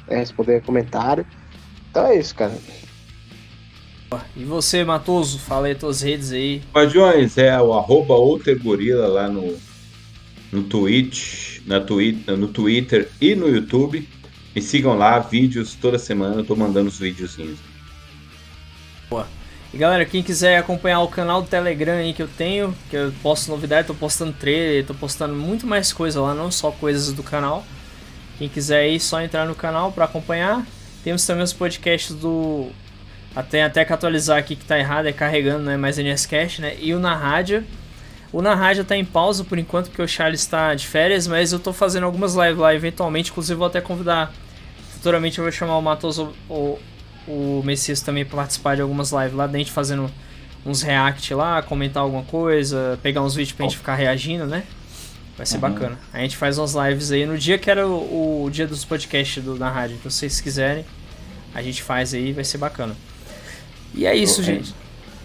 né, 0.07 0.17
responder 0.17 0.63
comentário. 0.63 1.25
Então 1.89 2.07
é 2.07 2.17
isso, 2.17 2.33
cara. 2.33 2.53
E 4.35 4.43
você, 4.43 4.83
Matoso, 4.83 5.37
fala 5.37 5.67
aí 5.67 5.75
tuas 5.75 6.01
redes 6.01 6.31
aí. 6.31 6.61
Guardiões, 6.73 7.37
é 7.37 7.59
o 7.61 7.73
arroba 7.73 8.15
Gorila 8.61 9.07
lá 9.07 9.27
no, 9.27 9.55
no 10.51 10.63
Twitch, 10.63 11.59
na 11.65 11.79
Twitter, 11.81 12.37
no 12.37 12.47
Twitter 12.47 13.09
e 13.19 13.35
no 13.35 13.47
YouTube. 13.47 14.07
Me 14.55 14.61
sigam 14.61 14.97
lá, 14.97 15.19
vídeos 15.19 15.75
toda 15.75 15.99
semana, 15.99 16.35
eu 16.37 16.45
tô 16.45 16.55
mandando 16.55 16.87
os 16.87 16.99
videozinhos. 16.99 17.59
Boa. 19.09 19.27
E 19.73 19.77
galera, 19.77 20.05
quem 20.05 20.23
quiser 20.23 20.57
acompanhar 20.57 21.01
o 21.01 21.07
canal 21.07 21.41
do 21.41 21.47
Telegram 21.47 21.93
aí 21.93 22.13
que 22.13 22.21
eu 22.21 22.27
tenho, 22.27 22.75
que 22.89 22.95
eu 22.95 23.13
posto 23.21 23.49
novidade, 23.51 23.87
tô 23.87 23.93
postando 23.93 24.33
trailer, 24.33 24.85
tô 24.85 24.93
postando 24.93 25.35
muito 25.35 25.67
mais 25.67 25.91
coisa 25.91 26.21
lá, 26.21 26.33
não 26.33 26.49
só 26.49 26.71
coisas 26.71 27.11
do 27.11 27.21
canal. 27.21 27.65
Quem 28.37 28.47
quiser 28.47 28.81
aí, 28.81 28.99
só 28.99 29.21
entrar 29.21 29.45
no 29.45 29.55
canal 29.55 29.91
para 29.91 30.05
acompanhar. 30.05 30.65
Temos 31.03 31.25
também 31.25 31.43
os 31.43 31.53
podcasts 31.53 32.15
do. 32.15 32.69
Até, 33.35 33.63
até 33.63 33.85
que 33.85 33.93
atualizar 33.93 34.37
aqui 34.37 34.55
que 34.55 34.65
tá 34.65 34.79
errado, 34.79 35.07
é 35.07 35.13
carregando, 35.13 35.63
não 35.65 35.71
é 35.71 35.77
mais 35.77 35.97
NSCast, 35.97 36.61
né? 36.61 36.75
E 36.79 36.93
o 36.93 36.99
Na 36.99 37.15
Rádio. 37.15 37.63
O 38.31 38.41
Na 38.41 38.55
Rádio 38.55 38.83
tá 38.83 38.95
em 38.95 39.05
pausa 39.05 39.43
por 39.43 39.57
enquanto, 39.57 39.87
porque 39.87 40.01
o 40.01 40.07
Charles 40.07 40.41
está 40.41 40.73
de 40.75 40.87
férias, 40.87 41.27
mas 41.27 41.53
eu 41.53 41.59
tô 41.59 41.71
fazendo 41.71 42.05
algumas 42.05 42.35
lives 42.35 42.57
lá 42.57 42.73
eventualmente, 42.73 43.31
inclusive 43.31 43.57
vou 43.57 43.67
até 43.67 43.79
convidar 43.79 44.33
Futuramente 44.97 45.37
eu 45.37 45.43
vou 45.43 45.51
chamar 45.51 45.77
o 45.77 45.81
Matos 45.81 46.17
ou 46.17 46.33
o, 46.49 46.79
o 47.27 47.61
Messias 47.63 48.01
também 48.01 48.25
participar 48.25 48.75
de 48.75 48.81
algumas 48.81 49.11
lives 49.11 49.33
lá, 49.33 49.47
dentro 49.47 49.71
fazendo 49.71 50.09
uns 50.65 50.81
react 50.81 51.33
lá, 51.33 51.61
comentar 51.61 52.03
alguma 52.03 52.23
coisa, 52.23 52.99
pegar 53.01 53.21
uns 53.21 53.35
vídeos 53.35 53.55
pra 53.55 53.65
gente 53.65 53.77
ficar 53.77 53.95
reagindo, 53.95 54.45
né? 54.45 54.63
Vai 55.37 55.45
ser 55.45 55.55
uhum. 55.55 55.61
bacana. 55.61 55.99
A 56.11 56.19
gente 56.19 56.35
faz 56.35 56.57
umas 56.57 56.73
lives 56.73 57.11
aí 57.11 57.25
no 57.25 57.37
dia 57.37 57.57
que 57.57 57.69
era 57.69 57.87
o, 57.87 58.45
o 58.45 58.49
dia 58.49 58.65
dos 58.65 58.83
podcasts 58.83 59.43
do, 59.43 59.55
na 59.55 59.69
rádio. 59.69 59.95
Então, 59.99 60.09
se 60.09 60.17
vocês 60.17 60.41
quiserem, 60.41 60.83
a 61.53 61.61
gente 61.61 61.83
faz 61.83 62.13
aí, 62.13 62.33
vai 62.33 62.43
ser 62.43 62.57
bacana. 62.57 62.95
E 63.93 64.05
é 64.05 64.15
isso, 64.15 64.41
gente. 64.41 64.73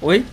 Oi? 0.01 0.25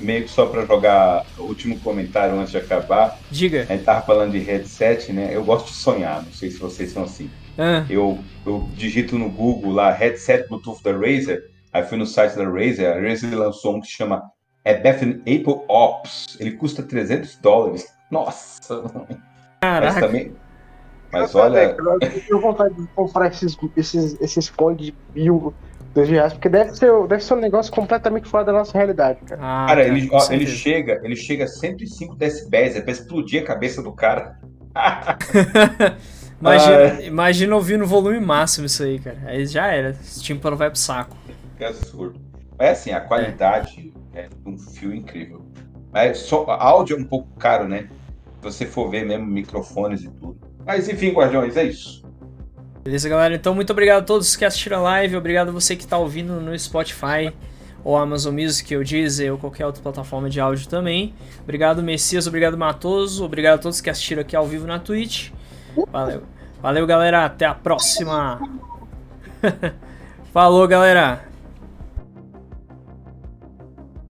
Meio 0.00 0.24
que 0.24 0.30
só 0.30 0.46
para 0.46 0.64
jogar 0.64 1.24
o 1.38 1.42
último 1.42 1.78
comentário 1.80 2.38
antes 2.38 2.50
de 2.50 2.58
acabar. 2.58 3.18
Diga. 3.30 3.66
A 3.68 3.72
gente 3.72 3.84
tava 3.84 4.04
falando 4.04 4.32
de 4.32 4.38
headset, 4.38 5.12
né? 5.12 5.30
Eu 5.32 5.44
gosto 5.44 5.66
de 5.66 5.74
sonhar, 5.74 6.22
não 6.22 6.32
sei 6.32 6.50
se 6.50 6.58
vocês 6.58 6.90
são 6.90 7.04
assim. 7.04 7.30
Ah. 7.58 7.84
Eu, 7.88 8.18
eu 8.44 8.68
digito 8.74 9.18
no 9.18 9.30
Google 9.30 9.72
lá 9.72 9.90
headset 9.90 10.48
Bluetooth 10.48 10.82
da 10.82 10.92
Razer, 10.92 11.50
aí 11.72 11.82
fui 11.84 11.96
no 11.96 12.06
site 12.06 12.36
da 12.36 12.44
Razer, 12.44 12.90
a 12.90 13.00
Razer 13.00 13.36
lançou 13.36 13.76
um 13.76 13.80
que 13.80 13.86
se 13.86 13.94
chama 13.94 14.22
Ebethan 14.64 15.20
Apple 15.20 15.64
Ops. 15.68 16.36
Ele 16.40 16.52
custa 16.52 16.82
300 16.82 17.36
dólares. 17.36 17.86
Nossa! 18.10 18.82
Caraca! 19.60 19.92
Mas 19.92 20.00
também. 20.00 20.32
Mas 21.12 21.34
olha. 21.34 21.76
Eu 21.78 21.98
tenho 21.98 22.40
vontade 22.40 22.74
de 22.74 22.86
comprar 22.88 23.28
esses, 23.28 23.56
esses, 23.76 24.20
esses 24.20 24.48
fones 24.48 24.86
de 24.86 24.94
mil, 25.14 25.54
dois 25.94 26.08
reais, 26.08 26.32
porque 26.32 26.48
deve 26.48 26.74
ser, 26.74 26.90
deve 27.06 27.22
ser 27.22 27.34
um 27.34 27.40
negócio 27.40 27.72
completamente 27.72 28.28
fora 28.28 28.44
da 28.44 28.52
nossa 28.52 28.76
realidade, 28.76 29.20
cara. 29.24 29.40
Ah, 29.42 29.66
cara, 29.68 29.86
ele, 29.86 30.08
ó, 30.12 30.26
ele, 30.30 30.46
chega, 30.46 31.00
ele 31.02 31.16
chega 31.16 31.44
a 31.44 31.48
105 31.48 32.16
decibéis, 32.16 32.76
é 32.76 32.80
pra 32.80 32.92
explodir 32.92 33.42
a 33.42 33.46
cabeça 33.46 33.82
do 33.82 33.92
cara. 33.92 34.38
Imagina, 36.40 36.76
ah, 36.76 37.02
é. 37.02 37.06
imagina 37.06 37.54
ouvir 37.54 37.78
no 37.78 37.86
volume 37.86 38.20
máximo 38.20 38.66
isso 38.66 38.82
aí, 38.82 38.98
cara. 38.98 39.18
Aí 39.26 39.46
já 39.46 39.66
era. 39.66 39.90
Esse 39.90 40.22
tímpano 40.22 40.56
vai 40.56 40.70
pro 40.70 40.78
saco. 40.78 41.16
Que 41.56 41.64
absurdo. 41.64 42.20
Mas 42.58 42.78
assim, 42.78 42.92
a 42.92 43.00
qualidade 43.00 43.92
é, 44.14 44.22
é 44.22 44.28
um 44.44 44.58
fio 44.58 44.94
incrível. 44.94 45.44
Mas 45.92 46.18
só, 46.18 46.44
áudio 46.50 46.96
é 46.96 47.00
um 47.00 47.04
pouco 47.04 47.28
caro, 47.38 47.66
né? 47.66 47.88
Se 48.36 48.42
você 48.42 48.66
for 48.66 48.90
ver 48.90 49.06
mesmo 49.06 49.26
microfones 49.26 50.02
e 50.02 50.10
tudo. 50.10 50.38
Mas 50.64 50.88
enfim, 50.88 51.12
Guardiões, 51.12 51.56
é 51.56 51.64
isso. 51.64 52.04
Beleza, 52.84 53.08
galera? 53.08 53.34
Então, 53.34 53.54
muito 53.54 53.70
obrigado 53.70 54.02
a 54.02 54.04
todos 54.04 54.36
que 54.36 54.44
assistiram 54.44 54.78
a 54.78 54.82
live. 54.82 55.16
Obrigado 55.16 55.48
a 55.48 55.52
você 55.52 55.74
que 55.74 55.82
está 55.82 55.98
ouvindo 55.98 56.40
no 56.40 56.56
Spotify 56.58 57.32
ou 57.82 57.96
Amazon 57.96 58.34
Music, 58.34 58.76
ou 58.76 58.82
Deezer, 58.82 59.32
ou 59.32 59.38
qualquer 59.38 59.64
outra 59.64 59.80
plataforma 59.80 60.28
de 60.28 60.40
áudio 60.40 60.68
também. 60.68 61.14
Obrigado, 61.44 61.82
Messias. 61.84 62.26
Obrigado, 62.26 62.58
Matoso. 62.58 63.24
Obrigado 63.24 63.54
a 63.54 63.58
todos 63.58 63.80
que 63.80 63.88
assistiram 63.88 64.22
aqui 64.22 64.34
ao 64.34 64.44
vivo 64.44 64.66
na 64.66 64.80
Twitch. 64.80 65.30
Valeu. 65.90 66.22
Valeu, 66.62 66.86
galera. 66.86 67.24
Até 67.24 67.44
a 67.46 67.54
próxima. 67.54 68.40
Falou, 70.32 70.66
galera. 70.66 71.24